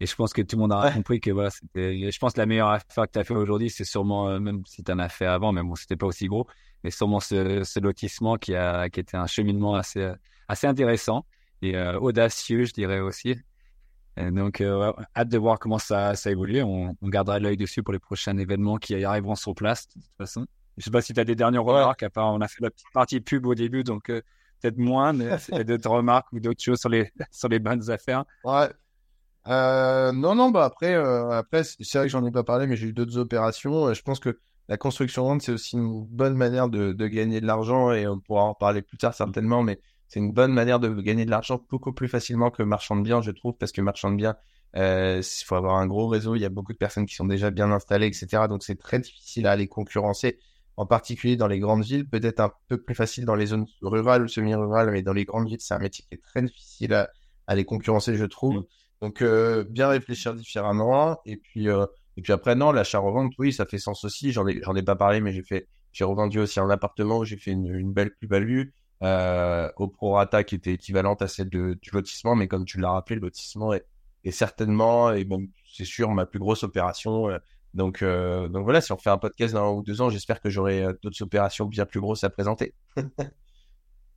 et 0.00 0.06
je 0.06 0.14
pense 0.16 0.32
que 0.32 0.42
tout 0.42 0.56
le 0.56 0.62
monde 0.62 0.72
a 0.72 0.90
compris 0.90 1.20
que 1.20 1.30
voilà, 1.30 1.50
c'était, 1.50 2.10
je 2.10 2.18
pense 2.18 2.32
que 2.32 2.40
la 2.40 2.46
meilleure 2.46 2.70
affaire 2.70 3.06
que 3.06 3.12
tu 3.12 3.18
as 3.18 3.24
fait 3.24 3.34
aujourd'hui, 3.34 3.70
c'est 3.70 3.84
sûrement, 3.84 4.28
euh, 4.28 4.40
même 4.40 4.62
si 4.66 4.82
tu 4.82 4.90
en 4.90 4.98
as 4.98 5.08
fait 5.08 5.26
avant, 5.26 5.52
mais 5.52 5.62
bon, 5.62 5.76
c'était 5.76 5.96
pas 5.96 6.06
aussi 6.06 6.26
gros, 6.26 6.46
mais 6.82 6.90
sûrement 6.90 7.20
ce, 7.20 7.62
ce, 7.62 7.78
lotissement 7.78 8.36
qui 8.36 8.56
a, 8.56 8.88
qui 8.90 9.00
était 9.00 9.16
un 9.16 9.26
cheminement 9.26 9.74
assez, 9.74 10.12
assez 10.48 10.66
intéressant 10.66 11.24
et 11.62 11.76
euh, 11.76 11.98
audacieux, 11.98 12.64
je 12.64 12.72
dirais 12.72 13.00
aussi. 13.00 13.36
Et 14.16 14.30
donc, 14.30 14.60
euh, 14.60 14.92
hâte 15.16 15.28
de 15.28 15.38
voir 15.38 15.58
comment 15.58 15.78
ça, 15.78 16.14
ça 16.14 16.30
évolue. 16.30 16.62
On, 16.62 16.96
on 17.00 17.08
gardera 17.08 17.38
l'œil 17.38 17.56
dessus 17.56 17.82
pour 17.82 17.92
les 17.92 17.98
prochains 17.98 18.36
événements 18.36 18.76
qui 18.78 19.02
arriveront 19.04 19.34
sur 19.34 19.54
place, 19.54 19.88
de 19.88 19.94
toute 19.94 20.16
façon. 20.18 20.46
Je 20.76 20.84
sais 20.84 20.90
pas 20.90 21.02
si 21.02 21.12
tu 21.14 21.20
as 21.20 21.24
des 21.24 21.36
dernières 21.36 21.64
remarques, 21.64 22.02
à 22.02 22.10
part 22.10 22.32
on 22.32 22.40
a 22.40 22.48
fait 22.48 22.62
la 22.62 22.70
petite 22.70 22.90
partie 22.92 23.20
pub 23.20 23.46
au 23.46 23.54
début, 23.54 23.84
donc 23.84 24.06
peut-être 24.06 24.76
moins, 24.76 25.12
mais 25.12 25.36
d'autres 25.64 25.90
remarques 25.90 26.32
ou 26.32 26.40
d'autres 26.40 26.62
choses 26.62 26.80
sur 26.80 26.88
les, 26.88 27.12
sur 27.30 27.48
les 27.48 27.60
bonnes 27.60 27.90
affaires. 27.90 28.24
Ouais, 28.42 28.68
euh, 29.46 30.12
non, 30.12 30.34
non, 30.34 30.50
bah 30.50 30.64
après, 30.64 30.94
euh, 30.94 31.30
après 31.30 31.64
c'est 31.64 31.98
vrai 31.98 32.06
que 32.06 32.12
j'en 32.12 32.24
ai 32.24 32.30
pas 32.30 32.44
parlé, 32.44 32.66
mais 32.66 32.76
j'ai 32.76 32.88
eu 32.88 32.92
d'autres 32.92 33.18
opérations. 33.18 33.92
Je 33.92 34.02
pense 34.02 34.20
que 34.20 34.38
la 34.68 34.76
construction 34.76 35.24
vente, 35.24 35.42
c'est 35.42 35.52
aussi 35.52 35.76
une 35.76 36.04
bonne 36.06 36.34
manière 36.34 36.68
de, 36.68 36.92
gagner 37.06 37.40
de 37.40 37.46
l'argent 37.46 37.92
et 37.92 38.06
on 38.06 38.18
pourra 38.18 38.44
en 38.44 38.54
parler 38.54 38.82
plus 38.82 38.96
tard 38.96 39.14
certainement, 39.14 39.62
mais 39.62 39.80
c'est 40.08 40.20
une 40.20 40.32
bonne 40.32 40.52
manière 40.52 40.80
de 40.80 40.88
gagner 41.00 41.26
de 41.26 41.30
l'argent 41.30 41.60
beaucoup 41.70 41.92
plus 41.92 42.08
facilement 42.08 42.50
que 42.50 42.62
marchand 42.62 42.96
de 42.96 43.02
biens, 43.02 43.20
je 43.20 43.30
trouve, 43.30 43.54
parce 43.58 43.72
que 43.72 43.82
marchand 43.82 44.10
de 44.10 44.16
biens, 44.16 44.36
euh, 44.76 45.20
il 45.22 45.44
faut 45.44 45.54
avoir 45.56 45.76
un 45.76 45.86
gros 45.86 46.08
réseau, 46.08 46.34
il 46.34 46.40
y 46.40 46.44
a 46.46 46.48
beaucoup 46.48 46.72
de 46.72 46.78
personnes 46.78 47.06
qui 47.06 47.14
sont 47.14 47.26
déjà 47.26 47.50
bien 47.50 47.70
installées, 47.70 48.06
etc. 48.06 48.48
Donc 48.48 48.62
c'est 48.62 48.78
très 48.78 48.98
difficile 48.98 49.46
à 49.46 49.52
aller 49.52 49.68
concurrencer, 49.68 50.38
en 50.76 50.86
particulier 50.86 51.36
dans 51.36 51.46
les 51.46 51.58
grandes 51.58 51.84
villes, 51.84 52.08
peut-être 52.08 52.40
un 52.40 52.52
peu 52.68 52.80
plus 52.80 52.94
facile 52.94 53.26
dans 53.26 53.34
les 53.34 53.46
zones 53.46 53.66
rurales 53.82 54.22
ou 54.22 54.28
semi-rurales, 54.28 54.90
mais 54.90 55.02
dans 55.02 55.12
les 55.12 55.24
grandes 55.24 55.48
villes, 55.48 55.60
c'est 55.60 55.74
un 55.74 55.78
métier 55.78 56.04
qui 56.08 56.14
est 56.14 56.22
très 56.22 56.42
difficile 56.42 56.94
à, 56.94 57.10
à 57.46 57.54
les 57.54 57.64
concurrencer, 57.64 58.16
je 58.16 58.24
trouve. 58.24 58.60
Mm. 58.60 58.64
Donc, 59.04 59.20
euh, 59.20 59.64
bien 59.68 59.88
réfléchir 59.88 60.32
différemment. 60.32 61.20
Et 61.26 61.36
puis, 61.36 61.68
euh, 61.68 61.84
et 62.16 62.22
puis 62.22 62.32
après, 62.32 62.54
non, 62.54 62.72
l'achat-revente, 62.72 63.34
oui, 63.38 63.52
ça 63.52 63.66
fait 63.66 63.76
sens 63.76 64.02
aussi. 64.02 64.32
J'en 64.32 64.46
ai, 64.46 64.62
j'en 64.62 64.74
ai 64.74 64.82
pas 64.82 64.96
parlé, 64.96 65.20
mais 65.20 65.30
j'ai 65.34 65.42
fait, 65.42 65.68
j'ai 65.92 66.04
revendu 66.04 66.38
aussi 66.38 66.58
un 66.58 66.70
appartement 66.70 67.18
où 67.18 67.24
j'ai 67.26 67.36
fait 67.36 67.50
une, 67.50 67.92
belle 67.92 68.14
plus-value 68.14 68.70
euh, 69.02 69.70
au 69.76 69.88
prorata 69.88 70.42
qui 70.42 70.54
était 70.54 70.72
équivalente 70.72 71.20
à 71.20 71.28
celle 71.28 71.50
du 71.50 71.78
lotissement. 71.92 72.34
Mais 72.34 72.48
comme 72.48 72.64
tu 72.64 72.80
l'as 72.80 72.92
rappelé, 72.92 73.16
le 73.16 73.26
lotissement 73.26 73.74
est, 73.74 73.84
certainement, 74.30 75.12
et 75.12 75.28
c'est 75.70 75.84
sûr, 75.84 76.10
ma 76.12 76.24
plus 76.24 76.38
grosse 76.38 76.62
opération. 76.62 77.28
Donc, 77.74 78.02
donc 78.02 78.64
voilà, 78.64 78.80
si 78.80 78.90
on 78.92 78.96
fait 78.96 79.10
un 79.10 79.18
podcast 79.18 79.52
dans 79.52 79.70
un 79.70 79.76
ou 79.76 79.82
deux 79.82 80.00
ans, 80.00 80.08
j'espère 80.08 80.40
que 80.40 80.48
j'aurai 80.48 80.86
d'autres 81.02 81.20
opérations 81.20 81.66
bien 81.66 81.84
plus 81.84 82.00
grosses 82.00 82.24
à 82.24 82.30
présenter. 82.30 82.72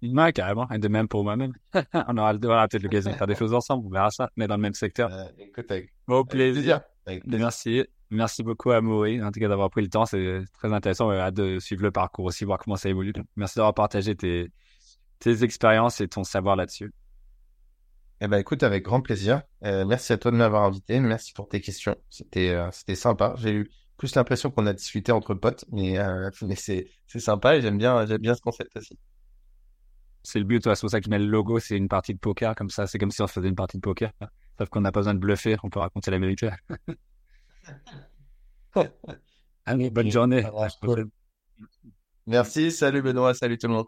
Ouais, 0.02 0.34
carrément. 0.34 0.70
Et 0.70 0.78
de 0.78 0.88
même 0.88 1.08
pour 1.08 1.24
moi-même. 1.24 1.54
on 1.94 2.18
aura, 2.18 2.34
peut-être 2.38 2.84
l'occasion 2.84 3.12
de 3.12 3.16
faire 3.16 3.28
des 3.28 3.36
choses 3.36 3.54
ensemble. 3.54 3.88
On 3.88 3.90
verra 3.90 4.12
ça. 4.12 4.30
Mais 4.36 4.48
dans 4.48 4.56
le 4.56 4.62
même 4.62 4.74
secteur. 4.74 5.12
Euh, 5.12 5.26
écoute, 5.40 5.70
avec, 5.72 5.92
Au 6.08 6.24
plaisir. 6.24 6.82
Merci. 7.26 7.86
Merci 8.10 8.44
beaucoup 8.44 8.72
à 8.72 8.80
Maury, 8.80 9.22
en 9.22 9.32
tout 9.32 9.40
cas, 9.40 9.50
d'avoir 9.50 9.70
pris 9.70 9.82
le 9.82 9.90
temps. 9.90 10.06
C'est 10.06 10.44
très 10.54 10.72
intéressant. 10.72 11.12
Hâte 11.12 11.34
de 11.34 11.60
suivre 11.60 11.84
le 11.84 11.92
parcours 11.92 12.26
aussi, 12.26 12.46
voir 12.46 12.60
comment 12.60 12.78
ça 12.78 12.90
évolue. 12.90 13.14
Merci 13.36 13.56
d'avoir 13.58 13.74
partagé 13.74 14.16
tes, 14.16 14.52
tes 15.20 15.44
expériences 15.44 16.00
et 16.02 16.08
ton 16.08 16.24
savoir 16.24 16.56
là-dessus. 16.56 16.92
Eh 18.20 18.28
ben, 18.28 18.38
écoute, 18.40 18.64
avec 18.64 18.84
grand 18.84 19.02
plaisir. 19.02 19.44
Euh, 19.64 19.86
merci 19.86 20.12
à 20.14 20.18
toi 20.18 20.32
de 20.32 20.38
m'avoir 20.38 20.64
invité. 20.64 21.00
Merci 21.00 21.34
pour 21.34 21.48
tes 21.48 21.62
questions. 21.62 21.96
C'était, 22.10 22.50
euh, 22.50 22.70
c'était 22.72 22.96
sympa. 22.96 23.36
J'ai 23.38 23.54
eu 23.54 23.70
plus 23.98 24.16
l'impression 24.16 24.50
qu'on 24.50 24.66
a 24.66 24.74
discuté 24.74 25.12
entre 25.12 25.36
potes, 25.36 25.66
mais, 25.72 26.00
euh, 26.00 26.30
mais 26.42 26.56
c'est, 26.56 26.88
c'est 27.06 27.20
sympa 27.20 27.56
et 27.58 27.62
j'aime 27.62 27.78
bien, 27.78 28.06
j'aime 28.06 28.22
bien 28.22 28.34
ce 28.34 28.42
concept 28.42 28.76
aussi 28.78 28.98
c'est 30.28 30.40
le 30.40 30.46
but, 30.46 30.62
c'est 30.62 30.82
pour 30.82 30.90
ça 30.90 31.00
que 31.00 31.10
je 31.10 31.18
le 31.18 31.26
logo, 31.26 31.58
c'est 31.58 31.78
une 31.78 31.88
partie 31.88 32.14
de 32.14 32.20
poker, 32.20 32.54
comme 32.54 32.70
ça, 32.70 32.86
c'est 32.86 32.98
comme 32.98 33.12
si 33.12 33.22
on 33.22 33.28
faisait 33.28 33.48
une 33.48 33.56
partie 33.56 33.78
de 33.78 33.82
poker. 33.82 34.12
Sauf 34.58 34.68
qu'on 34.68 34.82
n'a 34.82 34.92
pas 34.92 35.00
besoin 35.00 35.14
de 35.14 35.20
bluffer, 35.20 35.56
on 35.64 35.70
peut 35.70 35.80
raconter 35.80 36.12
la 36.12 36.20
vérité. 36.20 36.50
Bonne 39.92 40.12
journée. 40.12 40.44
Merci, 42.26 42.72
salut 42.72 43.02
Benoît, 43.02 43.34
salut 43.34 43.58
tout 43.58 43.68
le 43.68 43.74
monde. 43.74 43.86